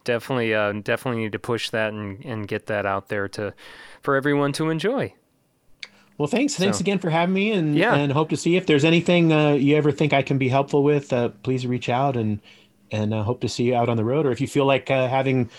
definitely 0.05 0.55
uh, 0.55 0.73
definitely 0.73 1.23
need 1.23 1.33
to 1.33 1.41
push 1.41 1.71
that 1.71 1.93
and, 1.93 2.25
and 2.25 2.47
get 2.47 2.67
that 2.67 2.87
out 2.87 3.09
there 3.09 3.27
to 3.31 3.53
for 4.03 4.15
everyone 4.15 4.53
to 4.53 4.71
enjoy. 4.71 5.15
Well, 6.19 6.29
thanks. 6.29 6.55
Thanks 6.55 6.79
So- 6.79 6.83
again 6.83 6.99
for 7.01 7.11
having 7.11 7.35
me, 7.35 7.51
and 7.53 7.75
Yeah. 7.77 7.95
and 7.95 8.13
hope 8.13 8.29
to 8.31 8.37
see 8.37 8.55
if 8.57 8.67
there's 8.67 8.85
anything 8.85 9.33
uh, 9.33 9.55
you 9.55 9.77
ever 9.77 9.91
think 9.91 10.13
I 10.13 10.23
can 10.23 10.39
be 10.39 10.49
helpful 10.49 10.85
with. 10.85 11.13
Uh, 11.13 11.31
please 11.43 11.67
reach 11.67 11.89
out 11.89 12.17
and 12.17 12.41
and 12.93 13.13
uh, 13.15 13.23
hope 13.25 13.41
to 13.41 13.49
see 13.49 13.65
you 13.65 13.75
out 13.75 13.89
on 13.89 13.97
the 13.97 14.05
road. 14.05 14.27
Or 14.27 14.31
if 14.31 14.41
you 14.41 14.47
feel 14.47 14.67
like 14.67 14.91
uh, 14.91 15.09
having 15.09 15.51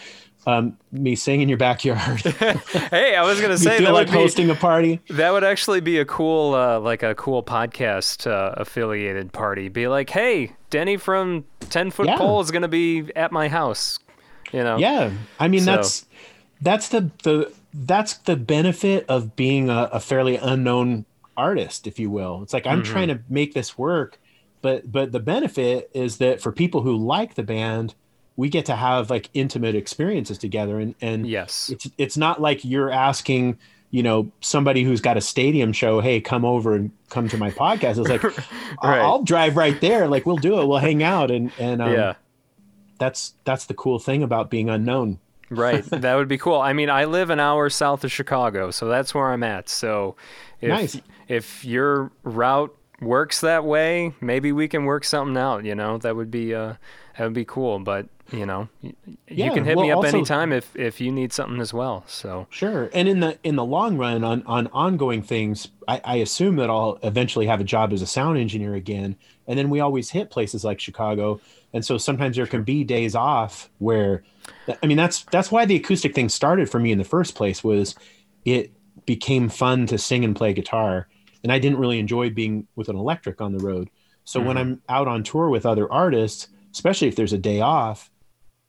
um, 0.46 0.78
me 0.92 1.16
sing 1.16 1.42
in 1.42 1.50
your 1.50 1.58
backyard, 1.58 2.20
Hey, 2.22 3.16
I 3.16 3.24
was 3.24 3.40
gonna 3.42 3.58
say 3.58 3.80
that 3.84 3.94
like 3.94 4.08
would 4.08 4.14
be, 4.14 4.18
hosting 4.20 4.50
a 4.50 4.56
party. 4.56 5.00
that 5.10 5.32
would 5.32 5.44
actually 5.44 5.80
be 5.82 6.00
a 6.00 6.06
cool 6.06 6.54
uh, 6.54 6.80
like 6.80 7.04
a 7.04 7.16
cool 7.16 7.42
podcast 7.44 8.28
uh, 8.30 8.54
affiliated 8.58 9.32
party. 9.32 9.70
Be 9.70 9.88
like, 9.88 10.10
hey, 10.10 10.52
Denny 10.70 10.98
from 10.98 11.46
Ten 11.62 11.92
Foot 11.92 12.08
Yeah. 12.08 12.18
Pole 12.18 12.42
is 12.42 12.52
gonna 12.52 12.68
be 12.68 13.10
at 13.16 13.32
my 13.32 13.48
house. 13.48 14.00
You 14.52 14.64
know? 14.64 14.78
Yeah, 14.78 15.12
I 15.40 15.48
mean 15.48 15.62
So- 15.62 15.72
that's 15.76 16.06
that's 16.62 16.90
the 16.90 17.10
the 17.24 17.52
that's 17.74 18.14
the 18.20 18.36
benefit 18.36 19.06
of 19.10 19.36
being 19.36 19.70
a, 19.70 19.90
a 19.94 20.00
fairly 20.00 20.36
unknown 20.38 21.06
artist, 21.36 21.88
if 21.88 21.98
you 22.00 22.10
will. 22.12 22.44
It's 22.44 22.54
like 22.54 22.68
I'm 22.68 22.84
Mm-hmm. 22.84 22.92
trying 22.92 23.08
to 23.08 23.20
make 23.30 23.54
this 23.56 23.78
work, 23.78 24.20
but 24.62 24.92
but 24.92 25.12
the 25.12 25.20
benefit 25.20 25.90
is 25.94 26.18
that 26.18 26.40
for 26.42 26.52
people 26.52 26.82
who 26.82 26.96
like 26.96 27.34
the 27.36 27.42
band, 27.44 27.96
we 28.36 28.50
get 28.50 28.66
to 28.66 28.76
have 28.76 29.10
like 29.10 29.30
intimate 29.34 29.76
experiences 29.76 30.38
together, 30.38 30.80
and 30.80 30.96
and 31.02 31.28
Yes. 31.28 31.70
it's 31.70 31.90
it's 31.98 32.18
not 32.18 32.42
like 32.42 32.64
you're 32.66 32.92
asking 32.92 33.58
you 33.92 34.02
know 34.02 34.32
somebody 34.42 34.84
who's 34.84 35.02
got 35.02 35.18
a 35.18 35.22
stadium 35.22 35.72
show 35.72 36.00
hey 36.02 36.20
come 36.20 36.44
over 36.44 36.74
and 36.74 36.90
come 37.10 37.30
to 37.30 37.38
my 37.38 37.52
podcast 37.52 38.00
it's 38.00 38.10
like 38.10 38.24
Right. 38.84 39.00
I'll, 39.00 39.22
drive 39.22 39.56
right 39.56 39.80
there 39.82 40.08
like 40.08 40.26
we'll 40.26 40.38
do 40.38 40.60
it 40.60 40.66
we'll 40.66 40.80
hang 40.80 41.04
out 41.04 41.30
and 41.30 41.52
and 41.60 41.80
um, 41.80 41.94
yeah. 41.94 42.14
that's 42.98 43.36
that's 43.44 43.66
the 43.66 43.76
cool 43.76 44.00
thing 44.00 44.24
about 44.24 44.50
being 44.50 44.68
unknown 44.70 45.20
Right. 45.50 45.84
that 45.92 46.16
would 46.16 46.28
be 46.28 46.40
cool. 46.40 46.60
I 46.60 46.74
mean, 46.74 46.90
I 46.90 47.06
live 47.06 47.30
an 47.30 47.40
hour 47.40 47.70
south 47.70 48.04
of 48.04 48.12
Chicago, 48.12 48.72
so 48.72 48.88
that's 48.88 49.14
where 49.14 49.32
I'm 49.32 49.44
at. 49.44 49.70
So 49.70 50.16
if 50.60 50.70
Nice. 50.70 51.00
if 51.28 51.64
your 51.64 52.12
route 52.24 52.76
works 53.00 53.42
that 53.42 53.64
way, 53.64 54.16
maybe 54.20 54.52
we 54.52 54.68
can 54.68 54.86
work 54.86 55.04
something 55.04 55.38
out, 55.38 55.64
you 55.66 55.76
know. 55.76 56.00
That 56.00 56.16
would 56.16 56.32
be 56.32 56.56
uh 56.56 56.74
that 57.18 57.26
would 57.26 57.34
be 57.34 57.46
cool, 57.46 57.78
but 57.78 58.08
you 58.32 58.46
know, 58.46 58.68
you 58.82 58.94
Yeah, 59.28 59.54
can 59.54 59.66
hit 59.66 59.76
well, 59.76 59.86
me 59.86 59.92
up 59.92 59.98
also- 59.98 60.18
anytime 60.18 60.52
if 60.52 60.76
if 60.76 61.02
you 61.02 61.12
need 61.12 61.34
something 61.34 61.60
as 61.60 61.74
well. 61.74 62.04
So 62.08 62.48
Sure. 62.50 62.90
And 62.94 63.08
in 63.08 63.20
the 63.20 63.38
in 63.44 63.56
the 63.56 63.66
long 63.66 63.98
run, 63.98 64.24
on 64.24 64.44
on 64.46 64.68
ongoing 64.68 65.22
things, 65.22 65.70
I, 65.88 66.02
I 66.04 66.16
assume 66.18 66.56
that 66.58 66.70
I'll 66.70 67.00
eventually 67.04 67.48
have 67.48 67.60
a 67.60 67.64
job 67.64 67.94
as 67.94 68.02
a 68.02 68.08
sound 68.08 68.38
engineer 68.38 68.76
again. 68.76 69.16
And 69.48 69.60
then 69.60 69.70
we 69.70 69.82
always 69.82 70.10
hit 70.10 70.30
places 70.30 70.64
like 70.64 70.80
Chicago, 70.80 71.42
and 71.74 71.84
so 71.84 71.98
sometimes 71.98 72.38
there 72.38 72.48
can 72.48 72.64
be 72.64 72.86
days 72.86 73.14
off 73.14 73.70
where, 73.80 74.24
I 74.82 74.88
mean, 74.88 74.96
that's 74.98 75.24
that's 75.26 75.52
why 75.52 75.66
the 75.66 75.76
acoustic 75.76 76.16
thing 76.16 76.30
started 76.30 76.70
for 76.70 76.80
me 76.80 76.92
in 76.92 76.98
the 76.98 77.04
first 77.04 77.36
place. 77.36 77.64
Was 77.64 77.96
it 78.46 78.72
became 79.06 79.50
fun 79.50 79.86
to 79.88 79.98
sing 79.98 80.24
and 80.24 80.36
play 80.36 80.54
guitar, 80.54 81.10
and 81.44 81.52
I 81.52 81.60
didn't 81.60 81.78
really 81.80 82.00
enjoy 82.00 82.30
being 82.30 82.68
with 82.76 82.88
an 82.88 82.96
electric 82.96 83.42
on 83.42 83.52
the 83.52 83.64
road. 83.64 83.90
So 84.24 84.40
when 84.40 84.56
mm-hmm. 84.56 84.74
I'm 84.74 84.82
out 84.88 85.10
on 85.10 85.24
tour 85.24 85.50
with 85.50 85.66
other 85.66 85.92
artists, 85.92 86.48
especially 86.72 87.10
if 87.10 87.18
there's 87.18 87.34
a 87.34 87.38
day 87.38 87.60
off, 87.60 88.10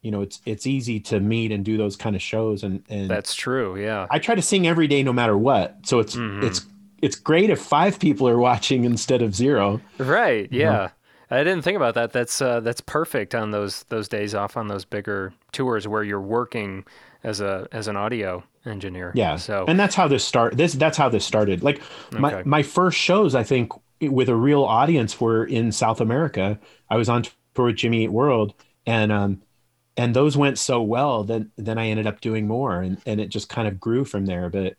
you 0.05 0.11
know, 0.13 0.21
it's 0.21 0.41
it's 0.47 0.67
easy 0.67 1.01
to 1.01 1.19
meet 1.19 1.51
and 1.51 1.65
do 1.65 1.77
those 1.77 1.97
kind 1.97 2.15
of 2.15 2.23
shows 2.23 2.63
and 2.63 2.83
and 2.89 3.09
that's 3.11 3.35
true, 3.35 3.77
yeah. 3.81 4.07
I 4.11 4.19
try 4.21 4.35
to 4.37 4.43
sing 4.43 4.67
every 4.69 4.87
day 4.87 5.03
no 5.03 5.13
matter 5.13 5.37
what. 5.37 5.79
So 5.85 5.99
it's 5.99 6.15
Mm-hmm. 6.15 6.47
it's 6.47 6.61
it's 7.03 7.17
great 7.17 7.51
if 7.51 7.61
five 7.61 7.99
people 7.99 8.29
are 8.29 8.39
watching 8.39 8.85
instead 8.85 9.21
of 9.23 9.35
zero. 9.35 9.81
Right, 9.99 10.49
yeah. 10.53 10.91
I 11.31 11.39
didn't 11.43 11.63
think 11.63 11.77
about 11.77 11.95
that. 11.95 12.13
That's 12.13 12.41
uh, 12.41 12.61
that's 12.61 12.81
perfect 12.83 13.35
on 13.35 13.51
those 13.51 13.83
those 13.89 14.09
days 14.09 14.35
off 14.35 14.57
on 14.57 14.69
those 14.69 14.85
bigger 14.85 15.33
tours 15.53 15.89
where 15.89 16.05
you're 16.05 16.21
working 16.21 16.85
as 17.25 17.41
a 17.41 17.67
as 17.73 17.89
an 17.89 17.97
audio 17.97 18.45
engineer. 18.67 19.11
Yeah. 19.15 19.37
So 19.37 19.65
and 19.67 19.81
that's 19.81 19.95
how 19.95 20.07
this 20.07 20.23
start 20.25 20.57
this 20.57 20.75
that's 20.75 20.97
how 20.99 21.09
this 21.09 21.25
started. 21.25 21.63
Like 21.63 21.81
my 22.13 22.33
Okay. 22.35 22.43
my 22.49 22.63
first 22.63 22.99
shows 22.99 23.35
I 23.35 23.43
think 23.43 23.73
with 24.01 24.29
a 24.29 24.37
real 24.37 24.65
audience 24.65 25.19
were 25.21 25.45
in 25.45 25.73
South 25.73 26.01
America. 26.01 26.59
I 26.91 26.97
was 26.97 27.09
on 27.09 27.25
tour 27.55 27.67
with 27.67 27.77
Jimmy 27.77 28.05
Eat 28.05 28.13
World 28.13 28.53
and 28.87 29.11
um 29.11 29.43
and 29.97 30.15
those 30.15 30.37
went 30.37 30.59
so 30.59 30.83
well 30.83 31.25
that 31.25 31.43
then 31.57 31.79
I 31.79 31.89
ended 31.89 32.07
up 32.07 32.21
doing 32.21 32.47
more 32.49 32.81
and 32.83 33.01
and 33.07 33.21
it 33.21 33.29
just 33.29 33.49
kind 33.49 33.69
of 33.69 33.81
grew 33.81 34.05
from 34.05 34.27
there. 34.27 34.51
But 34.51 34.67
at, 34.67 34.77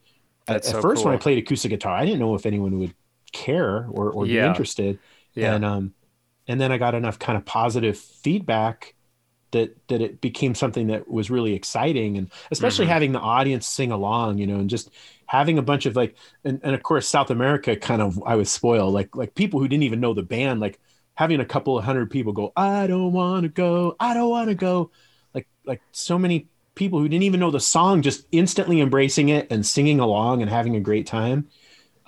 That's 0.47 0.67
at 0.67 0.75
so 0.75 0.81
first 0.81 1.05
when 1.05 1.13
I 1.13 1.17
played 1.17 1.37
acoustic 1.37 1.71
guitar, 1.71 1.95
I 1.95 2.05
didn't 2.05 2.19
know 2.19 2.35
if 2.35 2.45
anyone 2.45 2.79
would 2.79 2.95
care 3.33 3.87
or 3.89 4.11
or 4.11 4.27
be 4.27 4.43
interested. 4.43 4.99
yeah. 5.35 5.55
and 5.55 5.65
um 5.65 5.93
and 6.47 6.61
then 6.61 6.71
i 6.71 6.77
got 6.77 6.95
enough 6.95 7.19
kind 7.19 7.37
of 7.37 7.45
positive 7.45 7.97
feedback 7.97 8.95
that 9.51 9.75
that 9.87 10.01
it 10.01 10.21
became 10.21 10.55
something 10.55 10.87
that 10.87 11.07
was 11.09 11.29
really 11.31 11.53
exciting 11.53 12.17
and 12.17 12.31
especially 12.51 12.85
Mm-hmm. 12.85 12.93
having 12.93 13.11
the 13.13 13.19
audience 13.19 13.67
sing 13.67 13.91
along 13.91 14.37
you 14.39 14.47
know 14.47 14.57
and 14.59 14.69
just 14.69 14.89
having 15.27 15.57
a 15.57 15.61
bunch 15.61 15.85
of 15.85 15.95
like 15.95 16.15
and, 16.43 16.59
and 16.63 16.75
of 16.75 16.83
course 16.83 17.07
south 17.07 17.29
america 17.31 17.75
kind 17.75 18.01
of 18.01 18.21
i 18.25 18.35
was 18.35 18.51
spoiled 18.51 18.93
like 18.93 19.15
like 19.15 19.35
people 19.35 19.59
who 19.59 19.67
didn't 19.67 19.83
even 19.83 19.99
know 20.01 20.13
the 20.13 20.23
band 20.23 20.59
like 20.59 20.79
having 21.15 21.39
a 21.39 21.45
couple 21.45 21.77
of 21.77 21.85
hundred 21.85 22.11
people 22.11 22.33
go 22.33 22.51
i 22.55 22.87
don't 22.87 23.13
want 23.13 23.43
to 23.43 23.49
go 23.49 23.95
i 23.99 24.13
don't 24.13 24.29
want 24.29 24.49
to 24.49 24.55
go 24.55 24.91
like 25.65 25.81
so 25.91 26.17
many 26.17 26.47
people 26.75 26.99
who 26.99 27.07
didn't 27.07 27.23
even 27.23 27.39
know 27.39 27.51
the 27.51 27.59
song 27.59 28.01
just 28.01 28.25
instantly 28.31 28.81
embracing 28.81 29.29
it 29.29 29.47
and 29.51 29.65
singing 29.65 29.99
along 29.99 30.41
and 30.41 30.49
having 30.51 30.75
a 30.75 30.79
great 30.79 31.07
time 31.07 31.47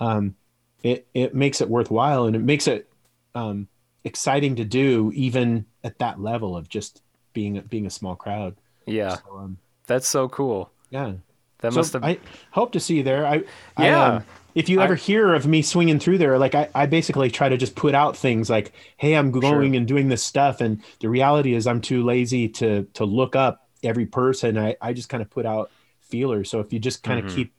um 0.00 0.34
it 0.82 1.06
it 1.14 1.34
makes 1.34 1.60
it 1.60 1.68
worthwhile 1.68 2.24
and 2.26 2.36
it 2.36 2.42
makes 2.42 2.66
it 2.66 2.88
um 3.34 3.66
exciting 4.04 4.56
to 4.56 4.64
do 4.64 5.10
even 5.14 5.64
at 5.82 5.98
that 5.98 6.20
level 6.20 6.56
of 6.56 6.68
just 6.68 7.02
being 7.32 7.60
being 7.68 7.86
a 7.86 7.90
small 7.90 8.14
crowd 8.16 8.56
yeah. 8.86 9.16
so, 9.16 9.38
um, 9.38 9.58
That's 9.86 10.08
so 10.08 10.28
cool. 10.28 10.70
yeah 10.90 11.12
That 11.60 11.72
so 11.72 11.80
must 11.80 11.92
have 11.94 12.04
I 12.04 12.18
hope 12.52 12.72
to 12.72 12.80
see 12.80 12.96
you 12.96 13.02
there. 13.02 13.26
I 13.26 13.42
I, 13.76 13.86
Yeah. 13.86 14.04
um, 14.16 14.24
if 14.58 14.68
you 14.68 14.80
ever 14.80 14.94
hear 14.94 15.34
of 15.34 15.46
me 15.46 15.62
swinging 15.62 15.98
through 15.98 16.18
there, 16.18 16.38
like 16.38 16.54
I, 16.54 16.68
I 16.74 16.86
basically 16.86 17.30
try 17.30 17.48
to 17.48 17.56
just 17.56 17.74
put 17.74 17.94
out 17.94 18.16
things 18.16 18.50
like, 18.50 18.72
"Hey, 18.96 19.14
I'm 19.14 19.30
going 19.30 19.76
and 19.76 19.86
doing 19.86 20.08
this 20.08 20.22
stuff," 20.22 20.60
and 20.60 20.82
the 21.00 21.08
reality 21.08 21.54
is 21.54 21.66
I'm 21.66 21.80
too 21.80 22.02
lazy 22.04 22.48
to 22.50 22.84
to 22.94 23.04
look 23.04 23.36
up 23.36 23.68
every 23.82 24.06
person. 24.06 24.58
I 24.58 24.76
I 24.80 24.92
just 24.92 25.08
kind 25.08 25.22
of 25.22 25.30
put 25.30 25.46
out 25.46 25.70
feelers. 26.00 26.50
So 26.50 26.60
if 26.60 26.72
you 26.72 26.78
just 26.78 27.02
kind 27.02 27.18
of 27.20 27.26
Mm-hmm. 27.26 27.34
keep 27.36 27.52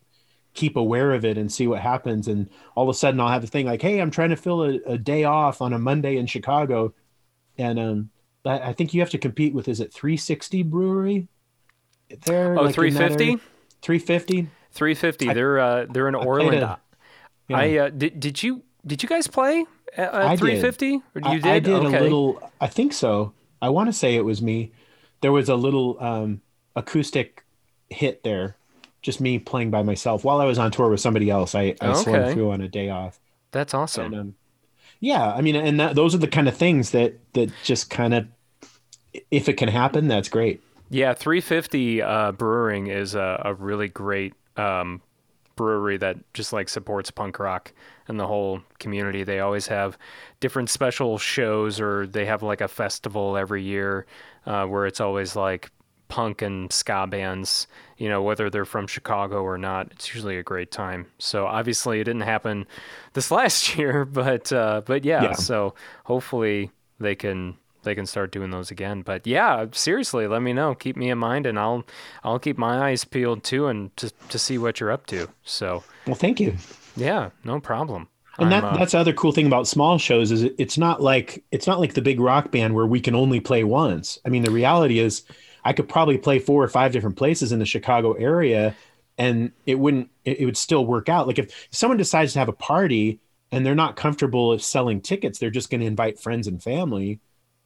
keep 0.53 0.75
aware 0.75 1.13
of 1.13 1.23
it 1.25 1.37
and 1.37 1.51
see 1.51 1.67
what 1.67 1.79
happens, 1.79 2.27
and 2.27 2.49
all 2.75 2.89
of 2.89 2.93
a 2.93 2.97
sudden 2.97 3.19
I'll 3.19 3.29
have 3.29 3.43
a 3.43 3.47
thing 3.47 3.65
like, 3.65 3.81
"Hey, 3.81 3.99
I'm 4.01 4.11
trying 4.11 4.31
to 4.31 4.35
fill 4.35 4.63
a, 4.63 4.79
a 4.85 4.97
day 4.97 5.23
off 5.23 5.61
on 5.61 5.73
a 5.73 5.79
Monday 5.79 6.17
in 6.17 6.25
Chicago," 6.25 6.93
and 7.57 7.79
um, 7.79 8.09
I, 8.45 8.59
I 8.69 8.73
think 8.73 8.93
you 8.93 8.99
have 9.01 9.11
to 9.11 9.17
compete 9.17 9.53
with 9.53 9.67
is 9.67 9.79
it 9.79 9.93
360 9.93 10.63
Brewery? 10.63 11.27
There, 12.25 12.57
Oh, 12.57 12.63
like 12.63 12.77
in 12.77 12.93
that 12.95 13.13
350? 13.13 13.43
350 13.81 14.49
350. 14.71 15.33
they're 15.33 15.59
uh, 15.59 15.85
they're 15.89 16.07
in 16.07 16.15
played 16.15 16.27
Orland. 16.27 16.63
a- 16.63 16.79
I 17.57 17.77
uh, 17.77 17.89
did 17.89 18.19
did 18.19 18.43
you 18.43 18.63
did 18.85 19.03
you 19.03 19.09
guys 19.09 19.27
play 19.27 19.65
at, 19.95 20.13
I 20.13 20.31
did. 20.31 20.39
350? 20.39 20.95
Or 20.95 21.01
I- 21.23 21.33
you 21.33 21.39
did? 21.39 21.51
I, 21.51 21.59
did 21.59 21.73
okay. 21.85 21.97
a 21.97 22.01
little. 22.01 22.51
I 22.61 22.67
think 22.67 22.93
so. 22.93 23.33
I 23.61 23.69
want 23.69 23.89
to 23.89 23.93
say 23.93 24.15
it 24.15 24.25
was 24.25 24.41
me. 24.41 24.71
There 25.21 25.31
was 25.31 25.49
a 25.49 25.55
little 25.55 26.01
um, 26.01 26.41
acoustic 26.75 27.43
hit 27.89 28.23
there, 28.23 28.55
just 29.01 29.19
me 29.19 29.37
playing 29.39 29.69
by 29.71 29.83
myself 29.83 30.23
while 30.23 30.39
I 30.39 30.45
was 30.45 30.57
on 30.57 30.71
tour 30.71 30.89
with 30.89 31.01
somebody 31.01 31.29
else. 31.29 31.55
I, 31.55 31.75
I 31.81 31.93
swung 31.93 32.15
Okay. 32.15 32.33
through 32.33 32.51
on 32.51 32.61
a 32.61 32.69
day 32.69 32.89
off. 32.89 33.19
That's 33.51 33.73
awesome. 33.73 34.05
And, 34.13 34.15
um, 34.15 34.35
yeah, 35.01 35.33
I 35.33 35.41
mean, 35.41 35.55
and 35.55 35.79
that, 35.79 35.95
those 35.95 36.13
are 36.15 36.19
the 36.19 36.27
kind 36.27 36.47
of 36.47 36.55
things 36.55 36.91
that 36.91 37.15
that 37.33 37.51
just 37.63 37.89
kind 37.89 38.13
of, 38.13 38.27
if 39.31 39.49
it 39.49 39.53
can 39.53 39.69
happen, 39.69 40.07
that's 40.07 40.29
great. 40.29 40.61
Yeah, 40.89 41.13
350 41.13 42.01
uh, 42.01 42.31
Brewing 42.31 42.87
is 42.87 43.13
a, 43.15 43.41
a 43.45 43.53
really 43.53 43.87
great 43.89 44.33
um, 44.57 45.01
brewery 45.59 45.97
that 45.97 46.15
just 46.33 46.53
like 46.53 46.69
supports 46.69 47.11
punk 47.11 47.37
rock 47.37 47.73
and 48.07 48.17
the 48.17 48.25
whole 48.25 48.61
community. 48.79 49.23
They 49.23 49.41
always 49.41 49.67
have 49.67 49.97
different 50.39 50.69
special 50.69 51.17
shows, 51.17 51.81
or 51.81 52.07
they 52.07 52.25
have 52.25 52.41
like 52.41 52.61
a 52.61 52.69
festival 52.69 53.35
every 53.35 53.61
year 53.61 54.05
uh, 54.45 54.65
where 54.67 54.85
it's 54.85 55.01
always 55.01 55.35
like 55.35 55.69
punk 56.07 56.41
and 56.41 56.71
ska 56.71 57.07
bands. 57.07 57.67
You 57.97 58.07
know, 58.07 58.23
whether 58.23 58.49
they're 58.49 58.63
from 58.63 58.87
Chicago 58.87 59.43
or 59.43 59.57
not, 59.57 59.91
it's 59.91 60.15
usually 60.15 60.37
a 60.37 60.43
great 60.43 60.71
time. 60.71 61.07
So 61.17 61.45
obviously, 61.45 61.99
it 61.99 62.05
didn't 62.05 62.21
happen 62.21 62.65
this 63.11 63.29
last 63.39 63.77
year, 63.77 64.05
but 64.05 64.53
uh, 64.53 64.81
but 64.85 65.03
yeah, 65.03 65.23
Yeah. 65.23 65.33
So 65.33 65.75
hopefully 66.05 66.71
they 67.01 67.15
can 67.15 67.57
they 67.83 67.95
can 67.95 68.05
start 68.05 68.31
doing 68.31 68.51
those 68.51 68.71
again. 68.71 69.01
But 69.01 69.25
yeah, 69.25 69.65
seriously, 69.71 70.27
let 70.27 70.41
me 70.41 70.53
know. 70.53 70.75
Keep 70.75 70.97
me 70.97 71.09
in 71.09 71.17
mind, 71.17 71.45
and 71.45 71.57
I'll 71.59 71.85
I'll 72.23 72.39
keep 72.39 72.57
my 72.57 72.89
eyes 72.89 73.05
peeled 73.05 73.43
too, 73.43 73.67
and 73.67 73.95
to 73.97 74.11
to 74.29 74.39
see 74.39 74.57
what 74.57 74.79
you're 74.79 74.91
up 74.91 75.05
to. 75.07 75.27
So 75.43 75.83
Well, 76.05 76.15
thank 76.15 76.39
you. 76.39 76.55
yeah, 76.95 77.29
no 77.43 77.59
problem. 77.59 78.07
And 78.37 78.53
I'm, 78.53 78.61
that 78.61 78.63
uh, 78.63 78.77
that's 78.77 78.93
the 78.93 78.99
other 78.99 79.13
cool 79.13 79.31
thing 79.31 79.47
about 79.47 79.67
small 79.67 79.97
shows 79.97 80.31
is 80.31 80.43
it's 80.43 80.77
not 80.77 81.01
like 81.01 81.43
it's 81.51 81.67
not 81.67 81.79
like 81.79 81.93
the 81.93 82.01
big 82.01 82.19
rock 82.19 82.51
band 82.51 82.73
where 82.75 82.87
we 82.87 83.01
can 83.01 83.15
only 83.15 83.39
play 83.39 83.63
once. 83.63 84.19
I 84.25 84.29
mean, 84.29 84.43
the 84.43 84.51
reality 84.51 84.99
is 84.99 85.23
I 85.65 85.73
could 85.73 85.89
probably 85.89 86.17
play 86.17 86.39
four 86.39 86.63
or 86.63 86.69
five 86.69 86.91
different 86.91 87.17
places 87.17 87.51
in 87.51 87.59
the 87.59 87.65
Chicago 87.65 88.13
area 88.13 88.75
and 89.17 89.51
it 89.65 89.75
wouldn't 89.75 90.09
it, 90.25 90.39
it 90.39 90.45
would 90.45 90.57
still 90.57 90.85
work 90.85 91.09
out 91.09 91.27
like 91.27 91.37
if 91.37 91.67
someone 91.71 91.97
decides 91.97 92.33
to 92.33 92.39
have 92.39 92.49
a 92.49 92.53
party 92.53 93.19
and 93.51 93.65
they're 93.65 93.75
not 93.75 93.95
comfortable 93.95 94.49
with 94.49 94.63
selling 94.63 95.01
tickets 95.01 95.37
they're 95.37 95.49
just 95.49 95.69
going 95.69 95.81
to 95.81 95.87
invite 95.87 96.19
friends 96.19 96.47
and 96.47 96.63
family 96.63 97.19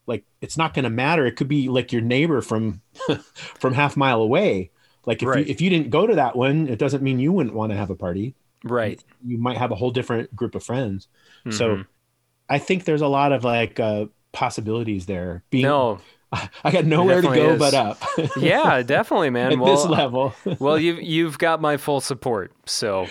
like 0.08 0.24
it's 0.42 0.58
not 0.58 0.74
going 0.74 0.84
to 0.84 0.90
matter 0.90 1.26
it 1.26 1.34
could 1.36 1.48
be 1.48 1.70
like 1.70 1.92
your 1.94 2.02
neighbor 2.02 2.42
from 2.42 2.82
from 3.60 3.74
half 3.74 3.96
mile 3.98 4.22
away 4.22 4.70
like 5.06 5.22
if, 5.22 5.28
Right. 5.28 5.46
you, 5.46 5.52
if 5.52 5.62
you 5.62 5.70
didn't 5.70 5.90
go 5.90 6.06
to 6.08 6.16
that 6.16 6.36
one 6.36 6.68
it 6.68 6.80
doesn't 6.80 7.02
mean 7.04 7.20
you 7.20 7.32
wouldn't 7.32 7.56
want 7.56 7.72
to 7.72 7.78
have 7.78 7.90
a 7.90 7.96
party 7.96 8.36
Right. 8.64 9.04
you 9.26 9.38
might 9.38 9.58
have 9.58 9.72
a 9.72 9.76
whole 9.76 9.92
different 9.92 10.36
group 10.36 10.56
of 10.56 10.64
friends 10.64 11.08
so 11.50 11.76
Mhm. 11.78 11.86
i 12.50 12.58
think 12.60 12.86
there's 12.86 13.02
a 13.02 13.08
lot 13.08 13.32
of 13.32 13.44
like 13.44 13.80
uh 13.80 14.06
possibilities 14.32 15.06
there 15.06 15.44
being 15.50 15.64
no. 15.66 16.00
i 16.64 16.72
got 16.72 16.86
nowhere 16.86 17.22
to 17.22 17.28
go 17.28 17.54
is. 17.54 17.60
but 17.60 17.74
up 17.74 18.02
Yeah, 18.38 18.82
definitely, 18.82 19.30
man. 19.30 19.52
at 19.54 19.60
well, 19.60 19.76
this 19.76 19.86
level 19.86 20.34
well, 20.60 20.80
you've 20.80 21.02
you've 21.02 21.38
got 21.38 21.62
my 21.62 21.78
full 21.78 22.02
support. 22.02 22.52
So, 22.66 23.08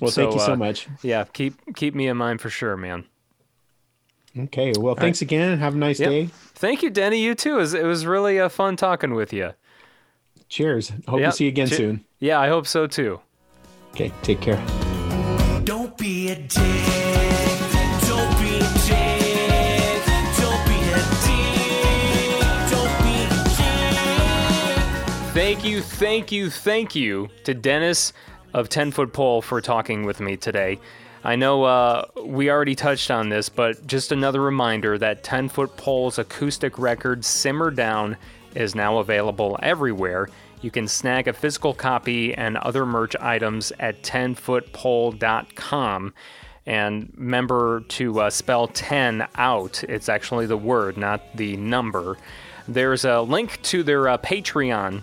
well 0.00 0.10
thank 0.10 0.34
you 0.34 0.40
so 0.40 0.52
uh, 0.52 0.56
much 0.56 0.86
Yeah, 1.02 1.24
keep 1.32 1.54
keep 1.76 1.94
me 1.94 2.06
in 2.08 2.16
mind 2.18 2.40
for 2.42 2.50
sure, 2.50 2.76
man. 2.76 3.04
Okay 4.36 4.72
well 4.78 4.94
thanks 4.94 5.22
again 5.22 5.58
have 5.58 5.74
a 5.74 5.78
nice 5.78 5.98
Yep. 6.00 6.10
day 6.10 6.28
Thank 6.60 6.82
you, 6.82 6.90
Denny. 6.90 7.22
You 7.22 7.36
too. 7.36 7.54
It 7.54 7.60
was, 7.60 7.72
it 7.74 7.84
was 7.84 8.04
really 8.04 8.40
uh, 8.40 8.48
fun 8.48 8.74
talking 8.74 9.14
with 9.14 9.32
you. 9.32 9.52
cheers 10.48 10.90
hope 11.06 11.20
Yep. 11.20 11.30
to 11.30 11.36
see 11.36 11.44
you 11.44 11.48
again 11.50 11.68
Che- 11.68 11.76
soon 11.76 12.04
Yeah, 12.18 12.40
I 12.40 12.48
hope 12.48 12.66
so 12.66 12.86
too. 12.86 13.20
okay 13.90 14.12
take 14.22 14.40
care 14.40 14.56
Don't 15.64 15.96
be 15.98 16.30
a 16.30 16.34
dick. 16.34 16.50
Don't 18.08 18.34
be 18.40 18.56
a 18.56 18.68
dick. 18.88 19.22
Don't 20.40 20.64
be 20.66 20.78
a 20.90 21.02
dick. 21.26 22.40
Don't 22.70 22.98
be 23.04 23.16
a 23.24 23.28
dick. 23.56 25.34
Thank 25.34 25.64
you, 25.64 25.80
thank 25.82 26.32
you, 26.32 26.50
thank 26.50 26.94
you 26.94 27.28
to 27.44 27.52
Dennis 27.54 28.12
of 28.54 28.68
10 28.70 28.90
Foot 28.92 29.12
Pole 29.12 29.42
for 29.42 29.60
talking 29.60 30.04
with 30.04 30.20
me 30.20 30.36
today. 30.36 30.78
I 31.28 31.36
know 31.36 31.62
uh, 31.64 32.06
we 32.24 32.50
already 32.50 32.74
touched 32.74 33.10
on 33.10 33.28
this, 33.28 33.50
but 33.50 33.86
just 33.86 34.12
another 34.12 34.40
reminder 34.40 34.96
that 34.96 35.22
10 35.22 35.50
Foot 35.50 35.76
Pole's 35.76 36.18
acoustic 36.18 36.78
record 36.78 37.22
Simmer 37.22 37.70
Down 37.70 38.16
is 38.54 38.74
now 38.74 38.96
available 38.96 39.58
everywhere. 39.62 40.30
You 40.62 40.70
can 40.70 40.88
snag 40.88 41.28
a 41.28 41.34
physical 41.34 41.74
copy 41.74 42.32
and 42.32 42.56
other 42.56 42.86
merch 42.86 43.14
items 43.20 43.74
at 43.78 44.02
10footpole.com. 44.02 46.14
And 46.64 47.12
remember 47.14 47.80
to 47.80 48.20
uh, 48.22 48.30
spell 48.30 48.68
10 48.68 49.28
out. 49.34 49.84
It's 49.84 50.08
actually 50.08 50.46
the 50.46 50.56
word, 50.56 50.96
not 50.96 51.36
the 51.36 51.58
number. 51.58 52.16
There's 52.66 53.04
a 53.04 53.20
link 53.20 53.60
to 53.64 53.82
their 53.82 54.08
uh, 54.08 54.16
Patreon 54.16 55.02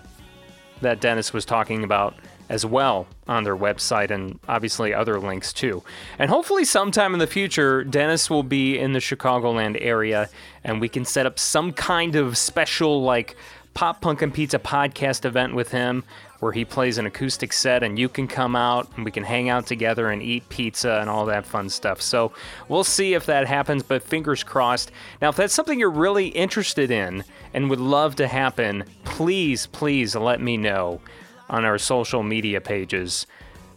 that 0.80 1.00
Dennis 1.00 1.32
was 1.32 1.44
talking 1.44 1.84
about 1.84 2.16
as 2.48 2.64
well 2.64 3.06
on 3.26 3.44
their 3.44 3.56
website 3.56 4.10
and 4.10 4.38
obviously 4.48 4.94
other 4.94 5.18
links 5.18 5.52
too. 5.52 5.82
And 6.18 6.30
hopefully, 6.30 6.64
sometime 6.64 7.12
in 7.12 7.18
the 7.18 7.26
future, 7.26 7.84
Dennis 7.84 8.30
will 8.30 8.42
be 8.42 8.78
in 8.78 8.92
the 8.92 8.98
Chicagoland 8.98 9.76
area 9.80 10.28
and 10.64 10.80
we 10.80 10.88
can 10.88 11.04
set 11.04 11.26
up 11.26 11.38
some 11.38 11.72
kind 11.72 12.16
of 12.16 12.38
special, 12.38 13.02
like, 13.02 13.36
Pop 13.74 14.00
Punk 14.00 14.22
and 14.22 14.32
Pizza 14.32 14.58
podcast 14.58 15.26
event 15.26 15.54
with 15.54 15.70
him 15.70 16.02
where 16.40 16.52
he 16.52 16.64
plays 16.64 16.96
an 16.96 17.04
acoustic 17.04 17.52
set 17.52 17.82
and 17.82 17.98
you 17.98 18.08
can 18.08 18.26
come 18.26 18.56
out 18.56 18.90
and 18.96 19.04
we 19.04 19.10
can 19.10 19.22
hang 19.22 19.50
out 19.50 19.66
together 19.66 20.08
and 20.10 20.22
eat 20.22 20.48
pizza 20.48 20.98
and 21.00 21.10
all 21.10 21.26
that 21.26 21.46
fun 21.46 21.68
stuff. 21.68 22.00
So 22.00 22.32
we'll 22.68 22.84
see 22.84 23.12
if 23.12 23.26
that 23.26 23.46
happens, 23.46 23.82
but 23.82 24.02
fingers 24.02 24.42
crossed. 24.42 24.92
Now, 25.20 25.28
if 25.28 25.36
that's 25.36 25.52
something 25.52 25.78
you're 25.78 25.90
really 25.90 26.28
interested 26.28 26.90
in 26.90 27.24
and 27.52 27.68
would 27.68 27.80
love 27.80 28.16
to 28.16 28.26
happen, 28.26 28.84
please, 29.04 29.66
please 29.66 30.16
let 30.16 30.40
me 30.40 30.56
know 30.56 31.00
on 31.48 31.64
our 31.64 31.78
social 31.78 32.22
media 32.22 32.60
pages. 32.60 33.26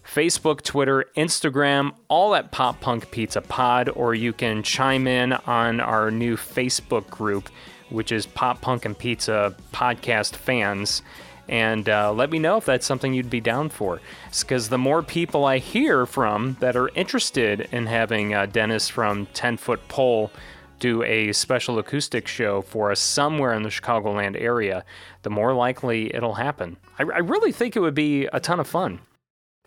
Facebook, 0.06 0.64
Twitter, 0.64 1.06
Instagram, 1.16 1.94
all 2.08 2.34
at 2.34 2.52
Pop 2.52 2.82
Punk 2.82 3.12
Pizza 3.12 3.42
Pod, 3.42 3.90
or 3.90 4.16
you 4.16 4.34
can 4.34 4.64
chime 4.64 5.08
in 5.08 5.34
on 5.34 5.80
our 5.80 6.10
new 6.10 6.36
Facebook 6.36 7.08
group, 7.10 7.50
which 7.90 8.12
is 8.12 8.26
Pop 8.26 8.60
Punk 8.62 8.86
and 8.86 8.98
Pizza 8.98 9.56
Podcast 9.72 10.36
Fans, 10.36 11.04
and 11.48 11.90
uh, 11.90 12.14
let 12.14 12.32
me 12.32 12.40
know 12.40 12.58
if 12.58 12.66
that's 12.66 12.86
something 12.86 13.14
you'd 13.14 13.30
be 13.30 13.42
down 13.42 13.70
for. 13.70 14.00
Because 14.40 14.70
the 14.70 14.78
more 14.78 15.02
people 15.02 15.46
I 15.46 15.58
hear 15.58 16.06
from 16.06 16.58
that 16.60 16.76
are 16.76 16.90
interested 16.90 17.68
in 17.72 17.88
having 17.88 18.34
uh, 18.34 18.46
Dennis 18.46 18.88
from 18.88 19.26
10 19.28 19.58
Foot 19.58 19.88
Pole 19.88 20.32
do 20.80 21.04
a 21.04 21.32
special 21.34 21.78
acoustic 21.80 22.28
show 22.28 22.62
for 22.62 22.92
us 22.92 23.00
somewhere 23.00 23.54
in 23.54 23.64
the 23.64 23.70
Chicagoland 23.70 24.40
area, 24.40 24.84
the 25.22 25.30
more 25.30 25.54
likely 25.54 26.14
it'll 26.16 26.36
happen. 26.36 26.78
I, 26.98 27.04
I 27.04 27.20
really 27.20 27.52
think 27.52 27.76
it 27.76 27.82
would 27.82 27.96
be 27.96 28.26
a 28.28 28.40
ton 28.40 28.60
of 28.60 28.68
fun. 28.68 29.02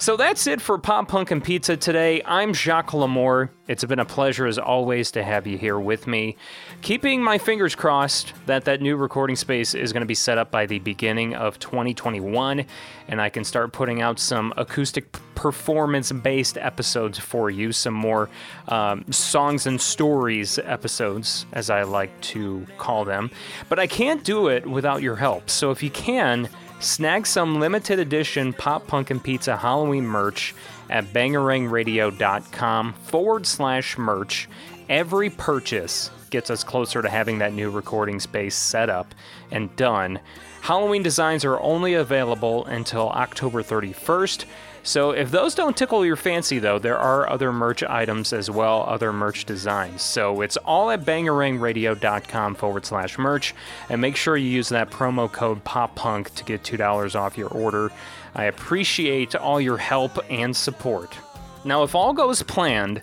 So 0.03 0.17
that's 0.17 0.49
it 0.49 0.61
for 0.61 0.79
Pop 0.79 1.07
Punk 1.07 1.31
and 1.31 1.45
Pizza 1.45 1.77
today. 1.77 2.23
I'm 2.25 2.53
Jacques 2.55 2.91
Lamour. 2.91 3.51
It's 3.69 3.85
been 3.85 4.01
a 4.01 4.05
pleasure 4.05 4.49
as 4.49 4.59
always 4.59 5.13
to 5.13 5.23
have 5.23 5.47
you 5.47 5.57
here 5.57 5.79
with 5.79 6.09
me. 6.09 6.37
Keeping 6.81 7.23
my 7.23 7.39
fingers 7.39 7.77
crossed 7.77 8.33
that 8.47 8.65
that 8.65 8.81
new 8.81 8.97
recording 8.97 9.37
space 9.37 9.75
is 9.75 9.93
going 9.93 10.01
to 10.01 10.07
be 10.07 10.17
set 10.17 10.39
up 10.39 10.51
by 10.51 10.67
the 10.67 10.81
beginning 10.81 11.37
of 11.37 11.61
2021 11.61 12.67
and 13.07 13.21
I 13.21 13.29
can 13.29 13.45
start 13.45 13.73
putting 13.73 14.03
out 14.03 14.19
some 14.19 14.53
acoustic 14.57 15.13
performance 15.37 16.11
based 16.11 16.59
episodes 16.59 17.21
for 17.21 17.49
you, 17.49 17.71
some 17.71 17.95
more 17.95 18.29
um, 18.67 19.05
songs 19.13 19.69
and 19.69 19.81
stories 19.81 20.59
episodes, 20.59 21.47
as 21.53 21.71
I 21.71 21.85
like 21.85 22.21
to 22.23 22.67
call 22.77 23.05
them. 23.05 23.31
But 23.69 23.79
I 23.79 23.87
can't 23.87 24.25
do 24.25 24.49
it 24.49 24.67
without 24.67 25.01
your 25.01 25.15
help. 25.15 25.49
So 25.49 25.71
if 25.71 25.81
you 25.81 25.91
can, 25.91 26.49
Snag 26.83 27.29
some 27.29 27.61
limited 27.61 28.01
edition 28.01 28.53
Pop 28.53 28.89
Punk 28.89 29.11
and 29.11 29.23
Pizza 29.23 29.57
Halloween 29.57 30.05
merch 30.05 30.53
at 30.91 31.05
bangarangradio.com 31.13 32.93
forward 32.95 33.47
slash 33.47 33.97
merch. 33.97 34.49
Every 34.89 35.31
purchase 35.31 36.11
gets 36.31 36.51
us 36.51 36.65
closer 36.65 37.01
to 37.01 37.09
having 37.09 37.39
that 37.39 37.53
new 37.53 37.71
recording 37.71 38.19
space 38.19 38.57
set 38.57 38.91
up 38.91 39.15
and 39.53 39.75
done. 39.77 40.19
Halloween 40.63 41.05
designs 41.05 41.45
are 41.45 41.61
only 41.61 41.95
available 41.95 42.65
until 42.65 43.11
October 43.11 43.63
31st. 43.63 44.45
So 44.83 45.13
if 45.13 45.31
those 45.31 45.55
don't 45.55 45.77
tickle 45.77 46.05
your 46.05 46.17
fancy, 46.17 46.59
though, 46.59 46.79
there 46.79 46.99
are 46.99 47.29
other 47.31 47.53
merch 47.53 47.83
items 47.85 48.33
as 48.33 48.51
well, 48.51 48.85
other 48.89 49.13
merch 49.13 49.45
designs. 49.45 50.03
So 50.03 50.41
it's 50.41 50.57
all 50.57 50.91
at 50.91 51.05
bangarangradio.com 51.05 52.57
forward 52.57 52.85
slash 52.85 53.17
merch. 53.19 53.55
And 53.89 54.01
make 54.01 54.17
sure 54.17 54.37
you 54.37 54.49
use 54.49 54.69
that 54.71 54.91
promo 54.91 55.31
code 55.31 55.63
POPPUNK 55.65 56.35
to 56.35 56.45
get 56.45 56.65
$2 56.65 57.15
off 57.15 57.39
your 57.39 57.49
order. 57.49 57.93
I 58.35 58.45
appreciate 58.45 59.35
all 59.37 59.61
your 59.61 59.79
help 59.79 60.19
and 60.31 60.57
support. 60.57 61.17
Now, 61.65 61.85
if 61.85 61.95
all 61.95 62.13
goes 62.13 62.43
planned, 62.43 63.03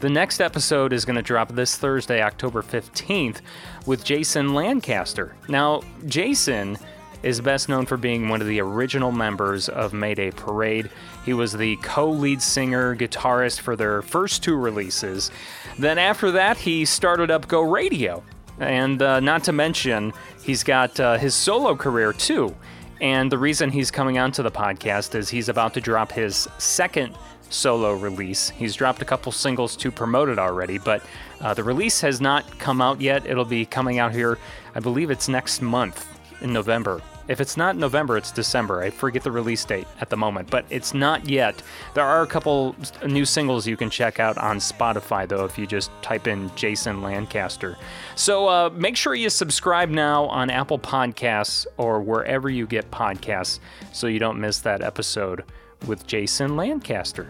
the 0.00 0.08
next 0.08 0.40
episode 0.40 0.92
is 0.92 1.04
going 1.04 1.16
to 1.16 1.22
drop 1.22 1.50
this 1.50 1.76
Thursday, 1.76 2.22
October 2.22 2.62
15th, 2.62 3.40
with 3.84 4.04
Jason 4.04 4.54
Lancaster. 4.54 5.34
Now, 5.48 5.82
Jason 6.06 6.78
is 7.22 7.40
best 7.40 7.68
known 7.68 7.84
for 7.84 7.96
being 7.96 8.28
one 8.28 8.40
of 8.40 8.46
the 8.46 8.60
original 8.60 9.10
members 9.10 9.68
of 9.68 9.92
Mayday 9.92 10.30
Parade. 10.30 10.88
He 11.28 11.34
was 11.34 11.52
the 11.52 11.76
co 11.82 12.08
lead 12.08 12.40
singer, 12.40 12.96
guitarist 12.96 13.60
for 13.60 13.76
their 13.76 14.00
first 14.00 14.42
two 14.42 14.56
releases. 14.56 15.30
Then, 15.78 15.98
after 15.98 16.30
that, 16.30 16.56
he 16.56 16.86
started 16.86 17.30
up 17.30 17.46
Go 17.46 17.60
Radio. 17.60 18.24
And 18.60 19.02
uh, 19.02 19.20
not 19.20 19.44
to 19.44 19.52
mention, 19.52 20.14
he's 20.42 20.64
got 20.64 20.98
uh, 20.98 21.18
his 21.18 21.34
solo 21.34 21.76
career 21.76 22.14
too. 22.14 22.56
And 23.02 23.30
the 23.30 23.36
reason 23.36 23.68
he's 23.68 23.90
coming 23.90 24.16
onto 24.16 24.42
the 24.42 24.50
podcast 24.50 25.14
is 25.14 25.28
he's 25.28 25.50
about 25.50 25.74
to 25.74 25.82
drop 25.82 26.12
his 26.12 26.48
second 26.56 27.14
solo 27.50 27.92
release. 27.92 28.48
He's 28.48 28.74
dropped 28.74 29.02
a 29.02 29.04
couple 29.04 29.30
singles 29.30 29.76
to 29.76 29.90
promote 29.90 30.30
it 30.30 30.38
already, 30.38 30.78
but 30.78 31.02
uh, 31.42 31.52
the 31.52 31.62
release 31.62 32.00
has 32.00 32.22
not 32.22 32.58
come 32.58 32.80
out 32.80 33.02
yet. 33.02 33.26
It'll 33.26 33.44
be 33.44 33.66
coming 33.66 33.98
out 33.98 34.14
here, 34.14 34.38
I 34.74 34.80
believe 34.80 35.10
it's 35.10 35.28
next 35.28 35.60
month 35.60 36.08
in 36.40 36.54
November. 36.54 37.02
If 37.28 37.42
it's 37.42 37.58
not 37.58 37.76
November, 37.76 38.16
it's 38.16 38.32
December. 38.32 38.82
I 38.82 38.88
forget 38.88 39.22
the 39.22 39.30
release 39.30 39.62
date 39.64 39.86
at 40.00 40.08
the 40.08 40.16
moment, 40.16 40.50
but 40.50 40.64
it's 40.70 40.94
not 40.94 41.28
yet. 41.28 41.62
There 41.92 42.04
are 42.04 42.22
a 42.22 42.26
couple 42.26 42.74
new 43.06 43.26
singles 43.26 43.66
you 43.66 43.76
can 43.76 43.90
check 43.90 44.18
out 44.18 44.38
on 44.38 44.58
Spotify, 44.58 45.28
though, 45.28 45.44
if 45.44 45.58
you 45.58 45.66
just 45.66 45.90
type 46.00 46.26
in 46.26 46.50
Jason 46.56 47.02
Lancaster. 47.02 47.76
So 48.14 48.48
uh, 48.48 48.70
make 48.72 48.96
sure 48.96 49.14
you 49.14 49.28
subscribe 49.28 49.90
now 49.90 50.24
on 50.26 50.48
Apple 50.48 50.78
Podcasts 50.78 51.66
or 51.76 52.00
wherever 52.00 52.48
you 52.48 52.66
get 52.66 52.90
podcasts 52.90 53.60
so 53.92 54.06
you 54.06 54.18
don't 54.18 54.40
miss 54.40 54.60
that 54.60 54.82
episode 54.82 55.44
with 55.86 56.06
Jason 56.06 56.56
Lancaster. 56.56 57.28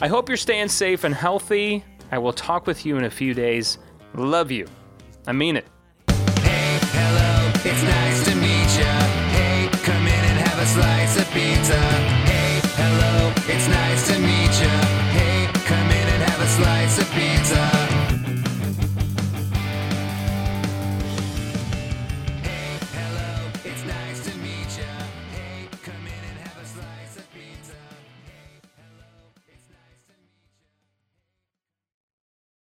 I 0.00 0.08
hope 0.08 0.28
you're 0.28 0.36
staying 0.36 0.68
safe 0.68 1.04
and 1.04 1.14
healthy. 1.14 1.84
I 2.10 2.18
will 2.18 2.32
talk 2.32 2.66
with 2.66 2.84
you 2.84 2.96
in 2.96 3.04
a 3.04 3.10
few 3.10 3.32
days. 3.32 3.78
Love 4.14 4.50
you. 4.50 4.66
I 5.26 5.32
mean 5.32 5.56
it. 5.56 5.66
Hey, 6.40 6.78
hello, 6.82 7.52
it's 7.64 7.82
nice 7.82 8.24
to 8.26 8.35
better 11.68 12.05